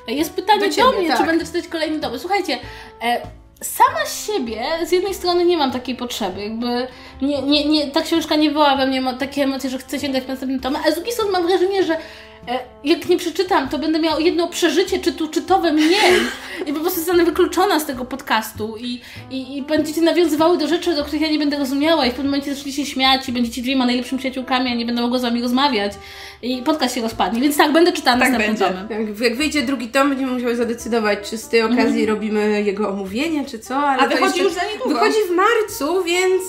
Jest 0.09 0.35
pytanie 0.35 0.61
Do 0.61 0.67
do, 0.67 0.73
ciebie, 0.73 0.99
mnie, 0.99 1.09
tak. 1.09 1.19
czy 1.19 1.27
będę 1.27 1.45
czytać 1.47 1.69
kolejny 1.69 2.01
tom. 2.01 2.19
Słuchajcie, 2.19 2.59
e, 3.03 3.21
sama 3.63 4.07
z 4.07 4.27
siebie 4.27 4.65
z 4.87 4.93
jednej 4.93 5.15
strony 5.15 5.45
nie 5.45 5.57
mam 5.57 5.73
takiej 5.73 5.95
potrzeby, 5.97 6.43
jakby 6.43 6.87
nie, 7.23 7.43
nie, 7.43 7.65
nie, 7.65 7.87
ta 7.91 8.03
książka 8.03 8.37
nie 8.37 8.51
była 8.51 8.77
we 8.77 8.87
mnie 8.87 9.01
ma 9.01 9.15
takie 9.15 9.43
emocje, 9.43 9.71
że 9.71 9.79
chcę 9.79 10.01
sięgać 10.01 10.25
po 10.25 10.33
następny 10.33 10.61
tom, 10.61 10.77
ale 10.77 10.93
z 10.93 10.95
drugiej 10.95 11.13
strony 11.13 11.33
mam 11.33 11.47
wrażenie, 11.47 11.85
że 11.85 11.97
jak 12.85 13.09
nie 13.09 13.17
przeczytam, 13.17 13.69
to 13.69 13.79
będę 13.79 13.99
miała 13.99 14.21
jedno 14.21 14.49
przeżycie 14.49 14.99
czytu 14.99 15.29
czytowe 15.29 15.73
mniej 15.73 16.13
i 16.67 16.73
po 16.73 16.81
prostu 16.81 16.99
zostanę 16.99 17.25
wykluczona 17.25 17.81
z 17.81 17.87
tego 17.87 18.05
podcastu 18.05 18.77
i, 18.81 19.01
i, 19.31 19.57
i 19.57 19.63
będziecie 19.63 20.01
nawiązywały 20.01 20.59
do 20.59 20.69
rzeczy, 20.69 20.95
do 20.95 21.05
których 21.05 21.21
ja 21.21 21.31
nie 21.31 21.39
będę 21.39 21.59
rozumiała 21.59 22.07
i 22.07 22.11
w 22.11 22.15
pewnym 22.15 22.27
momencie 22.27 22.55
zaczniecie 22.55 22.85
się 22.85 22.93
śmiać 22.93 23.29
i 23.29 23.33
będziecie 23.33 23.63
dwiema 23.63 23.87
najlepszymi 23.87 24.19
przyjaciółkami, 24.19 24.73
a 24.73 24.75
nie 24.75 24.87
będę 24.87 25.03
mogła 25.03 25.19
z 25.19 25.23
wami 25.23 25.43
rozmawiać 25.43 25.93
i 26.43 26.63
podcast 26.63 26.95
się 26.95 27.01
rozpadnie, 27.03 27.41
więc 27.41 27.57
tak, 27.57 27.73
będę 27.73 27.93
czytała 27.93 28.19
Tak 28.19 28.31
następne 28.33 28.67
będzie. 28.67 28.89
tomy. 28.89 29.05
Jak, 29.09 29.21
jak 29.21 29.37
wyjdzie 29.37 29.63
drugi 29.63 29.89
tom, 29.89 30.09
będziemy 30.09 30.33
musiały 30.33 30.57
zadecydować, 30.57 31.19
czy 31.31 31.39
z 31.39 31.49
tej 31.49 31.63
okazji 31.63 32.07
robimy 32.07 32.63
jego 32.63 32.89
omówienie, 32.89 33.45
czy 33.45 33.59
co, 33.59 33.77
ale 33.77 34.03
A 34.03 34.07
wychodzi 34.07 34.41
już 34.41 34.53
za 34.53 34.65
niedługo. 34.73 34.95
Wychodzi 34.95 35.19
w 35.29 35.35
marcu, 35.37 36.05
więc... 36.05 36.43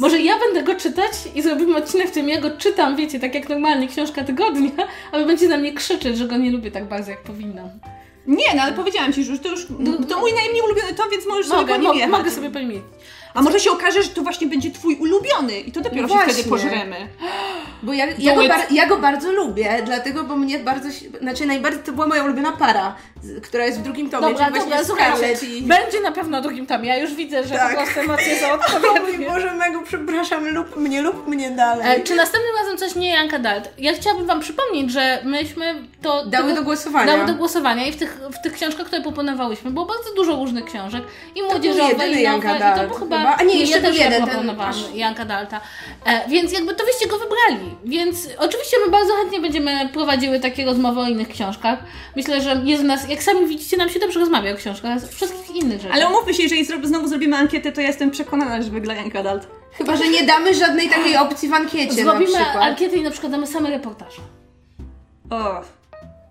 Może 0.00 0.20
ja 0.20 0.38
będę 0.38 0.62
go 0.62 0.80
czytać 0.80 1.12
i 1.34 1.42
zrobimy 1.42 1.76
odcinek, 1.76 2.06
w 2.06 2.10
którym 2.10 2.28
ja 2.28 2.40
go 2.40 2.50
czytam, 2.50 2.96
wiecie, 2.96 3.20
tak 3.20 3.34
jak 3.34 3.48
normalnie, 3.48 3.88
książka 3.88 4.24
tygodnia, 4.24 4.70
a 5.12 5.18
wy 5.18 5.26
będziecie 5.26 5.48
na 5.48 5.56
mnie 5.56 5.72
krzyczeć, 5.72 6.18
że 6.18 6.28
go 6.28 6.36
nie 6.36 6.50
lubię 6.50 6.70
tak 6.70 6.88
bardzo, 6.88 7.10
jak 7.10 7.22
powinnam. 7.22 7.68
Nie, 8.26 8.54
no 8.56 8.62
ale 8.62 8.72
powiedziałam 8.72 9.12
ci, 9.12 9.24
że 9.24 9.32
już 9.32 9.40
to 9.40 9.48
już 9.48 9.66
to 10.08 10.18
mój 10.18 10.32
najmniej 10.32 10.62
ulubiony 10.62 10.94
tom, 10.94 11.06
więc 11.10 11.26
możesz 11.26 11.46
sobie 11.46 11.60
Mogę, 11.60 11.74
po 11.86 11.94
nim 11.94 12.10
mogę 12.10 12.30
sobie 12.30 12.50
powiedzieć. 12.50 12.82
A 13.34 13.42
może 13.42 13.60
się 13.60 13.70
okaże, 13.70 14.02
że 14.02 14.08
to 14.08 14.22
właśnie 14.22 14.46
będzie 14.46 14.70
twój 14.70 14.96
ulubiony 14.96 15.60
i 15.60 15.72
to 15.72 15.80
dopiero 15.80 16.02
No 16.02 16.08
się 16.08 16.14
właśnie. 16.14 16.32
wtedy 16.34 16.48
pożremy. 16.48 16.96
Bo 17.82 17.92
ja, 17.92 18.06
ja, 18.18 18.34
go 18.34 18.42
ja 18.70 18.86
go 18.86 18.98
bardzo 18.98 19.32
lubię, 19.32 19.82
dlatego, 19.86 20.24
bo 20.24 20.36
mnie 20.36 20.58
bardzo, 20.58 20.90
się- 20.92 21.06
znaczy 21.20 21.46
najbardziej 21.46 21.82
to 21.82 21.92
była 21.92 22.06
moja 22.06 22.24
ulubiona 22.24 22.52
para, 22.52 22.94
która 23.42 23.64
jest 23.66 23.78
w 23.78 23.82
drugim 23.82 24.10
tomie, 24.10 24.28
Dobra, 24.28 24.46
czyli 24.46 24.58
dobra, 24.60 24.76
właśnie 24.76 24.84
słuchajcie, 24.86 25.46
i... 25.46 25.62
będzie 25.62 26.00
na 26.00 26.12
pewno 26.12 26.40
drugim 26.40 26.66
tomie, 26.66 26.88
ja 26.88 26.96
już 26.96 27.14
widzę, 27.14 27.44
że 27.46 27.54
Tak. 27.54 27.70
po 27.70 27.76
prostu 27.82 28.00
emocje 28.00 28.40
są 28.40 28.52
odpowiednie. 28.76 29.26
Boże, 29.26 29.54
Megu, 29.54 29.78
przepraszam, 29.84 30.48
lub 30.48 30.76
mnie, 30.76 31.02
lub 31.02 31.26
mnie 31.26 31.50
dalej. 31.50 32.00
E, 32.00 32.02
czy 32.02 32.14
następnym 32.14 32.54
razem 32.62 32.78
coś 32.78 32.94
nie 32.94 33.08
Janka 33.10 33.38
Dalt? 33.38 33.68
Ja 33.78 33.92
chciałabym 33.92 34.26
Wam 34.26 34.40
przypomnieć, 34.40 34.90
że 34.92 35.18
myśmy 35.24 35.74
to... 36.02 36.26
Dały 36.26 36.44
tego- 36.48 36.56
do 36.60 36.64
głosowania. 36.64 37.12
Dały 37.16 37.26
do 37.26 37.34
głosowania 37.34 37.86
i 37.86 37.92
w 37.92 37.96
tych, 37.96 38.13
w 38.32 38.42
tych 38.42 38.52
książkach, 38.52 38.86
które 38.86 39.02
proponowałyśmy, 39.02 39.70
było 39.70 39.86
bardzo 39.86 40.14
dużo 40.16 40.36
różnych 40.36 40.64
książek 40.64 41.04
i 41.34 41.40
był 41.40 41.50
młodzieżowe, 41.50 42.08
i 42.08 42.22
Janka 42.22 42.48
nowe, 42.52 42.58
i 42.58 42.62
to 42.62 42.76
Dalt 42.76 42.88
był 42.88 42.98
chyba... 42.98 43.16
chyba. 43.18 43.36
A 43.36 43.42
nie, 43.42 43.60
jeszcze 43.60 43.80
ja 43.80 43.88
jeden, 44.04 44.12
ten 44.12 44.28
proponowałam 44.28 44.70
aż- 44.70 44.94
Janka 44.94 45.24
Dalta. 45.24 45.60
E, 46.06 46.28
więc 46.28 46.52
jakby 46.52 46.74
to 46.74 46.84
wyście 46.84 47.06
go 47.08 47.16
wybrali. 47.18 47.76
Więc 47.84 48.28
oczywiście 48.38 48.76
my 48.86 48.90
bardzo 48.92 49.14
chętnie 49.14 49.40
będziemy 49.40 49.88
prowadziły 49.92 50.40
takie 50.40 50.64
rozmowy 50.64 51.00
o 51.00 51.08
innych 51.08 51.28
książkach. 51.28 51.78
Myślę, 52.16 52.40
że 52.40 52.62
jest 52.64 52.82
w 52.82 52.86
nas, 52.86 53.08
jak 53.08 53.22
sami 53.22 53.46
widzicie, 53.46 53.76
nam 53.76 53.88
się 53.88 54.00
dobrze 54.00 54.20
rozmawia 54.20 54.52
o 54.52 54.56
książkach, 54.56 54.98
wszystkich 55.10 55.56
innych 55.56 55.80
rzeczy. 55.80 55.94
Ale 55.94 56.08
umówmy 56.08 56.34
się, 56.34 56.42
jeżeli 56.42 56.64
znowu 56.86 57.08
zrobimy 57.08 57.36
ankietę, 57.36 57.72
to 57.72 57.80
ja 57.80 57.86
jestem 57.86 58.10
przekonana, 58.10 58.62
że 58.62 58.70
wygra 58.70 58.94
Janka 58.94 59.22
Dalt. 59.22 59.46
Chyba, 59.78 59.96
że 59.96 60.08
nie 60.08 60.22
damy 60.22 60.54
żadnej 60.54 60.88
takiej 60.88 61.16
opcji 61.16 61.48
w 61.48 61.54
ankiecie 61.54 61.92
Zrobimy 62.04 62.32
na 62.32 62.38
przykład. 62.44 62.64
ankietę 62.64 62.96
i 62.96 63.02
na 63.02 63.10
przykład 63.10 63.32
damy 63.32 63.46
same 63.46 63.70
reportaże. 63.70 64.22
O. 65.30 65.60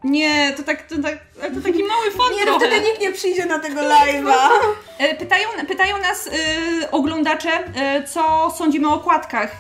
Nie, 0.04 0.54
to, 0.58 0.64
tak, 0.64 0.82
to, 0.88 0.96
tak, 1.04 1.18
to 1.42 1.62
taki 1.64 1.84
mały 1.84 2.12
fan 2.12 2.36
Nie, 2.36 2.46
no 2.46 2.60
trochę. 2.60 2.68
wtedy 2.68 2.86
nikt 2.88 3.02
nie 3.02 3.12
przyjdzie 3.12 3.46
na 3.46 3.60
tego 3.60 3.82
live'a. 3.82 4.38
E, 4.98 5.16
Pytają, 5.16 5.48
pytają 5.68 5.98
nas 5.98 6.28
e, 6.28 6.92
oglądacze, 6.92 7.50
e, 7.76 8.04
co 8.08 8.54
sądzimy 8.58 8.88
o 8.90 8.94
okładkach. 8.94 9.52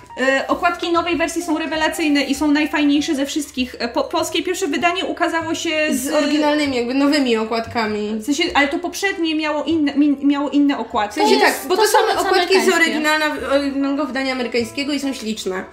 Okładki 0.47 0.91
nowej 0.91 1.17
wersji 1.17 1.43
są 1.43 1.57
rewelacyjne 1.57 2.21
i 2.23 2.35
są 2.35 2.51
najfajniejsze 2.51 3.15
ze 3.15 3.25
wszystkich. 3.25 3.75
Po, 3.93 4.03
polskie 4.03 4.43
pierwsze 4.43 4.67
wydanie 4.67 5.05
ukazało 5.05 5.55
się 5.55 5.87
z, 5.91 6.03
Z 6.03 6.13
oryginalnymi, 6.13 6.77
jakby 6.77 6.93
nowymi 6.93 7.37
okładkami. 7.37 8.15
W 8.15 8.25
sensie, 8.25 8.43
ale 8.53 8.67
to 8.67 8.79
poprzednie 8.79 9.35
miało 9.35 9.63
inne, 9.63 9.95
mi, 9.95 10.17
miało 10.25 10.49
inne 10.49 10.75
W 10.77 10.79
okładki. 10.79 11.19
sensie 11.19 11.35
jest- 11.35 11.59
tak, 11.59 11.67
bo 11.69 11.75
to 11.75 11.81
to, 11.81 11.87
są 11.87 11.97
okładki 12.19 12.61
z 12.61 12.69
oryginalnego 12.73 14.05
wydania 14.05 14.31
amerykańskiego 14.33 14.93
i 14.93 14.99
są 14.99 15.13
śliczne. 15.13 15.63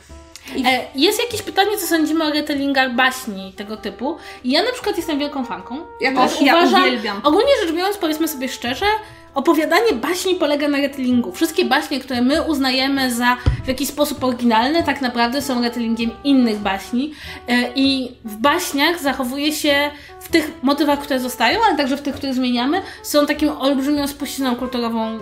E, 0.67 0.85
jest 0.95 1.23
jakieś 1.23 1.43
pytanie, 1.43 1.77
co 1.79 1.87
sądzimy 1.87 2.25
o 2.25 2.31
retellingach 2.31 2.95
baśni 2.95 3.53
tego 3.57 3.77
typu. 3.77 4.17
Ja 4.45 4.63
na 4.63 4.73
przykład 4.73 4.97
jestem 4.97 5.19
wielką 5.19 5.45
fanką. 5.45 5.79
Ja 6.01 6.15
też. 6.15 6.41
Ja 6.41 6.57
uważam, 6.57 6.83
uwielbiam. 6.83 7.21
Ogólnie 7.25 7.51
rzecz 7.63 7.75
biorąc, 7.75 7.97
powiedzmy 7.97 8.29
sobie 8.29 8.49
szczerze, 8.49 8.87
opowiadanie 9.35 9.93
baśni 9.93 10.35
polega 10.35 10.69
na 10.69 10.79
retellingu. 10.79 11.33
Wszystkie 11.33 11.65
baśnie, 11.65 12.01
które 12.01 12.23
my 12.23 12.43
uznajemy 12.43 13.15
za 13.15 13.37
w 13.65 13.69
jakiś 13.69 13.89
sposób 13.89 14.25
oryginalne, 14.25 14.83
tak 14.83 15.01
naprawdę 15.01 15.43
są 15.43 15.63
retellingiem 15.63 16.11
innych 16.25 16.59
baśni. 16.59 17.15
E, 17.49 17.71
I 17.75 18.13
w 18.25 18.37
baśniach 18.37 19.01
zachowuje 19.01 19.53
się 19.53 19.91
w 20.21 20.29
tych 20.29 20.51
motywach, 20.63 20.99
które 20.99 21.21
zostają, 21.21 21.61
ale 21.69 21.77
także 21.77 21.97
w 21.97 22.03
tych, 22.03 22.15
które 22.15 22.35
zmieniamy, 22.35 22.83
są 23.03 23.27
taką 23.27 23.61
olbrzymią 23.61 24.09
spuścizną 24.09 24.57
kulturową 24.57 25.19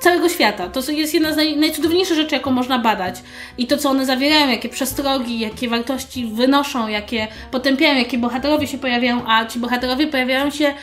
całego 0.00 0.28
świata. 0.28 0.68
To 0.68 0.90
jest 0.90 1.14
jedna 1.14 1.32
z 1.32 1.36
naj, 1.36 1.56
najcudowniejszych 1.56 2.16
rzeczy, 2.16 2.34
jaką 2.34 2.50
można 2.50 2.78
badać. 2.78 3.14
I 3.58 3.66
to, 3.66 3.78
co 3.78 3.90
one 3.90 4.06
zawierają, 4.06 4.48
jakie 4.48 4.68
przestrogi, 4.68 5.38
jakie 5.38 5.68
wartości 5.68 6.26
wynoszą, 6.26 6.88
jakie 6.88 7.28
potępiają, 7.50 7.98
jakie 7.98 8.18
bohaterowie 8.18 8.66
się 8.66 8.78
pojawiają, 8.78 9.22
a 9.26 9.46
ci 9.46 9.58
bohaterowie 9.58 10.06
pojawiają 10.06 10.50
się 10.50 10.74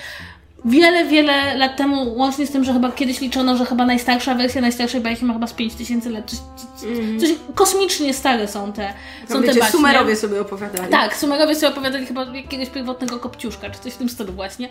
wiele, 0.65 1.05
wiele 1.05 1.57
lat 1.57 1.77
temu, 1.77 2.13
łącznie 2.17 2.47
z 2.47 2.51
tym, 2.51 2.63
że 2.63 2.73
chyba 2.73 2.91
kiedyś 2.91 3.21
liczono, 3.21 3.57
że 3.57 3.65
chyba 3.65 3.85
najstarsza 3.85 4.35
wersja 4.35 4.61
najstarszej 4.61 5.01
bajki 5.01 5.25
ma 5.25 5.33
chyba 5.33 5.47
z 5.47 5.53
5000 5.53 6.09
lat. 6.09 6.29
Coś, 6.29 6.39
coś, 6.75 6.89
coś 7.19 7.29
kosmicznie 7.55 8.13
stare 8.13 8.47
są 8.47 8.73
te, 8.73 8.93
są 9.27 9.33
Tam 9.33 9.41
te 9.41 9.47
wiecie, 9.47 9.59
baśnie. 9.59 9.71
Sumerowie 9.71 10.15
sobie 10.15 10.41
opowiadali. 10.41 10.91
Tak, 10.91 11.15
Sumerowie 11.15 11.55
sobie 11.55 11.69
opowiadali 11.69 12.05
chyba 12.05 12.25
jakiegoś 12.25 12.69
pierwotnego 12.69 13.19
kopciuszka, 13.19 13.69
czy 13.69 13.79
coś 13.79 13.93
w 13.93 13.97
tym 13.97 14.09
stylu 14.09 14.33
właśnie. 14.33 14.69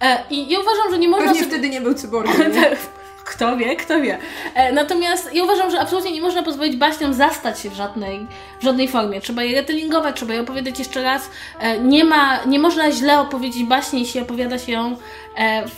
E, 0.00 0.18
I 0.30 0.48
ja 0.48 0.60
uważam, 0.60 0.90
że 0.90 0.98
nie 0.98 1.08
można 1.08 1.26
Pewnie 1.26 1.40
sobie... 1.40 1.52
wtedy 1.52 1.68
nie 1.70 1.80
był 1.80 1.94
cyborgiem. 1.94 2.52
nie? 2.52 2.76
Kto 3.26 3.56
wie, 3.56 3.76
kto 3.76 4.00
wie. 4.00 4.18
E, 4.54 4.72
natomiast 4.72 5.34
ja 5.34 5.44
uważam, 5.44 5.70
że 5.70 5.80
absolutnie 5.80 6.12
nie 6.12 6.20
można 6.20 6.42
pozwolić 6.42 6.76
baśniom 6.76 7.14
zastać 7.14 7.60
się 7.60 7.70
w 7.70 7.74
żadnej, 7.74 8.26
w 8.60 8.62
żadnej 8.64 8.88
formie. 8.88 9.20
Trzeba 9.20 9.42
je 9.44 9.60
retellingować, 9.60 10.16
trzeba 10.16 10.34
je 10.34 10.40
opowiadać 10.40 10.78
jeszcze 10.78 11.02
raz. 11.02 11.30
E, 11.60 11.78
nie, 11.78 12.04
ma, 12.04 12.44
nie 12.44 12.58
można 12.58 12.92
źle 12.92 13.20
opowiedzieć 13.20 13.64
baśni, 13.64 14.00
jeśli 14.00 14.20
opowiada 14.20 14.58
się 14.58 14.72
ją 14.72 14.96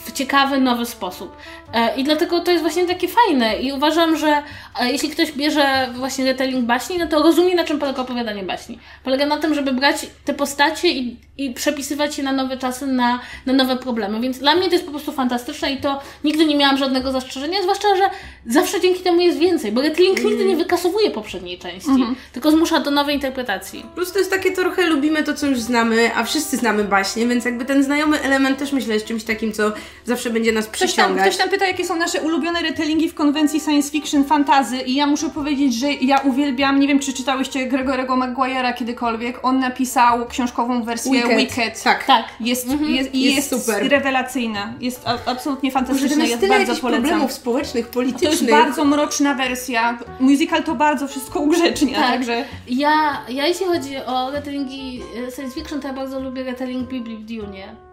w 0.07 0.13
ciekawy, 0.13 0.61
nowy 0.61 0.87
sposób. 0.87 1.37
E, 1.75 1.97
I 1.97 2.05
dlatego 2.05 2.41
to 2.41 2.51
jest 2.51 2.63
właśnie 2.63 2.87
takie 2.87 3.09
fajne. 3.09 3.59
I 3.59 3.73
uważam, 3.73 4.17
że 4.17 4.43
e, 4.81 4.93
jeśli 4.93 5.11
ktoś 5.11 5.33
bierze 5.33 5.89
właśnie 5.95 6.25
retelling 6.25 6.67
baśni, 6.67 6.99
no 6.99 7.07
to 7.07 7.23
rozumie, 7.23 7.55
na 7.55 7.65
czym 7.65 7.79
polega 7.79 8.03
opowiadanie 8.03 8.43
baśni. 8.43 8.79
Polega 9.05 9.27
na 9.27 9.37
tym, 9.37 9.55
żeby 9.55 9.73
brać 9.73 10.07
te 10.25 10.35
postacie 10.35 10.89
i, 10.89 11.17
i 11.39 11.51
przepisywać 11.51 12.19
je 12.19 12.25
na 12.25 12.33
nowe 12.33 12.57
czasy, 12.57 12.87
na, 12.87 13.21
na 13.47 13.53
nowe 13.53 13.77
problemy. 13.77 14.21
Więc 14.21 14.39
dla 14.39 14.55
mnie 14.55 14.67
to 14.67 14.73
jest 14.73 14.85
po 14.85 14.91
prostu 14.91 15.13
fantastyczne 15.13 15.73
i 15.73 15.77
to 15.77 16.01
nigdy 16.25 16.47
nie 16.47 16.57
miałam 16.57 16.79
żadnego 16.79 17.13
zastrzeżenia, 17.13 17.63
zwłaszcza, 17.63 17.97
że 17.97 18.11
zawsze 18.47 18.81
dzięki 18.81 19.03
temu 19.03 19.21
jest 19.21 19.39
więcej, 19.39 19.73
bo 19.73 19.81
retelling 19.81 20.25
nigdy 20.25 20.45
nie 20.45 20.57
wykasowuje 20.57 21.11
poprzedniej 21.11 21.59
części, 21.59 21.91
tylko 22.33 22.51
zmusza 22.51 22.81
do 22.81 22.91
nowej 22.91 23.15
interpretacji. 23.15 23.87
Plus 23.95 24.13
to 24.13 24.19
jest 24.19 24.31
takie 24.31 24.53
trochę 24.53 24.87
lubimy 24.87 25.23
to, 25.23 25.35
co 25.35 25.47
już 25.47 25.61
znamy, 25.61 26.11
a 26.17 26.25
wszyscy 26.25 26.57
znamy 26.57 26.85
baśnie, 26.85 27.27
więc 27.27 27.45
jakby 27.45 27.65
ten 27.65 27.83
znajomy 27.83 28.21
element 28.21 28.59
też 28.59 28.73
myślę 28.73 28.95
jest 28.95 29.07
czymś 29.07 29.25
takim, 29.25 29.48
co 29.53 29.73
zawsze 30.05 30.31
będzie 30.31 30.53
nas 30.53 30.67
Ktoś 30.67 30.79
tam, 30.81 30.89
przyciągać. 30.89 31.25
ktoś 31.25 31.37
tam 31.37 31.49
pyta, 31.49 31.67
jakie 31.67 31.85
są 31.85 31.97
nasze 31.97 32.21
ulubione 32.21 32.63
retellingi 32.63 33.09
w 33.09 33.15
konwencji 33.15 33.61
science 33.61 33.91
fiction, 33.91 34.25
fantazy 34.25 34.77
i 34.77 34.95
ja 34.95 35.07
muszę 35.07 35.31
powiedzieć, 35.31 35.75
że 35.75 35.93
ja 35.93 36.19
uwielbiam, 36.19 36.81
nie 36.81 36.89
wiem 36.89 36.99
czy 36.99 37.13
czytałyście 37.13 37.67
Gregorego 37.67 38.15
Maguire'a 38.17 38.75
kiedykolwiek, 38.75 39.39
on 39.43 39.59
napisał 39.59 40.27
książkową 40.27 40.83
wersję 40.83 41.13
Wicked. 41.13 41.37
Wicked. 41.39 41.83
Tak. 41.83 42.05
Tak. 42.05 42.25
Jest, 42.41 42.67
jest, 42.89 43.15
i 43.15 43.21
Jest 43.21 43.53
jest, 43.53 43.67
super. 43.67 43.89
rewelacyjna. 43.89 44.75
Jest 44.81 45.03
a, 45.05 45.19
absolutnie 45.31 45.71
fantastyczna, 45.71 46.17
jest 46.17 46.29
jest 46.29 46.41
tyle 46.41 46.59
bardzo 46.59 46.77
polecam. 46.81 47.03
problemów 47.03 47.33
społecznych, 47.33 47.87
To 47.87 47.93
politycznych. 47.93 48.31
jest 48.33 48.51
bardzo 48.51 48.85
mroczna 48.85 49.35
wersja. 49.35 49.99
Musical 50.21 50.63
to 50.65 50.75
bardzo 50.75 51.09
wszystko 51.09 51.41
ugrzecznia, 51.41 51.95
Tak. 51.99 52.11
także... 52.11 52.45
Ja, 52.69 53.23
ja 53.29 53.47
jeśli 53.47 53.67
chodzi 53.67 53.97
o 54.07 54.31
retellingi 54.31 55.03
e, 55.29 55.33
science 55.33 55.55
fiction, 55.55 55.81
to 55.81 55.89
ja 55.89 55.95
bardzo 55.95 56.21
lubię 56.21 56.43
retelling 56.45 56.89
Biblii 56.89 57.17
w 57.17 57.25
Dune. 57.25 57.88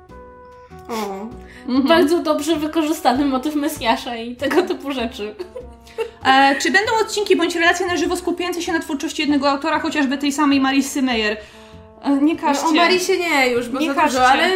O. 0.90 1.26
Bardzo 1.88 2.20
dobrze 2.20 2.56
wykorzystany 2.56 3.26
motyw 3.26 3.56
Mesjasza 3.56 4.16
i 4.16 4.36
tego 4.36 4.62
typu 4.62 4.92
rzeczy. 4.92 5.36
E, 6.26 6.56
czy 6.62 6.72
będą 6.72 6.92
odcinki 7.02 7.36
bądź 7.36 7.56
relacje 7.56 7.88
na 7.88 7.98
żywo 7.98 8.16
skupiające 8.16 8.62
się 8.62 8.74
na 8.74 8.80
twórczości 8.80 9.22
jednego 9.22 9.50
autora, 9.50 9.80
chociażby 9.80 10.18
tej 10.18 10.32
samej 10.32 10.62
Marissy 10.62 11.02
Meyer? 11.02 11.38
E, 12.04 12.12
nie 12.22 12.36
każcie. 12.36 12.64
No, 12.64 12.70
o 12.70 12.74
Marisie 12.74 13.18
nie 13.18 13.50
już, 13.50 13.70
bo 13.70 13.80
Nie 13.80 13.88
za 13.88 13.94
każcie. 13.94 14.18
dużo, 14.18 14.28
ale 14.28 14.50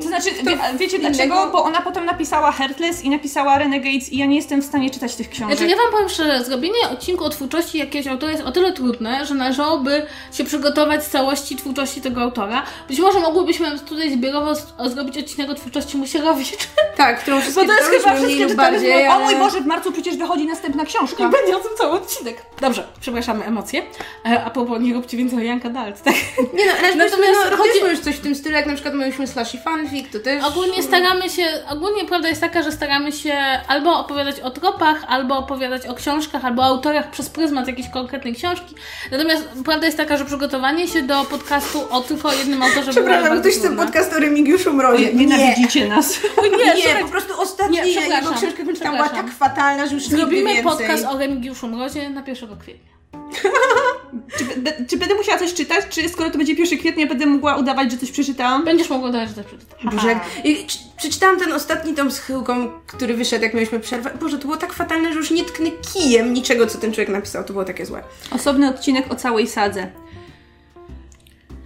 To 0.00 0.08
znaczy, 0.08 0.30
wie, 0.30 0.58
wiecie 0.78 0.96
innego? 0.96 1.14
dlaczego? 1.14 1.48
Bo 1.52 1.64
ona 1.64 1.80
potem 1.82 2.04
napisała 2.04 2.52
Heartless 2.52 3.04
i 3.04 3.10
napisała 3.10 3.58
Renegades 3.58 4.12
i 4.12 4.18
ja 4.18 4.26
nie 4.26 4.36
jestem 4.36 4.62
w 4.62 4.64
stanie 4.64 4.90
czytać 4.90 5.14
tych 5.14 5.30
książek. 5.30 5.56
Znaczy, 5.58 5.70
ja 5.70 5.76
wam 5.76 5.92
powiem 5.92 6.08
szczerze, 6.08 6.44
zrobienie 6.44 6.88
odcinku 6.92 7.24
o 7.24 7.28
twórczości 7.28 7.78
jakiegoś 7.78 8.06
autora 8.06 8.32
jest 8.32 8.44
o 8.44 8.52
tyle 8.52 8.72
trudne, 8.72 9.26
że 9.26 9.34
należałoby 9.34 10.06
się 10.32 10.44
przygotować 10.44 11.04
z 11.04 11.08
całości 11.10 11.56
twórczości 11.56 12.00
tego 12.00 12.20
autora. 12.22 12.62
Być 12.88 13.00
może 13.00 13.20
mogłybyśmy 13.20 13.78
tutaj 13.78 14.12
zbiorowo 14.12 14.54
z- 14.54 14.66
o- 14.78 14.88
zrobić 14.90 15.18
odcinek 15.18 15.50
o 15.50 15.54
twórczości 15.54 15.96
Musierowicz. 15.96 16.52
tak, 16.96 17.20
którą 17.20 17.40
wszystkie 17.40 17.60
Bo 17.66 17.66
to 17.72 17.78
jest 17.78 17.90
chyba 17.90 18.14
wszystkie 18.16 18.54
bardziej, 18.54 19.08
O 19.08 19.12
ale... 19.12 19.24
mój 19.24 19.36
Boże, 19.36 19.60
w 19.60 19.66
marcu 19.66 19.92
przecież 19.92 20.16
wychodzi 20.16 20.46
następna 20.46 20.82
I 20.82 20.86
książka. 20.86 21.28
będzie 21.28 21.56
o 21.56 21.60
tym 21.60 21.70
cały 21.78 21.92
odcinek. 21.92 22.42
Dobrze, 22.60 22.86
przepraszamy 23.00 23.44
emocje. 23.44 23.82
E, 24.26 24.44
A 24.44 24.50
propos, 24.50 24.80
nie 24.80 24.94
róbcie 24.94 25.16
więcej 25.16 25.46
Janka 25.46 25.70
Dalt, 25.70 26.02
tak? 26.02 26.14
Nie 26.54 26.66
no, 26.66 26.72
ale 26.78 26.94
Natomiast 27.04 27.40
no, 27.50 27.56
chodzi- 27.56 27.80
już 27.90 28.00
coś 28.00 28.16
w 28.16 28.20
tym 28.20 28.34
stylu, 28.34 28.54
jak 28.54 28.66
na 28.66 28.74
przykład 28.74 28.94
mieliśmy 28.94 29.26
slashy 29.26 29.58
fanfic, 29.76 30.12
to 30.12 30.18
też... 30.18 30.44
Ogólnie 30.44 30.82
staramy 30.82 31.30
się, 31.30 31.46
ogólnie 31.70 32.04
prawda 32.04 32.28
jest 32.28 32.40
taka, 32.40 32.62
że 32.62 32.72
staramy 32.72 33.12
się 33.12 33.34
albo 33.68 33.98
opowiadać 33.98 34.40
o 34.40 34.50
tropach, 34.50 35.04
albo 35.08 35.38
opowiadać 35.38 35.86
o 35.86 35.94
książkach, 35.94 36.44
albo 36.44 36.62
o 36.62 36.64
autorach 36.64 37.10
przez 37.10 37.30
pryzmat 37.30 37.66
jakiejś 37.66 37.88
konkretnej 37.88 38.34
książki. 38.34 38.74
Natomiast 39.10 39.48
prawda 39.64 39.86
jest 39.86 39.98
taka, 39.98 40.16
że 40.16 40.24
przygotowanie 40.24 40.88
się 40.88 41.02
do 41.02 41.24
podcastu 41.24 41.80
o 41.90 42.00
tylko 42.00 42.32
jednym 42.32 42.62
autorze 42.62 42.92
było 42.92 43.06
Przepraszam, 43.06 43.40
ktoś 43.40 43.54
chce 43.54 43.76
podcast 43.76 44.12
o 44.12 44.18
Remigiuszu 44.18 44.72
Mrozie. 44.72 45.14
Nie, 45.14 45.26
Nienawidzicie 45.26 45.88
nas. 45.88 46.20
Nie, 46.42 46.50
nie, 46.50 46.82
słuchaj, 46.82 47.02
po 47.02 47.08
prostu 47.08 47.40
ostatnia 47.40 47.84
Nie, 47.84 47.90
jego 47.90 48.30
książka, 48.30 48.52
którą 48.52 48.74
czytałam, 48.74 48.96
była 48.96 49.08
tak 49.08 49.30
fatalna, 49.30 49.86
że 49.86 49.94
już 49.94 50.02
nigdy 50.02 50.16
Zrobimy 50.16 50.44
więcej. 50.44 50.64
podcast 50.64 51.04
o 51.04 51.18
Remigiuszu 51.18 51.68
Mrozie 51.68 52.10
na 52.10 52.22
1 52.26 52.58
kwietnia. 52.58 52.92
Czy, 54.38 54.44
be- 54.44 54.72
czy 54.88 54.96
będę 54.96 55.14
musiała 55.14 55.38
coś 55.38 55.54
czytać, 55.54 55.84
czy 55.90 56.08
skoro 56.08 56.30
to 56.30 56.38
będzie 56.38 56.52
1 56.52 56.78
kwietnia, 56.78 57.06
będę 57.06 57.26
mogła 57.26 57.56
udawać, 57.56 57.90
że 57.92 57.98
coś 57.98 58.10
przeczytałam? 58.10 58.64
Będziesz 58.64 58.90
mogła 58.90 59.10
dać, 59.10 59.28
że 59.28 59.34
to 59.34 59.44
przeczytam. 59.44 59.90
Boże, 59.90 60.20
i 60.44 60.66
przeczytałam 60.96 61.38
ten 61.38 61.52
ostatni 61.52 61.94
tom 61.94 62.10
z 62.10 62.18
chyłką, 62.18 62.70
który 62.86 63.14
wyszedł, 63.14 63.44
jak 63.44 63.54
mieliśmy 63.54 63.80
przerwę. 63.80 64.10
Boże, 64.20 64.38
to 64.38 64.44
było 64.44 64.56
tak 64.56 64.72
fatalne, 64.72 65.12
że 65.12 65.18
już 65.18 65.30
nie 65.30 65.44
tknę 65.44 65.70
kijem 65.92 66.34
niczego, 66.34 66.66
co 66.66 66.78
ten 66.78 66.92
człowiek 66.92 67.08
napisał. 67.08 67.44
To 67.44 67.52
było 67.52 67.64
takie 67.64 67.86
złe. 67.86 68.02
Osobny 68.30 68.68
odcinek 68.68 69.12
o 69.12 69.16
całej 69.16 69.48
sadze. 69.48 69.92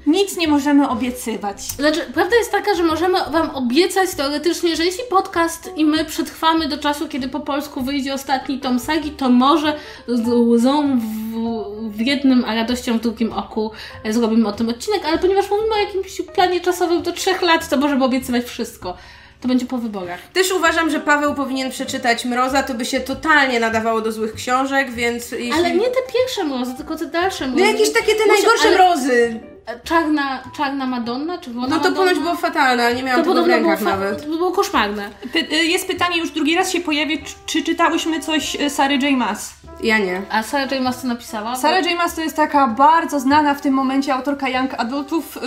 Nic 0.06 0.36
nie 0.36 0.48
możemy 0.48 0.88
obiecywać. 0.88 1.60
Znaczy, 1.62 2.00
prawda 2.14 2.36
jest 2.36 2.52
taka, 2.52 2.74
że 2.74 2.82
możemy 2.82 3.18
Wam 3.30 3.50
obiecać 3.50 4.10
teoretycznie, 4.16 4.76
że 4.76 4.84
jeśli 4.84 5.04
podcast 5.10 5.70
i 5.76 5.84
my 5.84 6.04
przetrwamy 6.04 6.68
do 6.68 6.78
czasu, 6.78 7.08
kiedy 7.08 7.28
po 7.28 7.40
polsku 7.40 7.82
wyjdzie 7.82 8.14
ostatni 8.14 8.60
tom 8.60 8.78
sagi, 8.80 9.10
to 9.10 9.28
może 9.28 9.74
z 10.08 10.28
łzą 10.28 10.98
w, 10.98 11.90
w 11.90 12.00
jednym, 12.00 12.44
a 12.44 12.54
radością 12.54 12.98
w 12.98 13.00
drugim 13.00 13.32
oku 13.32 13.70
zrobimy 14.10 14.48
o 14.48 14.52
tym 14.52 14.68
odcinek, 14.68 15.04
ale 15.06 15.18
ponieważ 15.18 15.50
mówimy 15.50 15.74
o 15.74 15.78
jakimś 15.78 16.22
planie 16.34 16.60
czasowym 16.60 17.02
do 17.02 17.12
trzech 17.12 17.42
lat, 17.42 17.68
to 17.68 17.76
możemy 17.76 18.04
obiecywać 18.04 18.44
wszystko. 18.44 18.96
To 19.40 19.48
będzie 19.48 19.66
po 19.66 19.78
wyborach. 19.78 20.20
Też 20.32 20.52
uważam, 20.52 20.90
że 20.90 21.00
Paweł 21.00 21.34
powinien 21.34 21.70
przeczytać 21.70 22.24
Mroza, 22.24 22.62
to 22.62 22.74
by 22.74 22.84
się 22.84 23.00
totalnie 23.00 23.60
nadawało 23.60 24.00
do 24.00 24.12
złych 24.12 24.34
książek, 24.34 24.90
więc 24.92 25.32
jeśli... 25.32 25.52
Ale 25.52 25.70
nie 25.70 25.86
te 25.88 26.00
pierwsze 26.12 26.44
mrozy, 26.44 26.74
tylko 26.76 26.96
te 26.96 27.06
dalsze 27.06 27.46
No 27.46 27.52
mrozy. 27.56 27.72
jakieś 27.72 27.92
takie 27.92 28.12
te 28.14 28.18
Muszę- 28.26 28.28
najgorsze 28.32 28.68
ale- 28.68 28.76
mrozy. 28.76 29.40
Czarna, 29.84 30.42
czarna 30.56 30.86
Madonna, 30.86 31.38
czy 31.38 31.50
Wona 31.52 31.66
No 31.68 31.76
to 31.76 31.82
Madonna? 31.90 31.96
ponoć 32.10 32.18
było 32.18 32.36
fatalne, 32.36 32.94
nie 32.94 33.02
miałam 33.02 33.24
To 33.24 33.30
tego 33.30 33.42
w 33.42 33.46
było, 33.46 33.56
rękach 33.56 33.78
fa- 33.78 33.84
nawet. 33.84 34.22
to 34.22 34.28
było 34.28 34.52
koszmarne. 34.52 35.10
Py- 35.32 35.52
y, 35.52 35.64
jest 35.64 35.86
pytanie, 35.86 36.18
już 36.18 36.30
drugi 36.30 36.54
raz 36.54 36.70
się 36.70 36.80
pojawi, 36.80 37.18
czy, 37.22 37.34
czy 37.46 37.62
czytałyśmy 37.62 38.20
coś 38.20 38.54
y, 38.54 38.70
Sary 38.70 38.94
J. 38.96 39.16
Maas? 39.18 39.54
Ja 39.82 39.98
nie. 39.98 40.22
A 40.30 40.42
Sarah 40.42 40.70
J. 40.72 40.82
Maas 40.82 41.02
co 41.02 41.08
napisała? 41.08 41.56
Sarah 41.56 41.86
J. 41.86 41.96
Maas 41.98 42.14
to 42.14 42.20
jest 42.20 42.36
taka 42.36 42.66
bardzo 42.68 43.20
znana 43.20 43.54
w 43.54 43.60
tym 43.60 43.74
momencie 43.74 44.14
autorka 44.14 44.48
young 44.48 44.74
adultów, 44.74 45.36
y, 45.36 45.40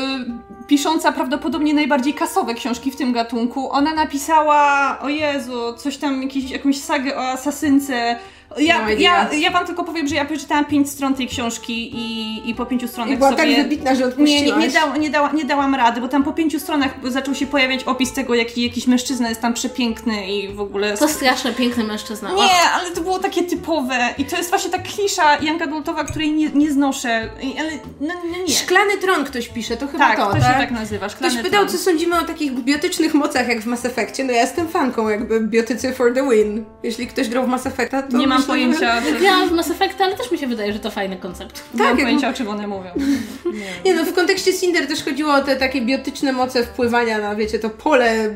pisząca 0.68 1.12
prawdopodobnie 1.12 1.74
najbardziej 1.74 2.14
kasowe 2.14 2.54
książki 2.54 2.92
w 2.92 2.96
tym 2.96 3.14
gatunku. 3.14 3.72
Ona 3.72 3.94
napisała, 3.94 4.98
o 5.02 5.10
Jezu, 5.10 5.74
coś 5.78 5.98
tam, 5.98 6.24
jakiś, 6.24 6.52
jakąś 6.52 6.82
sagę 6.82 7.18
o 7.18 7.22
asasynce. 7.30 8.20
Ja, 8.58 8.82
No 8.86 8.90
idea. 8.90 9.28
ja, 9.32 9.34
ja 9.34 9.52
wam 9.52 9.66
tylko 9.66 9.84
powiem, 9.84 10.08
że 10.08 10.16
ja 10.16 10.26
przeczytałam 10.26 10.66
pięć 10.66 10.90
stron 10.90 11.14
tej 11.16 11.28
książki 11.28 11.92
i, 11.96 12.50
i 12.50 12.56
po 12.56 12.66
pięciu 12.66 12.88
stronach 12.88 13.14
I 13.14 13.18
była 13.18 13.30
sobie... 13.30 13.56
tak 13.56 13.64
wybitna, 13.64 13.96
że 13.96 14.02
Nie, 14.02 14.06
odpuściłaś. 14.08 14.60
nie, 14.62 14.68
nie, 14.68 14.74
dała, 14.74 14.98
nie, 14.98 15.10
dała, 15.10 15.32
nie 15.32 15.46
dałam 15.46 15.76
rady, 15.76 16.02
bo 16.02 16.08
tam 16.08 16.24
po 16.24 16.34
pięciu 16.34 16.60
stronach 16.60 16.92
zaczął 17.04 17.36
się 17.36 17.48
pojawiać 17.48 17.84
opis 17.84 18.14
tego, 18.14 18.36
jaki 18.36 18.64
jakiś 18.64 18.88
mężczyzna 18.88 19.30
jest 19.30 19.42
tam 19.42 19.54
przepiękny 19.54 20.28
i 20.32 20.54
w 20.54 20.62
ogóle... 20.62 20.98
To 20.98 21.08
straszne, 21.08 21.54
piękny 21.54 21.84
mężczyzna. 21.84 22.30
Och. 22.36 22.38
Nie, 22.44 22.70
ale 22.74 22.92
to 22.92 23.02
było 23.02 23.20
takie 23.20 23.44
typowe 23.44 23.98
i 24.18 24.26
to 24.26 24.38
jest 24.38 24.50
właśnie 24.50 24.72
ta 24.72 24.80
klisza 24.80 25.38
young 25.42 25.62
adultowa, 25.62 26.04
której 26.04 26.32
nie, 26.32 26.50
nie 26.50 26.72
znoszę, 26.72 27.30
I- 27.42 27.60
ale 27.60 27.70
no, 28.02 28.14
no 28.32 28.38
nie. 28.48 28.54
Szklany 28.54 28.98
tron 28.98 29.26
ktoś 29.26 29.48
pisze, 29.48 29.78
to 29.78 29.88
chyba 29.88 30.08
Tak, 30.08 30.18
to, 30.18 30.28
to 30.32 30.36
się 30.38 30.42
tak? 30.44 30.58
tak 30.58 30.72
nazywa, 30.72 31.10
szklany 31.10 31.34
Ktoś 31.34 31.44
pytał, 31.44 31.66
tron. 31.66 31.78
co 31.78 31.84
sądzimy 31.84 32.20
o 32.20 32.22
takich 32.26 32.52
biotycznych 32.52 33.14
mocach 33.14 33.48
jak 33.48 33.62
w 33.62 33.66
Mass 33.66 33.86
Effectie. 33.86 34.24
No 34.24 34.32
ja 34.34 34.42
jestem 34.42 34.68
fanką 34.68 35.10
jakby 35.10 35.40
biotycy 35.42 35.94
for 35.94 36.14
the 36.14 36.30
win. 36.30 36.66
Jeśli 36.84 37.08
ktoś 37.08 37.30
grał 37.30 37.44
w 37.46 37.48
Mass 37.48 37.66
Effecta, 37.66 38.02
to 38.04 38.18
Nie 38.18 38.28
mam 38.40 38.48
pojęcia. 38.48 39.02
Grałam 39.20 39.50
w 39.50 39.52
Mass 39.52 39.72
Effect, 39.72 40.02
ale 40.02 40.16
też 40.16 40.32
mi 40.32 40.38
się 40.38 40.48
wydaje, 40.48 40.74
że 40.74 40.80
to 40.80 40.92
fajny 40.92 41.18
koncept. 41.18 41.64
nie 41.74 41.84
mam 41.84 41.98
pojęcia, 41.98 42.30
o 42.30 42.34
czym 42.34 42.48
one 42.48 42.68
mówią. 42.68 42.92
Nie 43.86 43.94
no, 43.94 44.06
w 44.06 44.14
kontekście 44.14 44.54
Cinder 44.54 44.88
też 44.88 45.04
chodziło 45.04 45.34
o 45.34 45.42
te 45.42 45.56
takie 45.56 45.82
biotyczne 45.82 46.32
moce 46.34 46.64
wpływania 46.64 47.18
na, 47.18 47.36
wiecie, 47.36 47.60
to 47.60 47.70
pole, 47.70 48.36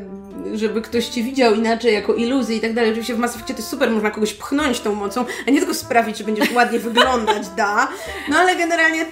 żeby 0.54 0.82
ktoś 0.82 1.06
cię 1.08 1.22
widział 1.22 1.54
inaczej, 1.54 1.94
jako 1.94 2.14
iluzję 2.14 2.56
i 2.56 2.60
tak 2.60 2.72
dalej. 2.72 2.90
Oczywiście 2.90 3.14
w 3.14 3.18
Mass 3.18 3.34
Effectie 3.34 3.54
to 3.54 3.58
jest 3.58 3.70
super, 3.70 3.90
można 3.90 4.10
kogoś 4.10 4.34
pchnąć 4.34 4.80
tą 4.80 4.94
mocą, 4.94 5.24
a 5.46 5.50
nie 5.50 5.58
tylko 5.58 5.74
sprawić, 5.74 6.18
że 6.18 6.24
będziesz 6.24 6.52
ładnie 6.52 6.78
wyglądać, 6.88 7.48
da. 7.56 7.88
No 8.28 8.38
ale 8.38 8.56
generalnie 8.56 9.06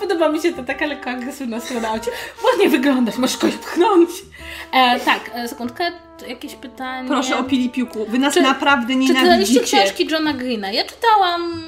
Podoba 0.00 0.28
mi 0.28 0.40
się 0.42 0.52
ta 0.52 0.62
taka 0.62 0.86
lekko 0.86 1.10
agresywna 1.10 1.60
strona. 1.60 1.92
Ładnie 2.44 2.68
wyglądać, 2.68 3.16
możesz 3.18 3.36
kogoś 3.36 3.56
pchnąć. 3.56 4.10
E, 4.72 5.00
tak, 5.00 5.30
e, 5.34 5.48
sekundkę, 5.48 5.92
jakieś 6.28 6.54
pytanie. 6.54 7.08
Proszę 7.08 7.38
o 7.38 7.44
pili 7.44 7.70
piłku, 7.70 8.06
wy 8.08 8.18
nas 8.18 8.34
Czy- 8.34 8.40
naprawdę 8.42 8.94
Czy 8.94 9.00
czytaliście 9.06 9.22
nienawidzicie. 9.24 9.60
książki 9.60 10.06
Johna 10.10 10.32
Greena? 10.32 10.70
Ja 10.70 10.84
czytałam, 10.84 11.62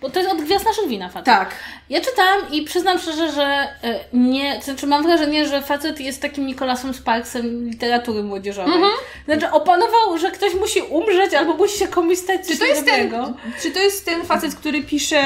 bo 0.00 0.10
to 0.10 0.20
jest 0.20 0.32
od 0.32 0.40
Gwiazd 0.42 0.64
Naszych 0.64 0.88
Wina 0.88 1.08
facet. 1.08 1.24
tak. 1.26 1.54
Ja 1.90 2.00
czytałam 2.00 2.40
i 2.52 2.62
przyznam 2.62 2.98
szczerze, 2.98 3.32
że 3.32 3.44
e, 3.44 4.00
nie, 4.12 4.58
to 4.58 4.64
znaczy 4.64 4.86
mam 4.86 5.02
wrażenie, 5.02 5.46
że 5.48 5.62
facet 5.62 6.00
jest 6.00 6.22
takim 6.22 6.46
Nicholasem 6.46 6.94
Sparksem 6.94 7.68
literatury 7.70 8.22
młodzieżowej. 8.22 8.74
Mhm. 8.74 8.92
Znaczy 9.24 9.50
opanował, 9.50 10.18
że 10.18 10.30
ktoś 10.30 10.54
musi 10.54 10.80
umrzeć 10.80 11.34
albo 11.34 11.54
musi 11.54 11.78
się 11.78 11.88
komuś 11.88 12.18
stać 12.18 12.40
coś 12.46 12.52
Czy 12.52 12.58
to, 12.58 12.64
jest 12.64 12.86
ten, 12.86 13.10
dobrego. 13.10 13.34
czy 13.62 13.70
to 13.70 13.78
jest 13.78 14.04
ten 14.04 14.22
facet, 14.22 14.54
który 14.54 14.82
pisze 14.82 15.20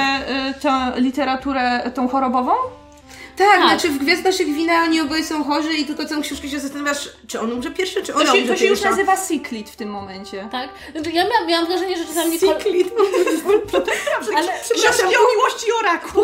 y, 0.50 0.60
tę 0.60 0.92
literaturę, 0.96 1.90
tą 1.94 2.08
chorobową? 2.08 2.52
Tak, 3.36 3.46
Tak. 3.48 3.62
znaczy 3.68 3.88
w 3.88 3.98
Gwiazd 3.98 4.24
naszych 4.24 4.46
wina 4.54 4.82
oni 4.82 5.00
oboje 5.00 5.24
są 5.24 5.44
chorzy 5.44 5.72
i 5.74 5.84
tylko 5.84 6.04
całą 6.06 6.22
książkę 6.22 6.48
się 6.48 6.60
zastanawiasz, 6.60 7.08
czy 7.28 7.40
on 7.40 7.52
umrze 7.52 7.70
pierwszy, 7.70 8.02
czy 8.02 8.14
ona 8.14 8.24
To 8.24 8.32
się, 8.32 8.38
umrze 8.38 8.52
to 8.52 8.58
się 8.58 8.66
już 8.66 8.78
pierwsza. 8.80 8.90
nazywa 8.90 9.16
cyclit 9.16 9.70
w 9.70 9.76
tym 9.76 9.90
momencie. 9.90 10.48
Tak? 10.52 10.68
Znaczy, 10.92 11.10
ja 11.10 11.24
miałam, 11.28 11.46
miałam 11.48 11.66
wrażenie, 11.66 11.96
że 11.98 12.04
czasami... 12.04 12.38
kol- 12.38 12.56
Cyklid. 12.58 12.88
Ale, 14.36 14.48
Książki 14.74 15.02
o 15.16 15.36
miłości 15.36 15.66
i 15.68 15.72
o 15.80 15.82
raku. 15.82 16.22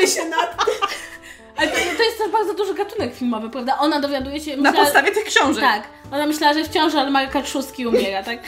My 0.00 0.06
się 0.06 0.24
na... 0.24 0.36
ale 1.56 1.68
to, 1.68 1.76
to 1.96 2.02
jest 2.02 2.18
też 2.18 2.28
bardzo 2.32 2.54
duży 2.54 2.74
gatunek 2.74 3.14
filmowy, 3.14 3.50
prawda? 3.50 3.78
Ona 3.78 4.00
dowiaduje 4.00 4.40
się... 4.40 4.56
Na 4.56 4.70
myślała- 4.70 4.84
podstawie 4.84 5.12
tych 5.12 5.24
książek. 5.24 5.64
Tak. 5.64 5.82
Ona 6.12 6.26
myślała, 6.26 6.54
że 6.54 6.64
w 6.64 6.68
ciąży, 6.68 6.98
ale 6.98 7.10
Marka 7.10 7.42
Trzustki 7.42 7.86
umiera, 7.86 8.22
tak? 8.22 8.38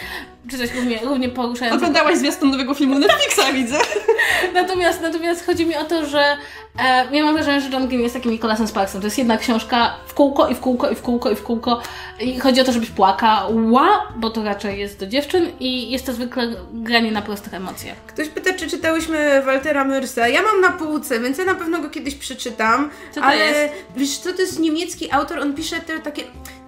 Czy 0.51 0.59
coś 0.59 0.73
równie, 0.75 1.01
równie 1.05 1.29
poruszające. 1.29 1.77
Oglądałaś 1.77 2.17
zwiastun 2.19 2.51
nowego 2.51 2.75
filmu 2.75 2.99
Netflixa, 2.99 3.53
widzę. 3.53 3.79
Natomiast, 4.55 5.01
natomiast 5.01 5.47
chodzi 5.47 5.67
mi 5.67 5.77
o 5.77 5.85
to, 5.85 6.07
że 6.07 6.37
e, 6.79 7.17
ja 7.17 7.25
mam 7.25 7.35
wrażenie, 7.35 7.61
że 7.61 7.69
John 7.71 7.89
Green 7.89 8.03
jest 8.03 8.15
takim 8.15 8.33
Nicholasem 8.33 8.69
Sparksem. 8.69 9.01
To 9.01 9.07
jest 9.07 9.19
jedna 9.19 9.37
książka 9.37 9.95
w 10.07 10.15
kółko 10.15 10.49
i 10.49 10.55
w 10.55 10.61
kółko 10.61 10.91
i 10.91 10.95
w 10.95 11.03
kółko 11.03 11.31
i 11.31 11.37
w 11.37 11.43
kółko. 11.43 11.83
I 12.21 12.41
chodzi 12.41 12.61
o 12.61 12.65
to, 12.65 12.73
żebyś 12.73 12.91
płakała, 12.91 14.13
bo 14.17 14.31
to 14.31 14.43
raczej 14.43 14.81
jest 14.81 15.01
do 15.01 15.07
dziewczyn 15.07 15.51
i 15.61 15.91
jest 15.91 16.07
to 16.07 16.13
zwykle 16.13 16.49
granie 16.73 17.13
na 17.13 17.23
prostych 17.23 17.55
emocjach. 17.55 17.97
Ktoś 18.07 18.29
pyta, 18.29 18.53
czy 18.53 18.69
czytałyśmy 18.69 19.43
Waltera 19.43 19.85
Myrsa. 19.85 20.29
Ja 20.29 20.43
mam 20.43 20.61
na 20.61 20.73
półce, 20.73 21.21
więc 21.21 21.39
ja 21.39 21.45
na 21.45 21.55
pewno 21.55 21.81
go 21.81 21.91
kiedyś 21.91 22.15
przeczytam. 22.15 22.91
Co 23.13 23.21
to 23.21 23.27
ale 23.27 23.47
jest? 23.47 23.75
wiesz 23.97 24.19
co, 24.19 24.33
to 24.33 24.41
jest 24.41 24.59
niemiecki 24.59 25.13
autor, 25.13 25.39
on 25.39 25.55
pisze 25.55 25.81
te 25.81 26.01
takie... 26.01 26.23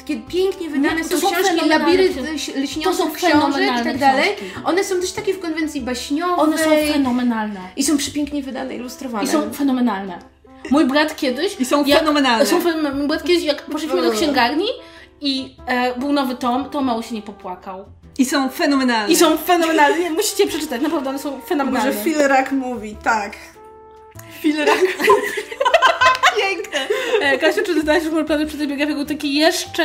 Takie 0.08 0.20
pięknie 0.20 0.70
wydane 0.70 1.04
to 1.04 1.08
są 1.08 1.18
są 1.18 1.30
książki, 1.30 1.68
labirynt 1.68 2.16
lśniących 2.56 3.04
są 3.04 3.12
książek 3.12 3.62
i 3.80 3.84
tak 3.84 3.98
dalej. 3.98 4.36
książki. 4.36 4.60
One 4.64 4.84
są 4.84 5.00
też 5.00 5.12
takie 5.12 5.34
w 5.34 5.40
konwencji 5.40 5.80
baśniowej. 5.80 6.38
One 6.38 6.58
są 6.58 6.92
fenomenalne. 6.92 7.60
I 7.76 7.82
są 7.84 7.96
przepięknie 7.96 8.42
wydane, 8.42 8.74
ilustrowane. 8.74 9.24
I 9.24 9.28
są 9.28 9.52
fenomenalne. 9.52 10.18
Mój 10.70 10.84
brat 10.84 11.16
kiedyś... 11.16 11.60
I 11.60 11.64
są 11.64 11.84
fenomenalne. 11.84 12.46
Są 12.46 12.60
fenomenalne. 12.60 12.98
Mój 12.98 13.08
brat 13.08 13.22
kiedyś, 13.22 13.44
jak 13.44 13.62
poszliśmy 13.62 14.02
do 14.02 14.10
księgarni 14.10 14.66
i 15.20 15.56
e, 15.66 15.98
był 15.98 16.12
nowy 16.12 16.34
tom, 16.34 16.70
to 16.70 16.80
mało 16.80 17.02
się 17.02 17.14
nie 17.14 17.22
popłakał. 17.22 17.84
I 18.18 18.24
są 18.24 18.48
fenomenalne. 18.48 19.12
I 19.12 19.16
są 19.16 19.36
fenomenalne. 19.36 20.10
Musicie 20.10 20.46
przeczytać, 20.46 20.82
naprawdę 20.82 21.10
one 21.10 21.18
są 21.18 21.40
fenomenalne. 21.40 21.88
Może 21.92 22.04
Phil 22.04 22.18
Rack 22.18 22.52
mówi, 22.52 22.96
tak. 23.02 23.32
Filrak. 24.40 24.78
Piękne. 26.38 26.78
E, 27.20 27.38
Kasiu, 27.38 27.60
czy 27.66 27.74
czytałaś 27.74 28.04
już 28.04 28.26
plany 28.26 28.46
przy 28.46 28.58
tej 28.58 28.68
biografii 28.68 28.96
Gotyki? 28.96 29.34
Jeszcze, 29.34 29.84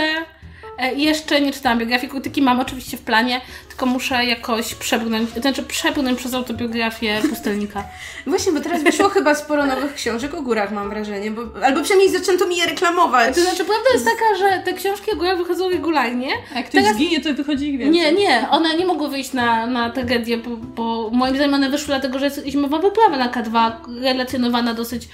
e, 0.77 0.93
jeszcze 0.95 1.41
nie 1.41 1.53
czytałam 1.53 1.79
biografii 1.79 2.11
Gotyki, 2.11 2.41
mam 2.41 2.59
oczywiście 2.59 2.97
w 2.97 3.01
planie, 3.01 3.41
tylko 3.67 3.85
muszę 3.85 4.25
jakoś 4.25 4.75
przebrnąć, 4.75 5.31
to 5.33 5.41
znaczy 5.41 5.63
przebrnąć 5.63 6.19
przez 6.19 6.33
autobiografię 6.33 7.21
pustelnika. 7.29 7.83
Właśnie, 8.27 8.51
bo 8.51 8.59
teraz 8.59 8.83
wyszło 8.83 9.09
chyba 9.09 9.35
sporo 9.35 9.65
nowych 9.65 9.93
książek 9.93 10.33
o 10.33 10.41
górach, 10.41 10.71
mam 10.71 10.89
wrażenie, 10.89 11.31
bo, 11.31 11.65
albo 11.65 11.81
przynajmniej 11.81 12.19
zaczęto 12.19 12.47
mi 12.47 12.57
je 12.57 12.65
reklamować. 12.65 13.35
To 13.35 13.41
znaczy, 13.41 13.65
prawda 13.65 13.89
jest 13.93 14.05
taka, 14.05 14.35
że 14.37 14.63
te 14.63 14.73
książki 14.73 15.11
o 15.11 15.15
górach 15.15 15.37
wychodzą 15.37 15.69
regularnie. 15.69 16.29
Jak 16.55 16.69
ktoś 16.69 16.81
Teraz- 16.83 16.95
zginie, 16.95 17.21
to 17.21 17.33
wychodzi 17.33 17.69
ich 17.69 17.79
więcej. 17.79 18.01
Nie, 18.01 18.11
nie, 18.11 18.47
one 18.49 18.77
nie 18.77 18.85
mogły 18.85 19.09
wyjść 19.09 19.33
na, 19.33 19.67
na 19.67 19.89
tragedię, 19.89 20.37
bo, 20.37 20.49
bo 20.57 21.09
moim 21.13 21.35
zdaniem 21.35 21.53
one 21.53 21.69
wyszły 21.69 21.87
dlatego, 21.87 22.19
że 22.19 22.25
jest 22.25 22.45
zimowa 22.47 22.79
wyprawa 22.79 23.17
na 23.17 23.29
K2, 23.29 23.71
relacjonowana 24.01 24.73
dosyć, 24.73 25.07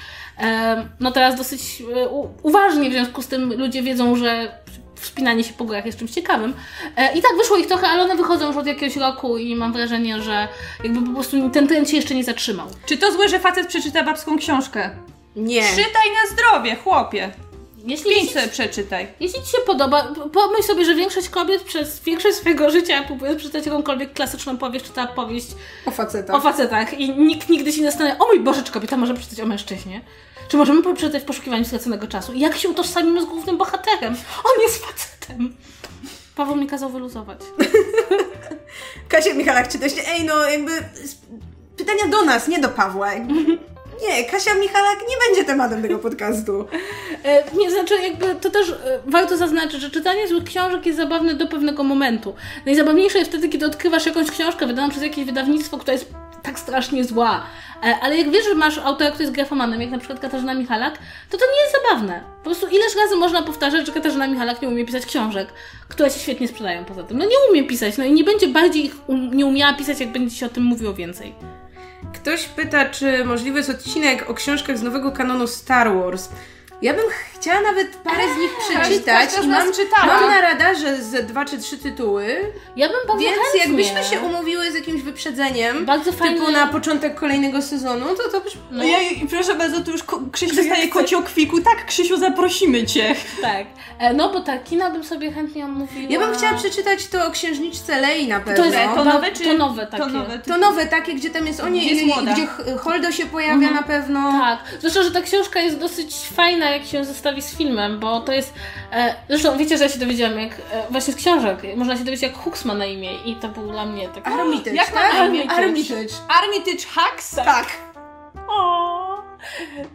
no 0.99 1.11
teraz 1.11 1.35
dosyć 1.35 1.83
e, 1.95 2.09
uważnie, 2.43 2.89
w 2.89 2.93
związku 2.93 3.21
z 3.21 3.27
tym 3.27 3.53
ludzie 3.53 3.81
wiedzą, 3.83 4.15
że 4.15 4.51
wspinanie 4.95 5.43
się 5.43 5.53
po 5.53 5.65
górach 5.65 5.85
jest 5.85 5.99
czymś 5.99 6.11
ciekawym. 6.11 6.53
E, 6.97 7.17
I 7.17 7.21
tak 7.21 7.31
wyszło 7.37 7.57
ich 7.57 7.67
trochę, 7.67 7.87
ale 7.87 8.03
one 8.03 8.15
wychodzą 8.15 8.47
już 8.47 8.57
od 8.57 8.67
jakiegoś 8.67 8.95
roku 8.97 9.37
i 9.37 9.55
mam 9.55 9.73
wrażenie, 9.73 10.21
że 10.21 10.47
jakby 10.83 11.01
po 11.07 11.13
prostu 11.13 11.49
ten 11.49 11.67
trend 11.67 11.89
się 11.89 11.95
jeszcze 11.95 12.15
nie 12.15 12.23
zatrzymał. 12.23 12.67
Czy 12.85 12.97
to 12.97 13.11
złe, 13.11 13.29
że 13.29 13.39
facet 13.39 13.67
przeczyta 13.67 14.03
babską 14.03 14.37
książkę? 14.37 14.89
Nie. 15.35 15.61
Czytaj 15.69 15.85
na 16.23 16.31
zdrowie, 16.31 16.75
chłopie. 16.75 17.31
Jeśli, 17.85 18.11
Pięć 18.15 18.31
sobie 18.31 18.47
przeczytaj. 18.47 19.07
jeśli 19.19 19.41
Ci 19.43 19.51
się 19.51 19.57
podoba, 19.65 20.07
pomyśl 20.33 20.63
sobie, 20.63 20.85
że 20.85 20.95
większość 20.95 21.29
kobiet 21.29 21.63
przez 21.63 21.99
większość 21.99 22.35
swojego 22.37 22.69
życia 22.71 23.03
próbuje 23.03 23.35
przeczytać 23.35 23.65
jakąkolwiek 23.65 24.13
klasyczną 24.13 24.57
powieść, 24.57 24.85
czyta 24.85 25.07
powieść 25.07 25.47
O 25.85 25.91
facetach. 25.91 26.35
o 26.35 26.39
facetach 26.41 26.99
i 26.99 27.09
nikt 27.17 27.49
nigdy 27.49 27.71
się 27.73 27.81
nie 27.81 27.87
zastanawia, 27.91 28.17
o 28.19 28.27
mój 28.27 28.39
Boże, 28.39 28.63
czy 28.63 28.71
kobieta 28.71 28.97
może 28.97 29.13
przeczytać 29.13 29.39
o 29.39 29.45
mężczyźnie? 29.45 30.01
Czy 30.49 30.57
możemy 30.57 30.93
przeczytać 30.93 31.23
w 31.23 31.25
poszukiwaniu 31.25 31.65
straconego 31.65 32.07
czasu? 32.07 32.33
Jak 32.35 32.57
się 32.57 32.69
utożsamimy 32.69 33.21
z 33.21 33.25
głównym 33.25 33.57
bohaterem? 33.57 34.15
On 34.43 34.61
jest 34.61 34.85
facetem. 34.85 35.55
Paweł 36.35 36.55
mi 36.55 36.67
kazał 36.67 36.89
wyluzować. 36.89 37.39
Kasia 39.09 39.33
Michalak, 39.33 39.67
czy 39.67 39.89
się... 39.89 40.01
Ej, 40.07 40.23
no 40.23 40.49
jakby... 40.49 40.71
Pytania 41.77 42.07
do 42.07 42.25
nas, 42.25 42.47
nie 42.47 42.59
do 42.59 42.69
Pawła. 42.69 43.09
Nie, 44.07 44.23
Kasia 44.25 44.53
Michalak 44.53 44.99
nie 45.09 45.15
będzie 45.27 45.43
tematem 45.43 45.81
tego 45.81 45.99
podcastu. 45.99 46.65
E, 47.23 47.43
nie, 47.57 47.71
znaczy 47.71 48.01
jakby 48.01 48.35
to 48.35 48.49
też 48.49 48.69
e, 48.69 48.75
warto 49.05 49.37
zaznaczyć, 49.37 49.81
że 49.81 49.89
czytanie 49.89 50.27
złych 50.27 50.43
książek 50.43 50.85
jest 50.85 50.97
zabawne 50.97 51.33
do 51.33 51.47
pewnego 51.47 51.83
momentu. 51.83 52.33
Najzabawniejsze 52.65 53.17
jest 53.17 53.31
wtedy, 53.31 53.49
kiedy 53.49 53.65
odkrywasz 53.65 54.05
jakąś 54.05 54.31
książkę 54.31 54.67
wydaną 54.67 54.89
przez 54.89 55.03
jakieś 55.03 55.25
wydawnictwo, 55.25 55.77
która 55.77 55.93
jest 55.93 56.13
tak 56.43 56.59
strasznie 56.59 57.03
zła. 57.03 57.43
E, 57.83 57.95
ale 58.01 58.17
jak 58.17 58.31
wiesz, 58.31 58.45
że 58.45 58.55
masz 58.55 58.77
autora, 58.77 59.09
który 59.09 59.23
jest 59.23 59.35
grafomanem, 59.35 59.81
jak 59.81 59.91
na 59.91 59.97
przykład 59.97 60.19
Katarzyna 60.19 60.53
Michalak, 60.53 60.99
to 61.29 61.37
to 61.37 61.45
nie 61.45 61.61
jest 61.61 61.75
zabawne. 61.83 62.23
Po 62.37 62.43
prostu 62.43 62.67
ileż 62.67 62.95
razy 62.95 63.15
można 63.15 63.41
powtarzać, 63.41 63.85
że 63.85 63.91
Katarzyna 63.91 64.27
Michalak 64.27 64.61
nie 64.61 64.67
umie 64.67 64.85
pisać 64.85 65.05
książek, 65.05 65.53
które 65.89 66.09
się 66.09 66.19
świetnie 66.19 66.47
sprzedają 66.47 66.85
poza 66.85 67.03
tym. 67.03 67.17
No 67.17 67.25
nie 67.25 67.35
umie 67.51 67.63
pisać, 67.63 67.97
no 67.97 68.03
i 68.03 68.11
nie 68.11 68.23
będzie 68.23 68.47
bardziej 68.47 68.85
ich 68.85 69.09
um, 69.09 69.33
nie 69.33 69.45
umiała 69.45 69.73
pisać, 69.73 69.99
jak 69.99 70.11
będzie 70.11 70.35
się 70.35 70.45
o 70.45 70.49
tym 70.49 70.63
mówiło 70.63 70.93
więcej. 70.93 71.35
Ktoś 72.13 72.45
pyta, 72.45 72.89
czy 72.89 73.25
możliwy 73.25 73.57
jest 73.57 73.69
odcinek 73.69 74.29
o 74.29 74.33
książkach 74.33 74.77
z 74.77 74.83
nowego 74.83 75.11
kanonu 75.11 75.47
Star 75.47 75.95
Wars. 75.95 76.29
Ja 76.81 76.93
bym 76.93 77.05
chciała 77.39 77.61
nawet 77.61 77.95
parę 77.95 78.23
z 78.35 78.37
nich 78.41 78.51
przeczytać 78.57 79.29
każda 79.35 79.41
z 79.41 79.79
i 79.79 79.81
mam, 79.97 80.07
mam 80.07 80.29
na 80.29 80.41
radarze 80.41 81.01
ze 81.01 81.23
dwa 81.23 81.45
czy 81.45 81.57
trzy 81.57 81.77
tytuły, 81.77 82.53
Ja 82.75 82.87
bym 82.87 82.97
bardzo 83.07 83.23
więc 83.23 83.35
chętnie. 83.37 83.59
jakbyśmy 83.59 84.03
się 84.03 84.19
umówiły 84.25 84.71
z 84.71 84.75
jakimś 84.75 85.01
wyprzedzeniem, 85.01 85.85
Bardzo 85.85 86.11
typu 86.11 86.23
fajnie. 86.23 86.51
na 86.51 86.67
początek 86.67 87.15
kolejnego 87.15 87.61
sezonu, 87.61 88.05
to 88.15 88.29
to 88.31 88.41
byś... 88.41 88.53
No. 88.71 88.83
Ja, 88.83 88.97
proszę 89.29 89.55
bardzo, 89.55 89.81
tu 89.81 89.91
już 89.91 90.01
Krzysiu 90.31 90.55
dostaje 90.55 90.87
kociokwiku. 90.87 91.61
Tak, 91.61 91.85
Krzysiu, 91.85 92.17
zaprosimy 92.17 92.85
cię. 92.85 93.15
Tak. 93.41 93.65
E, 93.99 94.13
no 94.13 94.29
bo 94.33 94.39
tak, 94.41 94.63
kina 94.63 94.89
bym 94.89 95.03
sobie 95.03 95.31
chętnie 95.31 95.65
omówiła. 95.65 96.07
Ja 96.11 96.19
bym 96.19 96.35
chciała 96.37 96.53
przeczytać 96.57 97.07
to 97.07 97.27
o 97.27 97.31
księżniczce 97.31 98.01
Lei 98.01 98.27
na 98.27 98.39
pewno. 98.39 98.63
To 98.63 98.69
jest 98.69 98.77
To 98.95 99.03
nowe 99.03 99.31
czy- 99.31 99.43
To 99.43 99.53
nowe 99.53 99.87
takie. 99.87 100.03
To 100.03 100.09
nowe. 100.09 100.39
To 100.39 100.57
nowe 100.57 100.85
takie, 100.85 101.13
gdzie 101.13 101.29
tam 101.29 101.47
jest 101.47 101.59
o 101.59 101.69
niej, 101.69 101.95
Gdzie 101.95 102.33
gdzie 102.33 102.47
Holdo 102.77 103.11
się 103.11 103.25
pojawia 103.25 103.71
na 103.71 103.83
pewno. 103.83 104.31
Tak. 104.31 104.59
Zresztą, 104.81 105.03
że 105.03 105.11
ta 105.11 105.21
książka 105.21 105.59
jest 105.59 105.77
dosyć 105.77 106.15
fajna, 106.35 106.68
jak 106.71 106.85
się 106.85 107.05
zestawi 107.05 107.41
z 107.41 107.57
filmem, 107.57 107.99
bo 107.99 108.19
to 108.19 108.31
jest... 108.33 108.53
E, 108.91 109.15
zresztą 109.29 109.57
wiecie, 109.57 109.77
że 109.77 109.83
ja 109.83 109.89
się 109.89 109.99
dowiedziałam 109.99 110.39
jak... 110.39 110.51
E, 110.53 110.83
właśnie 110.89 111.13
z 111.13 111.15
książek. 111.15 111.57
Można 111.75 111.97
się 111.97 112.03
dowiedzieć, 112.03 112.23
jak 112.23 112.33
Hooks 112.37 112.65
ma 112.65 112.73
na 112.73 112.85
imię 112.85 113.09
i 113.25 113.35
to 113.35 113.47
był 113.47 113.71
dla 113.71 113.85
mnie 113.85 114.07
taki... 114.09 114.27
Armitage, 114.27 114.75
Jak 114.75 114.93
ma 114.95 115.01
tak? 115.01 115.13
na 115.13 115.25
imię? 115.25 115.51
Armitage. 115.51 116.13
Armitage 116.41 116.85
Hacks? 116.93 117.35
Tak. 117.35 117.67
O! 118.47 118.99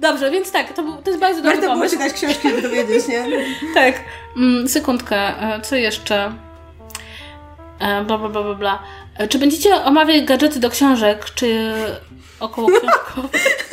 Dobrze, 0.00 0.30
więc 0.30 0.52
tak, 0.52 0.72
to, 0.72 0.82
był, 0.82 0.96
to 1.02 1.10
jest 1.10 1.20
bardzo 1.20 1.42
dobry 1.42 1.50
Warto 1.50 1.62
było 1.66 1.74
pomysł. 1.74 1.96
czytać 1.96 2.12
książki, 2.12 2.48
żeby 2.50 2.62
dowiedzieć, 2.62 3.08
nie? 3.08 3.24
Tak. 3.74 3.94
Mm, 4.36 4.68
sekundkę, 4.68 5.16
e, 5.16 5.60
co 5.60 5.76
jeszcze? 5.76 6.32
E, 7.80 8.04
bla, 8.04 8.18
bla, 8.18 8.28
bla, 8.28 8.42
bla, 8.42 8.54
bla. 8.54 8.78
E, 9.18 9.28
Czy 9.28 9.38
będziecie 9.38 9.74
omawiać 9.74 10.24
gadżety 10.24 10.60
do 10.60 10.70
książek, 10.70 11.24
czy 11.34 11.72
około 12.40 12.68
książkowych? 12.80 13.70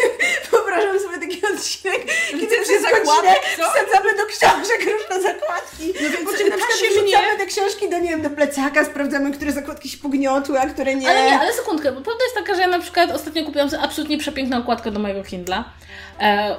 Wyobrażam 0.51 0.99
sobie 0.99 1.19
taki 1.19 1.41
odcinek, 1.55 2.05
kiedy 2.31 2.47
przez 2.61 2.81
godzinę 2.83 3.35
wsadzamy 3.55 4.17
do 4.17 4.25
książek 4.25 4.79
różne 4.79 5.21
zakładki. 5.21 5.93
No 6.01 6.09
więc 6.09 6.31
po 6.31 6.37
czym 6.37 6.49
na 6.49 6.57
przykład 6.57 6.79
wrzucamy 6.91 7.37
te 7.37 7.45
książki 7.45 7.89
do, 7.89 7.99
nie 7.99 8.09
wiem, 8.09 8.21
do 8.21 8.29
plecaka, 8.29 8.85
sprawdzamy, 8.85 9.31
które 9.31 9.51
zakładki 9.51 9.89
się 9.89 9.97
pogniotły, 9.97 10.59
a 10.59 10.65
które 10.67 10.95
nie. 10.95 11.09
Ale 11.09 11.25
nie, 11.25 11.39
ale 11.39 11.53
sekundkę, 11.53 11.91
bo 11.91 12.01
prawda 12.01 12.23
jest 12.23 12.35
taka, 12.35 12.55
że 12.55 12.61
ja 12.61 12.67
na 12.67 12.79
przykład 12.79 13.11
ostatnio 13.11 13.45
kupiłam 13.45 13.69
sobie 13.69 13.83
absolutnie 13.83 14.17
przepiękną 14.17 14.57
okładkę 14.57 14.91
do 14.91 14.99
mojego 14.99 15.23
Kindla 15.23 15.63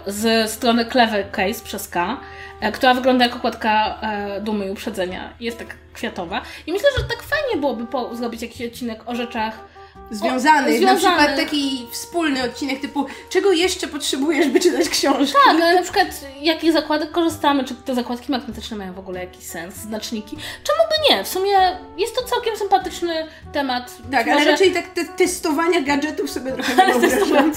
z 0.07 0.51
strony 0.51 0.87
Clever 0.87 1.31
Case 1.31 1.65
przez 1.65 1.89
K, 1.89 2.21
e, 2.61 2.73
która 2.73 2.95
wygląda 2.95 3.25
jak 3.25 3.37
okładka 3.37 3.99
e, 4.03 4.41
Dumy 4.41 4.67
i 4.67 4.71
Uprzedzenia. 4.71 5.35
Jest 5.41 5.59
tak 5.59 5.77
kwiatowa. 5.93 6.43
I 6.67 6.73
myślę, 6.73 6.89
że 6.99 7.05
tak 7.05 7.23
fajnie 7.23 7.61
byłoby 7.61 7.87
po, 7.87 8.17
zrobić 8.17 8.43
jakiś 8.43 8.67
odcinek 8.67 9.01
o 9.07 9.15
rzeczach 9.15 9.72
Związanych, 10.11 10.81
na 10.81 10.95
przykład 10.97 11.37
taki 11.37 11.87
wspólny 11.91 12.43
odcinek 12.43 12.81
typu 12.81 13.07
czego 13.31 13.53
jeszcze 13.53 13.89
potrzebujesz, 13.89 14.49
by 14.49 14.61
czytać 14.61 14.89
książki? 14.89 15.35
Tak, 15.47 15.55
ale 15.63 15.75
na 15.75 15.83
przykład 15.83 16.07
jakich 16.41 16.73
zakładek 16.73 17.11
korzystamy, 17.13 17.65
czy 17.65 17.75
te 17.75 17.95
zakładki 17.95 18.33
magnetyczne 18.33 18.77
mają 18.77 18.93
w 18.93 18.99
ogóle 18.99 19.21
jakiś 19.21 19.45
sens, 19.45 19.75
znaczniki. 19.75 20.37
Czemu 20.37 20.79
by 20.89 21.15
nie? 21.15 21.25
W 21.25 21.29
sumie 21.29 21.53
jest 21.99 22.17
to 22.17 22.23
całkiem 22.25 22.57
sympatyczny 22.57 23.27
temat. 23.53 23.97
Tak, 24.11 24.25
Być 24.25 24.33
ale 24.33 24.35
może- 24.35 24.51
raczej 24.51 24.73
tak 24.73 24.89
te 24.89 25.05
testowania 25.05 25.81
gadżetów 25.81 26.31
sobie 26.31 26.53
trochę 26.53 26.87
nie 26.87 26.95
wyobrażam. 27.09 27.53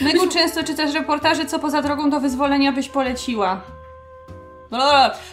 Megu, 0.00 0.26
często 0.28 0.64
czytasz 0.64 0.94
reportaże, 0.94 1.46
co 1.46 1.58
poza 1.58 1.82
drogą 1.82 2.10
do 2.10 2.20
wyzwolenia 2.20 2.72
byś 2.72 2.88
poleciła. 2.88 3.60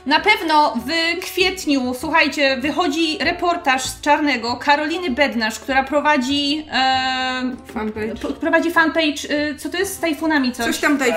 Na 0.05 0.19
pewno 0.19 0.73
w 0.75 1.19
kwietniu, 1.21 1.93
słuchajcie, 1.99 2.57
wychodzi 2.57 3.17
reportaż 3.19 3.83
z 3.83 4.01
Czarnego 4.01 4.55
Karoliny 4.55 5.09
Bednarz, 5.09 5.59
która 5.59 5.83
prowadzi 5.83 6.65
e, 6.71 7.55
Fanpage. 7.73 8.15
prowadzi 8.39 8.71
fanpage, 8.71 9.29
e, 9.29 9.55
co 9.55 9.69
to 9.69 9.77
jest? 9.77 9.95
Z 9.95 9.99
tajfunami 9.99 10.51
coś? 10.51 10.65
Coś 10.65 10.79
tam 10.79 10.97
daj 10.97 11.13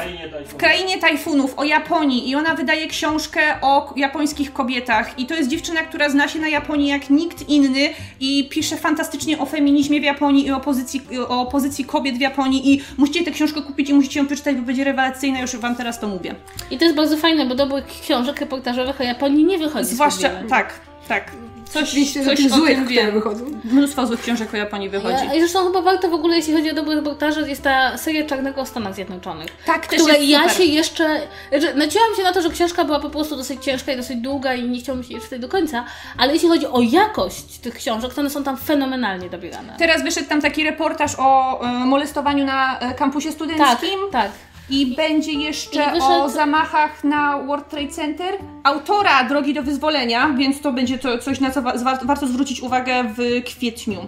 w 0.46 0.56
krainie 0.56 0.98
tajfunów 0.98 1.58
o 1.58 1.64
Japonii. 1.64 2.30
I 2.30 2.34
ona 2.34 2.54
wydaje 2.54 2.86
książkę 2.86 3.40
o 3.62 3.92
japońskich 3.96 4.52
kobietach. 4.52 5.18
I 5.18 5.26
to 5.26 5.34
jest 5.34 5.50
dziewczyna, 5.50 5.80
która 5.80 6.08
zna 6.08 6.28
się 6.28 6.38
na 6.38 6.48
Japonii 6.48 6.88
jak 6.88 7.10
nikt 7.10 7.48
inny 7.48 7.88
i 8.20 8.48
pisze 8.48 8.76
fantastycznie 8.76 9.38
o 9.38 9.46
feminizmie 9.46 10.00
w 10.00 10.04
Japonii 10.04 10.46
i 10.46 10.50
o 10.52 10.60
pozycji, 10.60 11.02
o 11.28 11.46
pozycji 11.46 11.84
kobiet 11.84 12.16
w 12.16 12.20
Japonii. 12.20 12.74
I 12.74 12.82
musicie 12.98 13.24
tę 13.24 13.30
książkę 13.30 13.62
kupić 13.62 13.90
i 13.90 13.94
musicie 13.94 14.20
ją 14.20 14.26
przeczytać, 14.26 14.56
bo 14.56 14.62
będzie 14.62 14.84
rewelacyjna, 14.84 15.40
już 15.40 15.56
wam 15.56 15.76
teraz 15.76 16.00
to 16.00 16.08
mówię. 16.08 16.34
I 16.70 16.78
to 16.78 16.84
jest 16.84 16.96
bardzo 16.96 17.16
fajne, 17.16 17.46
bo 17.46 17.54
dobrych 17.54 17.86
książek 18.10 18.40
reportażowych 18.40 19.00
o 19.00 19.04
Japonii 19.04 19.44
nie 19.44 19.58
wychodzi. 19.58 19.84
Zwłaszcza, 19.86 20.30
tak, 20.48 20.72
tak. 21.08 21.30
Coś, 21.64 21.82
Oczywiście 21.82 22.24
coś 22.24 22.36
tych 22.36 22.50
złych, 22.50 22.84
które 22.84 23.12
wychodzą. 23.12 23.44
Mnóstwo 23.64 24.06
złych 24.06 24.20
książek 24.20 24.54
o 24.54 24.56
Japonii 24.56 24.88
wychodzi. 24.88 25.26
Ja, 25.26 25.34
I 25.34 25.40
zresztą 25.40 25.66
chyba 25.66 25.82
warto 25.82 26.08
w 26.08 26.14
ogóle, 26.14 26.36
jeśli 26.36 26.54
chodzi 26.54 26.70
o 26.70 26.74
dobre 26.74 26.94
reportaże, 26.94 27.48
jest 27.48 27.62
ta 27.62 27.98
seria 27.98 28.26
Czarnego 28.26 28.60
o 28.60 28.66
Stanach 28.66 28.94
Zjednoczonych. 28.94 29.48
Tak, 29.66 29.86
też 29.86 30.00
Której 30.02 30.28
jest 30.28 30.30
ja 30.30 30.40
super. 30.50 30.56
się 30.56 30.72
jeszcze. 30.72 31.20
Znaczy, 31.50 31.74
naciąłam 31.74 32.14
się 32.16 32.22
na 32.22 32.32
to, 32.32 32.42
że 32.42 32.50
książka 32.50 32.84
była 32.84 33.00
po 33.00 33.10
prostu 33.10 33.36
dosyć 33.36 33.64
ciężka 33.64 33.92
i 33.92 33.96
dosyć 33.96 34.16
długa 34.16 34.54
i 34.54 34.68
nie 34.68 34.80
chciałam 34.80 35.04
się 35.04 35.12
jej 35.12 35.20
czytać 35.22 35.40
do 35.40 35.48
końca, 35.48 35.84
ale 36.16 36.32
jeśli 36.32 36.48
chodzi 36.48 36.66
o 36.66 36.80
jakość 36.80 37.58
tych 37.58 37.74
książek, 37.74 38.14
to 38.14 38.20
one 38.20 38.30
są 38.30 38.44
tam 38.44 38.56
fenomenalnie 38.56 39.30
dobierane. 39.30 39.74
Teraz 39.78 40.02
wyszedł 40.02 40.28
tam 40.28 40.40
taki 40.40 40.64
reportaż 40.64 41.14
o 41.18 41.60
e, 41.64 41.66
molestowaniu 41.72 42.44
na 42.44 42.78
e, 42.78 42.94
kampusie 42.94 43.28
Tak, 43.28 43.34
studenckim. 43.34 44.00
tak. 44.12 44.30
I 44.70 44.86
będzie 44.86 45.32
jeszcze 45.32 45.82
I 45.84 45.86
wyszedł- 45.90 46.22
o 46.22 46.28
zamachach 46.28 47.04
na 47.04 47.38
World 47.46 47.68
Trade 47.68 47.88
Center. 47.88 48.34
Autora 48.64 49.24
Drogi 49.24 49.54
do 49.54 49.62
Wyzwolenia, 49.62 50.28
więc 50.38 50.60
to 50.60 50.72
będzie 50.72 50.98
to 50.98 51.18
coś, 51.18 51.40
na 51.40 51.50
co 51.50 51.62
wa- 51.62 51.74
warto 52.04 52.26
zwrócić 52.26 52.60
uwagę 52.60 53.04
w 53.16 53.44
kwietniu. 53.44 54.06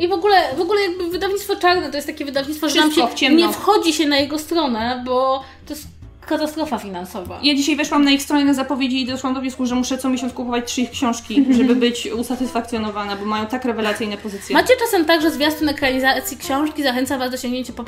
I 0.00 0.08
w 0.08 0.12
ogóle, 0.12 0.36
w 0.56 0.60
ogóle 0.60 0.80
jakby 0.82 1.08
wydawnictwo 1.08 1.56
czarne 1.56 1.90
to 1.90 1.96
jest 1.96 2.06
takie 2.06 2.24
wydawnictwo, 2.24 2.68
że 2.68 2.80
nam 2.80 2.90
Wszystko 2.90 3.16
się 3.16 3.34
nie 3.34 3.48
wchodzi 3.48 3.92
się 3.92 4.08
na 4.08 4.16
jego 4.16 4.38
stronę, 4.38 5.02
bo 5.06 5.42
to 5.66 5.74
jest 5.74 5.86
katastrofa 6.28 6.78
finansowa. 6.78 7.40
Ja 7.42 7.54
dzisiaj 7.54 7.76
weszłam 7.76 8.04
na 8.04 8.10
ich 8.10 8.22
stronę 8.22 8.44
na 8.44 8.54
zapowiedzi 8.54 9.02
i 9.02 9.06
doszłam 9.06 9.34
do 9.34 9.40
wniosku, 9.40 9.66
że 9.66 9.74
muszę 9.74 9.98
co 9.98 10.08
miesiąc 10.08 10.32
kupować 10.32 10.64
trzy 10.72 10.80
ich 10.80 10.90
książki, 10.90 11.44
żeby 11.50 11.76
być 11.86 12.06
usatysfakcjonowana, 12.06 13.16
bo 13.16 13.24
mają 13.24 13.46
tak 13.46 13.64
rewelacyjne 13.64 14.16
pozycje. 14.16 14.54
Macie 14.56 14.74
czasem 14.84 15.04
tak, 15.04 15.22
że 15.22 15.30
zwiastun 15.30 15.68
ekranizacji 15.68 16.36
książki 16.36 16.82
zachęca 16.82 17.18
Was 17.18 17.30
do 17.30 17.36
sięgnięcia 17.36 17.72
po. 17.72 17.84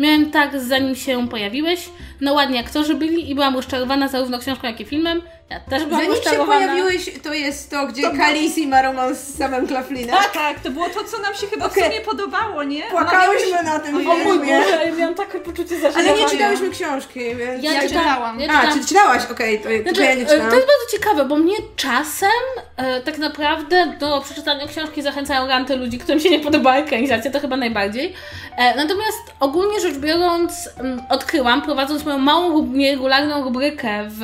Miałem 0.00 0.30
tak, 0.30 0.60
zanim 0.60 0.94
się 0.94 1.28
pojawiłeś. 1.28 1.88
No 2.20 2.32
ładnie 2.32 2.60
aktorzy 2.60 2.94
byli 2.94 3.30
i 3.30 3.34
byłam 3.34 3.54
rozczarowana 3.54 4.08
zarówno 4.08 4.38
książką, 4.38 4.66
jak 4.66 4.80
i 4.80 4.84
filmem. 4.84 5.22
Ja 5.50 5.60
też 5.60 5.84
byłam 5.84 6.00
Zanim 6.04 6.22
się 6.22 6.46
pojawiłeś, 6.46 7.10
to 7.22 7.34
jest 7.34 7.70
to, 7.70 7.86
gdzie 7.86 8.10
Khaleesi 8.10 8.66
ma 8.66 8.82
romans 8.82 9.18
z 9.18 9.38
samym 9.38 9.68
Claflinem. 9.68 10.16
Tak, 10.16 10.32
tak, 10.32 10.60
to 10.60 10.70
było 10.70 10.88
to, 10.88 11.04
co 11.04 11.18
nam 11.18 11.34
się 11.34 11.46
chyba 11.46 11.66
Okej. 11.66 11.82
w 11.82 11.86
sumie 11.86 12.00
podobało, 12.00 12.62
nie? 12.62 12.82
Płakałyśmy 12.82 13.62
na 13.62 13.78
tym 13.78 13.96
O 13.96 14.12
O 14.12 14.16
mój 14.16 14.24
filmie. 14.24 14.58
Boże, 14.60 14.84
ja 14.86 14.94
miałam 14.94 15.14
takie 15.14 15.38
poczucie 15.40 15.74
Ale 15.74 15.92
zażenowania. 15.92 16.24
nie 16.24 16.30
czytałyśmy 16.30 16.70
książki, 16.70 17.20
więc... 17.36 17.64
Ja, 17.64 17.72
Ja 17.72 17.80
czyta- 17.82 18.00
czytałam. 18.00 18.40
Ja 18.40 18.52
A, 18.52 18.72
czy 18.72 18.86
czytałaś? 18.86 19.22
Okej, 19.30 19.58
to, 19.60 19.68
Znaczy, 19.82 19.96
to 19.96 20.02
ja 20.02 20.14
nie 20.14 20.22
e, 20.22 20.26
czytałam. 20.26 20.50
to 20.50 20.56
jest 20.56 20.66
bardzo 20.68 20.92
ciekawe, 20.98 21.24
bo 21.24 21.36
mnie 21.36 21.54
czasem 21.76 22.30
e, 22.76 23.00
tak 23.00 23.18
naprawdę 23.18 23.96
do 24.00 24.20
przeczytania 24.20 24.66
książki 24.66 25.02
zachęcają 25.02 25.46
ranty 25.46 25.76
ludzi, 25.76 25.98
którym 25.98 26.20
się 26.20 26.30
nie 26.30 26.40
podoba 26.40 26.76
ekranizacja, 26.76 27.30
to 27.30 27.40
chyba 27.40 27.56
najbardziej. 27.56 28.14
E, 28.56 28.76
natomiast 28.76 29.34
ogólnie 29.40 29.80
rzecz 29.80 29.98
biorąc, 29.98 30.68
m, 30.76 31.02
odkryłam, 31.08 31.62
prowadząc 31.62 32.04
moją 32.04 32.18
małą, 32.18 32.66
nieregularną 32.66 33.44
rubrykę 33.44 34.08
w, 34.08 34.20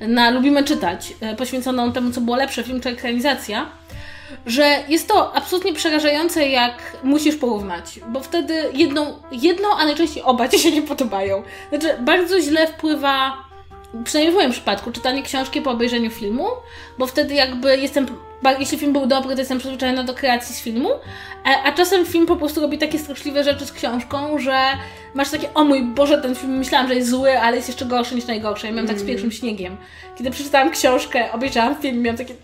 na 0.00 0.30
Lubimy 0.30 0.64
Czytać, 0.64 1.14
e, 1.20 1.36
poświęconą 1.36 1.92
temu, 1.92 2.10
co 2.10 2.20
było 2.20 2.36
lepsze, 2.36 2.64
film 2.64 2.80
czy 2.80 2.88
ekranizacja, 2.88 3.66
że 4.46 4.78
jest 4.88 5.08
to 5.08 5.36
absolutnie 5.36 5.72
przerażające, 5.72 6.48
jak 6.48 6.96
musisz 7.02 7.36
porównać, 7.36 8.00
bo 8.08 8.20
wtedy 8.20 8.54
jedną, 8.72 9.14
jedną 9.32 9.68
a 9.78 9.84
najczęściej 9.84 10.22
oba 10.22 10.48
ci 10.48 10.58
się 10.58 10.70
nie 10.70 10.82
podobają. 10.82 11.42
Znaczy, 11.68 11.96
bardzo 12.00 12.40
źle 12.40 12.66
wpływa, 12.66 13.36
przynajmniej 14.04 14.34
w 14.34 14.38
moim 14.38 14.50
przypadku, 14.52 14.92
czytanie 14.92 15.22
książki 15.22 15.60
po 15.60 15.70
obejrzeniu 15.70 16.10
filmu, 16.10 16.46
bo 16.98 17.06
wtedy 17.06 17.34
jakby 17.34 17.76
jestem, 17.76 18.06
jeśli 18.52 18.78
film 18.78 18.92
był 18.92 19.06
dobry, 19.06 19.34
to 19.34 19.40
jestem 19.40 19.58
przyzwyczajona 19.58 20.04
do 20.04 20.14
kreacji 20.14 20.54
z 20.54 20.60
filmu, 20.60 20.90
e, 20.90 21.62
a 21.64 21.72
czasem 21.72 22.06
film 22.06 22.26
po 22.26 22.36
prostu 22.36 22.60
robi 22.60 22.78
takie 22.78 22.98
straszliwe 22.98 23.44
rzeczy 23.44 23.66
z 23.66 23.72
książką, 23.72 24.38
że 24.38 24.58
masz 25.14 25.30
takie, 25.30 25.54
o 25.54 25.64
mój 25.64 25.82
Boże, 25.82 26.18
ten 26.18 26.34
film 26.34 26.52
myślałam, 26.52 26.88
że 26.88 26.94
jest 26.94 27.10
zły, 27.10 27.40
ale 27.40 27.56
jest 27.56 27.68
jeszcze 27.68 27.86
gorszy 27.86 28.14
niż 28.14 28.26
najgorszy. 28.26 28.66
Ja 28.66 28.72
miałam 28.72 28.88
tak 28.88 28.98
z 28.98 29.06
pierwszym 29.06 29.32
śniegiem. 29.32 29.76
Kiedy 30.16 30.30
przeczytałam 30.30 30.70
książkę, 30.70 31.32
obejrzałam 31.32 31.76
film, 31.76 32.02
miałam 32.02 32.18
takie, 32.18 32.34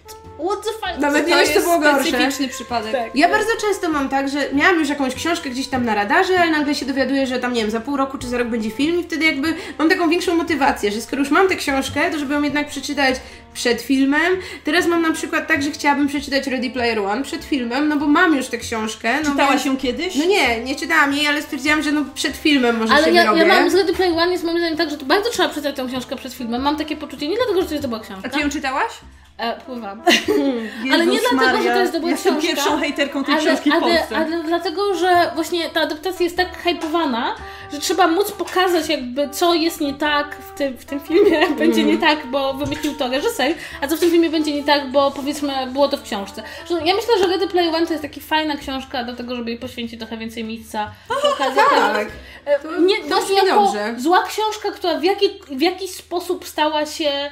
what 0.49 0.59
the 0.64 0.70
fuck? 0.72 1.01
Nawet 1.01 1.26
nie 1.26 1.32
To 1.32 1.38
wiesz, 1.38 1.49
co 1.49 1.55
jest 1.55 1.66
było 1.66 1.78
gorsze. 1.78 2.09
specyficzny 2.09 2.49
przypadek. 2.49 2.93
Tak. 2.93 3.16
Ja 3.16 3.28
bardzo 3.28 3.51
często 3.61 3.88
mam 3.88 4.09
tak, 4.09 4.28
że 4.28 4.38
miałam 4.53 4.78
już 4.78 4.88
jakąś 4.88 5.14
książkę 5.14 5.51
gdzieś 5.51 5.68
tam 5.68 5.84
na 5.84 5.95
radarze, 5.95 6.38
ale 6.41 6.51
nagle 6.51 6.74
się 6.74 6.86
dowiaduję, 6.86 7.26
że 7.26 7.38
tam, 7.38 7.53
nie 7.53 7.61
wiem, 7.62 7.70
za 7.70 7.80
pół 7.80 7.97
roku 7.97 8.18
czy 8.18 8.28
za 8.28 8.38
rok 8.38 8.49
będzie 8.49 8.70
film 8.70 9.01
i 9.01 9.03
wtedy 9.03 9.24
jakby 9.24 9.55
mam 9.78 9.88
taką 9.88 10.09
większą 10.09 10.34
motywację, 10.36 10.93
że 10.93 11.01
skoro 11.01 11.22
już 11.22 11.30
mam 11.30 11.49
tę 11.49 11.57
książkę, 11.57 12.11
to 12.11 12.18
żeby 12.18 12.34
ją 12.34 12.43
jednak 12.43 12.68
przeczytać 12.68 13.14
przed 13.55 13.82
filmem. 13.82 14.32
Teraz 14.64 14.86
mam 14.86 15.03
na 15.03 15.12
przykład 15.12 15.49
tak, 15.49 15.62
że 15.62 15.70
chciałabym 15.70 16.09
przeczytać 16.09 16.47
Ready 16.47 16.70
Player 16.70 16.99
One 16.99 17.22
przed 17.22 17.45
filmem, 17.45 17.88
no 17.88 17.97
bo 17.97 18.07
mam 18.07 18.36
już 18.36 18.47
tę 18.49 18.59
książkę. 18.59 19.18
No 19.24 19.30
Czytałaś 19.30 19.55
więc- 19.55 19.64
ją 19.66 19.76
kiedyś? 19.76 20.16
No 20.16 20.24
nie, 20.24 20.61
nie 20.64 20.76
czytałam 20.76 21.14
jej, 21.14 21.26
ale 21.26 21.43
stwierdziłam, 21.43 21.82
że 21.82 21.93
no 21.93 22.05
przed 22.14 22.36
filmem 22.36 22.78
może 22.78 22.95
Ale 22.95 23.05
się 23.05 23.11
ja, 23.12 23.22
wyrobię. 23.22 23.41
ja 23.41 23.47
mam 23.61 23.70
z 23.70 23.74
Ready 23.74 23.93
Player 23.95 24.14
One 24.18 24.32
jest 24.32 24.45
moim 24.45 24.59
zdaniem 24.59 24.76
tak, 24.78 24.91
że 24.91 24.99
to 24.99 25.05
bardzo 25.05 25.30
trzeba 25.30 25.49
przeczytać 25.49 25.76
tę 25.76 25.86
książkę 25.88 26.16
przed 26.16 26.32
filmem. 26.34 26.62
Mam 26.62 26.76
takie 26.76 26.97
poczucie, 26.97 27.28
nie 27.28 27.36
dlatego, 27.36 27.61
że 27.62 27.66
to 27.68 27.74
jest 27.74 27.86
dobra 27.86 27.99
książka. 28.01 28.28
A 28.28 28.28
ty 28.28 28.41
ją 28.41 28.51
czytałaś? 28.51 28.93
E, 29.41 29.61
pływam. 29.66 30.03
Ale 30.93 31.07
nie 31.07 31.18
dlatego, 31.32 31.62
że 31.62 31.68
to 31.72 31.80
jest 31.80 31.93
dobra 31.93 32.11
Jestem 32.11 32.38
książka. 32.38 32.55
pierwszą 32.55 32.78
hejterką 32.80 33.24
tej 33.24 33.34
Ale, 33.34 33.45
książki 33.45 33.70
w 33.70 33.72
ale, 33.72 33.80
Polsce. 33.82 34.16
ale 34.16 34.43
dlatego, 34.43 34.95
że 34.95 35.30
właśnie 35.34 35.68
ta 35.70 35.80
adaptacja 35.80 36.24
jest 36.24 36.36
tak 36.36 36.59
hypowana, 36.62 37.34
że 37.72 37.78
trzeba 37.80 38.07
móc 38.07 38.32
pokazać 38.32 38.88
jakby 38.88 39.28
co 39.28 39.55
jest 39.55 39.80
nie 39.80 39.95
tak 39.95 40.36
w 40.36 40.59
tym, 40.59 40.78
w 40.78 40.84
tym 40.84 41.01
filmie, 41.01 41.47
będzie 41.59 41.84
nie 41.84 41.99
tak, 41.99 42.26
bo 42.26 42.55
wymyślił 42.55 42.95
to 42.95 43.09
reżyser, 43.09 43.55
a 43.80 43.86
co 43.88 43.97
w 43.97 44.01
tym 44.01 44.11
filmie 44.11 44.30
będzie 44.30 44.53
nie 44.53 44.64
tak, 44.64 44.91
bo 44.91 45.11
powiedzmy 45.11 45.53
było 45.66 45.88
to 45.88 45.97
w 45.97 46.03
książce. 46.03 46.43
Ja 46.84 46.95
myślę, 46.95 47.18
że 47.18 47.26
Ready 47.26 47.49
Player 47.49 47.74
One 47.74 47.86
to 47.86 47.93
jest 47.93 48.03
taka 48.03 48.20
fajna 48.20 48.57
książka 48.57 49.05
do 49.05 49.16
tego, 49.16 49.36
żeby 49.36 49.51
jej 49.51 49.59
poświęcić 49.61 49.99
trochę 50.01 50.16
więcej 50.16 50.45
miejsca. 50.45 50.91
okazji 51.34 51.61
tak. 51.70 52.09
E, 52.45 52.59
To- 52.59 52.80
nie, 52.80 52.97
to 52.97 53.32
jako 53.34 53.64
dobrze. 53.64 53.95
zła 53.99 54.22
książka, 54.22 54.70
która 54.70 54.99
w, 54.99 55.05
jaki, 55.05 55.30
w 55.51 55.61
jakiś 55.61 55.91
sposób 55.91 56.47
stała 56.49 56.86
się 56.86 57.30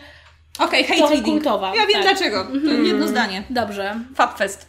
Okej, 0.58 0.84
hate 0.84 0.98
trochę 0.98 1.14
reading. 1.14 1.42
kultowa. 1.42 1.68
Ja 1.76 1.86
wiem 1.86 1.92
Tak. 1.92 2.02
dlaczego. 2.02 2.44
To 2.44 2.70
jedno 2.72 3.08
zdanie. 3.08 3.42
Dobrze. 3.50 4.00
Fabfest. 4.14 4.66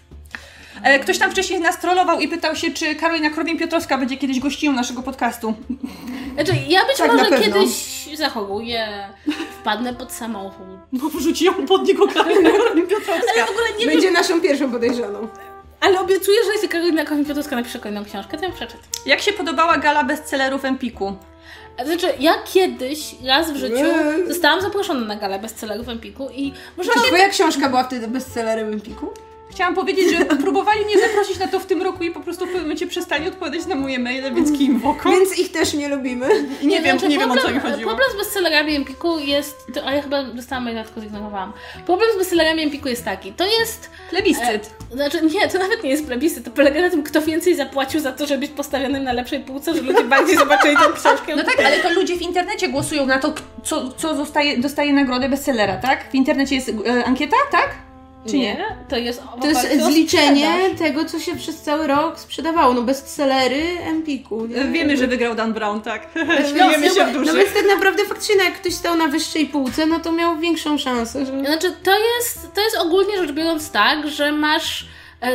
E, 0.84 1.00
Ktoś 1.00 1.18
tam 1.18 1.32
wcześniej 1.32 1.60
nas 1.60 1.80
trollował 1.80 2.20
i 2.20 2.28
pytał 2.28 2.56
się, 2.56 2.72
czy 2.72 2.96
Karolina 2.96 3.30
Korwin-Piotrowska 3.30 4.00
będzie 4.00 4.18
kiedyś 4.18 4.40
gościnią 4.40 4.74
naszego 4.74 5.02
podcastu. 5.04 5.54
Znaczy, 6.36 6.52
ja 6.68 6.86
być 6.86 6.98
Tak, 6.98 7.14
może 7.14 7.30
kiedyś 7.44 7.70
zachoruję, 8.18 8.88
wpadnę 9.62 9.94
pod 9.94 10.12
samochód. 10.12 10.68
Bo 10.94 11.10
wrzuci 11.10 11.46
ją 11.46 11.54
pod 11.54 11.88
niego 11.88 12.08
Karolina 12.08 12.50
Korwin-Piotrowska. 12.50 13.32
Ale 13.36 13.46
w 13.46 13.50
ogóle 13.50 13.66
nie 13.80 13.86
wiem, 13.86 13.90
Będzie 13.96 14.12
naszą 14.12 14.42
pierwszą 14.42 14.72
podejrzaną. 14.72 15.28
ale 15.80 16.00
obiecuję, 16.00 16.38
że 16.46 16.52
jeśli 16.54 16.70
Karolina 16.70 17.04
Kochim-Piotrowska 17.06 17.52
napisze 17.56 17.80
kolejną 17.80 18.06
książkę, 18.06 18.38
to 18.38 18.46
ją 18.46 18.52
przeczytam. 18.52 18.82
Jak 19.06 19.22
się 19.22 19.34
podobała 19.34 19.78
gala 19.78 20.04
bestsellerów 20.04 20.66
Empiku? 20.66 21.16
Znaczy, 21.86 22.08
ja 22.20 22.34
kiedyś, 22.54 23.16
raz 23.26 23.52
w 23.52 23.56
życiu, 23.56 23.86
zostałam 24.28 24.62
zaproszona 24.62 25.06
na 25.06 25.16
galę 25.16 25.40
bestsellerów 25.40 25.90
Empiku 25.90 26.30
i 26.30 26.54
może 26.78 26.92
Czy 26.94 27.00
twoja 27.00 27.30
książka 27.30 27.70
była 27.70 27.84
wtedy 27.84 28.08
bestsellerem 28.08 28.74
Empiku? 28.74 29.14
Chciałam 29.60 29.76
powiedzieć, 29.76 30.18
że 30.18 30.26
próbowali 30.46 30.86
mnie 30.86 31.00
zaprosić 31.00 31.40
na 31.40 31.48
to 31.48 31.60
w 31.60 31.66
tym 31.66 31.82
roku 31.82 32.04
i 32.04 32.12
po 32.12 32.20
prostu 32.20 32.46
w 32.46 32.48
pewnym 32.48 32.64
momencie 32.64 32.88
przestali 32.88 33.28
odpowiadać 33.28 33.66
na 33.66 33.76
moje 33.76 34.00
maile, 34.00 34.34
więc 34.36 34.58
kim 34.58 34.80
w 34.80 34.86
oko? 34.86 35.10
Więc 35.10 35.40
ich 35.40 35.52
też 35.52 35.74
nie 35.74 35.90
lubimy. 35.90 36.28
Nie, 36.64 36.82
wiem, 36.82 37.00
znaczy, 37.00 37.14
nie 37.14 37.20
wiem 37.20 37.32
o 37.32 37.38
co 37.38 37.52
mi 37.52 37.54
problem, 37.54 37.74
chodziło. 37.74 37.92
Problem 37.92 38.12
z 38.14 38.18
bestsellerami 38.18 38.76
Empiku 38.76 39.20
jest... 39.20 39.68
To, 39.74 39.86
a 39.86 39.94
ja 39.94 40.02
chyba 40.02 40.24
dostałam 40.24 40.64
maila, 40.64 40.84
tylko 40.84 41.02
zignorowałam. 41.02 41.54
Problem 41.86 42.10
z 42.16 42.18
bestsellerami 42.18 42.64
Empiku 42.64 42.88
jest 42.88 43.06
taki, 43.06 43.34
to 43.34 43.46
jest... 43.60 43.90
Plebiscyt. 44.10 44.70
Znaczy, 44.92 45.22
nie, 45.22 45.48
to 45.48 45.60
nawet 45.60 45.84
nie 45.84 45.90
jest 45.90 46.06
plebiscyt, 46.06 46.46
to 46.46 46.52
polega 46.52 46.82
na 46.82 46.90
tym, 46.90 47.04
kto 47.04 47.22
więcej 47.22 47.56
zapłacił 47.56 48.00
za 48.00 48.12
to, 48.12 48.28
żeby 48.28 48.40
być 48.40 48.52
postawionym 48.52 49.04
na 49.04 49.14
lepszej 49.14 49.40
półce, 49.40 49.74
że 49.74 49.82
ludzie 49.82 50.04
bardziej 50.04 50.38
zobaczyli 50.46 50.76
tę 50.76 50.84
książkę. 50.96 51.36
No 51.36 51.44
tak, 51.44 51.60
ale 51.66 51.80
to 51.80 51.90
ludzie 51.90 52.18
w 52.18 52.22
internecie 52.22 52.70
głosują 52.70 53.06
na 53.06 53.20
to, 53.20 53.34
co, 53.64 53.92
co 53.92 54.16
zostaje, 54.16 54.58
dostaje 54.58 54.94
nagrodę 54.94 55.30
bestsellera, 55.30 55.78
tak? 55.78 56.12
W 56.12 56.16
internecie 56.16 56.56
jest 56.56 56.70
e, 56.70 57.06
ankieta, 57.06 57.38
tak? 57.52 57.89
Czy 58.28 58.38
nie? 58.38 58.66
To 58.90 58.98
jest 58.98 59.22
To 59.42 59.48
jest 59.48 59.84
zliczenie 59.84 60.48
sprzedaż. 60.60 60.80
tego, 60.80 61.06
co 61.06 61.20
się 61.20 61.36
przez 61.36 61.62
cały 61.62 61.88
rok 61.88 62.20
sprzedawało. 62.20 62.74
No 62.74 62.82
bestsellery 62.82 63.64
Empiku. 63.80 64.46
nie? 64.46 64.64
Wiemy, 64.66 64.98
że 64.98 65.08
wygrał 65.08 65.36
Dan 65.36 65.54
Brown, 65.54 65.82
tak. 65.82 66.08
No, 66.16 66.34
Śmiejemy 66.50 66.90
się 66.90 67.06
w 67.06 67.14
no 67.14 67.20
duszy. 67.20 67.38
więc 67.38 67.54
tak 67.54 67.66
naprawdę 67.68 68.06
faktycznie, 68.06 68.36
no 68.38 68.44
jak 68.44 68.54
ktoś 68.54 68.74
stał 68.74 68.96
na 68.98 69.08
wyższej 69.08 69.46
półce, 69.46 69.86
no 69.86 70.00
to 70.00 70.12
miał 70.12 70.38
większą 70.40 70.78
szansę, 70.78 71.26
że... 71.26 71.40
Znaczy, 71.40 71.72
to 71.84 71.92
jest, 72.00 72.54
to 72.56 72.62
jest 72.62 72.78
ogólnie 72.78 73.18
rzecz 73.18 73.32
biorąc 73.32 73.72
tak, 73.72 74.08
że 74.08 74.32
masz 74.32 74.88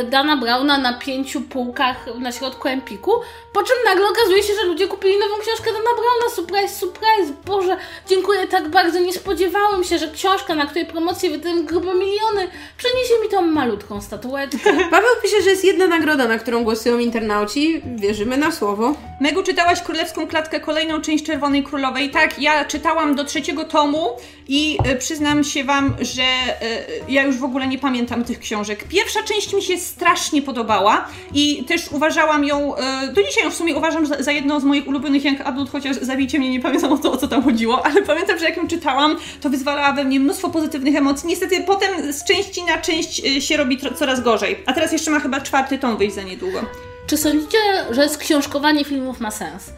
Dana 0.09 0.37
Browna 0.37 0.77
na 0.77 0.93
pięciu 0.93 1.41
półkach 1.41 2.05
na 2.19 2.31
środku 2.31 2.67
Empiku, 2.67 3.11
po 3.53 3.63
czym 3.63 3.75
nagle 3.85 4.07
okazuje 4.09 4.43
się, 4.43 4.53
że 4.61 4.63
ludzie 4.63 4.87
kupili 4.87 5.17
nową 5.19 5.41
książkę 5.41 5.65
Dana 5.65 5.89
Browna. 5.95 6.35
Surprise, 6.35 6.75
surprise! 6.75 7.33
Boże, 7.45 7.77
dziękuję 8.09 8.47
tak 8.47 8.69
bardzo. 8.69 8.99
Nie 8.99 9.13
spodziewałem 9.13 9.83
się, 9.83 9.97
że 9.97 10.07
książka, 10.07 10.55
na 10.55 10.65
której 10.65 10.85
promocję 10.85 11.29
wydałem 11.29 11.65
grube 11.65 11.93
miliony, 11.93 12.47
przeniesie 12.77 13.13
mi 13.23 13.29
tą 13.29 13.41
malutką 13.41 14.01
statuetkę. 14.01 14.73
Paweł 14.91 15.09
pisze, 15.23 15.41
że 15.41 15.49
jest 15.49 15.65
jedna 15.65 15.87
nagroda, 15.87 16.27
na 16.27 16.37
którą 16.37 16.63
głosują 16.63 16.99
internauci. 16.99 17.81
Wierzymy 17.95 18.37
na 18.37 18.51
słowo. 18.51 18.95
Megu, 19.21 19.43
czytałaś 19.43 19.81
Królewską 19.81 20.27
Klatkę, 20.27 20.59
kolejną 20.59 21.01
część 21.01 21.25
Czerwonej 21.25 21.63
Królowej. 21.63 22.09
Tak, 22.09 22.39
ja 22.39 22.65
czytałam 22.65 23.15
do 23.15 23.23
trzeciego 23.23 23.63
tomu 23.63 24.17
i 24.47 24.77
e, 24.85 24.95
przyznam 24.95 25.43
się 25.43 25.63
wam, 25.63 25.95
że 26.01 26.23
e, 26.23 26.85
ja 27.09 27.23
już 27.23 27.37
w 27.37 27.43
ogóle 27.43 27.67
nie 27.67 27.77
pamiętam 27.77 28.23
tych 28.23 28.39
książek. 28.39 28.83
Pierwsza 28.83 29.23
część 29.23 29.53
mi 29.53 29.61
się 29.61 29.74
strasznie 29.79 30.41
podobała 30.41 31.07
i 31.33 31.63
też 31.63 31.91
uważałam 31.91 32.45
ją, 32.45 32.75
e, 32.75 33.07
do 33.07 33.23
dzisiaj 33.23 33.43
ją 33.43 33.51
w 33.51 33.55
sumie 33.55 33.75
uważam 33.75 34.05
za, 34.05 34.23
za 34.23 34.31
jedną 34.31 34.59
z 34.59 34.63
moich 34.63 34.87
ulubionych 34.87 35.25
Young 35.25 35.41
Adult, 35.41 35.71
chociaż 35.71 35.95
zabijcie 35.95 36.39
mnie, 36.39 36.49
nie 36.49 36.59
pamiętam 36.59 36.93
o 36.93 36.97
to, 36.97 37.11
o 37.11 37.17
co 37.17 37.27
tam 37.27 37.43
chodziło, 37.43 37.85
ale 37.85 38.01
pamiętam, 38.01 38.39
że 38.39 38.45
jak 38.45 38.57
ją 38.57 38.67
czytałam, 38.67 39.17
to 39.41 39.49
wyzwalała 39.49 39.93
we 39.93 40.03
mnie 40.03 40.19
mnóstwo 40.19 40.49
pozytywnych 40.49 40.95
emocji. 40.95 41.27
Niestety 41.27 41.63
potem 41.63 42.13
z 42.13 42.23
części 42.23 42.63
na 42.63 42.77
część 42.77 43.25
e, 43.25 43.41
się 43.41 43.57
robi 43.57 43.77
coraz 43.95 44.21
gorzej. 44.21 44.63
A 44.65 44.73
teraz 44.73 44.91
jeszcze 44.91 45.11
ma 45.11 45.19
chyba 45.19 45.41
czwarty 45.41 45.77
tom 45.77 45.97
wyjść 45.97 46.15
za 46.15 46.21
niedługo. 46.21 46.65
Czy 47.07 47.17
sądzicie, 47.17 47.57
że 47.91 48.09
skrzążkowanie 48.09 48.85
filmów 48.85 49.19
ma 49.19 49.31
sens? 49.31 49.73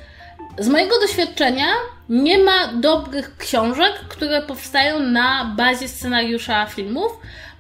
Z 0.60 0.68
mojego 0.68 1.00
doświadczenia 1.00 1.68
nie 2.10 2.38
ma 2.38 2.74
dobrych 2.74 3.38
książek, 3.38 3.94
które 4.10 4.42
powstają 4.42 5.00
na 5.00 5.54
bazie 5.58 5.88
scenariusza 5.88 6.66
filmów, 6.66 7.12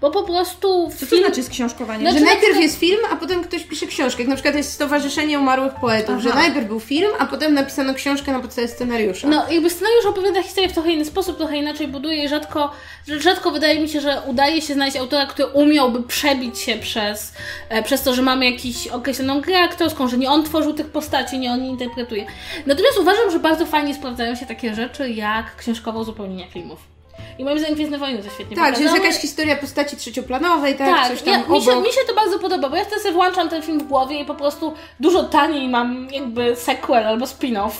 bo 0.02 0.11
po 0.11 0.24
prostu 0.24 0.90
Co 0.99 0.99
to 0.99 1.06
film... 1.06 1.26
znaczy 1.26 1.44
sksiążkowanie? 1.44 1.99
Znaczy, 2.02 2.14
Że 2.14 2.19
na 2.19 2.26
najpierw 2.26 2.44
przykład- 2.44 2.64
jest 2.64 2.80
film, 2.80 2.99
a 3.11 3.15
potem 3.15 3.44
ktoś 3.44 3.64
pisze 3.64 3.88
książkę. 3.88 4.22
Jak 4.22 4.30
na 4.30 4.36
przykład 4.36 4.56
jest 4.56 4.72
Stowarzyszenie 4.74 5.40
Umarłych 5.40 5.74
Poetów, 5.74 6.15
Aha. 6.19 6.19
że 6.19 6.30
najpierw 6.30 6.68
był 6.68 6.80
film, 6.80 7.11
a 7.19 7.26
potem 7.26 7.53
napisano 7.53 7.94
książkę 7.94 8.32
na 8.32 8.40
podstawie 8.40 8.68
scenariusza. 8.68 9.28
No, 9.28 9.45
jakby 9.52 9.69
scenariusz 9.69 10.06
opowiada 10.06 10.44
historię 10.44 10.69
w 10.69 10.74
trochę 10.74 10.91
inny 10.91 11.06
sposób, 11.06 11.38
trochę 11.38 11.57
inaczej 11.57 11.88
buduje 11.88 12.24
i 12.24 12.28
rzadko, 12.30 12.72
rzadko 13.07 13.52
wydaje 13.52 13.80
mi 13.80 13.90
się, 13.90 14.02
że 14.02 14.22
udaje 14.28 14.61
się 14.61 14.74
znaleźć 14.74 14.98
autora, 14.98 15.26
który 15.26 15.48
umiałby 15.48 16.03
przebić 16.03 16.60
się 16.60 16.76
przez, 16.76 17.34
e, 17.69 17.84
przez 17.84 18.03
to, 18.03 18.14
że 18.14 18.22
mamy 18.22 18.45
jakąś 18.52 18.88
określoną 18.88 19.41
grę 19.41 19.60
aktorską, 19.60 20.07
że 20.07 20.18
nie 20.18 20.30
on 20.32 20.44
tworzył 20.44 20.74
tych 20.74 20.88
postaci, 20.90 21.40
nie 21.40 21.52
on 21.52 21.64
je 21.64 21.69
interpretuje. 21.69 22.26
Natomiast 22.65 22.98
uważam, 22.99 23.32
że 23.32 23.40
bardzo 23.40 23.65
fajnie 23.65 23.94
sprawdzają 23.95 24.36
się 24.36 24.45
takie 24.45 24.76
rzeczy 24.76 25.10
jak 25.10 25.56
książkowe 25.56 25.99
uzupełnienia 25.99 26.48
filmów. 26.48 26.97
I 27.40 27.44
moim 27.44 27.60
zdaniem 27.60 27.76
Gwiezdne 27.76 27.98
Wojny 27.98 28.24
to 28.24 28.30
świetnie 28.30 28.56
tak, 28.56 28.76
że 28.76 28.82
jest 28.84 28.96
jakaś 28.96 29.16
historia 29.16 29.56
postaci 29.56 29.98
trzecioplanowej, 29.98 30.76
tak, 30.76 30.88
Tak, 30.90 31.08
coś 31.12 31.22
tam 31.22 31.34
ja, 31.34 31.40
mi, 31.56 31.62
się, 31.62 31.82
mi 31.82 31.88
się 31.92 32.02
to 32.08 32.14
bardzo 32.16 32.40
podoba, 32.40 32.70
bo 32.70 32.76
ja 32.76 32.86
wtedy 32.86 33.02
sobie 33.02 33.14
włączam 33.14 33.50
ten 33.50 33.62
film 33.62 33.80
w 33.80 33.84
głowie 33.84 34.20
i 34.20 34.26
po 34.26 34.36
prostu 34.36 34.74
dużo 35.00 35.24
taniej 35.24 35.70
mam 35.70 36.08
jakby 36.12 36.56
sequel 36.56 37.08
albo 37.08 37.26
spin-off 37.26 37.72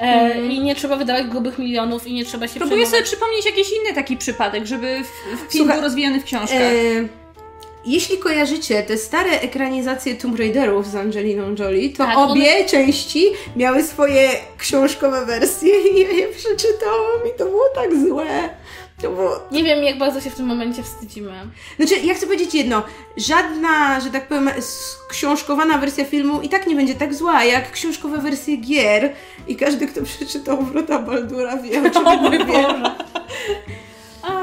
e, 0.00 0.02
Mhm. 0.02 0.50
i 0.50 0.60
nie 0.60 0.74
trzeba 0.74 0.96
wydawać 0.96 1.26
grubych 1.26 1.58
milionów 1.58 2.06
i 2.06 2.14
nie 2.14 2.24
trzeba 2.24 2.48
się 2.48 2.60
Próbuję 2.60 2.86
sobie 2.86 3.02
przypomnieć 3.02 3.46
jakiś 3.46 3.68
inny 3.72 3.94
taki 3.94 4.16
przypadek, 4.16 4.66
żeby 4.66 5.00
w- 5.48 5.52
film 5.52 5.68
był 5.68 5.80
rozwijany 5.80 6.20
w 6.20 6.24
książkach. 6.24 6.60
E, 6.60 7.26
jeśli 7.86 8.18
kojarzycie 8.18 8.82
te 8.82 8.96
stare 8.98 9.30
ekranizacje 9.30 10.14
Tomb 10.14 10.38
Raiderów 10.38 10.86
z 10.86 10.94
Angeliną 10.96 11.54
Jolie, 11.58 11.90
to 11.90 11.96
Tak, 12.04 12.18
obie 12.18 12.64
części 12.64 13.26
miały 13.56 13.82
swoje 13.82 14.30
książkowe 14.58 15.26
wersje 15.26 15.74
i 15.90 16.00
ja 16.00 16.08
je 16.10 16.28
przeczytałam 16.28 17.20
i 17.34 17.38
to 17.38 17.44
było 17.44 17.64
tak 17.74 17.90
złe. 18.08 18.48
To 19.02 19.10
było... 19.10 19.40
Nie 19.52 19.64
wiem, 19.64 19.84
jak 19.84 19.98
bardzo 19.98 20.20
się 20.20 20.30
w 20.30 20.34
tym 20.34 20.46
momencie 20.46 20.82
wstydzimy. 20.82 21.32
Znaczy, 21.76 21.96
ja 21.96 22.14
chcę 22.14 22.26
powiedzieć 22.26 22.54
jedno. 22.54 22.82
Żadna, 23.16 24.00
że 24.00 24.10
tak 24.10 24.28
powiem, 24.28 24.50
książkowana 25.08 25.78
wersja 25.78 26.04
filmu 26.04 26.40
i 26.40 26.48
tak 26.48 26.66
nie 26.66 26.76
będzie 26.76 26.94
tak 26.94 27.14
zła, 27.14 27.44
jak 27.44 27.70
książkowe 27.70 28.18
wersje 28.18 28.56
gier. 28.56 29.14
I 29.48 29.56
każdy, 29.56 29.86
kto 29.86 30.02
przeczytał 30.02 30.62
Wrota 30.62 30.98
Baldura 30.98 31.56
wie, 31.56 31.82
o 31.86 31.90
czym 31.90 32.06
O 32.06 32.16
mój. 32.16 32.38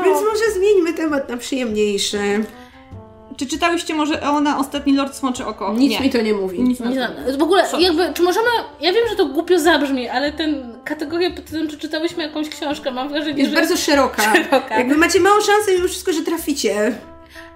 Więc 0.05 0.21
może 0.21 0.51
zmieńmy 0.55 0.93
temat 0.93 1.29
na 1.29 1.37
przyjemniejszy. 1.37 2.45
Czy 3.37 3.47
czytałyście 3.47 3.95
może 3.95 4.21
ona 4.21 4.59
Ostatni 4.59 4.95
Lord 4.95 5.15
Smoczy 5.15 5.45
Oko? 5.45 5.73
Nic 5.73 5.91
nie. 5.91 5.99
mi 5.99 6.09
to 6.09 6.21
nie 6.21 6.33
mówi. 6.33 6.61
Nic 6.61 6.79
Nie 6.79 6.91
znam. 6.93 7.11
to 7.31 7.37
W 7.37 7.43
ogóle, 7.43 7.63
jakby, 7.79 8.13
czy 8.13 8.23
możemy. 8.23 8.47
Ja 8.81 8.93
wiem, 8.93 9.03
że 9.09 9.15
to 9.15 9.25
głupio 9.25 9.59
zabrzmi, 9.59 10.09
ale 10.09 10.31
ten 10.31 10.77
kategoria 10.85 11.29
pod 11.31 11.45
tym, 11.45 11.67
czy 11.67 11.77
czytałyśmy 11.77 12.23
jakąś 12.23 12.49
książkę, 12.49 12.91
mam 12.91 13.09
wrażenie, 13.09 13.39
Jest 13.39 13.49
że. 13.51 13.55
bardzo 13.57 13.77
szeroka. 13.77 14.21
Szeroka. 14.33 14.77
Jakby 14.77 14.97
macie 14.97 15.19
małą 15.19 15.35
szansę 15.41 15.71
mimo 15.75 15.87
wszystko, 15.87 16.13
że 16.13 16.21
traficie. 16.21 16.95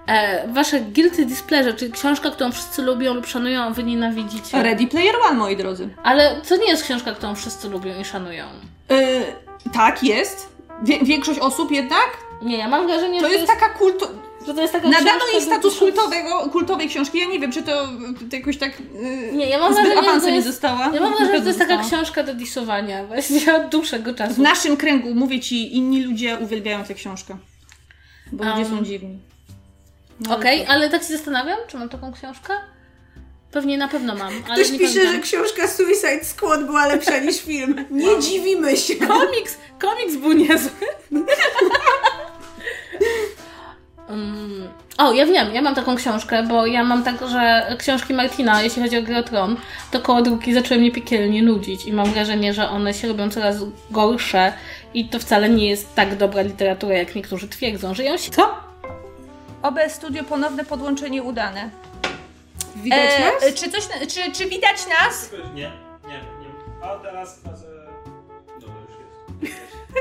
E, 0.06 0.48
wasze 0.52 0.80
guilty 0.80 1.26
displeasure, 1.26 1.74
czyli 1.74 1.92
książka, 1.92 2.30
którą 2.30 2.52
wszyscy 2.52 2.82
lubią 2.82 3.14
lub 3.14 3.26
szanują, 3.26 3.62
a 3.62 3.70
wy 3.70 3.84
nienawidzicie. 3.84 4.62
Ready 4.62 4.86
Player 4.86 5.14
One, 5.26 5.34
moi 5.38 5.56
drodzy. 5.56 5.88
Ale 6.02 6.40
to 6.48 6.56
nie 6.56 6.68
jest 6.70 6.84
książka, 6.84 7.12
którą 7.12 7.34
wszyscy 7.34 7.68
lubią 7.68 8.00
i 8.00 8.04
szanują. 8.04 8.44
Yy, 8.90 8.96
tak, 9.72 10.02
jest. 10.02 10.48
Wie, 10.82 10.98
większość 11.02 11.38
osób 11.40 11.70
jednak. 11.70 12.08
Nie, 12.42 12.58
ja 12.58 12.68
mam 12.68 12.86
wrażenie, 12.86 13.20
To 13.20 13.28
że, 13.28 13.34
jest 13.34 13.46
taka 13.46 13.68
kulto... 13.68 14.08
że 14.48 14.54
to 14.54 14.60
jest 14.60 14.72
taka 14.72 14.88
Nadano 14.88 15.20
jej 15.32 15.42
status 15.42 15.78
kultowego, 15.78 16.48
kultowej 16.52 16.88
książki. 16.88 17.18
Ja 17.18 17.26
nie 17.26 17.40
wiem, 17.40 17.52
czy 17.52 17.62
to, 17.62 17.88
to 18.30 18.36
jakoś 18.36 18.56
tak... 18.56 18.72
Yy, 18.80 19.32
Nie, 19.32 19.48
ja 19.48 19.58
mam 19.58 19.74
zbyt 19.74 19.92
wrażenie, 19.92 20.20
że 20.20 20.32
nie 20.32 20.42
dostała. 20.42 20.90
Ja 20.94 21.00
mam 21.00 21.10
wrażenie, 21.14 21.36
że 21.38 21.42
to 21.42 21.48
jest 21.48 21.58
taka 21.58 21.78
książka 21.84 22.22
do 22.22 22.34
disowania 22.34 23.04
właśnie 23.06 23.54
od 23.56 23.68
dłuższego 23.68 24.14
czasu. 24.14 24.34
W 24.34 24.38
naszym 24.38 24.76
kręgu, 24.76 25.14
mówię 25.14 25.40
ci, 25.40 25.76
inni 25.76 26.02
ludzie 26.04 26.38
uwielbiają 26.40 26.84
tę 26.84 26.94
książkę. 26.94 27.36
Bo 28.32 28.44
ludzie 28.44 28.62
Um, 28.62 28.78
są 28.78 28.84
dziwni. 28.84 29.18
No, 30.20 30.36
Okej, 30.36 30.66
ale 30.66 30.90
tak 30.90 31.02
się 31.02 31.08
zastanawiam, 31.16 31.58
czy 31.68 31.76
mam 31.76 31.88
taką 31.88 32.12
książkę? 32.12 32.52
Pewnie 33.52 33.78
na 33.78 33.88
pewno 33.88 34.14
mam, 34.14 34.32
ale 34.48 34.64
Ktoś 34.64 34.78
pisze, 34.78 34.92
pamiętam. 34.94 35.12
że 35.14 35.20
książka 35.20 35.68
Suicide 35.68 36.24
Squad 36.24 36.66
była 36.66 36.86
lepsza 36.86 37.18
niż 37.26 37.42
film. 37.42 37.84
Nie 37.90 38.18
dziwimy 38.20 38.76
się. 38.76 38.94
Komiks, 38.96 39.56
komiks 39.78 40.16
był 40.16 40.32
niezły. 40.32 40.70
Um, 44.08 44.68
o, 44.98 45.12
ja 45.12 45.26
wiem, 45.26 45.54
ja 45.54 45.62
mam 45.62 45.74
taką 45.74 45.96
książkę, 45.96 46.42
bo 46.42 46.66
ja 46.66 46.84
mam 46.84 47.04
tak, 47.04 47.28
że 47.28 47.66
książki 47.78 48.14
Martina, 48.14 48.62
jeśli 48.62 48.82
chodzi 48.82 48.98
o 48.98 49.02
Grę 49.02 49.18
o 49.18 49.22
Tron, 49.22 49.56
to 49.90 50.00
koło 50.00 50.22
drugi 50.22 50.54
zaczęły 50.54 50.80
mnie 50.80 50.92
piekielnie 50.92 51.42
nudzić 51.42 51.84
i 51.86 51.92
mam 51.92 52.06
wrażenie, 52.12 52.54
że 52.54 52.68
one 52.68 52.94
się 52.94 53.08
robią 53.08 53.30
coraz 53.30 53.56
gorsze 53.90 54.52
i 54.94 55.08
to 55.08 55.18
wcale 55.18 55.48
nie 55.48 55.68
jest 55.68 55.94
tak 55.94 56.16
dobra 56.16 56.42
literatura, 56.42 56.94
jak 56.94 57.14
niektórzy 57.14 57.48
twierdzą, 57.48 57.94
że 57.94 58.04
ją 58.04 58.16
się... 58.16 58.30
Co? 58.30 58.54
OBS 59.62 59.92
Studio 59.92 60.24
ponowne 60.24 60.64
podłączenie 60.64 61.22
udane. 61.22 61.70
Widać 62.76 62.98
E, 63.18 63.20
nas? 63.24 63.54
czy, 63.54 63.70
coś, 63.70 63.82
czy, 64.08 64.32
czy 64.32 64.46
widać 64.48 64.76
nas? 65.00 65.30
Nie, 65.54 65.70
nie, 66.08 66.14
nie. 66.14 66.50
A 66.82 66.96
teraz... 66.98 67.40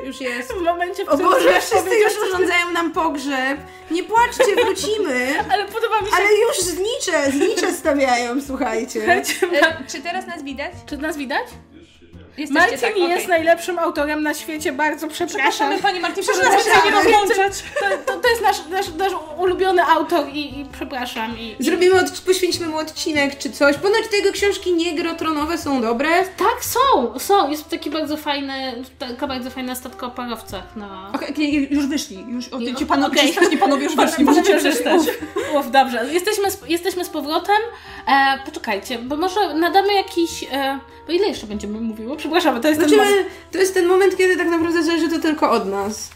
już 0.06 0.22
jest. 0.22 0.54
W 0.54 0.62
momencie, 0.62 1.06
w 1.06 1.10
O 1.10 1.14
którym 1.14 1.32
Boże, 1.32 1.50
chcesz 1.50 1.64
wszyscy 1.64 1.96
już 1.96 2.14
urządzają 2.30 2.72
nam 2.72 2.92
pogrzeb. 2.92 3.58
Nie 3.92 4.04
płaczcie, 4.04 4.56
wrócimy. 4.66 5.34
Ale 5.52 5.66
podoba 5.66 6.02
mi 6.02 6.08
się... 6.08 6.14
Ale 6.16 6.36
już 6.38 6.58
znicze, 6.58 7.32
znicze 7.32 7.74
stawiają, 7.74 8.42
słuchajcie. 8.42 9.04
E, 9.06 9.22
czy 9.88 10.02
teraz 10.02 10.28
nas 10.28 10.44
widać? 10.44 10.72
Czy 10.86 10.98
nas 10.98 11.18
widać? 11.18 11.46
Jesteście 12.38 12.72
Marcin 12.72 13.02
tak, 13.02 13.10
jest 13.10 13.28
najlepszym 13.28 13.80
autorem 13.80 14.24
na 14.24 14.34
świecie, 14.34 14.72
bardzo 14.72 15.08
przepraszam. 15.08 15.38
Przepraszamy 15.38 15.82
Pani 15.82 16.00
Martin, 16.00 16.24
proszę 16.24 16.42
Przepraszam, 16.42 16.86
nie 16.86 16.92
rozłączać. 16.92 17.64
To, 17.80 18.14
to, 18.14 18.20
to 18.20 18.30
jest 18.30 18.42
nasz, 18.42 18.58
nasz, 18.72 18.86
nasz 18.98 19.12
ulubiony 19.38 19.84
autor 19.84 20.30
i, 20.34 20.60
i 20.60 20.66
przepraszam. 20.66 21.40
I. 21.40 21.56
Zrobimy, 21.60 22.00
od, 22.00 22.22
poświęćmy 22.22 22.68
mu 22.68 22.78
odcinek 22.78 23.38
czy 23.38 23.52
coś. 23.52 23.76
Ponoć 23.76 24.08
te 24.12 24.18
jego 24.18 24.32
książki 24.32 24.74
niegrotronowe 24.74 25.58
są 25.58 25.82
dobre. 25.82 26.10
Tak, 26.38 26.66
są, 26.66 27.20
są. 27.20 27.50
Jest 27.50 27.70
taki 27.70 27.90
bardzo 27.90 28.18
fajny, 28.18 28.84
taka 29.00 29.28
bardzo 29.28 29.50
fajna 29.50 29.76
statka 29.76 30.08
o 30.08 30.12
parowcach 30.12 30.76
na... 30.76 31.12
Okej, 31.14 31.30
okej, 31.30 31.68
już 31.74 31.88
wyszli. 31.88 32.26
Już, 32.30 32.48
o, 32.48 32.60
ci 32.80 32.86
panowie, 32.86 33.20
okej. 33.20 33.32
strasznie 33.32 33.58
panowie 33.58 33.84
już 33.84 33.96
wyszli, 34.06 34.26
Panowie 34.26 34.56
możecie. 34.56 34.96
Uf, 34.96 35.08
uf, 35.56 35.72
dobrze. 35.72 36.06
Jesteśmy 36.12 36.52
z, 36.52 36.62
jesteśmy 36.68 37.06
z 37.06 37.10
powrotem. 37.10 37.62
E, 38.08 38.40
poczekajcie, 38.46 39.00
bo 39.00 39.18
może 39.18 39.54
nadamy 39.54 39.94
jakiś... 39.94 40.44
E, 40.52 40.80
bo 41.08 41.14
ile 41.14 41.28
jeszcze 41.28 41.48
będziemy 41.48 41.82
mówiły? 41.82 42.12
Przepraszam, 42.32 42.62
to 42.62 42.68
jest 42.68 42.80
ten 42.80 42.90
Znaczy, 42.90 43.04
moment. 43.06 43.28
to 43.52 43.58
jest 43.58 43.74
ten 43.74 43.86
moment, 43.86 44.18
kiedy 44.18 44.38
tak 44.38 44.48
naprawdę 44.48 44.84
zależy 44.84 45.10
to 45.10 45.20
tylko 45.20 45.52
od 45.52 45.66
nas. 45.68 46.10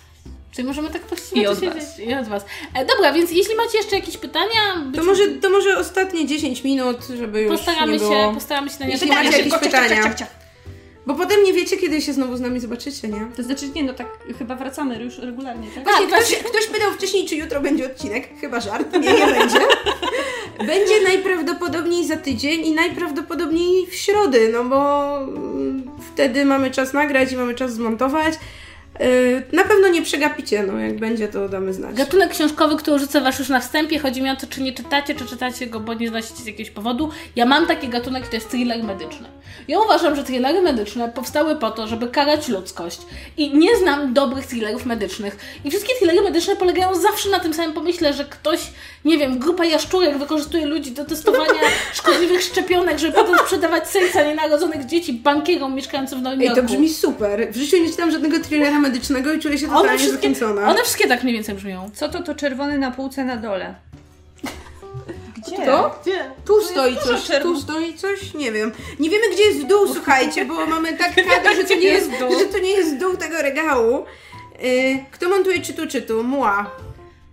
Czyli 0.51 0.67
możemy 0.67 0.89
tak 0.89 1.01
właściwie 1.07 1.41
I 1.41 1.47
od 1.47 1.59
siedzieć. 1.59 1.73
was. 1.75 1.99
I 1.99 2.13
od 2.13 2.27
was. 2.27 2.45
E, 2.73 2.85
dobra, 2.85 3.13
więc 3.13 3.31
jeśli 3.31 3.55
macie 3.55 3.77
jeszcze 3.77 3.95
jakieś 3.95 4.17
pytania, 4.17 4.61
To 4.95 5.03
może, 5.03 5.27
to 5.27 5.49
może 5.49 5.77
ostatnie 5.77 6.25
10 6.27 6.63
minut, 6.63 6.97
żeby 7.17 7.41
już 7.41 7.51
postaramy 7.57 7.91
nie 7.93 7.99
się, 7.99 8.05
było... 8.05 8.33
postaramy 8.33 8.69
się 8.69 8.75
na 8.79 8.85
nie 8.85 8.91
Jeśli 8.91 9.09
odpowiedzieć. 9.09 9.31
macie 9.31 9.38
jakieś 9.43 9.53
szybko, 9.53 9.69
ciach, 9.71 9.89
ciach, 9.89 9.89
pytania. 9.89 10.03
ciach, 10.03 10.19
ciach. 10.19 10.40
Bo 11.06 11.15
potem 11.15 11.44
nie 11.44 11.53
wiecie, 11.53 11.78
kiedy 11.78 12.02
się 12.02 12.14
znowu 12.14 12.38
z 12.38 12.41
nami 12.41 12.60
zobaczycie, 12.60 13.07
nie? 13.07 13.28
To 13.36 13.44
znaczy, 13.44 13.69
nie 13.76 13.84
no 13.84 13.94
tak, 13.94 14.07
chyba 14.40 14.56
wracamy 14.56 15.03
już 15.03 15.18
regularnie, 15.18 15.68
tak? 15.76 15.84
Właśnie, 15.84 16.07
Tak, 16.07 16.23
ktoś, 16.23 16.38
ktoś 16.38 16.68
pytał 16.68 16.91
wcześniej, 16.91 17.28
czy 17.28 17.36
jutro 17.36 17.61
będzie 17.61 17.86
odcinek. 17.86 18.30
Chyba 18.41 18.60
żart. 18.60 18.94
Nie, 18.94 19.14
nie 19.14 19.26
będzie. 19.40 19.60
Będzie 20.68 21.02
najprawdopodobniej 21.03 22.06
za 22.06 22.18
tydzień 22.18 22.65
i 22.65 22.72
najprawdopodobniej 22.72 23.88
w 23.88 23.95
środę, 23.95 24.40
no 24.53 24.64
bo 24.64 25.18
mm, 25.18 25.84
wtedy 26.14 26.45
mamy 26.45 26.72
czas 26.72 26.94
nagrać 26.94 27.32
i 27.32 27.36
mamy 27.36 27.56
czas 27.56 27.73
zmontować. 27.73 28.34
Yy, 28.99 29.43
na 29.51 29.63
pewno 29.63 29.88
nie 29.88 30.01
przegapicie, 30.01 30.63
no 30.63 30.80
jak 30.80 30.99
będzie, 30.99 31.27
to 31.27 31.49
damy 31.49 31.73
znać. 31.73 31.95
Gatunek 31.95 32.30
książkowy, 32.30 32.76
który 32.76 32.99
rzucę 32.99 33.22
Was 33.22 33.39
już 33.39 33.49
na 33.49 33.59
wstępie, 33.59 33.99
chodzi 33.99 34.22
mi 34.22 34.30
o 34.30 34.35
to, 34.35 34.47
czy 34.47 34.61
nie 34.61 34.73
czytacie, 34.73 35.15
czy 35.15 35.26
czytacie 35.26 35.68
go, 35.68 35.80
bo 35.80 35.93
nie 35.93 36.09
znosicie 36.09 36.43
z 36.43 36.45
jakiegoś 36.45 36.72
powodu. 36.72 37.09
Ja 37.35 37.45
mam 37.45 37.68
taki 37.68 37.88
gatunek, 37.88 38.27
to 38.27 38.35
jest 38.35 38.49
thriller 38.49 38.84
medyczny. 38.84 39.27
Ja 39.68 39.80
uważam, 39.80 40.15
że 40.15 40.23
thrillery 40.23 40.61
medyczne 40.61 41.09
powstały 41.09 41.55
po 41.55 41.72
to, 41.72 41.88
żeby 41.88 42.07
karać 42.07 42.47
ludzkość. 42.47 43.01
I 43.38 43.57
nie 43.57 43.77
znam 43.77 44.13
dobrych 44.13 44.45
thrillerów 44.45 44.85
medycznych. 44.85 45.38
I 45.65 45.69
wszystkie 45.69 45.95
thrillery 45.95 46.22
medyczne 46.22 46.55
polegają 46.55 46.95
zawsze 46.95 47.30
na 47.30 47.39
tym 47.39 47.53
samym 47.53 47.73
pomyśle, 47.73 48.13
że 48.13 48.26
ktoś, 48.26 48.59
nie 49.05 49.18
wiem, 49.18 49.39
grupa 49.39 49.65
jaszczurek 49.65 50.18
wykorzystuje 50.18 50.65
ludzi 50.65 50.91
do 50.91 51.05
testowania 51.05 51.61
szkodliwych 51.93 52.41
szczepionek, 52.41 52.99
żeby 52.99 53.13
potem 53.13 53.38
sprzedawać 53.38 53.88
serca 53.88 54.23
nienarodzonych 54.23 54.85
dzieci 54.85 55.13
bankierom 55.13 55.76
mieszkającym 55.76 56.19
w 56.19 56.22
Nowym 56.22 56.39
Ej, 56.39 56.45
Jorku. 56.45 56.61
to 56.61 56.68
brzmi 56.68 56.89
super. 56.89 57.51
W 57.51 57.57
życiu 57.57 57.77
nie 57.77 57.89
czytam 57.89 58.11
żadnego 58.11 58.39
thrillera 58.39 58.80
medycznego 58.81 59.33
i 59.33 59.39
czuję 59.39 59.57
się 59.57 59.67
one 59.67 59.75
totalnie 59.75 59.99
wszystkie, 59.99 60.33
zachęcona. 60.35 60.69
one 60.69 60.81
wszystkie 60.83 61.07
tak 61.07 61.23
mniej 61.23 61.35
więcej 61.35 61.55
brzmią. 61.55 61.89
Co 61.93 62.09
to 62.09 62.23
to 62.23 62.35
czerwone 62.35 62.77
na 62.77 62.91
półce 62.91 63.25
na 63.25 63.37
dole? 63.37 63.75
Gdzie? 65.47 65.65
To? 65.65 65.95
Gdzie? 66.01 66.31
Tu 66.45 66.61
stoi 66.61 66.93
dużo 66.93 67.05
coś, 67.07 67.21
czerw- 67.29 67.41
tu 67.41 67.59
stoi 67.61 67.93
coś, 67.93 68.33
nie 68.33 68.51
wiem. 68.51 68.71
Nie 68.99 69.09
wiemy, 69.09 69.23
gdzie 69.33 69.43
jest 69.43 69.65
dół, 69.67 69.87
słuchajcie, 69.93 70.45
bo 70.45 70.65
mamy 70.65 70.93
tak 70.97 71.15
kadr, 71.29 71.55
że 71.55 71.63
to 71.63 71.73
nie 71.73 71.87
jest, 71.87 72.11
że 72.39 72.45
to 72.45 72.59
nie 72.59 72.69
jest 72.71 72.97
dół 72.97 73.17
tego 73.17 73.41
regału. 73.41 74.05
Yy, 74.61 75.05
kto 75.11 75.29
montuje 75.29 75.61
czytu 75.61 75.87
czytu? 75.87 76.23
Mła. 76.23 76.71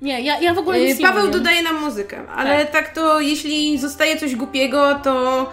Nie, 0.02 0.20
ja, 0.20 0.40
ja 0.40 0.54
w 0.54 0.58
ogóle 0.58 0.80
Yy, 0.80 0.86
nic 0.88 0.98
nie 0.98 1.06
Paweł 1.06 1.26
mówię. 1.26 1.38
dodaje 1.38 1.62
nam 1.62 1.76
muzykę, 1.80 2.26
ale 2.36 2.66
tak. 2.66 2.94
to 2.94 3.20
jeśli 3.20 3.78
zostaje 3.78 4.16
coś 4.16 4.36
głupiego, 4.36 4.94
to, 5.04 5.46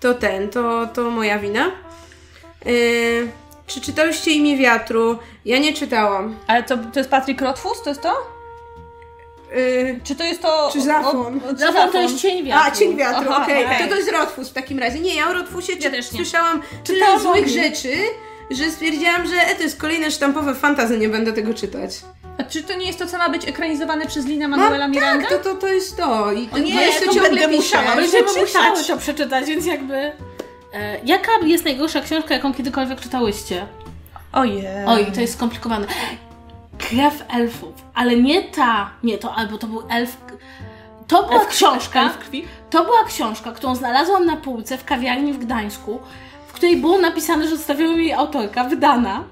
to 0.00 0.14
ten, 0.14 0.48
to, 0.48 0.86
to 0.94 1.10
moja 1.10 1.38
wina. 1.38 1.70
Yy, 2.66 3.28
czy 3.68 3.80
czytałyście 3.80 4.30
Imię 4.30 4.56
Wiatru? 4.56 5.18
Ja 5.44 5.58
nie 5.58 5.72
czytałam. 5.72 6.36
Ale 6.46 6.62
to, 6.62 6.76
to 6.92 6.98
jest 7.00 7.10
Patrick 7.10 7.40
Rothfuss? 7.40 7.82
To 7.82 7.90
jest 7.90 8.02
to? 8.02 8.14
Yy, 9.56 10.00
Czy 10.04 10.14
to 10.16 10.24
jest 10.24 10.42
to... 10.42 10.70
Czy 10.72 10.80
Zafon? 10.82 11.16
o- 11.16 11.48
o- 11.50 11.52
czy 11.54 11.58
Zafon 11.58 11.92
to 11.92 12.00
jest 12.02 12.16
cień 12.20 12.44
wiatru. 12.44 12.64
A, 12.66 12.70
Cień 12.76 12.96
Wiatru, 12.96 13.32
okej. 13.32 13.64
okej. 13.66 13.82
To 13.84 13.88
to 13.90 13.96
jest 13.96 14.12
Rotfus 14.12 14.48
w 14.48 14.52
takim 14.52 14.78
razie. 14.78 15.00
Nie, 15.00 15.14
ja 15.14 15.28
o 15.30 15.32
czy, 15.32 15.90
też 15.90 16.12
nie. 16.12 16.18
słyszałam 16.18 16.62
tyle 16.84 16.98
Czytałam 16.98 17.16
o 17.16 17.20
złych 17.20 17.48
rzeczy, 17.48 17.92
że 18.50 18.70
stwierdziłam, 18.70 19.26
że 19.26 19.34
e, 19.36 19.54
to 19.54 19.62
jest 19.62 19.80
kolejne 19.80 20.10
sztampowe 20.10 20.54
fantazy, 20.54 20.98
nie 20.98 21.08
będę 21.08 21.32
tego 21.32 21.54
czytać. 21.54 21.90
A 22.38 22.42
czy 22.44 22.62
to 22.62 22.74
nie 22.74 22.86
jest 22.86 22.98
to, 22.98 23.06
co 23.06 23.18
ma 23.18 23.28
być 23.28 23.48
ekranizowane 23.48 24.06
przez 24.06 24.26
Lina 24.26 24.48
Manuela 24.48 24.88
Miranda? 24.88 25.28
Tak, 25.28 25.42
to, 25.42 25.50
to, 25.54 25.60
to 25.60 25.66
jest 25.68 25.96
to. 25.96 26.32
I 26.32 26.46
to 26.46 26.58
nie, 26.58 26.74
bo 26.74 26.80
jeszcze 26.80 27.06
to 27.06 27.12
ciągle 27.12 27.30
będę 27.30 27.48
piszę. 27.48 27.56
musiała. 27.56 27.96
Będziemy 27.96 28.26
musiały 28.40 28.84
to 28.88 28.96
przeczytać, 28.96 29.46
więc 29.46 29.66
jakby... 29.66 30.12
E, 30.72 31.00
jaka 31.04 31.32
jest 31.44 31.64
najgorsza 31.64 32.00
książka, 32.00 32.34
jaką 32.34 32.54
kiedykolwiek 32.54 33.00
czytałyście? 33.00 33.66
Ojej. 34.32 34.64
Oj, 34.86 35.06
to 35.14 35.20
jest 35.20 35.34
skomplikowane. 35.34 35.86
Krew 36.78 37.24
elfów, 37.28 37.74
ale 37.94 38.16
nie 38.16 38.42
ta, 38.42 38.90
nie 39.02 39.18
to, 39.18 39.34
albo 39.34 39.58
to 39.58 39.66
był 39.66 39.82
elf... 39.90 40.16
To 41.06 41.22
była 41.22 41.44
książka, 41.44 42.02
Elf 42.02 42.18
krwi? 42.18 42.44
to 42.70 42.84
była 42.84 43.04
książka, 43.04 43.52
którą 43.52 43.74
znalazłam 43.74 44.26
na 44.26 44.36
półce 44.36 44.78
w 44.78 44.84
kawiarni 44.84 45.32
w 45.32 45.38
Gdańsku, 45.38 46.00
w 46.48 46.52
której 46.52 46.76
było 46.76 46.98
napisane, 46.98 47.48
że 47.48 47.56
zostawiła 47.56 47.92
jej 47.92 48.12
autorka, 48.12 48.64
wydana. 48.64 49.24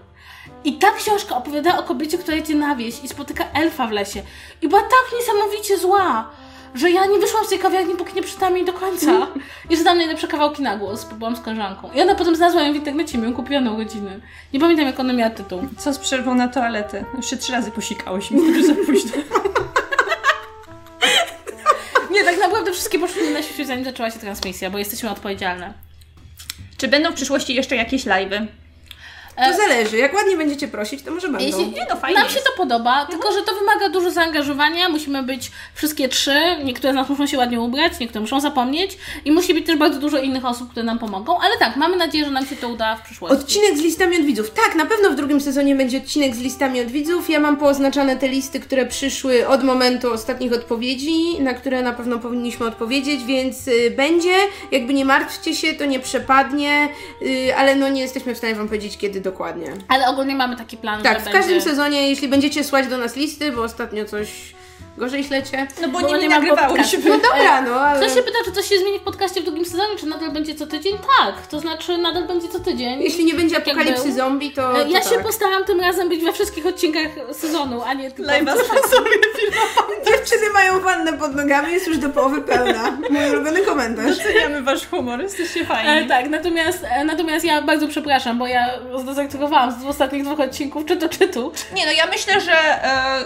I 0.65 0.73
ta 0.73 0.91
książka 0.93 1.37
opowiada 1.37 1.79
o 1.79 1.83
kobiecie, 1.83 2.19
która 2.19 2.37
jedzie 2.37 2.55
na 2.55 2.77
wieś 2.77 3.05
i 3.05 3.09
spotyka 3.09 3.45
elfa 3.55 3.87
w 3.87 3.91
lesie. 3.91 4.23
I 4.63 4.69
była 4.69 4.81
tak 4.81 5.19
niesamowicie 5.19 5.79
zła, 5.79 6.31
że 6.75 6.91
ja 6.91 7.07
nie 7.07 7.19
wyszłam 7.19 7.45
z 7.45 7.49
tej 7.49 7.59
kawiarni, 7.59 7.95
póki 7.95 8.17
nie 8.17 8.23
przeczytałam 8.23 8.57
jej 8.57 8.67
do 8.67 8.73
końca. 8.73 9.27
I 9.71 9.77
czytałam 9.77 9.99
najlepsze 9.99 10.29
kawałki 10.29 10.63
na 10.63 10.77
głos, 10.77 11.05
bo 11.05 11.17
byłam 11.17 11.37
z 11.37 11.41
koleżanką. 11.41 11.91
I 11.95 12.03
ona 12.03 12.15
potem 12.15 12.37
znalazła 12.37 12.63
ją 12.63 12.73
w 12.73 12.77
internecie, 12.77 13.19
mi 13.19 13.25
ją 13.25 13.35
kupiła 13.35 13.61
na 13.61 13.73
urodziny. 13.73 14.21
Nie 14.53 14.61
pamiętam, 14.61 14.87
jak 14.87 15.01
ona 15.01 15.13
miała 15.13 15.31
tytuł. 15.31 15.63
Co 15.79 15.93
z 15.93 15.99
przerwą 15.99 16.35
na 16.35 16.49
toaletę? 16.49 17.05
Jeszcze 17.17 17.37
trzy 17.37 17.53
razy 17.53 17.71
posikałyśmy, 17.71 18.39
to 18.39 18.45
już 18.59 18.67
za 18.67 18.75
późno. 18.75 19.13
Nie, 22.11 22.25
tak 22.25 22.39
naprawdę 22.39 22.73
wszystkie 22.73 22.99
poszły 22.99 23.31
na 23.31 23.43
świecie, 23.43 23.67
zanim 23.67 23.85
zaczęła 23.85 24.11
się 24.11 24.19
transmisja, 24.19 24.71
bo 24.71 24.79
jesteśmy 24.79 25.11
odpowiedzialne. 25.11 25.73
Czy 26.77 26.89
będą 26.89 27.11
w 27.11 27.15
przyszłości 27.15 27.55
jeszcze 27.55 27.77
jakieś 27.77 28.05
live'y? 28.05 28.47
To 29.37 29.57
zależy. 29.57 29.97
Jak 29.97 30.15
ładnie 30.15 30.37
będziecie 30.37 30.69
prosić, 30.69 31.03
to 31.03 31.11
może 31.11 31.29
będą. 31.29 31.47
Jeśli, 31.47 31.67
Nie, 31.67 31.87
no 31.91 31.97
fajnie 31.97 32.21
nam 32.21 32.29
się 32.29 32.41
to 32.41 32.53
podoba, 32.57 33.07
tylko 33.11 33.33
że 33.33 33.43
to 33.43 33.55
wymaga 33.55 33.89
dużo 33.89 34.11
zaangażowania, 34.11 34.89
musimy 34.89 35.23
być 35.23 35.51
wszystkie 35.75 36.09
trzy, 36.09 36.41
niektóre 36.65 36.93
z 36.93 36.97
nas 36.97 37.09
muszą 37.09 37.27
się 37.27 37.39
ładnie 37.39 37.61
ubrać, 37.61 37.93
niektóre 38.01 38.21
muszą 38.21 38.41
zapomnieć 38.41 38.99
i 39.25 39.33
musi 39.33 39.55
być 39.55 39.67
też 39.67 39.77
bardzo 39.77 39.99
dużo 40.01 40.19
innych 40.19 40.45
osób, 40.45 40.71
które 40.71 40.85
nam 40.85 40.99
pomogą, 40.99 41.39
ale 41.39 41.57
tak, 41.59 41.77
mamy 41.77 41.97
nadzieję, 41.97 42.25
że 42.25 42.31
nam 42.31 42.47
się 42.47 42.57
to 42.57 42.69
uda 42.69 42.97
w 42.97 43.03
przyszłości. 43.03 43.39
Odcinek 43.39 43.77
z 43.77 43.81
listami 43.81 44.17
od 44.17 44.23
widzów. 44.23 44.51
Tak, 44.51 44.75
na 44.75 44.87
pewno 44.87 45.11
w 45.11 45.15
drugim 45.15 45.41
sezonie 45.41 45.77
będzie 45.77 45.99
odcinek 45.99 46.35
z 46.35 46.41
listami 46.41 46.81
od 46.81 46.87
widzów. 46.87 47.31
Ja 47.31 47.41
mam 47.41 47.57
pooznaczane 47.57 48.17
te 48.17 48.29
listy, 48.29 48.61
które 48.61 48.87
przyszły 48.87 49.49
od 49.49 49.65
momentu 49.65 50.13
ostatnich 50.13 50.53
odpowiedzi, 50.53 51.41
na 51.41 51.55
które 51.55 51.83
na 51.83 51.93
pewno 51.93 52.19
powinniśmy 52.19 52.67
odpowiedzieć, 52.67 53.25
więc 53.25 53.69
y, 53.69 53.91
będzie. 53.97 54.35
Jakby 54.71 54.95
nie 54.95 55.05
martwcie 55.05 55.55
się, 55.55 55.75
to 55.75 55.85
nie 55.85 56.01
przepadnie, 56.01 56.89
y, 57.23 57.57
ale 57.57 57.77
no 57.77 57.89
nie 57.89 58.01
jesteśmy 58.01 58.35
w 58.35 58.39
stanie 58.39 58.55
Wam 58.55 58.69
powiedzieć 58.69 58.99
kiedy 58.99 59.21
dokładnie. 59.31 59.73
Ale 59.89 60.09
ogólnie 60.09 60.35
mamy 60.35 60.57
taki 60.57 60.77
plan, 60.77 61.03
Tak, 61.03 61.15
że 61.15 61.21
w 61.21 61.25
będzie... 61.25 61.39
każdym 61.39 61.61
sezonie, 61.61 62.09
jeśli 62.09 62.29
będziecie 62.29 62.65
słać 62.65 62.87
do 62.87 62.99
nas 62.99 63.17
listy, 63.17 63.53
bo 63.53 63.63
ostatnio 63.63 64.05
coś 64.05 64.55
gorzej 64.99 65.25
ślecie. 65.25 65.67
No 65.83 65.89
bo 65.89 66.01
Bo 66.01 66.07
nie, 66.09 66.19
nie 66.19 66.29
nagrywałyśmy. 66.29 67.09
No 67.11 67.17
dobra, 67.19 67.63
no 67.63 67.75
ale... 67.81 68.01
Ktoś 68.01 68.15
się 68.15 68.23
pyta, 68.23 68.39
czy 68.45 68.53
coś 68.53 68.69
się 68.69 68.79
zmieni 68.79 68.99
w 68.99 69.03
podcaście 69.03 69.41
w 69.41 69.45
drugim 69.45 69.65
sezonie, 69.65 69.97
czy 69.99 70.07
nadal 70.07 70.31
będzie 70.31 70.55
co 70.55 70.67
tydzień? 70.67 70.99
Tak, 71.19 71.47
to 71.47 71.61
znaczy 71.61 71.99
nadal 71.99 72.27
będzie 72.27 72.49
co 72.49 72.61
tydzień. 72.61 73.03
Jeśli 73.03 73.25
nie 73.25 73.35
będzie 73.35 73.55
jak 73.55 73.69
apokalipsy 73.69 74.13
zombie, 74.13 74.51
to, 74.53 74.81
E, 74.81 74.85
to 74.85 74.91
Ja 74.91 75.01
tak. 75.01 75.13
się 75.13 75.19
postaram 75.19 75.65
tym 75.65 75.81
razem 75.81 76.09
być 76.09 76.25
we 76.25 76.33
wszystkich 76.33 76.67
odcinkach 76.67 77.03
sezonu, 77.33 77.83
a 77.87 77.95
nie 77.95 78.11
tylko... 78.11 78.33
Live'a 78.33 78.53
sobie 78.57 79.11
Dziewczyny 80.07 80.51
mają 80.55 80.81
wannę 80.81 81.13
pod 81.13 81.35
nogami, 81.35 81.73
jest 81.73 81.87
już 81.87 81.99
do 81.99 82.09
połowy 82.09 82.43
pełna. 82.43 82.99
Mój 83.11 83.31
ulubiony 83.31 83.61
komentarz. 83.63 84.19
Doceniamy 84.19 84.63
wasz 84.63 84.87
humor, 84.87 85.21
jesteście 85.23 85.61
E, 85.61 85.65
fajni. 85.65 86.09
tak, 86.09 86.29
natomiast, 86.29 86.85
e, 86.91 87.05
natomiast 87.05 87.45
ja 87.45 87.63
bardzo 87.63 87.89
przepraszam, 87.89 88.39
bo 88.39 88.47
ja 88.47 88.67
zdezaktuowałam 89.03 89.81
z 89.83 89.85
ostatnich 89.87 90.25
dwóch 90.25 90.41
odcinków 90.41 90.85
czytu 90.85 91.09
czytu. 91.09 91.53
Nie 91.75 91.87
no, 91.87 91.93
ja 91.93 92.07
myślę, 92.07 92.41
że 92.41 92.53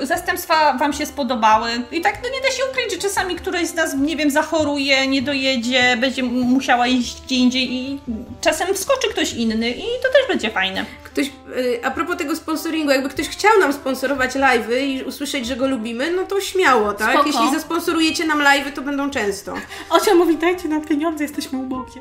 e, 0.01 0.07
zastępstwa 0.07 0.73
wam 0.73 0.93
się 0.93 1.07
spodobały. 1.07 1.60
I 1.93 2.01
tak, 2.01 2.19
no 2.23 2.29
nie 2.29 2.41
da 2.41 2.51
się 2.51 2.63
ukryć, 2.71 2.93
że 2.93 2.99
czasami 2.99 3.37
któraś 3.37 3.67
z 3.67 3.75
nas, 3.75 3.95
nie 3.95 4.17
wiem, 4.17 4.31
zachoruje, 4.31 5.07
nie 5.07 5.23
dojedzie, 5.23 5.97
będzie 5.97 6.23
musiała 6.23 6.87
iść 6.87 7.23
gdzie 7.23 7.37
indziej 7.37 7.73
i 7.73 8.01
czasem 8.41 8.75
wskoczy 8.75 9.09
ktoś 9.09 9.33
inny 9.33 9.71
i 9.71 9.83
to 9.83 10.09
też 10.13 10.29
będzie 10.29 10.51
fajne. 10.51 10.85
Ktoś, 11.05 11.27
y, 11.27 11.81
a 11.85 11.91
propos 11.91 12.17
tego 12.17 12.37
sponsoringu, 12.37 12.91
jakby 12.91 13.09
ktoś 13.09 13.29
chciał 13.29 13.59
nam 13.61 13.73
sponsorować 13.73 14.35
live'y 14.35 14.81
i 14.81 15.03
usłyszeć, 15.03 15.47
że 15.47 15.57
go 15.57 15.69
lubimy, 15.69 16.11
no 16.11 16.25
to 16.25 16.41
śmiało, 16.41 16.93
tak? 16.93 17.13
Spoko. 17.13 17.27
Jeśli 17.27 17.53
zasponsorujecie 17.53 18.27
nam 18.27 18.39
live'y, 18.39 18.73
to 18.73 18.83
będą 18.83 19.11
często. 19.11 19.55
Ocia 19.91 20.15
mówi, 20.15 20.37
dajcie 20.37 20.69
nam 20.69 20.81
pieniądze, 20.85 21.25
jesteśmy 21.25 21.59
ubogie. 21.59 22.01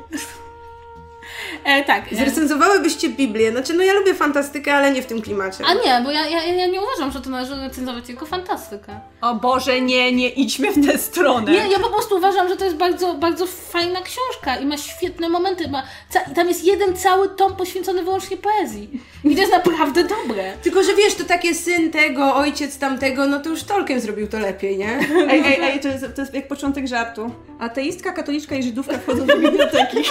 E, 1.64 1.84
tak. 1.84 2.12
E, 2.12 2.16
Zrecenzowałybyście 2.16 3.08
Biblię, 3.08 3.50
znaczy 3.52 3.74
no 3.74 3.82
ja 3.84 3.92
lubię 3.92 4.14
fantastykę, 4.14 4.74
ale 4.74 4.90
nie 4.92 5.02
w 5.02 5.06
tym 5.06 5.22
klimacie. 5.22 5.64
a 5.66 5.74
nie, 5.74 6.04
bo 6.04 6.10
ja, 6.10 6.26
ja, 6.28 6.44
ja 6.44 6.66
nie 6.66 6.80
uważam, 6.80 7.12
że 7.12 7.20
to 7.20 7.30
należy 7.30 7.54
recenzować 7.56 8.04
tylko 8.04 8.26
fantastykę. 8.26 9.00
O 9.20 9.34
Boże, 9.34 9.80
nie, 9.80 10.12
nie 10.12 10.28
idźmy 10.28 10.72
w 10.72 10.86
tę 10.86 10.98
stronę. 10.98 11.52
Nie, 11.52 11.68
ja 11.70 11.78
po 11.78 11.88
prostu 11.90 12.16
uważam, 12.16 12.48
że 12.48 12.56
to 12.56 12.64
jest 12.64 12.76
bardzo, 12.76 13.14
bardzo 13.14 13.46
fajna 13.46 14.00
książka 14.00 14.56
i 14.56 14.66
ma 14.66 14.76
świetne 14.76 15.28
momenty. 15.28 15.68
Ma, 15.68 15.82
ca- 16.10 16.30
tam 16.34 16.48
jest 16.48 16.64
jeden 16.64 16.96
cały 16.96 17.28
tom 17.28 17.56
poświęcony 17.56 18.02
wyłącznie 18.02 18.36
poezji. 18.36 18.90
I 19.24 19.34
to 19.34 19.40
jest 19.40 19.52
naprawdę 19.52 20.04
dobre. 20.04 20.52
Tylko, 20.62 20.82
że 20.82 20.94
wiesz, 20.94 21.14
to 21.14 21.24
takie 21.24 21.54
syn 21.54 21.90
tego, 21.90 22.34
ojciec 22.34 22.78
tamtego, 22.78 23.26
no 23.26 23.40
to 23.40 23.48
już 23.50 23.62
Tolkien 23.62 24.00
zrobił 24.00 24.28
to 24.28 24.38
lepiej, 24.38 24.78
nie? 24.78 24.98
Ej, 25.30 25.42
ej, 25.46 25.58
ej, 25.62 25.80
to 25.80 25.88
jest, 25.88 26.04
to 26.16 26.20
jest 26.22 26.34
jak 26.34 26.48
początek 26.48 26.86
żartu. 26.88 27.30
Ateistka, 27.60 28.12
katoliczka 28.12 28.54
i 28.56 28.62
żydówka 28.62 28.98
wchodzą 28.98 29.26
do 29.26 29.36
biblioteki. 29.38 29.96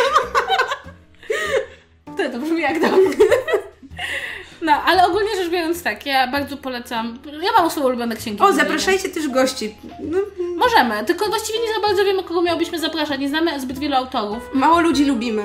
To, 2.06 2.32
to 2.32 2.40
brzmi 2.40 2.62
jak 2.62 2.80
dobre. 2.80 3.26
No, 4.62 4.72
ale 4.86 5.08
ogólnie 5.08 5.36
rzecz 5.36 5.50
biorąc 5.50 5.84
tak, 5.84 6.06
ja 6.06 6.28
bardzo 6.28 6.58
polecam. 6.58 7.20
Ja 7.42 7.50
mam 7.58 7.70
swoje 7.72 7.86
ulubione 7.86 8.16
księgi. 8.16 8.42
O, 8.42 8.54
zapraszajcie 8.54 9.10
też 9.10 9.28
gości. 9.28 9.76
No, 10.00 10.18
Możemy, 10.58 11.06
tylko 11.06 11.26
właściwie 11.30 11.60
nie 11.60 11.74
za 11.74 11.80
bardzo 11.88 12.06
wiemy, 12.06 12.24
kogo 12.24 12.42
miałybyśmy 12.42 12.80
zapraszać. 12.80 13.20
Nie 13.20 13.30
znamy 13.30 13.60
zbyt 13.60 13.80
wielu 13.80 13.96
autorów. 13.96 14.44
mało 14.54 14.80
ludzi 14.80 15.06
lubimy. 15.06 15.44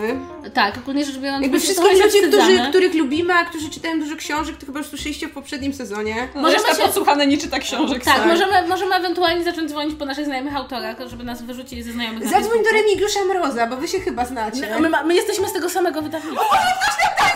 Tak, 0.55 0.77
ogólnie 0.79 1.05
rzecz 1.05 1.17
biorąc, 1.19 1.43
Jakby 1.43 1.61
wszystkich 1.61 1.93
ludzi, 2.05 2.19
którzy, 2.29 2.61
których 2.69 2.95
lubimy, 2.95 3.35
a 3.35 3.45
którzy 3.45 3.71
czytają 3.71 4.01
dużo 4.01 4.17
książek, 4.17 4.57
to 4.57 4.67
chyba 4.67 4.79
już 4.79 4.89
słyszeliście 4.89 5.29
w 5.29 5.33
poprzednim 5.33 5.73
sezonie. 5.75 6.29
Możemy 6.35 6.53
Reszta 6.63 6.75
się- 6.77 6.83
podsłuchane 6.83 7.27
nie 7.27 7.39
czyta 7.39 7.59
książek. 7.59 8.05
Tak, 8.05 8.17
Tak. 8.17 8.27
możemy, 8.27 8.69
możemy 8.69 8.95
ewentualnie 8.95 9.45
zacząć 9.45 9.71
dzwonić 9.71 9.95
po 9.99 10.05
naszych 10.05 10.25
znajomych 10.25 10.57
autorach, 10.57 10.97
żeby 11.07 11.25
nas 11.25 11.43
wyrzucili 11.43 11.83
ze 11.83 11.93
znajomych 11.93 12.25
na 12.25 12.31
Zadzwoń 12.31 12.59
do. 12.65 12.71
Remigiusza 12.71 13.21
Mroza, 13.25 13.67
bo 13.67 13.77
wy 13.77 13.89
się 13.89 14.01
chyba 14.01 14.25
znacie. 14.25 14.77
My, 14.81 14.91
my, 15.05 15.15
jesteśmy 15.15 15.49
z 15.49 15.53
tego 15.53 15.71
samego 15.71 16.03
wydawnictwa. 16.03 16.45
Boże! 16.51 16.63
Tak, 17.19 17.35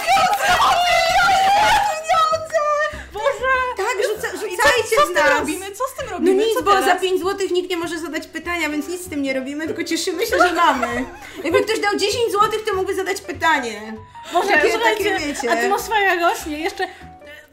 rzuca, 4.06 4.28
rzucajcie 4.30 4.96
Co 4.96 5.06
z 5.06 5.10
z 5.10 5.14
nas. 5.14 5.24
tym 5.24 5.38
robimy? 5.38 5.66
Co 5.72 5.84
z 5.88 5.94
tym 5.94 6.06
No 6.06 6.12
robimy? 6.12 6.44
nic, 6.44 6.54
Co 6.56 6.62
bo 6.62 6.70
teraz? 6.70 6.84
za 6.86 6.96
5 6.96 7.20
zł 7.22 7.48
nikt 7.50 7.70
nie 7.70 7.76
może 7.76 7.98
zadać 7.98 8.26
pytania, 8.26 8.68
więc 8.70 8.88
nic 8.88 9.06
z 9.06 9.08
tym 9.10 9.22
nie 9.22 9.34
robimy, 9.34 9.66
tylko 9.66 9.84
cieszymy 9.84 10.26
się, 10.26 10.38
że 10.38 10.52
mamy. 10.52 11.04
Jakby 11.44 11.62
ktoś 11.62 11.78
dał 11.80 11.96
10 11.96 12.32
zł, 12.32 12.50
to 12.66 12.74
mógłby 12.74 12.94
zadać 12.94 13.20
pytanie. 13.20 13.94
Może 14.32 14.48
Takie- 14.48 14.72
słuchajcie, 14.72 15.18
takie 15.34 15.50
atmosfera 15.64 16.14
rośnie. 16.28 16.58
Jeszcze 16.60 16.88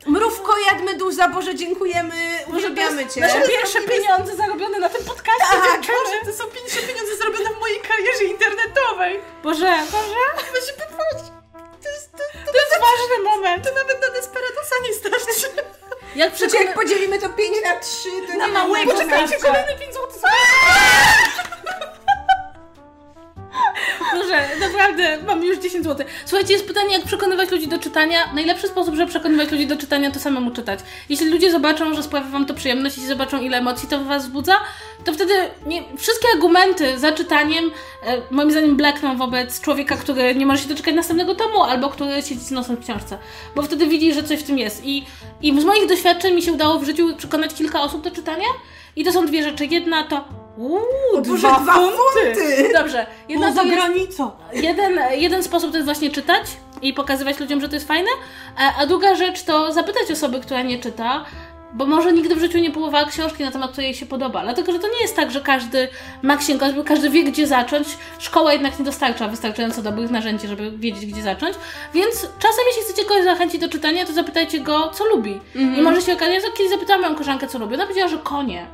Mrówko 0.06 0.54
jad 0.72 0.82
meduza, 0.82 1.30
Boże, 1.30 1.56
dziękujemy, 1.56 2.16
uwielbiamy 2.48 3.06
Cię. 3.08 3.22
Nasze 3.22 3.42
pierwsze 3.42 3.82
pieniądze 3.82 4.36
zarobione 4.36 4.80
na 4.80 4.90
tym 4.90 5.06
podcaście. 5.06 5.46
Tak. 5.52 5.82
dziewczyny. 5.82 6.26
to 6.26 6.34
są 6.34 6.44
pierwsze 6.50 6.80
pieniądze 6.88 7.16
zarobione 7.18 7.50
w 7.50 7.60
mojej 7.60 7.80
karierze 7.80 8.24
internetowej. 8.24 9.20
Boże, 9.44 9.74
Boże. 9.92 10.46
To 10.54 10.68
się 10.68 10.74
popatrz. 10.74 11.45
To 11.84 11.90
jest, 11.90 12.12
to, 12.12 12.18
to, 12.18 12.52
To 12.52 12.58
jest 12.58 12.76
ważny 12.82 13.24
moment. 13.24 13.64
to 13.64 13.74
nawet 13.76 14.02
na 14.02 14.10
Desperadosa 14.10 14.76
nie 14.88 14.94
starczy. 14.94 15.48
Jak 16.16 16.30
Znaczy, 16.30 16.48
przekona... 16.48 16.70
jak 16.70 16.80
podzielimy 16.80 17.20
to 17.20 17.30
5 17.30 17.50
na 17.64 17.80
3, 17.80 18.10
to 18.28 18.38
Na 18.38 18.48
nie 18.48 18.54
małego 18.54 18.86
ma 18.94 19.00
Poczekajcie, 19.00 19.38
kolejne 19.38 19.76
5 19.80 19.94
zł. 19.94 20.10
Boże, 24.14 24.48
naprawdę, 24.60 25.18
mam 25.22 25.44
już 25.44 25.58
10 25.58 25.84
zł. 25.84 26.08
Słuchajcie, 26.26 26.54
jest 26.54 26.68
pytanie, 26.68 26.94
jak 26.98 27.06
przekonywać 27.06 27.52
ludzi 27.52 27.68
do 27.68 27.80
czytania. 27.80 28.34
Najlepszy 28.34 28.68
sposób, 28.68 28.96
żeby 28.96 29.10
przekonywać 29.10 29.52
ludzi 29.52 29.68
do 29.68 29.78
czytania, 29.78 30.12
to 30.12 30.20
samemu 30.20 30.52
czytać. 30.52 30.80
Jeśli 31.10 31.30
ludzie 31.30 31.52
zobaczą, 31.52 31.96
że 31.96 32.04
sprawia 32.04 32.30
wam 32.30 32.46
to 32.46 32.54
przyjemność, 32.54 32.96
jeśli 32.96 33.10
zobaczą, 33.10 33.42
ile 33.42 33.58
emocji 33.58 33.90
to 33.90 34.00
w 34.00 34.04
was 34.08 34.24
wzbudza, 34.24 34.56
to 35.06 35.14
wtedy 35.14 35.34
nie, 35.66 35.84
wszystkie 35.98 36.28
argumenty 36.34 37.00
za 37.00 37.12
czytaniem, 37.12 37.72
e, 38.04 38.22
moim 38.32 38.52
zdaniem, 38.52 38.78
blekną 38.78 39.18
wobec 39.18 39.62
człowieka, 39.62 39.96
który 39.98 40.36
nie 40.36 40.46
może 40.46 40.64
się 40.64 40.70
doczekać 40.70 40.96
następnego 40.96 41.36
tomu, 41.36 41.64
albo 41.64 41.90
który 41.90 42.22
siedzi 42.22 42.42
z 42.42 42.52
nosem 42.52 42.76
w 42.76 42.80
książce. 42.80 43.18
Bo 43.56 43.62
wtedy 43.62 43.88
widzi, 43.88 44.14
że 44.14 44.24
coś 44.24 44.40
w 44.40 44.44
tym 44.44 44.58
jest. 44.58 44.86
I, 44.86 45.06
I 45.42 45.62
z 45.62 45.66
moich 45.66 45.88
doświadczeń 45.88 46.36
mi 46.36 46.42
się 46.42 46.54
udało 46.54 46.80
w 46.80 46.84
życiu 46.84 47.18
przekonać 47.18 47.54
kilka 47.54 47.82
osób 47.82 48.02
do 48.02 48.12
czytania. 48.12 48.48
I 48.96 49.04
to 49.04 49.12
są 49.12 49.26
dwie 49.26 49.44
rzeczy. 49.44 49.66
Jedna 49.66 50.04
to... 50.04 50.26
Uuu, 50.58 51.22
Boże, 51.28 51.48
dwa 51.48 51.74
funty! 51.74 52.74
Dobrze. 52.74 53.06
Jedna 53.30 53.52
za 53.52 53.62
to 53.62 53.68
jest, 53.68 53.78
granicą. 53.78 54.32
jeden, 54.54 55.00
jeden 55.12 55.44
sposób 55.44 55.72
to 55.72 55.78
jest 55.78 55.86
właśnie 55.86 56.10
czytać 56.10 56.42
i 56.82 56.94
pokazywać 56.94 57.40
ludziom, 57.40 57.62
że 57.62 57.70
to 57.70 57.76
jest 57.76 57.88
fajne, 57.88 58.10
a, 58.58 58.82
a 58.82 58.86
druga 58.86 59.16
rzecz 59.16 59.44
to 59.44 59.74
zapytać 59.74 60.12
osoby, 60.12 60.40
która 60.40 60.62
nie 60.62 60.80
czyta, 60.80 61.26
bo 61.76 61.86
może 61.86 62.14
nigdy 62.14 62.36
w 62.36 62.40
życiu 62.40 62.58
nie 62.58 62.72
próbowała 62.72 63.06
książki 63.06 63.44
na 63.44 63.52
temat, 63.52 63.72
która 63.72 63.84
jej 63.84 63.96
się 63.96 64.06
podoba. 64.06 64.44
Dlatego, 64.44 64.72
że 64.72 64.80
to 64.80 64.88
nie 64.88 65.02
jest 65.02 65.16
tak, 65.16 65.32
że 65.32 65.42
każdy 65.42 65.88
ma 66.22 66.38
księgę, 66.38 66.74
bo 66.74 66.84
każdy 66.84 67.10
wie, 67.10 67.24
gdzie 67.24 67.48
zacząć. 67.48 67.88
Szkoła 68.20 68.54
jednak 68.54 68.80
nie 68.80 68.86
dostarcza 68.86 69.28
wystarczająco 69.28 69.82
dobrych 69.82 70.12
narzędzi, 70.12 70.48
żeby 70.48 70.72
wiedzieć, 70.72 71.06
gdzie 71.06 71.22
zacząć. 71.22 71.56
Więc 71.94 72.16
czasem, 72.22 72.64
jeśli 72.68 72.84
chcecie 72.84 73.06
kogoś 73.06 73.24
zachęcić 73.24 73.62
do 73.62 73.70
czytania, 73.70 74.06
to 74.06 74.14
zapytajcie 74.14 74.60
go, 74.60 74.92
co 74.94 75.06
lubi. 75.06 75.40
I 75.56 75.82
może 75.82 76.02
się 76.02 76.14
okazać, 76.14 76.42
że 76.42 76.52
kiedyś 76.58 76.72
zapytałam 76.72 77.02
moją 77.02 77.14
koleżankę, 77.14 77.48
co 77.48 77.60
lubi. 77.60 77.76
Ona 77.76 77.84
powiedziała, 77.84 78.10
że 78.10 78.18
konie. 78.18 78.68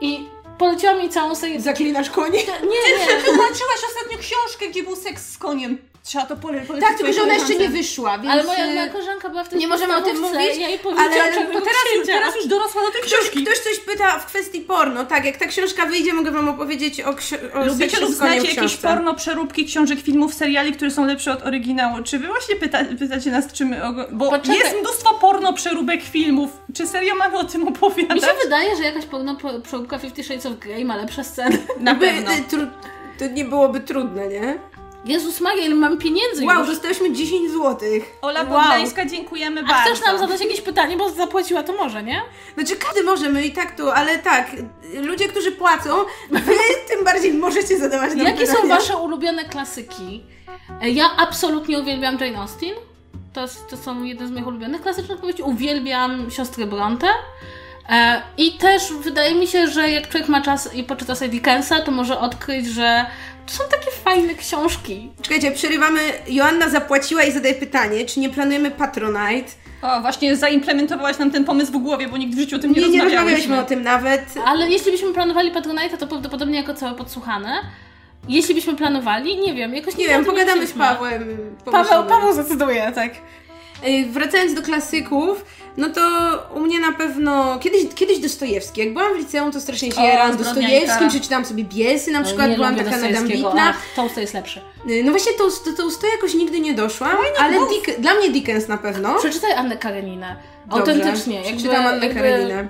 I 0.00 0.28
poleciła 0.58 0.94
mi 0.94 1.08
całą 1.08 1.34
serię... 1.34 1.60
Zaklinasz 1.60 2.10
konie? 2.10 2.38
Nie, 2.62 2.96
nie. 3.06 3.22
Tłumaczyłaś 3.24 3.80
ostatnio 3.88 4.18
książkę, 4.18 4.68
gdzie 4.70 4.82
był 4.82 4.96
seks 4.96 5.32
z 5.32 5.38
koniem. 5.38 5.78
Trzeba 6.10 6.26
to 6.26 6.36
pole 6.36 6.60
polecić 6.60 6.88
Tak, 6.88 6.98
tylko 6.98 7.12
że 7.12 7.22
ona 7.22 7.34
jeszcze 7.34 7.54
nie 7.54 7.68
wyszła, 7.68 8.18
więc... 8.18 8.32
Ale 8.32 8.44
moja, 8.44 8.64
e, 8.64 8.74
moja 8.74 8.88
koleżanka 8.88 9.28
była 9.28 9.44
w 9.44 9.48
tej 9.48 9.58
nie 9.58 9.68
możemy 9.68 9.96
o 9.96 10.02
tym 10.02 10.20
mówić, 10.20 10.36
Ja 10.36 10.68
jej 10.68 10.80
ale 10.84 11.32
To 11.32 11.60
teraz, 11.60 11.84
już, 11.96 12.06
teraz 12.06 12.36
już 12.36 12.46
dorosła 12.46 12.82
do 12.82 12.90
tej 12.90 13.00
Ktoś, 13.00 13.12
książki. 13.12 13.44
ktoś 13.44 13.58
coś 13.58 13.78
pyta 13.78 14.18
w 14.18 14.26
kwestii 14.26 14.60
porno. 14.60 15.04
Tak, 15.04 15.24
jak 15.24 15.36
ta 15.36 15.46
książka 15.46 15.86
wyjdzie, 15.86 16.12
mogę 16.14 16.30
wam 16.30 16.48
opowiedzieć 16.48 17.00
o, 17.00 17.10
o 17.60 17.64
Lubicie 17.66 18.00
lub 18.00 18.10
znacie 18.10 18.48
jakieś 18.48 18.76
porno, 18.76 19.14
przeróbki 19.14 19.64
książek, 19.64 20.00
filmów, 20.00 20.34
seriali, 20.34 20.72
które 20.72 20.90
są 20.90 21.06
lepsze 21.06 21.32
od 21.32 21.46
oryginału? 21.46 22.02
Czy 22.02 22.18
wy 22.18 22.26
właśnie 22.26 22.56
pyta, 22.56 22.78
pytacie 22.98 23.30
nas, 23.30 23.52
czy 23.52 23.64
my... 23.64 23.80
Bo 24.12 24.30
Poczekaj. 24.30 24.58
jest 24.58 24.76
mnóstwo 24.80 25.14
porno, 25.14 25.52
przeróbek 25.52 26.02
filmów. 26.02 26.50
Czy 26.74 26.86
serio 26.86 27.14
mamy 27.14 27.38
o 27.38 27.44
tym 27.44 27.68
opowiadać? 27.68 28.16
Mi 28.16 28.22
się 28.22 28.34
wydaje, 28.44 28.76
że 28.76 28.82
jakaś 28.82 29.06
porno 29.06 29.36
po- 29.36 29.60
przeróbka 29.60 29.98
Fifty 29.98 30.24
Shades 30.24 30.46
of 30.46 30.52
Grey 30.58 30.84
ma 30.84 30.96
lepsze 30.96 31.24
sceny. 31.24 31.58
Na 31.80 31.94
pewno. 31.94 32.32
y, 32.32 32.42
to 33.18 33.26
nie 33.26 33.44
byłoby 33.44 33.80
trudne, 33.80 34.28
nie? 34.28 34.58
Jezus 35.04 35.40
Maria, 35.40 35.64
ile 35.64 35.74
mam 35.74 35.98
pieniędzy 35.98 36.44
Wow, 36.46 36.58
już. 36.58 36.66
dostałyśmy 36.68 37.12
10 37.12 37.50
złotych. 37.50 38.18
Ola 38.22 38.42
Wow. 38.42 38.48
Podlańska, 38.52 39.06
dziękujemy 39.06 39.60
A 39.60 39.64
bardzo. 39.64 39.90
chcesz 39.94 40.06
nam 40.06 40.18
zadać 40.18 40.40
jakieś 40.40 40.60
pytanie, 40.60 40.96
bo 40.96 41.10
zapłaciła 41.10 41.62
to 41.62 41.72
może, 41.72 42.02
nie? 42.02 42.22
Znaczy 42.54 42.76
każdy 42.76 43.02
może, 43.02 43.28
my 43.28 43.46
i 43.46 43.52
tak 43.52 43.76
tu, 43.76 43.90
ale 43.90 44.18
tak, 44.18 44.50
ludzie, 44.94 45.28
którzy 45.28 45.52
płacą, 45.52 45.90
wy 46.30 46.52
tym 46.88 47.04
bardziej 47.04 47.32
możecie 47.32 47.78
zadawać 47.78 48.14
nam 48.14 48.26
Jakie 48.26 48.46
są 48.46 48.54
pytania. 48.54 48.74
wasze 48.76 48.96
ulubione 48.96 49.44
klasyki? 49.44 50.22
E, 50.82 50.90
Ja 50.90 51.04
absolutnie 51.18 51.78
uwielbiam 51.78 52.18
Jane 52.20 52.38
Austen. 52.38 52.70
To, 53.32 53.40
jest, 53.42 53.68
to 53.70 53.76
są 53.76 54.02
jedne 54.02 54.26
z 54.26 54.30
moich 54.30 54.46
ulubionych 54.46 54.82
klasycznych 54.82 55.18
powieści. 55.18 55.42
Uwielbiam 55.42 56.30
siostry 56.30 56.66
Bronte. 56.66 57.06
E, 57.88 58.22
I 58.38 58.52
też 58.58 58.92
wydaje 58.92 59.34
mi 59.34 59.46
się, 59.46 59.68
że 59.68 59.90
jak 59.90 60.08
człowiek 60.08 60.28
ma 60.28 60.40
czas 60.40 60.74
i 60.74 60.84
poczyta 60.84 61.14
sobie 61.14 61.30
Dickensa, 61.30 61.80
to 61.80 61.90
może 61.90 62.18
odkryć, 62.18 62.66
że 62.66 63.06
to 63.50 63.56
są 63.56 63.64
takie 63.70 63.90
fajne 63.90 64.34
książki. 64.34 65.10
Czekajcie, 65.22 65.50
przerywamy. 65.50 66.00
Joanna 66.28 66.68
zapłaciła 66.68 67.22
i 67.24 67.32
zadaje 67.32 67.54
pytanie, 67.54 68.04
czy 68.04 68.20
nie 68.20 68.30
planujemy 68.30 68.70
Patronite? 68.70 69.50
O, 69.82 70.00
właśnie 70.00 70.36
zaimplementowałaś 70.36 71.18
nam 71.18 71.30
ten 71.30 71.44
pomysł 71.44 71.72
w 71.72 71.78
głowie, 71.82 72.08
bo 72.08 72.16
nigdy 72.16 72.36
w 72.36 72.40
życiu 72.40 72.56
o 72.56 72.58
tym 72.58 72.72
nie, 72.72 72.80
Nie, 72.80 72.88
nie 72.88 73.02
rozmawiałyśmy. 73.02 73.16
rozmawialiśmy 73.26 73.58
o 73.60 73.64
tym 73.64 73.82
nawet. 73.82 74.34
Ale 74.46 74.70
jeśli 74.70 74.92
byśmy 74.92 75.12
planowali 75.12 75.52
Patronite'a, 75.52 75.96
to 75.98 76.06
prawdopodobnie 76.06 76.58
jako 76.58 76.74
całe 76.74 76.94
podsłuchane. 76.94 77.60
Jeśli 78.28 78.54
byśmy 78.54 78.76
planowali, 78.76 79.38
nie 79.38 79.54
wiem, 79.54 79.74
jakoś 79.74 79.96
Nie 79.96 80.06
o 80.06 80.08
wiem, 80.08 80.24
pogadamy 80.24 80.66
z. 80.66 80.72
Pawłem. 80.72 81.36
Paweł. 81.72 82.04
Paweł 82.08 82.32
zdecyduje, 82.32 82.92
tak. 82.94 83.12
Ej, 83.84 84.06
Wracając 84.06 84.54
do 84.54 84.62
klasyków, 84.62 85.44
no 85.76 85.90
to 85.90 86.00
u 86.54 86.60
mnie 86.60 86.80
na 86.80 86.92
pewno 86.92 87.58
kiedyś, 87.58 87.80
kiedyś 87.94 88.18
Dostojewski. 88.18 88.80
Jak 88.80 88.92
byłam 88.92 89.14
w 89.14 89.18
liceum, 89.18 89.52
to 89.52 89.60
strasznie 89.60 89.92
się 89.92 90.02
jarałam 90.02 90.36
Dostojewskim, 90.36 91.08
przeczytałam 91.08 91.44
sobie 91.44 91.64
Biesy, 91.64 92.10
na 92.10 92.22
przykład 92.22 92.48
nie 92.50 92.56
byłam 92.56 92.76
taka 92.76 92.96
nadambitna. 92.96 93.68
Ach, 93.70 93.82
Tolstoj 93.96 94.20
jest 94.22 94.34
lepszy. 94.34 94.60
No 95.04 95.10
właśnie 95.10 95.32
to, 95.32 95.50
to, 95.50 95.72
to, 95.76 95.90
to 96.00 96.06
jakoś 96.06 96.34
nigdy 96.34 96.60
nie 96.60 96.74
doszłam, 96.74 97.16
ale 97.38 97.58
Dick, 97.68 98.00
dla 98.00 98.14
mnie 98.14 98.30
Dickens 98.30 98.68
na 98.68 98.78
pewno. 98.78 99.18
Przeczytaj 99.18 99.52
Annę 99.52 99.76
Kareninę. 99.76 100.36
Dobrze, 100.66 100.92
Autentycznie. 100.92 101.36
Jakby, 101.36 101.56
Przeczytam 101.56 101.86
Annę 101.86 102.08
Kareninę. 102.08 102.68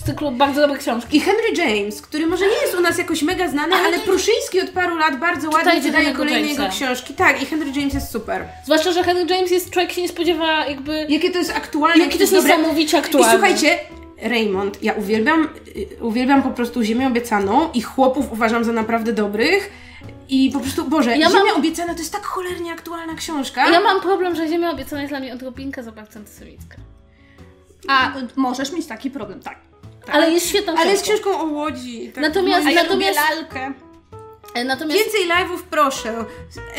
Z 0.00 0.04
cyklu 0.06 0.30
bardzo 0.30 0.60
dobre 0.60 0.78
książki. 0.78 1.16
I 1.16 1.20
Henry 1.20 1.52
James, 1.56 2.02
który 2.02 2.26
może 2.26 2.46
nie 2.46 2.54
jest 2.62 2.74
u 2.74 2.80
nas 2.80 2.98
jakoś 2.98 3.22
mega 3.22 3.48
znany, 3.48 3.76
ale, 3.76 3.98
Pruszyński 3.98 4.60
od 4.60 4.70
paru 4.70 4.96
lat 4.96 5.18
bardzo 5.20 5.50
ładnie 5.50 5.80
wydaje 5.80 6.12
kolejne 6.14 6.40
Jamesa. 6.40 6.62
jego 6.62 6.74
książki. 6.74 7.14
Tak, 7.14 7.42
i 7.42 7.46
Henry 7.46 7.70
James 7.80 7.94
jest 7.94 8.10
super. 8.10 8.44
Zwłaszcza, 8.64 8.92
że 8.92 9.04
Henry 9.04 9.34
James 9.34 9.50
jest 9.50 9.70
człowiek 9.70 9.92
się 9.92 10.02
nie 10.02 10.08
spodziewa 10.08 10.64
jakby... 10.66 11.06
Jakie 11.08 11.30
to 11.30 11.38
jest 11.38 11.50
aktualne, 11.50 12.04
Jakie 12.04 12.16
to 12.16 12.20
jest 12.22 12.34
dobre. 12.34 12.56
niesamowicie 12.56 12.96
I 12.96 13.00
aktualne. 13.00 13.30
słuchajcie, 13.32 13.78
Raymond, 14.22 14.82
ja 14.82 14.92
uwielbiam, 14.92 15.48
y, 15.76 16.04
uwielbiam 16.04 16.42
po 16.42 16.50
prostu 16.50 16.82
Ziemię 16.82 17.06
Obiecaną 17.06 17.70
i 17.74 17.82
chłopów 17.82 18.32
uważam 18.32 18.64
za 18.64 18.72
naprawdę 18.72 19.12
dobrych. 19.12 19.70
I 20.28 20.50
po 20.54 20.60
prostu, 20.60 20.84
Boże, 20.84 21.16
Ja 21.16 21.30
Ziemia 21.30 21.44
mam- 21.44 21.56
Obiecana 21.56 21.92
to 21.94 21.98
jest 21.98 22.12
tak 22.12 22.24
cholernie 22.24 22.72
aktualna 22.72 23.14
książka. 23.14 23.70
Ja 23.70 23.80
mam 23.80 24.00
problem, 24.00 24.36
że 24.36 24.48
Ziemia 24.48 24.70
obiecana 24.70 25.02
jest 25.02 25.12
dla 25.12 25.20
mnie 25.20 25.34
odrobinkę 25.34 25.82
za 25.82 25.92
bardzo 25.92 26.18
antysemicka. 26.18 26.76
A, 27.88 28.12
możesz 28.36 28.72
mieć 28.72 28.86
taki 28.86 29.10
problem, 29.10 29.40
tak. 29.40 29.58
Ale 30.12 30.30
jest 30.30 30.48
świetną 30.48 30.74
Ale 30.76 30.90
jest 30.90 31.02
książką. 31.04 31.30
książką 31.30 31.40
o 31.40 31.52
łodzi. 31.54 32.12
Tak 32.14 32.22
Natomiast- 32.22 32.66
A 32.66 32.70
ja 32.70 32.82
Natomiast- 32.82 33.18
lubię 33.18 33.34
lalkę. 33.36 33.72
E, 34.54 34.64
Natomiast 34.64 35.00
Więcej 35.04 35.20
live'ów 35.28 35.58
proszę. 35.70 36.12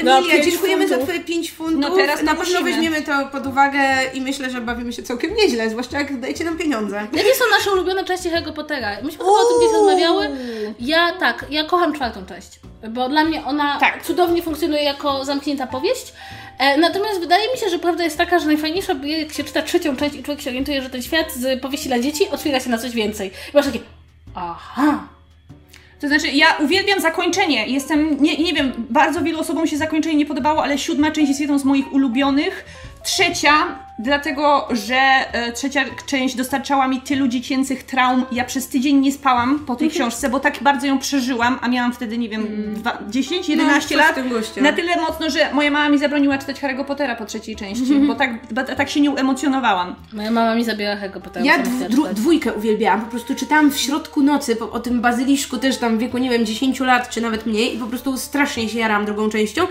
No, 0.04 0.12
Emilia, 0.18 0.34
pięć 0.36 0.46
dziękujemy 0.52 0.88
za 0.88 0.96
funtów. 0.96 1.10
twoje 1.10 1.24
5 1.26 1.52
funtów. 1.52 1.80
No 1.82 1.90
teraz 1.96 2.24
Na 2.24 2.36
pewno 2.36 2.62
weźmiemy 2.62 3.02
to 3.02 3.12
pod 3.32 3.48
uwagę 3.48 3.80
i 4.14 4.22
myślę, 4.22 4.50
że 4.50 4.62
bawimy 4.62 4.94
się 4.94 5.04
całkiem 5.04 5.36
nieźle, 5.36 5.70
zwłaszcza 5.70 5.98
jak 5.98 6.20
dajecie 6.20 6.44
nam 6.44 6.58
pieniądze. 6.58 7.08
jakie 7.14 7.36
są 7.36 7.44
nasze 7.58 7.72
ulubione 7.72 8.04
części 8.06 8.30
Harry 8.30 8.54
Pottera? 8.54 8.90
Myśmy 9.04 9.18
chyba 9.26 9.32
o 9.32 9.46
tym 9.46 9.58
gdzieś 9.60 9.72
rozmawiały. 9.72 10.30
Ja 10.80 11.12
tak, 11.20 11.46
ja 11.50 11.64
kocham 11.64 11.94
czwartą 11.94 12.26
część, 12.26 12.60
bo 12.90 13.10
dla 13.10 13.24
mnie 13.24 13.46
ona 13.46 13.80
Tak. 13.80 14.04
cudownie 14.04 14.42
funkcjonuje 14.44 14.84
jako 14.84 15.26
zamknięta 15.26 15.68
powieść. 15.68 16.14
E, 16.62 16.78
natomiast 16.78 17.20
wydaje 17.20 17.52
mi 17.52 17.58
się, 17.58 17.70
że 17.70 17.80
prawda 17.80 18.04
jest 18.04 18.18
taka, 18.18 18.40
że 18.40 18.46
najfajniejsza 18.46 18.94
jak 19.04 19.34
się 19.34 19.44
czyta 19.44 19.62
trzecią 19.62 19.96
część 19.96 20.16
i 20.16 20.24
człowiek 20.24 20.42
się 20.42 20.50
orientuje, 20.50 20.82
że 20.82 20.90
ten 20.90 21.02
świat 21.02 21.34
z 21.34 21.62
powieści 21.62 21.88
dla 21.88 22.00
dzieci 22.00 22.30
otwiera 22.30 22.60
się 22.60 22.70
na 22.70 22.78
coś 22.78 22.92
więcej. 22.92 23.32
I 23.54 23.58
masz 23.58 23.66
takie, 23.66 23.80
aha, 24.36 25.08
To 26.02 26.08
znaczy, 26.08 26.28
ja 26.28 26.48
uwielbiam 26.60 27.02
zakończenie. 27.02 27.68
Jestem, 27.68 28.24
nie, 28.24 28.38
nie 28.38 28.54
wiem, 28.54 28.74
bardzo 28.90 29.22
wielu 29.22 29.40
osobom 29.40 29.68
się 29.68 29.78
zakończenie 29.78 30.16
nie 30.16 30.26
podobało, 30.26 30.64
ale 30.64 30.78
siódma 30.78 31.12
część 31.12 31.28
jest 31.28 31.42
jedną 31.42 31.60
z 31.60 31.66
moich 31.66 31.94
ulubionych. 31.94 32.66
Trzecia, 33.04 33.80
dlatego 34.00 34.68
że 34.72 34.96
e, 34.96 35.52
trzecia 35.52 35.82
część 36.06 36.36
dostarczała 36.36 36.88
mi 36.88 37.02
tylu 37.02 37.28
dziecięcych 37.28 37.84
traum. 37.84 38.26
Ja 38.32 38.44
przez 38.46 38.68
tydzień 38.68 38.98
nie 38.98 39.12
spałam 39.12 39.60
po 39.60 39.76
tej 39.76 39.90
książce, 39.90 40.30
bo 40.30 40.40
tak 40.40 40.64
bardzo 40.64 40.88
ją 40.88 41.00
przeżyłam, 41.00 41.60
a 41.62 41.68
miałam 41.68 41.94
wtedy, 41.94 42.18
nie 42.18 42.30
wiem, 42.30 42.48
dwa, 42.76 42.98
10, 43.10 43.50
11 43.50 43.96
No, 43.98 44.02
lat. 44.04 44.16
Na 44.62 44.74
tyle 44.74 44.96
mocno, 45.02 45.30
że 45.30 45.54
moja 45.54 45.72
mama 45.72 45.90
mi 45.90 46.00
zabroniła 46.00 46.38
czytać 46.38 46.62
Harry'ego 46.62 46.86
Pottera 46.86 47.16
po 47.16 47.26
trzeciej 47.26 47.56
części, 47.56 47.96
bo, 48.08 48.16
tak, 48.16 48.32
bo 48.54 48.64
tak 48.64 48.90
się 48.90 49.02
nie 49.02 49.10
emocjonowałam. 49.10 49.96
moja 50.14 50.32
mama 50.32 50.56
mi 50.56 50.64
zabiera 50.64 50.96
Harry 50.98 51.22
Pottera. 51.22 51.46
Ja 51.46 51.58
dru- 51.90 52.14
dwójkę 52.14 52.54
uwielbiałam, 52.54 53.02
po 53.02 53.08
prostu 53.12 53.36
czytałam 53.36 53.72
w 53.72 53.78
środku 53.78 54.24
nocy 54.24 54.56
po, 54.56 54.72
o 54.72 54.80
tym 54.80 55.02
bazyliszku 55.02 55.58
też 55.58 55.78
tam 55.78 55.98
w 55.98 56.00
wieku, 56.00 56.18
nie 56.18 56.30
wiem, 56.30 56.46
10 56.46 56.80
lat 56.80 57.10
czy 57.10 57.22
nawet 57.22 57.46
mniej 57.46 57.76
i 57.76 57.80
po 57.80 57.88
prostu 57.88 58.18
strasznie 58.18 58.70
się 58.70 58.80
jarałam 58.80 59.06
drugą 59.06 59.30
częścią 59.30 59.62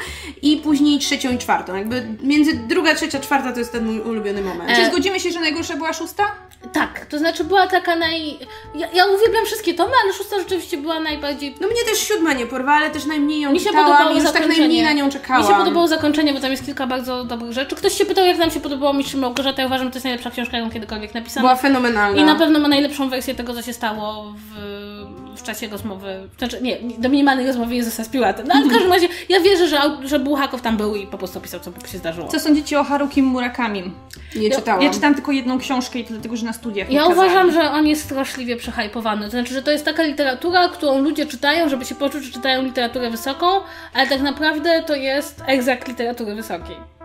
i 0.43 0.57
później 0.57 0.99
trzecią 0.99 1.33
i 1.33 1.39
czwartą. 1.39 1.75
Jakby 1.75 2.03
między 2.23 2.55
druga, 2.69 2.95
trzecia, 2.95 3.21
czwarta 3.21 3.53
to 3.53 3.59
jest 3.59 3.73
ten 3.73 3.85
mój 3.87 4.01
ulubiony 4.11 4.43
moment. 4.43 4.71
E, 4.71 4.77
Czy 4.77 4.87
zgodzimy 4.87 5.21
się, 5.21 5.31
że 5.31 5.41
najgorsza 5.41 5.77
była 5.77 5.93
szósta? 5.93 6.25
Tak, 6.73 7.07
to 7.07 7.19
znaczy 7.19 7.45
była 7.45 7.67
taka 7.67 7.97
naj... 7.97 8.39
Ja, 8.75 8.87
ja 8.95 9.07
uwielbiam 9.07 9.47
wszystkie 9.47 9.75
tomy, 9.75 9.93
ale 10.05 10.13
szósta 10.13 10.39
rzeczywiście 10.39 10.77
była 10.77 11.01
najbardziej... 11.01 11.55
No 11.61 11.67
mnie 11.67 11.85
też 11.89 11.99
siódma 11.99 12.33
nie 12.33 12.47
porwała, 12.47 12.79
ale 12.79 12.91
też 12.91 13.05
najmniej 13.05 13.41
ją 13.41 13.53
Mi 13.53 13.61
się 13.61 13.67
czytałam 13.67 13.87
podobało 13.87 14.11
i 14.11 14.15
już 14.15 14.25
tak 14.25 14.33
zakończenie. 14.33 14.61
najmniej 14.61 14.85
na 14.85 14.93
nią 14.93 15.11
czekałam. 15.11 15.43
Mi 15.43 15.49
się 15.49 15.55
podobało 15.55 15.89
zakończenie, 15.89 16.35
bo 16.35 16.41
tam 16.41 16.51
jest 16.51 16.65
kilka 16.67 16.87
bardzo 16.87 17.25
dobrych 17.25 17.53
rzeczy. 17.53 17.77
Ktoś 17.77 17.99
się 17.99 18.05
pytał, 18.05 18.25
jak 18.25 18.39
nam 18.39 18.51
się 18.51 18.61
podobało 18.61 18.93
Mistrz 18.93 19.15
Małgorzata. 19.15 19.63
Ja 19.63 19.67
uważam, 19.67 19.87
że 19.87 19.91
to 19.91 19.97
jest 19.97 20.05
najlepsza 20.05 20.31
książka, 20.31 20.59
jaką 20.59 20.71
kiedykolwiek 20.71 21.15
napisano. 21.15 21.49
Była 21.49 21.57
fenomenalna. 21.57 22.21
I 22.23 22.25
na 22.25 22.35
pewno 22.35 22.59
ma 22.59 22.69
najlepszą 22.69 23.09
wersję 23.09 23.35
tego, 23.35 23.55
co 23.55 23.63
się 23.63 23.73
stało 23.73 24.35
w, 24.37 25.37
w 25.37 25.43
czasie 25.43 25.69
rozmowy. 25.69 26.29
Znaczy, 26.39 26.59
nie, 26.63 26.79
do 26.99 27.09
minimalnej 27.09 27.47
rozmowy 27.47 27.75
Jezusa 27.75 28.05
z 28.05 28.09
Piłatem. 28.09 28.47
No 28.47 28.55
ale 28.55 28.67
w 28.67 28.71
każdym 28.73 28.93
razie, 28.93 29.09
ja 29.29 29.41
wierzę, 29.41 29.69
że, 29.69 29.81
że 30.05 30.19
Bułhakow 30.19 30.63
tam 30.63 30.77
był 30.77 30.97
i 30.97 31.07
po 31.07 31.19
prostu 31.19 31.39
opisał, 31.39 31.61
co 31.61 31.73
się 31.93 31.99
zdarzyło. 31.99 32.29
Co 32.29 32.41
sądzicie 32.41 32.81
o 32.81 32.85
Haruki 32.85 33.23
Murakami? 33.23 33.93
Nie 34.37 34.51
czytałam. 34.51 34.83
Ja 34.83 34.91
czytam 34.91 35.15
tylko 35.15 35.33
jedną 35.33 35.59
książkę 35.59 35.99
i 35.99 36.05
to 36.05 36.11
dlatego, 36.11 36.37
że 36.37 36.47
na 36.51 36.55
studiach 36.55 36.91
Ja 36.91 37.07
uważam, 37.07 37.53
że 37.53 37.71
on 37.71 37.87
jest 37.87 38.05
straszliwie 38.05 38.57
przehypowany. 38.57 39.25
To 39.25 39.31
znaczy, 39.31 39.55
że 39.55 39.63
to 39.63 39.71
jest 39.71 39.85
taka 39.85 40.03
literatura, 40.03 40.69
którą 40.69 40.99
ludzie 40.99 41.27
czytają, 41.27 41.69
żeby 41.69 41.85
się 41.85 41.95
poczuć, 41.95 42.25
że 42.25 42.33
czytają 42.33 42.63
literaturę 42.63 43.11
wysoką, 43.11 43.47
ale 43.95 44.09
tak 44.09 44.21
naprawdę 44.21 44.83
to 44.87 44.95
jest 44.95 45.43
egzakt 45.47 45.89
literatury 45.89 46.35
wysokiej. 46.35 47.00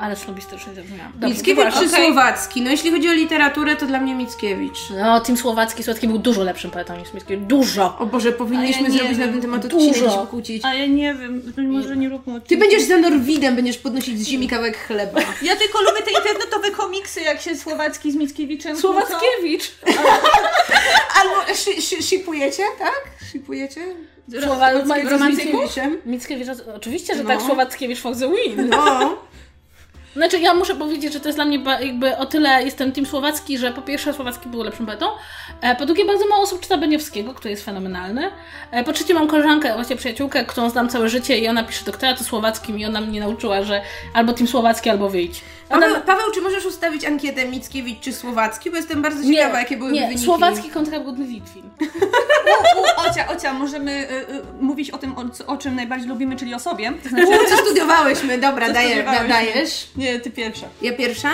Ale 0.00 0.16
sznobistycznie 0.16 0.74
zrozumiałam. 0.74 1.12
Dobrze, 1.14 1.28
Mickiewicz 1.36 1.64
czy 1.64 1.70
przepraszam. 1.70 2.04
Słowacki? 2.04 2.62
No 2.62 2.70
jeśli 2.70 2.90
chodzi 2.90 3.08
o 3.08 3.12
literaturę, 3.12 3.76
to 3.76 3.86
dla 3.86 4.00
mnie 4.00 4.14
Mickiewicz. 4.14 4.78
No, 5.02 5.20
Tim 5.20 5.36
Słowacki, 5.36 5.82
Słowacki 5.82 6.08
był 6.08 6.18
dużo 6.18 6.42
lepszym 6.42 6.70
poetą 6.70 6.96
niż 6.96 7.12
Mickiewicz. 7.14 7.46
Dużo! 7.48 7.98
O 7.98 8.06
Boże, 8.06 8.32
powinniśmy 8.32 8.82
ja 8.82 8.90
zrobić 8.90 9.18
na 9.18 9.24
wiem. 9.24 9.32
ten 9.32 9.42
temat 9.42 9.64
odcinek 9.64 9.96
się 9.96 10.02
pokłócić. 10.02 10.64
A 10.64 10.74
ja 10.74 10.86
nie 10.86 11.14
wiem, 11.14 11.52
to 11.56 11.62
może 11.62 11.96
nie 11.96 12.08
róbmy 12.08 12.40
Ty 12.40 12.56
będziesz 12.56 12.82
za 12.82 12.98
Norwidem, 12.98 13.56
będziesz 13.56 13.78
podnosić 13.78 14.20
z 14.20 14.26
ziemi 14.28 14.48
kawałek 14.48 14.78
chleba. 14.86 15.20
Ja 15.42 15.56
tylko 15.56 15.78
lubię 15.82 16.02
te 16.02 16.10
internetowe 16.10 16.70
komiksy, 16.70 17.20
jak 17.20 17.40
się 17.40 17.56
Słowacki 17.56 18.12
z 18.12 18.16
Mickiewiczem. 18.16 18.76
Słowackiewicz! 18.76 19.72
Albo 21.20 21.54
shipujecie, 22.00 22.62
tak? 22.78 23.02
Shipujecie? 23.30 23.80
Słowa, 24.44 24.84
Z 24.84 25.20
Mickiewiczem? 25.20 25.98
Mickiewicz, 26.06 26.48
oczywiście, 26.76 27.14
że 27.14 27.22
No. 27.22 27.28
tak, 27.28 27.42
Słowackiewicz 27.42 28.00
for 28.00 28.16
the 28.16 28.28
win. 28.30 28.68
No. 28.68 29.16
Znaczy, 30.18 30.38
ja 30.38 30.54
muszę 30.54 30.74
powiedzieć, 30.74 31.12
że 31.12 31.20
to 31.20 31.28
jest 31.28 31.38
dla 31.38 31.44
mnie 31.44 31.58
jakby 31.80 32.16
o 32.16 32.26
tyle 32.26 32.64
jestem 32.64 32.92
Team 32.92 33.06
Słowacki, 33.06 33.58
że 33.58 33.72
po 33.72 33.82
pierwsze 33.82 34.14
Słowacki 34.14 34.48
był 34.48 34.62
lepszym 34.62 34.86
poetą, 34.86 35.06
e, 35.60 35.76
po 35.76 35.86
drugie 35.86 36.04
bardzo 36.04 36.28
mało 36.28 36.42
osób 36.42 36.60
czyta 36.60 36.76
Beniowskiego, 36.76 37.34
który 37.34 37.50
jest 37.50 37.64
fenomenalny, 37.64 38.30
e, 38.70 38.84
po 38.84 38.92
trzecie 38.92 39.14
mam 39.14 39.28
koleżankę, 39.28 39.74
właśnie 39.74 39.96
przyjaciółkę, 39.96 40.44
którą 40.44 40.70
znam 40.70 40.88
całe 40.88 41.08
życie 41.08 41.38
i 41.38 41.48
ona 41.48 41.64
pisze 41.64 41.84
doktorat 41.84 42.20
o 42.20 42.24
słowackim 42.24 42.78
i 42.78 42.84
ona 42.84 43.00
mnie 43.00 43.20
nauczyła, 43.20 43.62
że 43.62 43.82
albo 44.14 44.32
Team 44.32 44.48
Słowacki, 44.48 44.90
albo 44.90 45.10
wyjdź. 45.10 45.44
Paweł, 45.68 45.94
Paweł, 46.06 46.26
czy 46.34 46.40
możesz 46.40 46.66
ustawić 46.66 47.04
ankietę 47.04 47.48
Mickiewicz 47.48 48.00
czy 48.00 48.12
Słowacki? 48.12 48.70
Bo 48.70 48.76
jestem 48.76 49.02
bardzo 49.02 49.32
ciekawa, 49.32 49.58
jakie 49.58 49.76
były 49.76 49.92
nie, 49.92 50.00
wyniki. 50.00 50.24
Słowacki 50.24 50.70
kontra 50.70 51.00
Brudny 51.00 51.26
Litwin. 51.26 51.62
U, 52.76 52.80
u, 52.80 53.10
Ocia, 53.10 53.28
Ocia, 53.28 53.52
możemy 53.52 53.92
y, 53.92 54.14
y, 54.14 54.42
mówić 54.60 54.90
o 54.90 54.98
tym, 54.98 55.14
o, 55.18 55.24
o 55.46 55.56
czym 55.56 55.74
najbardziej 55.76 56.08
lubimy, 56.08 56.36
czyli 56.36 56.54
o 56.54 56.58
sobie. 56.58 56.92
To 57.02 57.08
znaczy, 57.08 57.26
U, 57.26 57.48
co 57.48 57.56
studiowałyśmy? 57.56 58.38
Dobra, 58.38 58.66
Co 58.66 58.72
daję, 58.72 58.88
da, 58.88 58.94
studiowałyśmy? 59.02 59.28
dajesz. 59.52 59.88
nie, 59.96 60.20
ty 60.20 60.30
pierwsza. 60.30 60.66
Ja 60.82 60.92
pierwsza? 60.92 61.30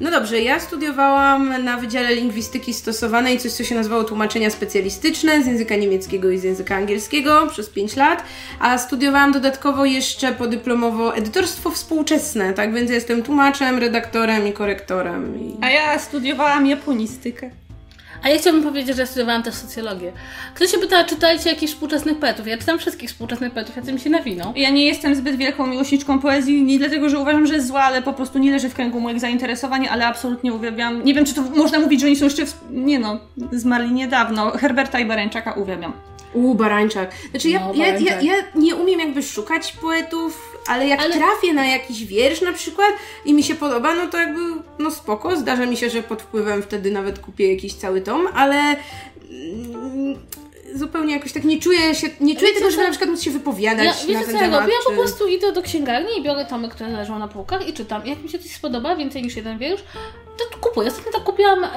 No 0.00 0.10
dobrze, 0.10 0.40
ja 0.40 0.60
studiowałam 0.60 1.64
na 1.64 1.76
Wydziale 1.76 2.14
Lingwistyki 2.14 2.74
Stosowanej 2.74 3.38
coś, 3.38 3.52
co 3.52 3.64
się 3.64 3.74
nazywało 3.74 4.04
tłumaczenia 4.04 4.50
specjalistyczne 4.50 5.42
z 5.42 5.46
języka 5.46 5.76
niemieckiego 5.76 6.30
i 6.30 6.38
z 6.38 6.44
języka 6.44 6.76
angielskiego 6.76 7.46
przez 7.50 7.70
5 7.70 7.96
lat, 7.96 8.22
a 8.60 8.78
studiowałam 8.78 9.32
dodatkowo 9.32 9.84
jeszcze 9.84 10.32
podyplomowo 10.32 11.16
edytorstwo 11.16 11.70
współczesne, 11.70 12.52
tak 12.52 12.74
więc 12.74 12.90
jestem 12.90 13.22
tłumaczem, 13.22 13.73
redaktorem 13.80 14.46
i 14.46 14.52
korektorem. 14.52 15.40
I... 15.40 15.56
A 15.60 15.70
ja 15.70 15.98
studiowałam 15.98 16.66
japonistykę. 16.66 17.50
A 18.22 18.28
ja 18.28 18.38
chciałabym 18.38 18.64
powiedzieć, 18.64 18.96
że 18.96 19.02
ja 19.02 19.06
studiowałam 19.06 19.42
też 19.42 19.54
socjologię. 19.54 20.12
Ktoś 20.54 20.70
się 20.70 20.78
pyta, 20.78 21.04
czytajcie 21.04 21.50
jakichś 21.50 21.72
współczesnych 21.72 22.18
poetów. 22.18 22.46
Ja 22.46 22.58
czytam 22.58 22.78
wszystkich 22.78 23.10
współczesnych 23.10 23.52
poetów, 23.52 23.76
jacy 23.76 23.92
mi 23.92 24.00
się 24.00 24.10
nawiną. 24.10 24.52
Ja 24.56 24.70
nie 24.70 24.86
jestem 24.86 25.14
zbyt 25.14 25.36
wielką 25.36 25.66
miłośniczką 25.66 26.18
poezji, 26.18 26.62
nie 26.62 26.78
dlatego, 26.78 27.08
że 27.08 27.18
uważam, 27.18 27.46
że 27.46 27.54
jest 27.54 27.66
zła, 27.66 27.82
ale 27.82 28.02
po 28.02 28.12
prostu 28.12 28.38
nie 28.38 28.50
leży 28.50 28.68
w 28.68 28.74
kręgu 28.74 29.00
moich 29.00 29.20
zainteresowań, 29.20 29.88
ale 29.90 30.06
absolutnie 30.06 30.52
uwielbiam. 30.52 31.04
Nie 31.04 31.14
wiem, 31.14 31.24
czy 31.24 31.34
to 31.34 31.42
można 31.42 31.78
mówić, 31.78 32.00
że 32.00 32.06
oni 32.06 32.16
są 32.16 32.24
jeszcze, 32.24 32.46
w... 32.46 32.54
nie 32.70 32.98
no, 32.98 33.20
zmarli 33.52 33.92
niedawno. 33.92 34.50
Herberta 34.50 35.00
i 35.00 35.04
Barańczaka 35.04 35.52
uwielbiam. 35.52 35.92
U, 36.32 36.54
Barańczak. 36.54 37.10
Znaczy 37.30 37.48
ja, 37.48 37.60
No, 37.60 37.74
ja, 37.74 37.86
ja, 37.86 37.92
Barańczak. 37.92 38.22
ja 38.24 38.34
nie 38.54 38.76
umiem 38.76 39.00
jakby 39.00 39.22
szukać 39.22 39.72
poetów, 39.72 40.53
ale 40.66 40.88
jak 40.88 41.00
Ale- 41.00 41.16
trafię 41.16 41.52
na 41.52 41.66
jakiś 41.66 42.04
wiersz 42.04 42.40
na 42.40 42.52
przykład 42.52 42.90
i 43.24 43.34
mi 43.34 43.42
się 43.42 43.54
podoba, 43.54 43.94
no 43.94 44.06
to 44.06 44.18
jakby, 44.18 44.40
no 44.78 44.90
spoko. 44.90 45.36
Zdarza 45.36 45.66
mi 45.66 45.76
się, 45.76 45.90
że 45.90 46.02
pod 46.02 46.22
wpływem 46.22 46.62
wtedy 46.62 46.90
nawet 46.90 47.18
kupię 47.18 47.54
jakiś 47.54 47.74
cały 47.74 48.00
tom, 48.00 48.28
ale 48.34 48.56
mm, 49.30 50.18
zupełnie 50.74 51.14
jakoś 51.14 51.32
tak 51.32 51.44
nie 51.44 51.60
czuję 51.60 51.94
się, 51.94 52.06
nie 52.20 52.34
czuję 52.36 52.46
Wiecie 52.48 52.54
tego, 52.60 52.70
żeby 52.70 52.82
na 52.82 52.90
przykład 52.90 53.10
móc 53.10 53.22
się 53.22 53.30
wypowiadać 53.30 53.84
Ja, 53.86 53.92
na 53.92 53.98
wiecie 54.08 54.14
ten 54.14 54.24
co 54.26 54.32
ja 54.32 54.38
temat. 54.40 54.60
robię? 54.60 54.72
Ja 54.72 54.78
po 54.84 54.90
czy- 54.90 54.96
prostu 54.96 55.26
idę 55.28 55.52
do 55.52 55.62
księgarni 55.62 56.18
i 56.18 56.22
biorę 56.22 56.44
tomy, 56.44 56.68
które 56.68 56.90
leżą 56.90 57.18
na 57.18 57.28
półkach 57.28 57.68
i 57.68 57.72
czytam. 57.72 58.06
Jak 58.06 58.22
mi 58.22 58.28
się 58.28 58.38
coś 58.38 58.50
spodoba, 58.50 58.96
więcej 58.96 59.22
niż 59.22 59.36
jeden 59.36 59.58
wiersz, 59.58 59.82
to 60.38 60.58
kupuję. 60.58 60.88
Ostatnio 60.88 61.12
tak 61.12 61.24
kupiłam 61.24 61.64
e, 61.64 61.70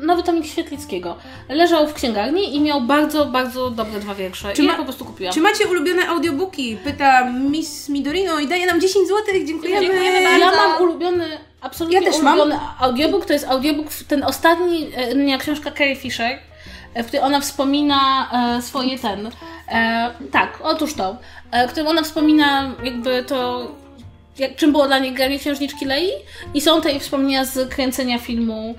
nowy 0.00 0.22
tomik 0.22 0.46
Świetlickiego. 0.46 1.16
Leżał 1.48 1.88
w 1.88 1.94
księgarni 1.94 2.56
i 2.56 2.60
miał 2.60 2.80
bardzo, 2.80 3.26
bardzo 3.26 3.70
dobre 3.70 4.00
dwa 4.00 4.14
wiersze. 4.14 4.52
Czy 4.52 4.62
I 4.62 4.66
ma- 4.66 4.72
ja 4.72 4.78
po 4.78 4.84
prostu 4.84 5.04
kupiłam. 5.04 5.34
Czy 5.34 5.40
macie 5.40 5.66
ulubione 5.66 6.08
audiobooki? 6.08 6.76
Pyta 6.84 7.24
Miss 7.32 7.88
Midorino 7.88 8.40
i 8.40 8.46
daje 8.48 8.66
nam 8.66 8.80
10 8.80 9.08
zł. 9.08 9.24
Dziękujemy. 9.46 9.80
Dziękujemy 9.86 10.22
bardzo. 10.24 10.38
Ja 10.56 10.68
mam 10.68 10.82
ulubiony, 10.82 11.24
absolutnie 11.60 12.00
Ja 12.00 12.12
też 12.12 12.22
mam. 12.22 12.34
ulubiony 12.38 12.60
audiobook. 12.80 13.26
To 13.26 13.32
jest 13.32 13.44
audiobook, 13.48 13.88
ten 14.08 14.24
ostatni, 14.24 14.90
e, 14.94 15.14
nie, 15.14 15.38
książka 15.38 15.70
Carrie 15.70 15.96
Fisher, 15.96 16.38
w 16.94 17.06
której 17.06 17.22
ona 17.22 17.40
wspomina 17.40 18.30
e, 18.58 18.62
swoje 18.62 18.98
ten. 18.98 19.30
E, 19.68 20.10
tak, 20.32 20.58
otóż 20.62 20.94
to. 20.94 21.16
E, 21.50 21.68
w 21.68 21.70
którym 21.70 21.88
ona 21.88 22.02
wspomina 22.02 22.74
jakby 22.84 23.24
to. 23.24 23.68
Jak, 24.38 24.56
czym 24.56 24.72
było 24.72 24.86
dla 24.86 24.98
niej 24.98 25.12
granie 25.12 25.38
księżniczki 25.38 25.84
Lei 25.84 26.10
i 26.54 26.60
są 26.60 26.80
te 26.80 26.90
jej 26.90 27.00
wspomnienia 27.00 27.44
z 27.44 27.70
kręcenia 27.70 28.18
filmu, 28.18 28.74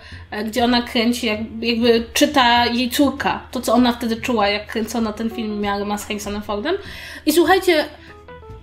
gdzie 0.46 0.64
ona 0.64 0.82
kręci, 0.82 1.28
jak, 1.28 1.40
jakby 1.62 2.06
czyta 2.14 2.66
jej 2.66 2.90
córka, 2.90 3.42
to 3.52 3.62
co 3.62 3.74
ona 3.74 3.94
wtedy 3.94 4.22
czuła, 4.22 4.48
jak 4.48 4.68
kręcono 4.68 5.14
ten 5.14 5.30
film 5.30 5.62
miała 5.62 5.98
z 5.98 6.06
Harrisonem 6.06 6.42
Fordem. 6.42 6.76
I 7.26 7.32
słuchajcie, 7.32 7.86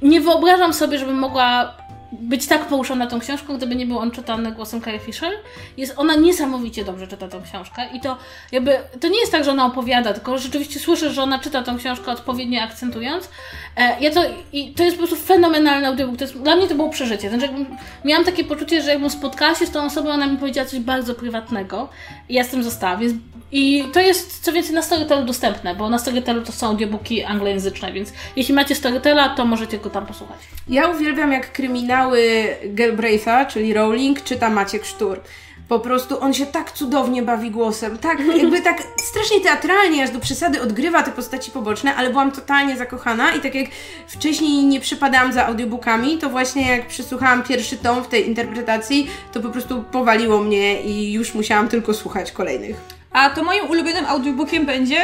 nie 0.02 0.20
wyobrażam 0.20 0.72
sobie, 0.72 0.98
żebym 0.98 1.18
mogła 1.18 1.76
być 2.20 2.46
tak 2.46 2.64
poruszona 2.68 3.06
tą 3.06 3.20
książką, 3.20 3.56
gdyby 3.56 3.76
nie 3.76 3.86
był 3.86 3.98
on 3.98 4.10
czytany 4.10 4.52
głosem 4.52 4.82
Carrie 4.82 5.00
Fisher. 5.00 5.32
Jest 5.76 5.94
ona 5.96 6.16
niesamowicie 6.16 6.84
dobrze 6.84 7.06
czyta 7.06 7.28
tą 7.28 7.42
książkę 7.42 7.82
i 7.94 8.00
to 8.00 8.16
jakby, 8.52 8.78
to 9.00 9.08
nie 9.08 9.20
jest 9.20 9.32
tak, 9.32 9.44
że 9.44 9.50
ona 9.50 9.66
opowiada, 9.66 10.12
tylko 10.12 10.38
rzeczywiście 10.38 10.80
słyszę, 10.80 11.10
że 11.10 11.22
ona 11.22 11.38
czyta 11.38 11.62
tą 11.62 11.78
książkę 11.78 12.10
odpowiednio 12.12 12.62
akcentując. 12.62 13.28
E, 13.76 14.00
ja 14.00 14.10
to, 14.10 14.20
i 14.52 14.74
to 14.74 14.82
jest 14.82 14.96
po 14.96 15.06
prostu 15.06 15.26
fenomenalny 15.26 15.86
audiobook, 15.86 16.18
to 16.18 16.24
jest, 16.24 16.38
dla 16.42 16.56
mnie 16.56 16.68
to 16.68 16.74
było 16.74 16.88
przeżycie. 16.88 17.28
Znaczy, 17.28 17.44
jakbym, 17.44 17.66
miałam 18.04 18.24
takie 18.24 18.44
poczucie, 18.44 18.82
że 18.82 18.90
jakbym 18.90 19.10
spotkała 19.10 19.54
się 19.54 19.66
z 19.66 19.70
tą 19.70 19.84
osobą, 19.84 20.10
ona 20.10 20.26
mi 20.26 20.36
powiedziała 20.36 20.68
coś 20.68 20.80
bardzo 20.80 21.14
prywatnego 21.14 21.88
i 22.28 22.34
ja 22.34 22.44
z 22.44 22.48
tym 22.48 22.62
zostałam, 22.62 23.00
więc 23.00 23.12
i 23.52 23.84
to 23.92 24.00
jest 24.00 24.44
co 24.44 24.52
więcej 24.52 24.74
na 24.74 24.82
Storytelu 24.82 25.24
dostępne, 25.24 25.74
bo 25.74 25.90
na 25.90 25.98
Storytelu 25.98 26.42
to 26.42 26.52
są 26.52 26.66
audiobooki 26.66 27.24
anglojęzyczne, 27.24 27.92
więc 27.92 28.12
jeśli 28.36 28.54
macie 28.54 28.74
Storytela, 28.74 29.28
to 29.28 29.44
możecie 29.44 29.78
go 29.78 29.90
tam 29.90 30.06
posłuchać. 30.06 30.38
Ja 30.68 30.88
uwielbiam 30.88 31.32
jak 31.32 31.52
kryminały 31.52 32.46
Galbraitha, 32.64 33.44
czyli 33.44 33.74
Rowling, 33.74 34.22
czyta 34.22 34.50
Maciek 34.50 34.84
Sztur. 34.84 35.20
Po 35.68 35.80
prostu 35.80 36.20
on 36.20 36.34
się 36.34 36.46
tak 36.46 36.72
cudownie 36.72 37.22
bawi 37.22 37.50
głosem, 37.50 37.98
tak 37.98 38.18
jakby 38.42 38.60
tak 38.60 38.82
strasznie 38.96 39.40
teatralnie, 39.40 40.02
aż 40.02 40.10
do 40.10 40.20
przesady 40.20 40.62
odgrywa 40.62 41.02
te 41.02 41.12
postaci 41.12 41.50
poboczne, 41.50 41.94
ale 41.94 42.10
byłam 42.10 42.32
totalnie 42.32 42.76
zakochana 42.76 43.34
i 43.34 43.40
tak 43.40 43.54
jak 43.54 43.66
wcześniej 44.06 44.64
nie 44.64 44.80
przypadałam 44.80 45.32
za 45.32 45.46
audiobookami, 45.46 46.18
to 46.18 46.30
właśnie 46.30 46.68
jak 46.68 46.86
przysłuchałam 46.86 47.42
pierwszy 47.42 47.76
tom 47.76 48.04
w 48.04 48.08
tej 48.08 48.28
interpretacji, 48.28 49.10
to 49.32 49.40
po 49.40 49.48
prostu 49.48 49.84
powaliło 49.92 50.40
mnie 50.40 50.82
i 50.82 51.12
już 51.12 51.34
musiałam 51.34 51.68
tylko 51.68 51.94
słuchać 51.94 52.32
kolejnych. 52.32 52.95
A 53.16 53.30
to 53.30 53.44
moim 53.44 53.70
ulubionym 53.70 54.06
audiobookiem 54.06 54.66
będzie 54.66 54.94
yy, 54.94 55.00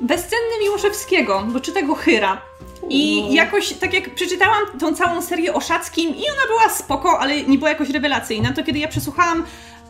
Bezcenny 0.00 0.58
Miłoszewskiego, 0.62 1.42
bo 1.48 1.60
czyta 1.60 1.82
go 1.82 1.94
Hyra. 1.94 2.42
I 2.88 3.32
jakoś, 3.34 3.72
tak 3.72 3.94
jak 3.94 4.14
przeczytałam 4.14 4.58
tą 4.80 4.94
całą 4.94 5.22
serię 5.22 5.54
o 5.54 5.60
Szackim 5.60 6.16
i 6.16 6.22
ona 6.30 6.46
była 6.48 6.68
spoko, 6.68 7.18
ale 7.20 7.42
nie 7.42 7.58
była 7.58 7.70
jakoś 7.70 7.90
rewelacyjna, 7.90 8.52
to 8.52 8.64
kiedy 8.64 8.78
ja 8.78 8.88
przesłuchałam 8.88 9.44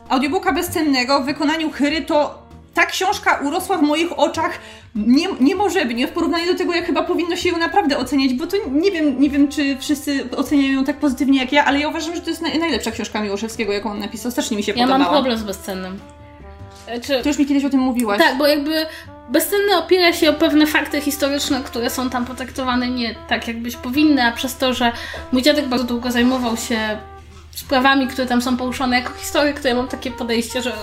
audiobooka 0.09 0.53
Bezcennego 0.53 1.21
w 1.21 1.25
wykonaniu 1.25 1.71
Hyry, 1.71 2.01
to 2.01 2.43
ta 2.73 2.85
książka 2.85 3.39
urosła 3.43 3.77
w 3.77 3.81
moich 3.81 4.19
oczach 4.19 4.59
nie, 4.95 5.27
niemożebnie 5.39 6.07
w 6.07 6.11
porównaniu 6.11 6.51
do 6.51 6.57
tego, 6.57 6.73
jak 6.73 6.85
chyba 6.85 7.03
powinno 7.03 7.35
się 7.35 7.49
ją 7.49 7.57
naprawdę 7.57 7.97
oceniać, 7.97 8.33
bo 8.33 8.47
to 8.47 8.57
nie 8.71 8.91
wiem, 8.91 9.21
nie 9.21 9.29
wiem, 9.29 9.47
czy 9.47 9.77
wszyscy 9.77 10.29
oceniają 10.37 10.73
ją 10.73 10.83
tak 10.83 10.97
pozytywnie 10.97 11.39
jak 11.39 11.51
ja, 11.51 11.65
ale 11.65 11.79
ja 11.79 11.87
uważam, 11.87 12.15
że 12.15 12.21
to 12.21 12.29
jest 12.29 12.41
naj, 12.41 12.59
najlepsza 12.59 12.91
książka 12.91 13.21
Miłoszewskiego, 13.21 13.73
jaką 13.73 13.91
on 13.91 13.99
napisał. 13.99 14.31
Strasznie 14.31 14.57
mi 14.57 14.63
się 14.63 14.71
Ja 14.71 14.77
podobała. 14.77 14.97
mam 14.97 15.11
problem 15.11 15.37
z 15.37 15.43
bezcennym. 15.43 15.99
E, 16.87 16.99
Czy, 17.01 17.21
To 17.23 17.29
już 17.29 17.37
mi 17.37 17.45
kiedyś 17.45 17.65
o 17.65 17.69
tym 17.69 17.79
mówiłaś. 17.79 18.19
tak, 18.19 18.37
bo 18.37 18.47
jakby 18.47 18.85
bezcenny 19.29 19.77
opiera 19.77 20.13
się 20.13 20.29
o 20.29 20.33
pewne 20.33 20.67
fakty 20.67 21.01
historyczne, 21.01 21.61
które 21.65 21.89
są 21.89 22.09
tam 22.09 22.25
potraktowane 22.25 22.87
nie 22.87 23.15
tak, 23.27 23.47
jakbyś 23.47 23.75
powinny, 23.75 24.23
a 24.23 24.31
przez 24.31 24.57
to, 24.57 24.73
że 24.73 24.91
mój 25.31 25.41
dziadek 25.41 25.67
bardzo 25.67 25.85
długo 25.85 26.11
zajmował 26.11 26.57
się 26.57 26.97
sprawami, 27.51 28.07
które 28.07 28.27
tam 28.27 28.41
są 28.41 28.57
poruszone 28.57 28.99
jako 28.99 29.13
historyk, 29.13 29.59
to 29.59 29.67
ja 29.67 29.75
mam 29.75 29.87
takie 29.87 30.11
podejście, 30.11 30.61
że 30.61 30.73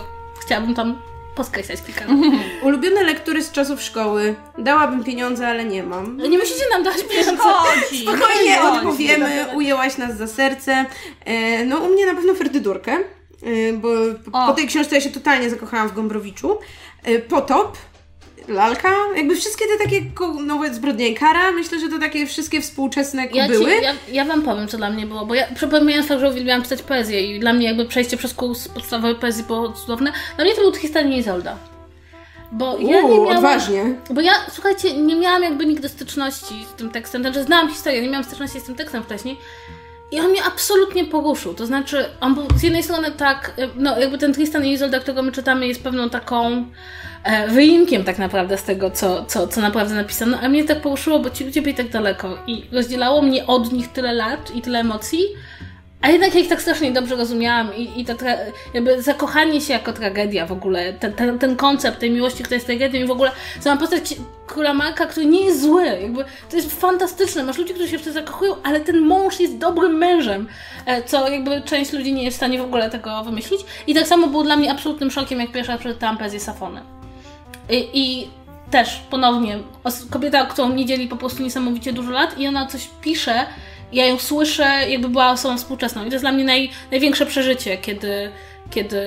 chciałabym 0.47 0.75
tam 0.75 0.99
poskreślać 1.35 1.79
kilka. 1.83 2.05
Ulubione 2.67 3.03
lektury 3.03 3.43
z 3.43 3.53
czasów 3.53 3.83
szkoły. 3.83 4.35
Dałabym 4.59 5.05
pieniądze, 5.05 5.49
ale 5.49 5.65
nie 5.65 5.83
mam. 5.83 6.17
Nie 6.17 6.39
musicie 6.39 6.65
nam 6.73 6.83
dać 6.83 6.97
pieniędzy. 7.11 7.37
Chodzi. 7.37 8.03
Spokojnie 8.03 8.63
odpowiemy, 8.63 9.47
ujęłaś 9.55 9.97
nas 9.99 10.17
za 10.17 10.27
serce. 10.27 10.85
E, 11.25 11.65
no 11.65 11.77
u 11.79 11.89
mnie 11.89 12.07
na 12.07 12.15
pewno 12.15 12.35
Ferdydurkę, 12.35 12.97
bo 13.75 13.89
po, 14.33 14.45
O. 14.45 14.47
po 14.47 14.53
tej 14.53 14.67
książce 14.67 14.95
ja 14.95 15.01
się 15.01 15.11
totalnie 15.11 15.51
zakochałam 15.51 15.89
w 15.89 15.95
Gombrowiczu. 15.95 16.59
E, 17.03 17.19
Potop, 17.19 17.79
Lalka, 18.49 18.93
jakby 19.17 19.37
wszystkie 19.37 19.65
te 19.67 19.85
takie 19.85 20.03
nowe 20.47 20.75
zbrodnie 20.75 21.09
i 21.09 21.15
kara, 21.15 21.53
myślę, 21.53 21.81
że 21.81 21.89
to 21.89 21.99
takie 21.99 22.27
wszystkie 22.27 22.61
współczesne 22.61 23.27
Ja, 23.33 23.49
były. 23.49 23.75
ja, 23.75 23.93
ja 24.13 24.25
wam 24.25 24.43
powiem, 24.43 24.69
co 24.69 24.77
dla 24.77 24.91
mnie 24.91 25.07
było, 25.07 25.27
bo 25.27 25.35
ja 25.35 25.45
przypominając 25.55 26.07
fakt, 26.09 26.21
że 26.21 26.31
uwielbiałam 26.31 26.63
czytać 26.63 26.83
poezję 26.83 27.37
i 27.37 27.41
dla 27.41 27.53
mnie 27.53 27.67
jakby 27.67 27.87
przejście 27.87 28.17
przez 28.17 28.35
kurs 28.35 28.69
podstawowej 28.69 29.15
poezji 29.15 29.45
było 29.45 29.73
cudowne, 29.73 30.13
dla 30.37 30.45
mnie 30.45 30.55
to 30.55 30.61
był 30.61 30.75
historia 30.75 31.17
Izolda. 31.17 31.57
Bo 32.53 32.79
ja 32.79 32.87
nie 32.89 33.03
Uuu, 33.03 33.25
miałam... 33.25 33.37
odważnie. 33.37 33.95
Bo 34.11 34.21
ja, 34.21 34.33
słuchajcie, 34.53 34.97
nie 34.97 35.17
miałam 35.17 35.43
jakby 35.43 35.67
nigdy 35.67 35.89
styczności 35.89 36.67
z 36.75 36.77
tym 36.79 36.91
tekstem, 36.91 37.23
znaczy 37.23 37.45
znałam 37.45 37.69
historię, 37.69 38.03
nie 38.03 38.09
miałam 38.09 38.25
styczności 38.25 38.61
z 38.61 38.65
tym 38.65 38.75
tekstem 38.75 39.03
wcześniej. 39.03 39.37
I 40.13 40.21
on 40.21 40.31
mnie 40.31 40.45
absolutnie 40.45 41.05
poruszył. 41.05 41.55
To 41.55 41.67
znaczy, 41.67 42.05
on 42.21 42.35
był 42.35 42.47
z 42.57 42.63
jednej 42.63 42.83
strony 42.83 43.11
tak, 43.11 43.53
e, 43.59 43.69
no 43.77 43.99
jakby 43.99 44.19
ten 44.19 44.35
Tristan 44.35 44.65
i 44.67 44.73
Isolda, 44.73 45.01
którego 45.01 45.23
my 45.23 45.33
czytamy, 45.33 45.67
jest 45.67 45.83
pewną 45.83 46.11
taką 46.11 46.67
e, 47.25 47.49
wyimkiem 47.49 48.05
tak 48.05 48.19
naprawdę 48.19 48.59
z 48.59 48.63
tego, 48.63 48.91
co, 48.91 49.25
co, 49.25 49.49
co 49.49 49.61
naprawdę 49.61 49.95
napisano, 49.95 50.39
a 50.41 50.49
mnie 50.49 50.65
tak 50.65 50.81
poruszyło, 50.81 51.19
bo 51.19 51.31
ci 51.31 51.45
ludzie 51.45 51.63
byli 51.63 51.75
tak 51.75 51.89
daleko 51.89 52.39
i 52.47 52.67
rozdzielało 52.73 53.23
mnie 53.23 53.47
od 53.47 53.73
nich 53.73 53.89
tyle 53.89 54.13
lat 54.13 54.57
i 54.57 54.63
tyle 54.63 54.79
emocji, 54.79 55.25
a 56.03 56.09
jednak 56.09 56.35
ja 56.35 56.41
ich 56.41 56.49
tak 56.49 56.63
strasznie 56.63 56.93
dobrze 56.93 57.17
rozumiałam 57.17 57.77
i, 57.77 58.01
i 58.01 58.05
tra- 58.05 58.39
jakby 58.75 59.03
zakochanie 59.03 59.61
się 59.61 59.73
jako 59.73 59.93
tragedia 59.93 60.47
w 60.47 60.53
ogóle, 60.53 60.93
ten, 60.93 61.13
ten, 61.13 61.39
ten 61.39 61.57
koncept 61.57 61.99
tej 61.99 62.11
miłości, 62.11 62.43
która 62.43 62.55
jest 62.55 62.67
tragedią 62.67 63.01
i 63.01 63.07
w 63.07 63.11
ogóle 63.11 63.31
sama 63.61 63.81
postać 63.81 64.15
króla 64.47 64.75
Marka, 64.75 65.07
który 65.07 65.27
nie 65.27 65.45
jest 65.45 65.63
zły, 65.63 65.85
jakby 65.85 66.25
to 66.51 66.57
jest 66.57 66.81
fantastyczne. 66.81 67.43
Masz 67.43 67.59
ludzi, 67.59 67.75
którzy 67.75 67.89
się 67.89 67.99
w 67.99 68.05
to 68.05 68.13
zakochują, 68.13 68.55
ale 68.63 68.81
ten 68.81 69.01
mąż 69.01 69.41
jest 69.41 69.59
dobrym 69.59 69.93
mężem, 69.93 70.49
e, 70.87 71.03
co 71.03 71.29
jakby 71.29 71.63
część 71.63 71.93
ludzi 71.93 72.13
nie 72.13 72.25
jest 72.25 72.37
w 72.37 72.41
stanie 72.41 72.59
w 72.59 72.65
ogóle 72.65 72.91
tego 72.91 73.25
wymyślić. 73.25 73.61
I 73.87 73.95
tak 73.95 74.07
samo 74.07 74.27
było 74.27 74.43
dla 74.43 74.57
mnie 74.57 74.71
absolutnym 74.71 75.11
szokiem, 75.11 75.41
jak 75.41 75.53
pierwsza 75.53 75.79
przeczytałam 75.79 76.19
poezję 76.19 76.41
Safony. 76.41 76.81
I, 77.71 77.89
I 77.95 78.29
też 78.71 79.03
ponownie 79.11 79.59
kobieta, 80.11 80.47
którą 80.47 80.69
nie 80.69 80.87
dzieli 80.87 81.09
po 81.09 81.17
prostu 81.17 81.43
niesamowicie 81.43 81.93
dużo 81.93 82.11
lat 82.11 82.39
i 82.39 82.47
ona 82.47 82.67
coś 82.67 82.89
pisze, 83.01 83.47
ja 83.93 84.07
ją 84.07 84.19
słyszę, 84.19 84.65
jakby 84.89 85.09
była 85.09 85.31
osobą 85.31 85.59
współczesną. 85.59 86.03
I 86.03 86.07
to 86.09 86.13
jest 86.13 86.23
dla 86.25 86.33
mnie 86.33 86.45
naj, 86.45 86.71
największe 86.91 87.27
przeżycie, 87.27 87.77
kiedy, 87.79 88.31
kiedy 88.71 89.01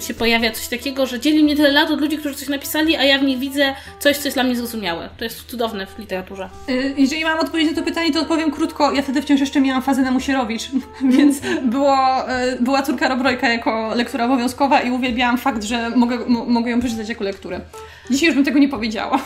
się 0.00 0.14
pojawia 0.14 0.50
coś 0.50 0.68
takiego, 0.68 1.06
że 1.06 1.20
dzieli 1.20 1.44
mnie 1.44 1.56
tyle 1.56 1.72
lat 1.72 1.90
od 1.90 2.00
ludzi, 2.00 2.18
którzy 2.18 2.34
coś 2.34 2.48
napisali, 2.48 2.96
a 2.96 3.04
ja 3.04 3.18
w 3.18 3.22
nich 3.22 3.38
widzę 3.38 3.74
coś, 3.98 4.16
co 4.16 4.24
jest 4.24 4.36
dla 4.36 4.42
mnie 4.44 4.56
zrozumiałe. 4.56 5.08
To 5.18 5.24
jest 5.24 5.44
cudowne 5.50 5.86
w 5.86 5.98
literaturze. 5.98 6.48
Y, 6.68 6.94
Jeżeli 6.96 7.24
mam 7.24 7.38
odpowiedzieć 7.38 7.76
na 7.76 7.82
to 7.82 7.88
pytanie, 7.88 8.12
to 8.12 8.20
odpowiem 8.20 8.50
krótko. 8.50 8.92
Ja 8.92 9.02
wtedy 9.02 9.22
wciąż 9.22 9.40
jeszcze 9.40 9.60
miałam 9.60 9.82
fazę 9.82 10.02
na 10.02 10.10
Musierowicz, 10.10 10.62
więc 11.16 11.40
było, 11.62 11.96
y, 12.42 12.62
była 12.62 12.82
córka 12.82 13.08
Robrojka 13.08 13.48
jako 13.48 13.92
lektura 13.94 14.24
obowiązkowa 14.24 14.80
i 14.80 14.90
uwielbiałam 14.90 15.38
fakt, 15.38 15.62
że 15.64 15.90
mogę, 15.90 16.18
mo- 16.26 16.44
mogę 16.44 16.70
ją 16.70 16.80
przeczytać 16.80 17.08
jako 17.08 17.24
lekturę. 17.24 17.60
Dzisiaj 18.10 18.26
już 18.26 18.34
bym 18.36 18.44
tego 18.44 18.58
nie 18.58 18.68
powiedziała. 18.68 19.18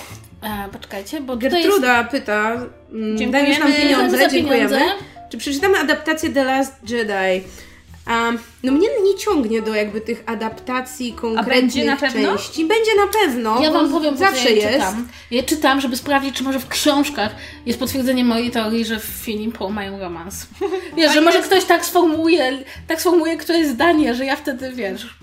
E, 0.45 0.69
poczekajcie, 0.73 1.21
bo 1.21 1.37
tutaj 1.37 1.53
jest... 1.53 1.65
Gertruda 1.65 2.05
pyta, 2.05 2.67
mm, 2.93 3.31
dajesz 3.31 3.59
nam 3.59 3.73
pieniądze, 3.73 4.29
dziękujemy. 4.29 4.81
Czy 5.31 5.39
przeczytamy 5.39 5.79
adaptację 5.79 6.31
The 6.31 6.45
Last 6.45 6.91
Jedi? 6.91 7.47
Um, 8.11 8.39
no 8.63 8.73
mnie 8.73 8.89
nie 9.05 9.15
ciągnie 9.19 9.63
do 9.63 9.75
jakby 9.75 10.01
tych 10.01 10.23
adaptacji 10.27 11.13
konkretnych 11.13 11.61
będzie 11.61 11.85
na 11.85 11.97
pewno? 11.97 12.37
części. 12.37 12.65
Będzie 12.65 12.91
na 12.97 13.07
pewno, 13.07 13.63
Ja 13.63 13.71
wam 13.71 13.93
powiem, 13.93 14.17
zawsze 14.17 14.51
ja 14.51 14.71
jest. 14.71 14.75
czytam. 14.75 15.09
Ja 15.31 15.43
czytam, 15.43 15.81
żeby 15.81 15.97
sprawdzić, 15.97 16.37
czy 16.37 16.45
może 16.45 16.59
w 16.59 16.69
książkach 16.69 17.35
jest 17.67 17.79
potwierdzenie 17.79 18.25
mojej 18.25 18.51
teorii, 18.51 18.85
że 18.85 19.01
Finn 19.01 19.43
i 19.43 19.53
Poe 19.53 19.71
mają 19.71 19.99
romans. 19.99 20.47
Wiesz, 20.97 21.15
że 21.15 21.21
może 21.21 21.43
ktoś 21.43 21.65
tak 21.65 21.85
sformułuje, 21.85 22.65
tak 22.87 23.01
sformułuje 23.01 23.37
któreś 23.37 23.67
zdanie, 23.67 24.15
że 24.15 24.25
ja 24.25 24.37
wtedy, 24.37 24.73
wiesz... 24.73 25.19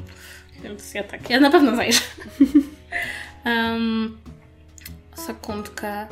Więc 0.64 0.94
ja 0.94 1.04
tak, 1.04 1.30
ja 1.30 1.40
na 1.40 1.50
pewno 1.50 1.76
zajrzę. 1.76 2.02
um, 3.46 4.18
sekundkę. 5.22 6.08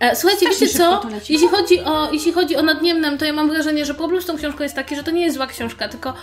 E, 0.00 0.16
słuchajcie, 0.16 0.46
Strasznie 0.46 0.66
wiecie 0.66 0.78
co? 0.78 1.02
Jeśli 1.28 1.48
chodzi, 1.48 1.80
o, 1.80 2.12
jeśli 2.12 2.32
chodzi 2.32 2.56
o 2.56 2.62
Nadniemnem, 2.62 3.18
to 3.18 3.24
ja 3.24 3.32
mam 3.32 3.50
wrażenie, 3.50 3.84
że 3.84 3.94
problem 3.94 4.22
z 4.22 4.26
tą 4.26 4.36
książką 4.36 4.62
jest 4.62 4.74
taki, 4.74 4.96
że 4.96 5.02
to 5.02 5.10
nie 5.10 5.22
jest 5.22 5.36
zła 5.36 5.46
książka, 5.46 5.88
tylko 5.88 6.14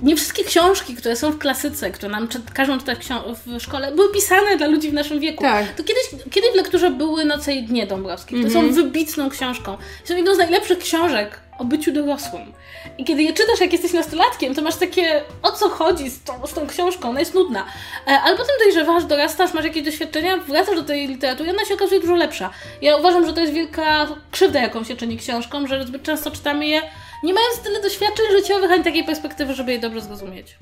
nie 0.00 0.16
wszystkie 0.16 0.44
książki, 0.44 0.94
które 0.94 1.16
są 1.16 1.30
w 1.30 1.38
klasyce, 1.38 1.90
które 1.90 2.12
nam 2.12 2.28
czy, 2.28 2.40
każą 2.54 2.78
czytać 2.78 2.98
w 3.46 3.60
szkole, 3.62 3.92
były 3.92 4.12
pisane 4.12 4.56
dla 4.56 4.66
ludzi 4.66 4.90
w 4.90 4.94
naszym 4.94 5.20
wieku. 5.20 5.44
Tak. 5.44 5.74
To 5.74 5.84
kiedyś, 5.84 6.24
kiedyś 6.30 6.50
w 6.52 6.54
lekturze 6.54 6.90
były 6.90 7.24
Noce 7.24 7.52
i 7.52 7.62
Dnie 7.62 7.86
Dąbrowskich. 7.86 8.44
To 8.44 8.50
są 8.50 8.72
wybitną 8.72 9.30
książką. 9.30 9.76
Są 10.04 10.16
jedną 10.16 10.34
z 10.34 10.38
najlepszych 10.38 10.78
książek 10.78 11.40
o 11.58 11.64
byciu 11.64 11.92
dorosłym. 11.92 12.52
I 12.98 13.04
kiedy 13.04 13.22
je 13.22 13.32
czytasz, 13.32 13.60
jak 13.60 13.72
jesteś 13.72 13.92
nastolatkiem, 13.92 14.54
to 14.54 14.62
masz 14.62 14.76
takie, 14.76 15.22
o 15.42 15.52
co 15.52 15.68
chodzi 15.68 16.10
z 16.10 16.22
tą, 16.22 16.46
z 16.46 16.52
tą 16.52 16.66
książką, 16.66 17.08
ona 17.08 17.20
jest 17.20 17.34
nudna. 17.34 17.64
E, 18.06 18.20
Ale 18.20 18.36
potem 18.36 18.54
dojrzewasz, 18.64 19.04
dorastasz, 19.04 19.54
masz 19.54 19.64
jakieś 19.64 19.82
doświadczenia, 19.82 20.36
wracasz 20.36 20.76
do 20.76 20.82
tej 20.82 21.08
literatury, 21.08 21.50
ona 21.50 21.64
się 21.64 21.74
okazuje 21.74 22.00
dużo 22.00 22.14
lepsza. 22.14 22.50
Ja 22.82 22.96
uważam, 22.96 23.26
że 23.26 23.32
to 23.32 23.40
jest 23.40 23.52
wielka 23.52 24.08
krzywda, 24.30 24.60
jaką 24.60 24.84
się 24.84 24.96
czyni 24.96 25.16
książkom, 25.16 25.68
że 25.68 25.84
zbyt 25.86 26.02
często 26.02 26.30
czytamy 26.30 26.66
je, 26.66 26.82
nie 27.22 27.34
mając 27.34 27.60
tyle 27.60 27.82
doświadczeń 27.82 28.26
życiowych, 28.32 28.70
ani 28.70 28.84
takiej 28.84 29.04
perspektywy, 29.04 29.54
żeby 29.54 29.72
je 29.72 29.78
dobrze 29.78 30.00
zrozumieć. 30.00 30.56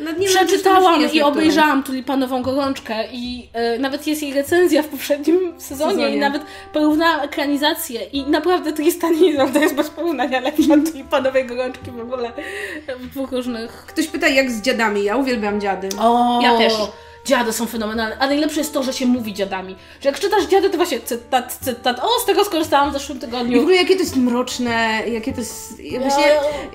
No, 0.00 0.10
nie 0.12 0.26
Przeczytałam 0.26 1.12
i 1.12 1.22
obejrzałam 1.22 1.82
Tulipanową 1.82 2.42
Gorączkę 2.42 3.04
i 3.12 3.48
e, 3.52 3.78
nawet 3.78 4.06
jest 4.06 4.22
jej 4.22 4.34
recenzja 4.34 4.82
w 4.82 4.88
poprzednim 4.88 5.60
sezonie, 5.60 5.94
Sezonie. 5.94 6.16
i 6.16 6.18
nawet 6.18 6.42
porównałam 6.72 7.20
ekranizację 7.20 8.00
i 8.04 8.26
naprawdę 8.26 8.72
Tristan 8.72 9.14
i 9.14 9.28
Isolde 9.28 9.60
jest 9.60 9.74
bez 9.74 9.90
porównania 9.90 10.40
lepsza 10.40 10.74
od 10.74 10.90
Tulipanowej 10.92 11.46
Gorączki 11.46 11.90
w 11.90 12.00
ogóle 12.00 12.32
w 12.98 13.06
dwóch 13.06 13.32
różnych... 13.32 13.70
Ktoś 13.86 14.06
pyta, 14.06 14.28
jak 14.28 14.50
z 14.50 14.60
dziadami. 14.62 15.04
Ja 15.04 15.16
uwielbiam 15.16 15.60
dziady. 15.60 15.88
O, 16.00 16.40
Ja 16.42 16.58
też. 16.58 16.72
Dziady 17.24 17.52
są 17.52 17.66
fenomenalne, 17.66 18.18
a 18.18 18.26
najlepsze 18.26 18.60
jest 18.60 18.74
to, 18.74 18.82
że 18.82 18.92
się 18.92 19.06
mówi 19.06 19.34
dziadami. 19.34 19.76
Że 20.02 20.08
jak 20.08 20.20
czytasz 20.20 20.44
dziady, 20.46 20.70
to 20.70 20.76
właśnie 20.76 21.00
cytat, 21.00 21.58
cytat. 21.62 22.00
O, 22.02 22.20
z 22.22 22.26
tego 22.26 22.44
skorzystałam 22.44 22.90
w 22.90 22.92
zeszłym 22.92 23.18
I 23.18 23.20
w 23.20 23.24
tygodniu. 23.24 23.60
ogóle 23.60 23.76
jakie 23.76 23.94
to 23.94 24.00
jest 24.02 24.16
mroczne, 24.16 25.02
jakie 25.12 25.32
to 25.32 25.40
jest... 25.40 25.80
Ja, 25.80 26.00
właśnie, 26.00 26.24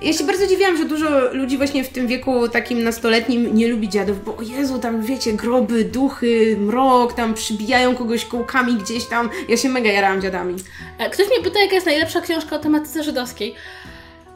ja 0.02 0.12
się 0.12 0.24
bardzo 0.24 0.46
dziwiłam, 0.46 0.76
że 0.76 0.84
dużo 0.84 1.08
ludzi 1.32 1.56
właśnie 1.56 1.84
w 1.84 1.88
tym 1.88 2.06
wieku 2.06 2.48
takim 2.48 2.82
nastoletnim 2.84 3.56
nie 3.56 3.68
lubi 3.68 3.88
dziadów, 3.88 4.24
bo 4.24 4.36
o 4.36 4.42
Jezu, 4.42 4.78
tam 4.78 5.02
wiecie, 5.02 5.32
groby, 5.32 5.84
duchy, 5.84 6.56
mrok, 6.60 7.12
tam 7.12 7.34
przybijają 7.34 7.96
kogoś 7.96 8.24
kołkami 8.24 8.74
gdzieś 8.74 9.04
tam. 9.06 9.30
Ja 9.48 9.56
się 9.56 9.68
mega 9.68 9.90
jarałam 9.92 10.22
dziadami. 10.22 10.54
E, 10.98 11.10
Ktoś 11.10 11.26
mnie 11.28 11.40
pyta, 11.44 11.60
jaka 11.60 11.74
jest 11.74 11.86
najlepsza 11.86 12.20
książka 12.20 12.56
o 12.56 12.58
tematyce 12.58 13.02
żydowskiej. 13.02 13.54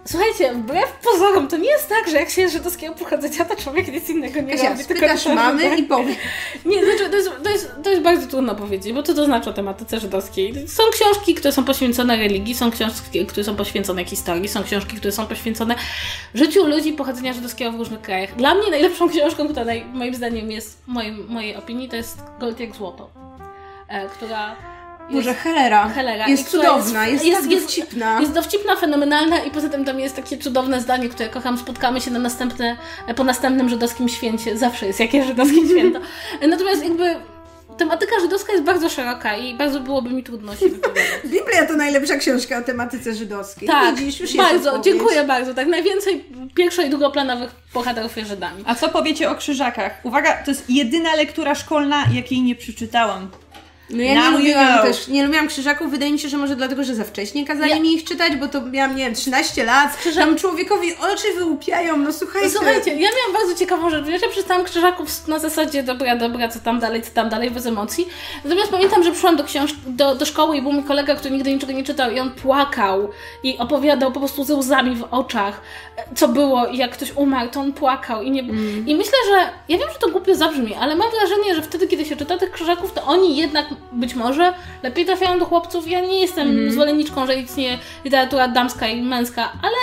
Słuchajcie, 0.05 0.53
wbrew 0.55 0.93
pozorom, 0.93 1.49
to 1.49 1.57
nie 1.57 1.71
jest 1.71 1.89
tak, 1.89 2.09
że 2.11 2.17
jak 2.17 2.31
się 2.31 2.43
jest 2.43 2.55
żydowskiego 2.55 2.95
pochodzenia, 2.95 3.45
to 3.49 3.57
człowiek 3.57 3.93
nic 3.93 4.09
innego 4.09 4.41
nie 4.41 4.53
Kasia, 4.53 4.71
robi. 4.71 4.85
czyta 4.85 5.35
mamy 5.35 5.63
Żyda. 5.63 5.75
i 5.77 5.83
powie. 5.83 6.17
Nie, 6.65 6.85
znaczy, 6.85 7.11
to 7.11 7.17
jest, 7.17 7.31
to, 7.45 7.51
jest, 7.51 7.71
to 7.85 7.91
jest 7.91 8.03
bardzo 8.03 8.27
trudno 8.27 8.55
powiedzieć, 8.55 8.93
bo 8.93 9.03
co 9.03 9.15
to 9.15 9.25
znaczy 9.25 9.51
o 9.51 9.53
tematyce 9.53 10.01
żydowskiej? 10.01 10.69
Są 10.69 10.83
książki, 10.93 11.35
które 11.35 11.53
są 11.53 11.65
poświęcone 11.65 12.17
religii, 12.17 12.55
są 12.55 12.71
książki, 12.71 13.27
które 13.27 13.45
są 13.45 13.57
poświęcone 13.57 14.05
historii, 14.05 14.49
są 14.49 14.63
książki, 14.63 14.97
które 14.97 15.13
są 15.13 15.27
poświęcone 15.27 15.75
życiu 16.35 16.67
ludzi 16.67 16.93
pochodzenia 16.93 17.33
żydowskiego 17.33 17.73
w 17.73 17.77
różnych 17.77 18.01
krajach. 18.01 18.37
Dla 18.37 18.55
mnie 18.55 18.71
najlepszą 18.71 19.09
książką, 19.13 19.45
która 19.45 19.65
naj, 19.65 19.85
moim 19.85 20.15
zdaniem 20.15 20.51
jest, 20.51 20.83
w 20.85 20.89
moim, 20.89 21.27
mojej 21.29 21.57
opinii, 21.57 21.89
to 21.89 21.97
jest 21.97 22.19
Gold 22.41 22.61
jak 22.61 22.75
złoto, 22.77 23.11
e, 23.89 24.09
która 24.09 24.57
Może 25.11 25.35
Helera. 25.35 25.89
Helera. 25.89 26.29
Jest 26.29 26.49
cudowna, 26.49 27.07
jest, 27.07 27.25
jest, 27.25 27.41
tak 27.41 27.51
jest, 27.51 27.65
dowcipna. 27.67 28.21
jest 28.21 28.33
dowcipna, 28.33 28.77
fenomenalna 28.77 29.39
i 29.39 29.51
poza 29.51 29.69
tym 29.69 29.85
tam 29.85 30.01
jest 30.01 30.17
takie 30.17 30.39
cudowne 30.39 30.81
zdanie, 30.81 31.09
które 31.09 31.29
kocham. 31.29 31.59
Spotkamy 31.59 32.01
się 32.01 32.11
na 32.11 32.19
następne, 32.19 32.77
po 33.17 33.25
następnym 33.25 33.69
żydowskim 33.69 34.09
święcie. 34.09 34.59
Zawsze 34.59 34.87
jest 34.87 35.01
jakieś 35.01 35.27
żydowskie 35.27 35.69
święto. 35.71 36.01
Natomiast 36.49 36.83
jakby 36.85 37.17
tematyka 37.77 38.21
żydowska 38.21 38.53
jest 38.53 38.65
bardzo 38.65 38.89
szeroka 38.89 39.37
i 39.37 39.55
bardzo 39.55 39.81
byłoby 39.81 40.11
mi 40.11 40.23
trudno 40.25 40.57
się 40.57 40.69
wypowiadać. 40.69 41.21
Biblia 41.33 41.67
to 41.67 41.77
najlepsza 41.77 42.17
książka 42.17 42.59
o 42.59 42.63
tematyce 42.63 43.15
żydowskiej. 43.15 43.69
Tak, 43.69 43.95
Widzisz, 43.97 44.21
już 44.21 44.37
bardzo, 44.37 44.79
dziękuję 44.79 45.25
bardzo. 45.25 45.55
Tak, 45.55 45.67
najwięcej 45.69 46.25
pierwszo- 46.55 46.83
i 46.87 46.91
drugoplanowych 46.91 47.51
bohaterów 47.75 48.17
jest 48.17 48.31
Żydami. 48.31 48.65
A 48.67 48.75
co 48.75 48.89
powiecie 48.89 49.31
o 49.31 49.35
krzyżakach? 49.35 50.01
Uwaga, 50.03 50.33
to 50.45 50.51
jest 50.51 50.71
jedyna 50.71 51.15
lektura 51.15 51.55
szkolna, 51.55 52.05
jakiej 52.15 52.43
nie 52.43 52.55
przeczytałam. 52.55 53.31
No 53.91 54.03
ja 54.03 54.15
Now 54.15 54.25
nie 54.33 54.39
lubiłam 54.39 54.67
know. 54.67 54.83
też, 54.87 55.09
nie 55.09 55.25
lubiłam 55.27 55.49
krzyżaków, 55.49 55.91
wydaje 55.91 56.13
mi 56.13 56.19
się, 56.19 56.29
że 56.29 56.37
może 56.37 56.57
dlatego, 56.57 56.85
że 56.85 56.95
za 56.95 57.05
wcześnie 57.05 57.47
kazali 57.47 57.71
Ja- 57.71 57.81
mi 57.81 57.95
ich 57.95 58.05
czytać, 58.05 58.37
bo 58.37 58.49
to 58.49 58.61
miałam, 58.67 58.97
nie 58.97 59.05
wiem, 59.05 59.15
13 59.15 59.65
lat, 59.65 59.99
tam 60.15 60.37
człowiekowi 60.37 60.95
oczy 60.97 61.29
wyłupiają, 61.39 61.97
no 61.97 62.13
słuchajcie. 62.13 62.49
No, 62.49 62.53
słuchajcie, 62.55 62.91
ja 62.91 63.09
miałam 63.19 63.33
bardzo 63.43 63.55
ciekawą 63.55 63.91
rzecz. 63.91 64.07
Ja 64.23 64.29
przeczytałam 64.29 64.65
Krzyżaków 64.65 65.29
na 65.29 65.39
zasadzie 65.39 65.83
dobra, 65.83 66.17
dobra, 66.17 66.49
co 66.49 66.59
tam 66.61 66.81
dalej, 66.81 67.03
co 67.03 67.11
tam 67.11 67.29
dalej, 67.29 67.51
bez 67.51 67.67
emocji. 67.67 68.09
Natomiast 68.45 68.71
pamiętam, 68.71 69.05
że 69.05 69.11
przyszłam 69.13 69.37
do 69.37 69.45
książ- 69.45 69.75
do, 69.87 70.15
do 70.15 70.27
szkoły 70.27 70.57
i 70.57 70.63
był 70.63 70.73
mój 70.73 70.85
kolega, 70.85 71.15
który 71.15 71.31
nigdy 71.35 71.53
niczego 71.55 71.73
nie 71.73 71.85
czytał 71.85 72.11
i 72.11 72.21
on 72.21 72.31
płakał 72.31 73.09
i 73.43 73.59
opowiadał 73.59 74.13
po 74.13 74.21
prostu 74.21 74.45
ze 74.45 74.55
łzami 74.55 74.97
w 74.97 75.05
oczach, 75.11 75.61
co 76.17 76.29
było 76.29 76.67
i 76.67 76.77
jak 76.77 76.91
ktoś 76.91 77.13
umarł, 77.17 77.51
to 77.51 77.61
on 77.61 77.73
płakał 77.73 78.23
i 78.23 78.31
nie... 78.31 78.41
I 78.87 78.97
myślę, 78.97 79.13
że, 79.31 79.37
ja 79.69 79.79
wiem, 79.79 79.89
że 79.93 79.99
to 79.99 80.09
głupio 80.11 80.35
zabrzmi, 80.35 80.75
ale 80.75 80.97
mam 80.97 81.11
wrażenie, 81.11 81.55
że 81.55 81.63
wtedy, 81.63 81.87
kiedy 81.87 82.05
się 82.05 82.17
czyta 82.17 82.39
tych 82.39 82.51
Krzyżaków, 82.51 82.93
to 82.93 83.05
oni 83.05 83.37
jednak 83.37 83.67
być 83.93 84.15
może 84.15 84.55
lepiej 84.83 85.07
trafiają 85.07 85.39
do 85.39 85.45
chłopców. 85.45 85.89
Ja 85.89 86.01
nie 86.01 86.21
jestem 86.21 86.71
zwolenniczką, 86.71 87.27
że 87.27 87.35
istnieje 87.35 87.79
literatura 88.05 88.49
damska 88.49 88.89
i 88.89 89.03
męska, 89.03 89.53
ale 89.63 89.77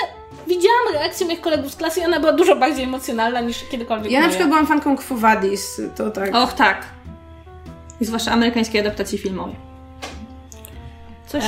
widziałam 0.48 0.94
reakcję 0.94 1.28
moich 1.28 1.42
kolegów 1.42 1.72
z 1.72 1.76
klasy 1.76 2.00
i 2.00 2.06
ona 2.06 2.20
była 2.20 2.34
dużo 2.34 2.56
bardziej 2.56 2.84
emocjonalna 2.84 3.42
niż 3.42 3.64
kiedykolwiek 3.72 4.12
Ja 4.12 4.22
na 4.22 4.28
przykład 4.28 4.50
byłam 4.50 4.68
fanką 4.68 4.98
Quo 4.98 5.18
Vadis, 5.18 5.82
to 5.96 6.12
tak. 6.12 6.36
Och 6.36 6.54
tak. 6.54 6.86
I 8.02 8.06
zwłaszcza 8.06 8.32
amerykańskiej 8.32 8.82
adaptacji 8.82 9.18
filmowej. 9.18 9.56
Coś 11.28 11.44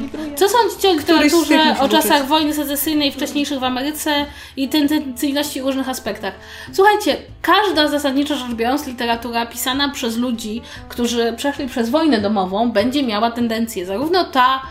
wibruje. 0.00 0.34
co 0.34 0.48
sądzicie 0.48 0.90
o 0.90 0.92
literaturze 0.92 1.76
o 1.80 1.88
czasach 1.88 2.26
wojny 2.26 2.54
secesyjnej 2.54 3.12
wcześniejszych 3.12 3.58
w 3.58 3.64
Ameryce 3.64 4.26
i 4.56 4.68
tendencyjności 4.68 5.62
w 5.62 5.66
różnych 5.66 5.88
aspektach? 5.88 6.34
Słuchajcie, 6.72 7.16
każda 7.42 7.88
zasadniczo 7.88 8.36
rzecz 8.36 8.54
biorąc 8.54 8.86
literatura 8.86 9.46
pisana 9.46 9.88
przez 9.88 10.16
ludzi, 10.16 10.62
którzy 10.88 11.34
przeszli 11.36 11.68
przez 11.68 11.90
wojnę 11.90 12.20
domową, 12.20 12.72
będzie 12.72 13.02
miała 13.02 13.30
tendencję. 13.30 13.86
Zarówno 13.86 14.24
ta, 14.24 14.62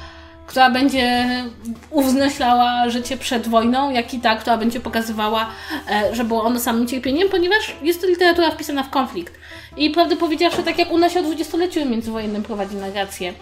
która 0.47 0.69
będzie 0.69 1.25
uwznoślała 1.89 2.89
życie 2.89 3.17
przed 3.17 3.47
wojną, 3.47 3.91
jak 3.91 4.13
i 4.13 4.19
ta, 4.19 4.35
która 4.35 4.57
będzie 4.57 4.79
pokazywała, 4.79 5.49
e, 5.89 6.15
że 6.15 6.23
było 6.23 6.43
ono 6.43 6.59
samym 6.59 6.87
cierpieniem, 6.87 7.29
ponieważ 7.29 7.75
jest 7.81 8.01
to 8.01 8.07
literatura 8.07 8.51
wpisana 8.51 8.83
w 8.83 8.89
konflikt. 8.89 9.33
I 9.77 9.89
prawdę 9.89 10.15
powiedziawszy, 10.15 10.63
tak 10.63 10.77
jak 10.79 10.91
u 10.91 10.97
nas 10.97 11.13
się 11.13 11.19
o 11.19 11.23
dwudziestoleciu 11.23 11.85
międzywojennym 11.85 12.43
prowadzi 12.43 12.75
narrację. 12.75 13.33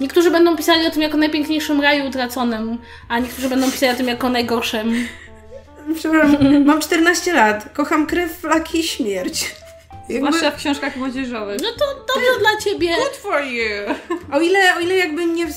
Niektórzy 0.00 0.30
będą 0.30 0.56
pisali 0.56 0.86
o 0.86 0.90
tym 0.90 1.02
jako 1.02 1.16
najpiękniejszym 1.16 1.80
raju 1.80 2.06
utraconym, 2.08 2.78
a 3.08 3.18
niektórzy 3.18 3.48
będą 3.48 3.70
pisali 3.70 3.92
o 3.92 3.96
tym 3.96 4.08
jako 4.08 4.28
najgorszym. 4.28 5.08
Przepraszam, 5.94 6.64
mam 6.64 6.80
14 6.80 7.32
lat, 7.32 7.68
kocham 7.74 8.06
krew, 8.06 8.32
flaki 8.32 8.78
i 8.78 8.82
śmierć. 8.82 9.54
Jakby, 10.08 10.26
Zwłaszcza 10.26 10.50
w 10.50 10.56
książkach 10.56 10.96
młodzieżowych. 10.96 11.60
No 11.62 11.68
to 11.68 12.14
dobrze 12.14 12.40
dla 12.40 12.60
ciebie. 12.64 12.88
Good 12.88 13.16
for 13.16 13.44
you! 13.44 13.94
o, 14.32 14.40
ile, 14.40 14.76
o 14.76 14.80
ile 14.80 14.96
jakby 14.96 15.26
nie 15.26 15.46
w, 15.46 15.52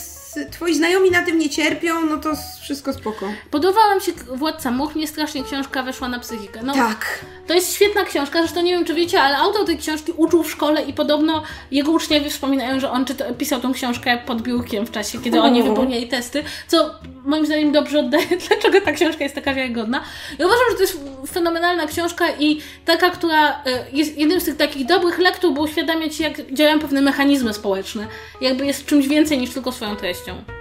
twoi 0.52 0.76
znajomi 0.76 1.12
na 1.12 1.26
tym 1.26 1.40
nie 1.40 1.50
cierpią, 1.50 2.06
no 2.06 2.18
to 2.18 2.36
wszystko 2.72 2.94
spoko. 2.94 3.26
Podobała 3.52 3.96
mi 3.96 4.02
się 4.02 4.12
Władca 4.36 4.72
Much, 4.72 4.96
mnie 4.96 5.08
strasznie 5.08 5.44
książka 5.44 5.84
weszła 5.84 6.08
na 6.08 6.20
psychikę. 6.20 6.60
No, 6.64 6.74
Tak. 6.74 7.26
To 7.48 7.54
jest 7.54 7.74
świetna 7.74 8.04
książka, 8.04 8.40
zresztą 8.40 8.62
nie 8.62 8.72
wiem 8.72 8.86
czy 8.86 8.94
wiecie, 8.94 9.22
ale 9.22 9.38
autor 9.38 9.66
tej 9.66 9.78
książki 9.78 10.12
uczył 10.18 10.44
w 10.44 10.52
szkole 10.52 10.82
i 10.82 10.94
podobno 10.94 11.44
jego 11.72 11.92
uczniowie 11.92 12.30
wspominają, 12.30 12.80
że 12.80 12.92
on 12.92 13.06
czyta, 13.06 13.34
pisał 13.34 13.62
tą 13.62 13.74
książkę 13.74 14.18
pod 14.26 14.42
biurkiem 14.42 14.86
w 14.86 14.92
czasie, 14.92 15.22
kiedy 15.22 15.42
oni 15.42 15.64
wypełniali 15.64 16.08
testy, 16.08 16.44
co 16.68 16.96
moim 17.26 17.46
zdaniem 17.46 17.72
dobrze 17.72 18.00
oddaje, 18.00 18.28
dlaczego 18.48 18.82
ta 18.82 18.92
książka 18.92 19.24
jest 19.24 19.36
taka 19.36 19.54
wiarygodna. 19.54 20.04
Ja 20.40 20.46
uważam, 20.46 20.66
że 20.70 20.76
to 20.76 20.82
jest 20.82 21.00
fenomenalna 21.32 21.88
książka 21.88 22.26
i 22.40 22.62
taka, 22.86 23.10
która 23.10 23.52
y, 23.52 23.56
jest 23.94 24.18
jednym 24.18 24.42
z 24.42 24.44
tych 24.44 24.58
takich 24.58 24.86
dobrych 24.86 25.20
lektur, 25.20 25.54
bo 25.54 25.62
uświadamia 25.62 26.10
ci, 26.10 26.24
jak 26.24 26.54
działają 26.54 26.80
pewne 26.80 27.02
mechanizmy 27.02 27.54
społeczne. 27.54 28.08
Jakby 28.42 28.66
jest 28.66 28.86
czymś 28.86 29.08
więcej 29.08 29.38
niż 29.38 29.50
tylko 29.50 29.72
swoją 29.72 29.96
treścią. 29.96 30.61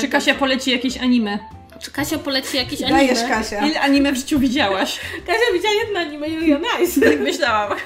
Czy 0.00 0.08
Kasia 0.08 0.34
poleci 0.34 0.70
jakieś 0.70 0.96
anime? 0.96 1.38
Czy 1.80 1.90
Kasia 1.90 2.18
poleci 2.18 2.56
jakieś 2.56 2.82
anime? 2.82 2.98
Dajesz 2.98 3.18
Kasia. 3.28 3.66
Ile 3.66 3.80
anime 3.80 4.12
w 4.12 4.16
życiu 4.16 4.38
widziałaś? 4.38 5.00
Kasia 5.26 5.52
widziała 5.52 5.74
jedno 5.74 6.00
anime 6.00 6.28
Julia 6.28 6.58
Nice. 6.58 7.00
Tak 7.00 7.20
myślałam. 7.30 7.78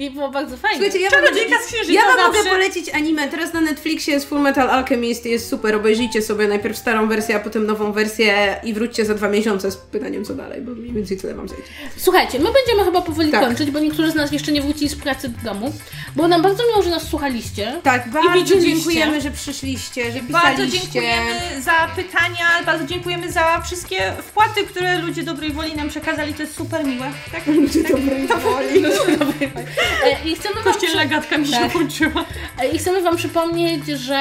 I 0.00 0.10
było 0.10 0.30
bardzo 0.30 0.56
fajne. 0.56 0.76
Słuchajcie, 0.76 1.00
ja 1.00 1.10
wam, 1.10 1.20
Czarodziejka 1.20 1.56
z 1.62 1.66
księżyca 1.66 1.92
ja 1.92 2.16
wam 2.16 2.26
mogę 2.26 2.50
polecić 2.50 2.88
anime. 2.88 3.28
Teraz 3.28 3.52
na 3.52 3.60
Netflixie 3.60 4.14
jest 4.14 4.28
Full 4.28 4.40
Metal 4.40 4.70
Alchemist, 4.70 5.26
jest 5.26 5.48
super. 5.48 5.74
Obejrzyjcie 5.74 6.22
sobie 6.22 6.48
najpierw 6.48 6.78
starą 6.78 7.08
wersję, 7.08 7.36
a 7.36 7.40
potem 7.40 7.66
nową 7.66 7.92
wersję 7.92 8.56
i 8.64 8.74
wróćcie 8.74 9.04
za 9.04 9.14
dwa 9.14 9.28
miesiące 9.28 9.70
z 9.70 9.76
pytaniem 9.76 10.24
co 10.24 10.34
dalej, 10.34 10.60
bo 10.62 10.72
mniej 10.72 10.92
więcej 10.92 11.16
tyle 11.16 11.34
wam 11.34 11.48
zejdzie. 11.48 11.64
Słuchajcie, 11.96 12.38
my 12.38 12.48
będziemy 12.52 12.84
chyba 12.84 13.02
powoli 13.02 13.30
Tak. 13.30 13.44
kończyć, 13.44 13.70
bo 13.70 13.78
niektórzy 13.78 14.10
z 14.10 14.14
nas 14.14 14.32
jeszcze 14.32 14.52
nie 14.52 14.62
wrócili 14.62 14.88
z 14.88 14.94
pracy 14.96 15.28
do 15.28 15.54
domu. 15.54 15.72
Było 16.16 16.28
nam 16.28 16.42
bardzo 16.42 16.62
miło, 16.68 16.82
że 16.82 16.90
nas 16.90 17.08
słuchaliście. 17.08 17.80
Tak, 17.82 18.08
bardzo 18.10 18.60
dziękujemy, 18.60 19.20
że 19.20 19.30
przyszliście, 19.30 20.04
że 20.04 20.20
pisaliście. 20.20 20.32
Bardzo 20.32 20.66
dziękujemy 20.66 21.30
za 21.60 21.88
pytania, 21.96 22.46
bardzo 22.66 22.84
dziękujemy 22.84 23.32
za 23.32 23.60
wszystkie 23.66 24.12
wpłaty, 24.22 24.64
które 24.64 24.98
ludzie 24.98 25.22
dobrej 25.22 25.52
woli 25.52 25.76
nam 25.76 25.88
przekazali. 25.88 26.34
To 26.34 26.42
jest 26.42 26.56
super 26.56 26.84
miłe. 26.84 27.12
Tak? 27.32 27.46
Ludzie 27.46 27.82
dobrej 27.92 28.26
woli. 28.28 28.84
E, 28.86 29.89
I 30.24 30.36
chcemy 30.36 30.54
wam, 30.54 30.64
Kościelna 30.64 31.04
gadka 31.04 31.38
mi 31.38 31.46
się 31.46 31.52
Tak. 31.52 31.72
kończyła. 31.72 32.24
e, 32.58 32.68
I 32.68 32.78
chcemy 32.78 33.02
wam 33.02 33.16
przypomnieć, 33.16 33.86
że 33.86 34.20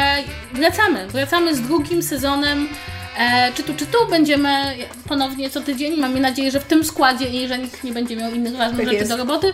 wracamy. 0.53 1.07
Wracamy 1.07 1.55
z 1.55 1.61
drugim 1.61 2.03
sezonem 2.03 2.69
e, 3.17 3.51
Czytu 3.53 3.73
Czytu. 3.75 3.97
Będziemy 4.09 4.75
ponownie 5.07 5.49
co 5.49 5.61
tydzień. 5.61 5.99
Mamy 5.99 6.19
nadzieję, 6.19 6.51
że 6.51 6.59
w 6.59 6.63
tym 6.65 6.83
składzie 6.83 7.25
i 7.25 7.47
że 7.47 7.57
nikt 7.57 7.83
nie 7.83 7.91
będzie 7.91 8.15
miał 8.15 8.31
innych 8.31 8.55
ważnych 8.55 8.77
Tak 8.77 8.85
rzeczy 8.85 8.97
jest. 8.97 9.11
do 9.11 9.17
roboty. 9.17 9.53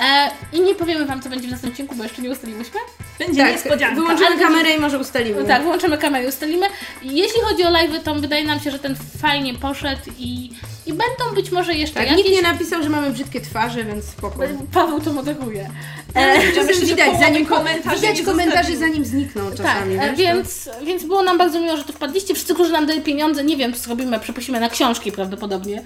E, 0.00 0.30
I 0.52 0.60
nie 0.60 0.74
powiemy 0.74 1.06
wam, 1.06 1.22
co 1.22 1.28
będzie 1.28 1.48
w 1.48 1.50
następnym 1.50 1.72
odcinku, 1.72 1.94
bo 1.94 2.02
jeszcze 2.02 2.22
nie 2.22 2.30
ustaliłyśmy. 2.30 2.80
Będzie 3.18 3.42
Tak, 3.42 3.52
niespodzianka. 3.52 3.94
wyłączymy 3.94 4.26
Ale- 4.26 4.38
kamerę 4.38 4.70
i 4.76 4.80
może 4.80 4.98
ustalimy. 4.98 5.40
No 5.40 5.46
tak, 5.48 5.62
wyłączymy 5.62 5.98
kamerę 5.98 6.24
i 6.24 6.28
ustalimy. 6.28 6.66
Jeśli 7.02 7.40
chodzi 7.40 7.64
o 7.64 7.70
live, 7.70 8.02
to 8.04 8.14
wydaje 8.14 8.44
nam 8.44 8.60
się, 8.60 8.70
że 8.70 8.78
ten 8.78 8.96
fajnie 9.22 9.54
poszedł 9.54 10.02
i, 10.18 10.50
i 10.86 10.90
będą 10.92 11.34
być 11.34 11.50
może 11.50 11.74
jeszcze 11.74 11.94
Tak, 12.00 12.10
jakieś... 12.10 12.24
nikt 12.24 12.36
nie 12.36 12.42
napisał, 12.52 12.82
że 12.82 12.88
mamy 12.88 13.10
brzydkie 13.10 13.40
twarze, 13.40 13.84
więc 13.84 14.04
spoko. 14.04 14.38
Paweł 14.74 15.00
to 15.00 15.12
moderuje. 15.12 15.70
E, 16.14 16.38
myślę, 16.38 16.52
czasem 16.66 16.86
widać, 16.86 17.20
zanim 17.20 17.46
komentarzy 17.46 17.96
widać 18.00 18.22
komentarze, 18.22 18.76
zanim 18.76 19.04
znikną 19.04 19.42
Tak, 19.50 19.56
czasami. 19.56 19.94
e, 19.94 20.00
wiesz, 20.16 20.18
więc, 20.18 20.68
więc 20.86 21.04
było 21.04 21.22
nam 21.22 21.38
bardzo 21.38 21.60
miło, 21.60 21.76
że 21.76 21.84
tu 21.84 21.92
wpadliście. 21.92 22.34
Wszyscy, 22.34 22.54
którzy 22.54 22.72
nam 22.72 22.86
dali 22.86 23.00
pieniądze, 23.00 23.44
nie 23.44 23.56
wiem, 23.56 23.72
co 23.72 23.80
zrobimy, 23.80 24.20
przepuścimy 24.20 24.60
na 24.60 24.68
książki 24.68 25.12
prawdopodobnie. 25.12 25.82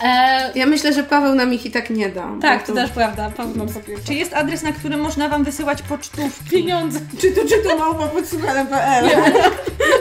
E, 0.00 0.50
to- 0.52 0.58
Ja 0.58 0.66
myślę, 0.66 0.92
że 0.92 1.02
Paweł 1.02 1.34
nam 1.34 1.54
ich 1.54 1.66
i 1.66 1.70
tak 1.70 1.90
nie 1.90 2.08
da. 2.08 2.28
tak, 2.42 2.60
bo 2.60 2.66
to 2.66 2.74
też 2.74 2.90
prawda, 2.90 3.30
Paweł 3.36 3.57
nam 3.58 3.68
sobie 3.68 3.94
Czy 4.06 4.14
jest 4.14 4.32
adres, 4.34 4.62
na 4.62 4.72
którym 4.72 5.00
można 5.00 5.28
Wam 5.28 5.44
wysyłać 5.44 5.82
pocztówki? 5.82 6.50
pieniądze. 6.50 7.00
Czy 7.20 7.30
to, 7.32 7.40
czy 7.48 7.58
to 7.62 7.78
małpa 7.78 8.06
podsłuchane.pl 8.06 9.06
Nie, 9.06 9.16
ale 9.16 9.32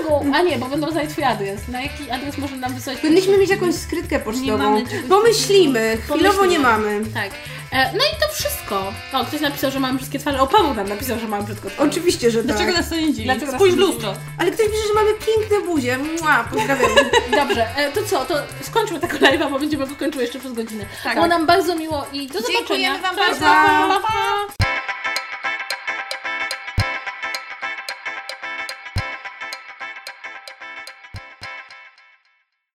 mogą, 0.03 0.35
a 0.35 0.41
nie, 0.41 0.57
bo 0.57 0.65
będą 0.65 0.91
znać 0.91 1.09
twój 1.09 1.23
adres. 1.23 1.67
Na 1.67 1.81
jaki 1.81 2.11
adres 2.11 2.37
można 2.37 2.57
nam 2.57 2.73
wysłać? 2.73 2.97
Powinniśmy 2.97 3.37
mieć 3.37 3.49
jakąś 3.49 3.75
skrytkę 3.75 4.19
pocztową. 4.19 4.81
Pomyślimy, 5.09 5.97
chwilowo 6.09 6.45
nie 6.45 6.59
mamy. 6.59 7.01
Tak. 7.13 7.29
E, 7.71 7.91
no 7.93 7.99
i 7.99 8.21
to 8.21 8.33
wszystko. 8.33 8.93
O, 9.13 9.25
ktoś 9.25 9.41
napisał, 9.41 9.71
że 9.71 9.79
mam 9.79 9.97
brzydkie 9.97 10.19
twarze. 10.19 10.41
O, 10.41 10.47
Paweł 10.47 10.73
nam 10.73 10.89
napisał, 10.89 11.19
że 11.19 11.27
mam 11.27 11.45
brzydko 11.45 11.69
twarze. 11.69 11.89
Oczywiście, 11.89 12.31
że 12.31 12.43
Dlaczego 12.43 12.71
tak. 12.71 12.81
nas 12.81 12.89
to 12.89 12.95
nie 12.95 13.13
dziwi? 13.13 13.23
Dlaczego 13.23 13.51
Spójrz 13.51 13.75
w 13.75 13.77
lustro. 13.77 14.13
Ale 14.37 14.51
ktoś 14.51 14.65
pisze, 14.65 14.87
że 14.87 14.93
mamy 14.93 15.09
piękne 15.13 15.67
buzie. 15.67 15.97
Mua, 15.97 16.43
pozdrawiam. 16.51 16.89
Dobrze, 17.47 17.75
e, 17.75 17.91
to 17.91 18.03
co, 18.03 18.25
to 18.25 18.35
skończmy 18.61 18.99
tego 18.99 19.17
live'a, 19.17 19.51
bo 19.51 19.59
będziemy 19.59 19.87
go 19.87 19.95
kończyły 19.95 20.23
jeszcze 20.23 20.39
przez 20.39 20.53
godzinę. 20.53 20.85
Tak. 21.03 21.13
Było 21.15 21.27
nam 21.27 21.45
bardzo 21.45 21.75
miło 21.75 22.05
i 22.13 22.27
do 22.27 22.33
zobaczenia. 22.33 22.57
Dziękujemy 22.59 22.99
Wam 22.99 23.15
Cześć. 23.15 23.39
bardzo. 23.39 23.45
Pa, 23.45 23.99
pa. 24.07 24.67